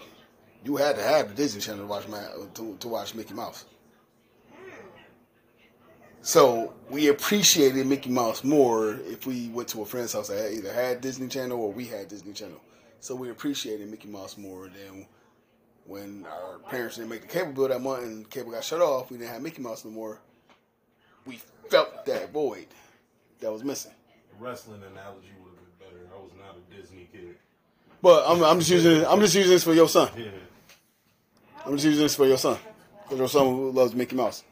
you 0.63 0.77
had 0.77 0.95
to 0.97 1.01
have 1.03 1.30
the 1.30 1.34
Disney 1.34 1.61
Channel 1.61 1.81
to 1.81 1.88
watch 1.88 2.05
to, 2.53 2.77
to 2.80 2.88
watch 2.88 3.15
Mickey 3.15 3.34
Mouse. 3.34 3.65
So 6.22 6.73
we 6.89 7.07
appreciated 7.07 7.88
Mickey 7.88 8.11
Mouse 8.11 8.43
more 8.43 8.99
if 9.07 9.26
we 9.26 9.47
went 9.49 9.69
to 9.69 9.81
a 9.81 9.85
friend's 9.85 10.13
house 10.13 10.27
that 10.27 10.53
either 10.53 10.72
had 10.72 11.01
Disney 11.01 11.27
Channel 11.27 11.59
or 11.59 11.72
we 11.72 11.85
had 11.85 12.09
Disney 12.09 12.34
Channel. 12.34 12.61
So 12.99 13.15
we 13.15 13.31
appreciated 13.31 13.89
Mickey 13.89 14.07
Mouse 14.07 14.38
more 14.38 14.65
than 14.68 15.07
when 15.91 16.26
our 16.26 16.59
parents 16.69 16.95
didn't 16.95 17.09
make 17.09 17.22
the 17.22 17.27
cable 17.27 17.51
bill 17.51 17.68
that 17.68 17.81
month 17.81 18.03
and 18.03 18.30
cable 18.30 18.51
got 18.51 18.63
shut 18.63 18.80
off. 18.80 19.11
We 19.11 19.18
didn't 19.18 19.31
have 19.31 19.41
Mickey 19.41 19.61
Mouse 19.61 19.84
no 19.84 19.91
more. 19.91 20.22
We 21.26 21.41
felt 21.69 22.05
that 22.05 22.31
void 22.31 22.68
that 23.41 23.51
was 23.51 23.63
missing. 23.65 23.91
Wrestling 24.39 24.81
analogy 24.81 25.27
would 25.43 25.51
have 25.51 25.80
been 25.80 25.99
better. 25.99 26.15
I 26.15 26.18
was 26.18 26.31
not 26.39 26.55
a 26.55 26.76
Disney 26.76 27.09
kid. 27.11 27.35
But 28.01 28.23
I'm, 28.26 28.41
I'm 28.41 28.59
just 28.59 28.72
using 28.72 29.05
I'm 29.05 29.19
just 29.19 29.35
using 29.35 29.51
this 29.51 29.65
for 29.65 29.73
your 29.73 29.89
son. 29.89 30.09
Yeah. 30.18 30.30
I'm 31.65 31.73
just 31.73 31.85
using 31.85 32.03
this 32.03 32.15
for 32.15 32.26
your 32.26 32.38
son. 32.38 32.57
For 33.09 33.15
your 33.15 33.27
son 33.27 33.47
who 33.47 33.72
loves 33.72 33.93
Mickey 33.93 34.15
Mouse. 34.15 34.43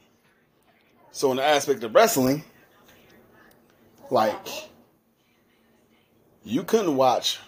So 1.12 1.32
in 1.32 1.38
the 1.38 1.46
aspect 1.46 1.84
of 1.84 1.96
wrestling, 1.96 2.44
like 4.12 4.48
you 6.44 6.64
couldn't 6.64 6.98
watch 6.98 7.40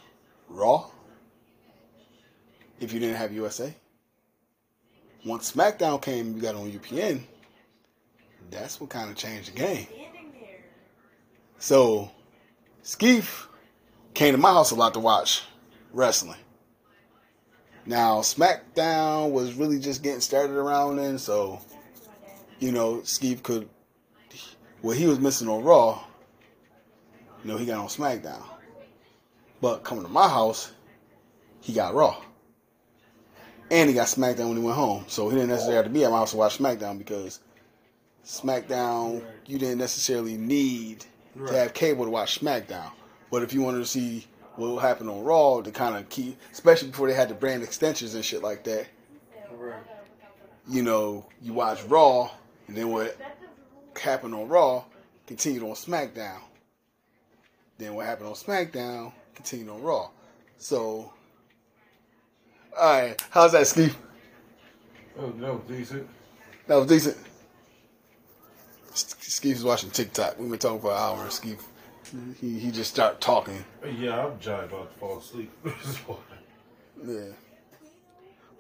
Raw 0.48 0.90
if 2.80 2.94
you 2.94 3.00
didn't 3.00 3.18
have 3.18 3.34
USA. 3.34 3.76
Once 5.24 5.52
SmackDown 5.52 6.02
came, 6.02 6.36
you 6.36 6.42
got 6.42 6.56
on 6.56 6.72
UPN. 6.72 7.22
That's 8.50 8.82
what 8.82 8.90
kind 8.90 9.10
of 9.10 9.16
changed 9.16 9.54
the 9.54 9.58
game. 9.58 9.88
So, 11.60 12.10
Skeef 12.84 13.46
came 14.16 14.34
to 14.34 14.40
my 14.40 14.52
house 14.52 14.72
a 14.72 14.76
lot 14.76 14.96
to 14.96 15.00
watch 15.00 15.44
wrestling. 15.94 16.40
Now, 17.86 18.22
SmackDown 18.22 19.32
was 19.32 19.54
really 19.54 19.80
just 19.80 20.02
getting 20.02 20.22
started 20.22 20.56
around 20.56 20.98
then, 20.98 21.20
so, 21.20 21.62
you 22.60 22.72
know, 22.72 22.98
Skeef 22.98 23.44
could, 23.44 23.70
what 24.82 24.98
he 24.98 25.06
was 25.06 25.20
missing 25.20 25.48
on 25.48 25.64
Raw, 25.64 26.04
you 27.44 27.52
know, 27.52 27.58
he 27.58 27.66
got 27.66 27.78
on 27.78 27.88
SmackDown. 27.88 28.44
But 29.62 29.84
coming 29.84 30.04
to 30.04 30.10
my 30.10 30.28
house, 30.28 30.72
he 31.60 31.74
got 31.74 31.94
Raw. 31.94 32.18
And 33.72 33.90
he 33.90 33.96
got 33.96 34.08
SmackDown 34.08 34.50
when 34.50 34.58
he 34.58 34.64
went 34.64 34.76
home. 34.76 35.06
So 35.08 35.30
he 35.30 35.36
didn't 35.36 35.50
necessarily 35.50 35.78
have 35.78 35.86
to 35.86 35.92
be 35.92 36.04
at 36.04 36.12
my 36.12 36.18
house 36.18 36.32
to 36.32 36.38
watch 36.38 36.58
SmackDown 36.58 36.98
because 36.98 37.40
SmackDown, 38.26 39.24
you 39.48 39.58
didn't 39.58 39.78
necessarily 39.78 40.38
need 40.38 41.06
to 41.48 41.54
have 41.54 41.74
cable 41.74 42.04
to 42.04 42.12
watch 42.12 42.42
SmackDown. 42.42 42.92
But 43.32 43.44
if 43.44 43.54
you 43.54 43.62
wanted 43.62 43.80
to 43.80 43.86
see 43.86 44.28
what 44.58 44.80
happened 44.80 45.10
on 45.10 45.24
Raw, 45.24 45.62
to 45.62 45.72
kind 45.72 45.96
of 45.96 46.10
keep, 46.10 46.38
especially 46.52 46.90
before 46.90 47.08
they 47.08 47.14
had 47.14 47.30
the 47.30 47.34
brand 47.34 47.64
extensions 47.64 48.14
and 48.14 48.26
shit 48.26 48.44
like 48.44 48.66
that, 48.66 48.88
you 50.68 50.84
know, 50.84 51.26
you 51.42 51.54
watch 51.54 51.82
Raw, 51.86 52.30
and 52.68 52.76
then 52.76 52.90
what 52.92 53.18
happened 54.00 54.36
on 54.36 54.50
Raw 54.50 54.84
continued 55.28 55.64
on 55.64 55.76
SmackDown. 55.76 56.42
Then 57.78 57.94
what 57.96 58.06
happened 58.06 58.28
on 58.28 58.36
SmackDown 58.36 59.14
continued 59.34 59.70
on 59.70 59.82
Raw. 59.82 60.10
So, 60.58 61.14
all 62.80 63.02
right, 63.02 63.22
how's 63.32 63.52
that, 63.54 63.68
Steve? 63.68 63.96
Oh, 65.20 65.30
that 65.32 65.54
was 65.54 65.62
decent. 65.68 66.08
That 66.68 66.76
was 66.76 66.88
decent. 66.88 67.18
Skeef's 68.94 69.64
watching 69.64 69.90
TikTok. 69.92 70.38
We've 70.40 70.50
been 70.50 70.60
talking 70.60 70.82
for 70.82 70.92
an 70.92 70.98
hour. 70.98 71.26
Skeef, 71.28 71.60
he 72.40 72.60
he 72.60 72.72
just 72.72 72.92
started 72.92 73.22
talking. 73.22 73.64
Yeah, 73.98 74.26
I'm 74.26 74.40
just 74.40 74.66
about 74.66 74.92
to 74.94 75.00
fall 75.00 75.20
asleep. 75.20 75.52
Yeah, 77.04 77.30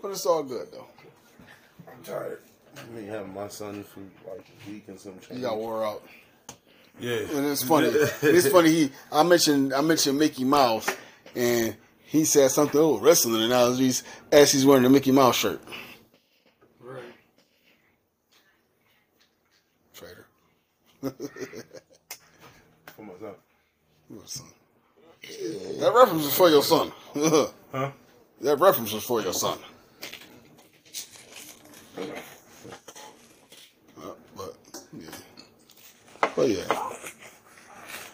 but 0.01 0.09
it's 0.09 0.25
all 0.25 0.41
good 0.41 0.71
though. 0.71 0.88
I'm 1.88 2.03
tired. 2.03 2.39
I 2.75 2.95
mean, 2.95 3.07
having 3.07 3.31
my 3.35 3.47
son 3.49 3.83
for 3.83 3.99
like 4.31 4.47
a 4.65 4.71
week 4.71 4.85
and 4.88 4.99
some 4.99 5.19
change. 5.19 5.35
He 5.35 5.41
got 5.41 5.57
wore 5.57 5.85
out, 5.85 6.01
Yeah. 6.99 7.17
and 7.17 7.45
it's 7.45 7.61
funny. 7.61 7.88
it's 8.23 8.47
funny. 8.47 8.71
He 8.71 8.91
I 9.11 9.21
mentioned 9.21 9.73
I 9.75 9.81
mentioned 9.81 10.17
Mickey 10.17 10.43
Mouse, 10.43 10.89
and 11.35 11.75
he 12.11 12.25
said 12.25 12.51
something 12.51 12.77
oh 12.77 12.97
wrestling 12.97 13.41
analogies 13.41 14.03
as 14.33 14.51
he's 14.51 14.65
wearing 14.65 14.83
the 14.83 14.89
Mickey 14.89 15.13
Mouse 15.13 15.38
shirt. 15.38 15.61
Right. 16.81 17.01
Traitor. 19.93 20.25
For 21.01 21.13
my 23.01 23.13
son. 23.17 23.35
Your 24.09 24.25
son. 24.25 24.47
That 25.79 25.93
reference 25.95 26.25
is 26.25 26.33
for 26.35 26.49
your 26.49 26.63
son. 26.63 26.91
Huh? 27.71 27.91
That 28.41 28.59
reference 28.59 28.91
is 28.91 29.01
for 29.01 29.21
your 29.21 29.31
son. 29.31 29.57
Uh, 31.97 32.03
but 34.35 34.57
yeah, 34.91 35.07
but 36.35 36.49
yeah, 36.49 36.89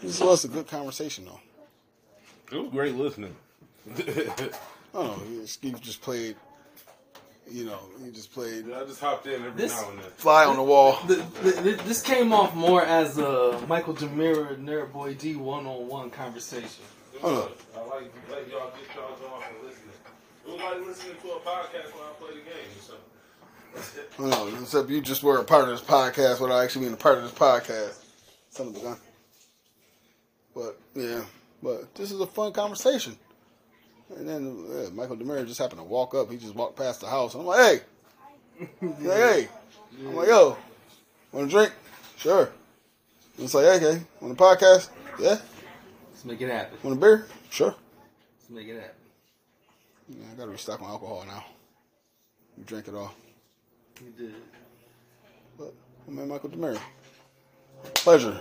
this 0.04 0.20
was 0.20 0.46
a 0.46 0.48
good 0.48 0.68
conversation 0.68 1.26
though. 1.26 1.40
It 2.56 2.62
was 2.62 2.72
great 2.72 2.94
listening. 2.94 3.36
I 3.98 4.50
don't 4.94 5.40
know. 5.40 5.46
Steve 5.46 5.82
just 5.82 6.02
played. 6.02 6.36
You 7.50 7.64
know, 7.64 7.80
he 8.04 8.12
just 8.12 8.34
played 8.34 8.66
I 8.74 8.84
just 8.84 9.00
hopped 9.00 9.26
in 9.26 9.36
every 9.36 9.52
This- 9.52 9.72
now 9.82 9.90
and 9.92 10.00
then. 10.00 10.10
fly 10.18 10.44
on 10.46 10.58
the 10.58 10.64
wall. 10.64 11.00
The, 11.08 11.16
the, 11.44 11.52
the- 11.52 11.84
this 11.84 12.02
came 12.02 12.34
off 12.34 12.54
more 12.54 12.84
as 12.84 13.18
a 13.18 13.64
Michael 13.70 13.94
DeMara 13.94 14.58
Nerd 14.62 14.92
Boy 14.92 15.14
D 15.14 15.36
one 15.36 15.66
on 15.66 15.88
one 15.88 16.10
conversation. 16.10 16.84
Hold 17.22 17.52
I 17.74 17.80
like 17.88 18.12
let 18.30 18.50
y'all 18.50 18.70
get 18.72 18.96
y'all 18.96 19.30
off 19.34 19.44
and 19.50 19.66
listening. 19.66 19.94
It 20.46 20.52
was 20.52 20.62
like 20.62 20.86
listening 20.88 21.16
to 21.22 21.28
a 21.30 21.40
podcast 21.40 21.94
when 21.94 22.04
I 22.04 22.12
play 22.20 22.32
the 22.34 22.42
game. 22.42 22.82
So. 22.82 22.94
I 24.26 24.30
don't 24.30 24.54
know. 24.54 24.62
Except 24.62 24.90
you 24.90 25.00
just 25.02 25.24
were 25.24 25.38
a 25.38 25.44
part 25.46 25.64
of 25.64 25.70
this 25.70 25.82
podcast 25.82 26.42
without 26.42 26.62
actually 26.64 26.82
being 26.82 26.94
a 26.96 26.98
part 26.98 27.18
of 27.18 27.24
this 27.24 27.32
podcast. 27.32 28.04
Son 28.50 28.68
of 28.68 28.76
a 28.76 28.80
gun. 28.82 28.98
But 30.54 30.78
yeah, 30.96 31.22
but 31.64 31.96
this 31.96 32.12
is 32.12 32.20
a 32.20 32.28
fun 32.28 32.52
conversation. 32.52 33.16
And 34.16 34.28
then 34.28 34.96
Michael 34.96 35.18
DeMara 35.18 35.46
just 35.46 35.60
happened 35.60 35.82
to 35.82 35.86
walk 35.86 36.16
up. 36.16 36.32
He 36.32 36.38
just 36.38 36.56
walked 36.56 36.78
past 36.78 37.02
the 37.02 37.08
house. 37.08 37.36
I'm 37.36 37.46
like, 37.46 37.60
hey, 37.60 38.68
like, 38.82 39.00
hey. 39.02 39.48
I'm 40.00 40.16
like, 40.16 40.28
yo, 40.28 40.58
want 41.32 41.48
a 41.48 41.50
drink? 41.50 41.74
Sure. 42.18 42.50
It's 43.38 43.54
like, 43.54 43.66
okay, 43.66 44.02
on 44.22 44.30
the 44.30 44.36
podcast? 44.36 44.90
Yeah. 45.20 45.38
Let's 46.12 46.26
make 46.26 46.42
it 46.42 46.50
happen. 46.50 46.78
Want 46.84 46.98
a 46.98 47.00
beer? 47.00 47.28
Sure. 47.50 47.76
Let's 48.40 48.50
make 48.50 48.68
it 48.68 48.76
happen. 48.76 48.92
Yeah, 50.10 50.26
I 50.32 50.38
gotta 50.38 50.52
restock 50.52 50.82
my 50.82 50.88
alcohol 50.88 51.24
now. 51.28 51.44
You 52.58 52.64
drank 52.64 52.88
it 52.88 52.96
all. 52.96 53.14
You 54.04 54.12
did. 54.18 54.36
But 55.58 55.74
at 56.08 56.14
Michael 56.14 56.50
DeMara. 56.50 56.80
Pleasure. 57.94 58.40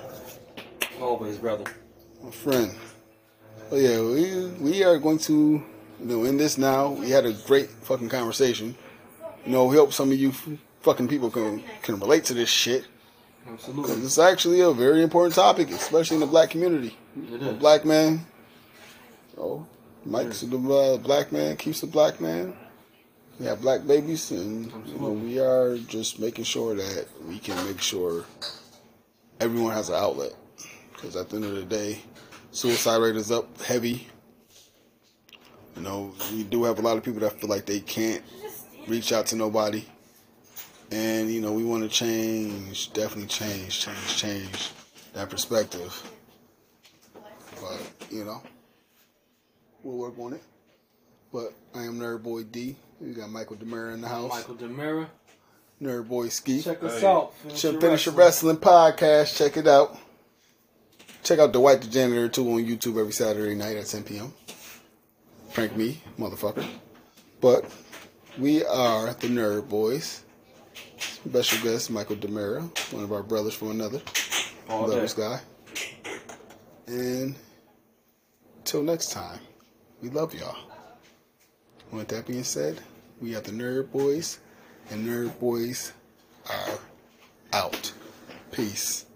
Always, 1.01 1.39
brother. 1.39 1.65
my 2.23 2.31
friend. 2.31 2.73
Oh 3.71 3.77
yeah, 3.77 4.01
we 4.01 4.47
we 4.61 4.85
are 4.85 4.99
going 4.99 5.19
to 5.19 5.33
you 6.01 6.07
know 6.07 6.25
in 6.25 6.37
this 6.37 6.57
now. 6.57 6.91
We 6.91 7.11
had 7.11 7.27
a 7.27 7.33
great 7.33 7.69
fucking 7.69 8.09
conversation. 8.09 8.77
You 9.45 9.53
know, 9.53 9.65
we 9.65 9.77
hope 9.77 9.93
some 9.93 10.13
of 10.13 10.19
you 10.19 10.33
fucking 10.83 11.09
people 11.09 11.31
can 11.31 11.65
can 11.83 11.99
relate 11.99 12.25
to 12.27 12.35
this 12.35 12.49
shit. 12.49 12.87
Absolutely. 13.49 14.05
It's 14.05 14.19
actually 14.19 14.61
a 14.61 14.73
very 14.73 15.03
important 15.03 15.35
topic, 15.35 15.71
especially 15.71 16.17
in 16.17 16.21
the 16.21 16.27
black 16.27 16.51
community. 16.51 16.97
It 17.17 17.59
black 17.59 17.85
man, 17.85 18.27
oh, 19.39 19.67
Mike's 20.05 20.41
the 20.43 20.57
uh, 20.57 20.99
black 20.99 21.33
man 21.33 21.57
keeps 21.57 21.81
the 21.81 21.87
black 21.89 22.21
man. 22.21 22.55
We 23.41 23.47
have 23.47 23.61
black 23.61 23.87
babies, 23.87 24.31
and 24.31 24.73
you 24.87 24.99
know, 24.99 25.11
we 25.11 25.41
are 25.41 25.77
just 25.77 26.21
making 26.21 26.45
sure 26.45 26.75
that 26.75 27.07
we 27.29 27.39
can 27.39 27.63
make 27.67 27.81
sure 27.81 28.25
everyone 29.41 29.73
has 29.73 29.89
an 29.89 29.97
outlet. 29.97 30.35
Because 30.93 31.17
at 31.17 31.29
the 31.29 31.37
end 31.37 31.45
of 31.45 31.55
the 31.57 31.65
day, 31.65 32.01
suicide 32.57 32.97
rate 32.97 33.17
is 33.17 33.31
up 33.31 33.61
heavy. 33.61 34.09
You 35.77 35.83
know, 35.83 36.15
we 36.33 36.43
do 36.43 36.65
have 36.65 36.79
a 36.79 36.83
lot 36.83 36.97
of 36.97 37.05
people 37.05 37.21
that 37.21 37.39
feel 37.39 37.51
like 37.51 37.67
they 37.67 37.81
can't 37.81 38.23
reach 38.89 39.13
out 39.13 39.27
to 39.27 39.37
nobody. 39.37 39.85
And, 40.91 41.31
you 41.31 41.43
know, 41.43 41.53
we 41.53 41.65
want 41.65 41.83
to 41.83 41.89
change, 41.89 42.93
definitely 42.95 43.27
change, 43.27 43.81
change, 43.81 44.17
change 44.17 44.71
that 45.13 45.29
perspective. 45.29 46.11
But, 47.61 47.83
you 48.11 48.25
know, 48.25 48.41
we'll 49.83 49.99
work 49.99 50.19
on 50.19 50.33
it. 50.33 50.43
But 51.33 51.53
I 51.75 51.83
am 51.83 51.99
Nerd 51.99 52.23
Boy 52.23 52.45
D. 52.45 52.77
We 53.01 53.13
got 53.13 53.29
Michael 53.29 53.57
DeMara 53.57 53.93
in 53.93 54.01
the 54.01 54.09
house. 54.09 54.31
Michael 54.31 54.55
DeMara. 54.55 55.09
Nerd 55.83 56.09
Boy 56.09 56.29
Ski. 56.29 56.63
Check 56.63 56.83
us 56.83 57.01
Hey. 57.03 57.07
out. 57.07 57.35
Finish 57.43 57.61
Check 57.61 57.73
Your 57.73 57.81
Finish 57.83 58.07
Your 58.07 58.15
Wrestling. 58.15 58.57
Wrestling 58.57 58.97
podcast. 58.97 59.37
Check 59.37 59.59
it 59.59 59.67
out. 59.67 59.99
Check 61.27 61.41
out 61.41 61.53
The 61.53 61.59
White 61.59 61.81
the 61.81 61.89
Janitor 61.89 62.29
too 62.29 62.49
on 62.53 62.65
YouTube 62.65 63.01
every 63.01 63.13
Saturday 63.13 63.57
night 63.57 63.77
at 63.77 63.87
10 63.87 64.05
p.m. 64.05 64.33
Prank 65.55 65.77
me, 65.77 66.01
motherfucker. 66.17 66.65
But 67.41 67.65
we 68.39 68.65
are 68.65 69.13
the 69.13 69.27
Nerd 69.27 69.63
Boyz. 69.63 70.21
Special 70.99 71.65
guest 71.65 71.91
Michael 71.91 72.15
DeMara, 72.15 72.63
one 72.93 73.03
of 73.03 73.11
our 73.11 73.25
brothers 73.25 73.55
from 73.55 73.73
another. 73.73 74.01
All 74.69 74.83
Love 74.83 74.93
day. 74.93 75.01
this 75.01 75.15
guy. 75.15 75.41
And 76.87 77.35
till 78.63 78.85
next 78.85 79.11
time, 79.11 79.41
we 80.01 80.11
love 80.11 80.33
y'all. 80.33 80.57
With 81.91 82.07
that 82.07 82.29
being 82.29 82.45
said, 82.45 82.81
we 83.21 83.35
are 83.35 83.41
the 83.41 83.51
Nerd 83.51 83.89
Boyz, 83.89 84.39
and 84.93 85.05
Nerd 85.05 85.31
Boyz 85.41 85.91
are 86.49 86.79
out. 87.53 87.93
Peace. 88.53 89.07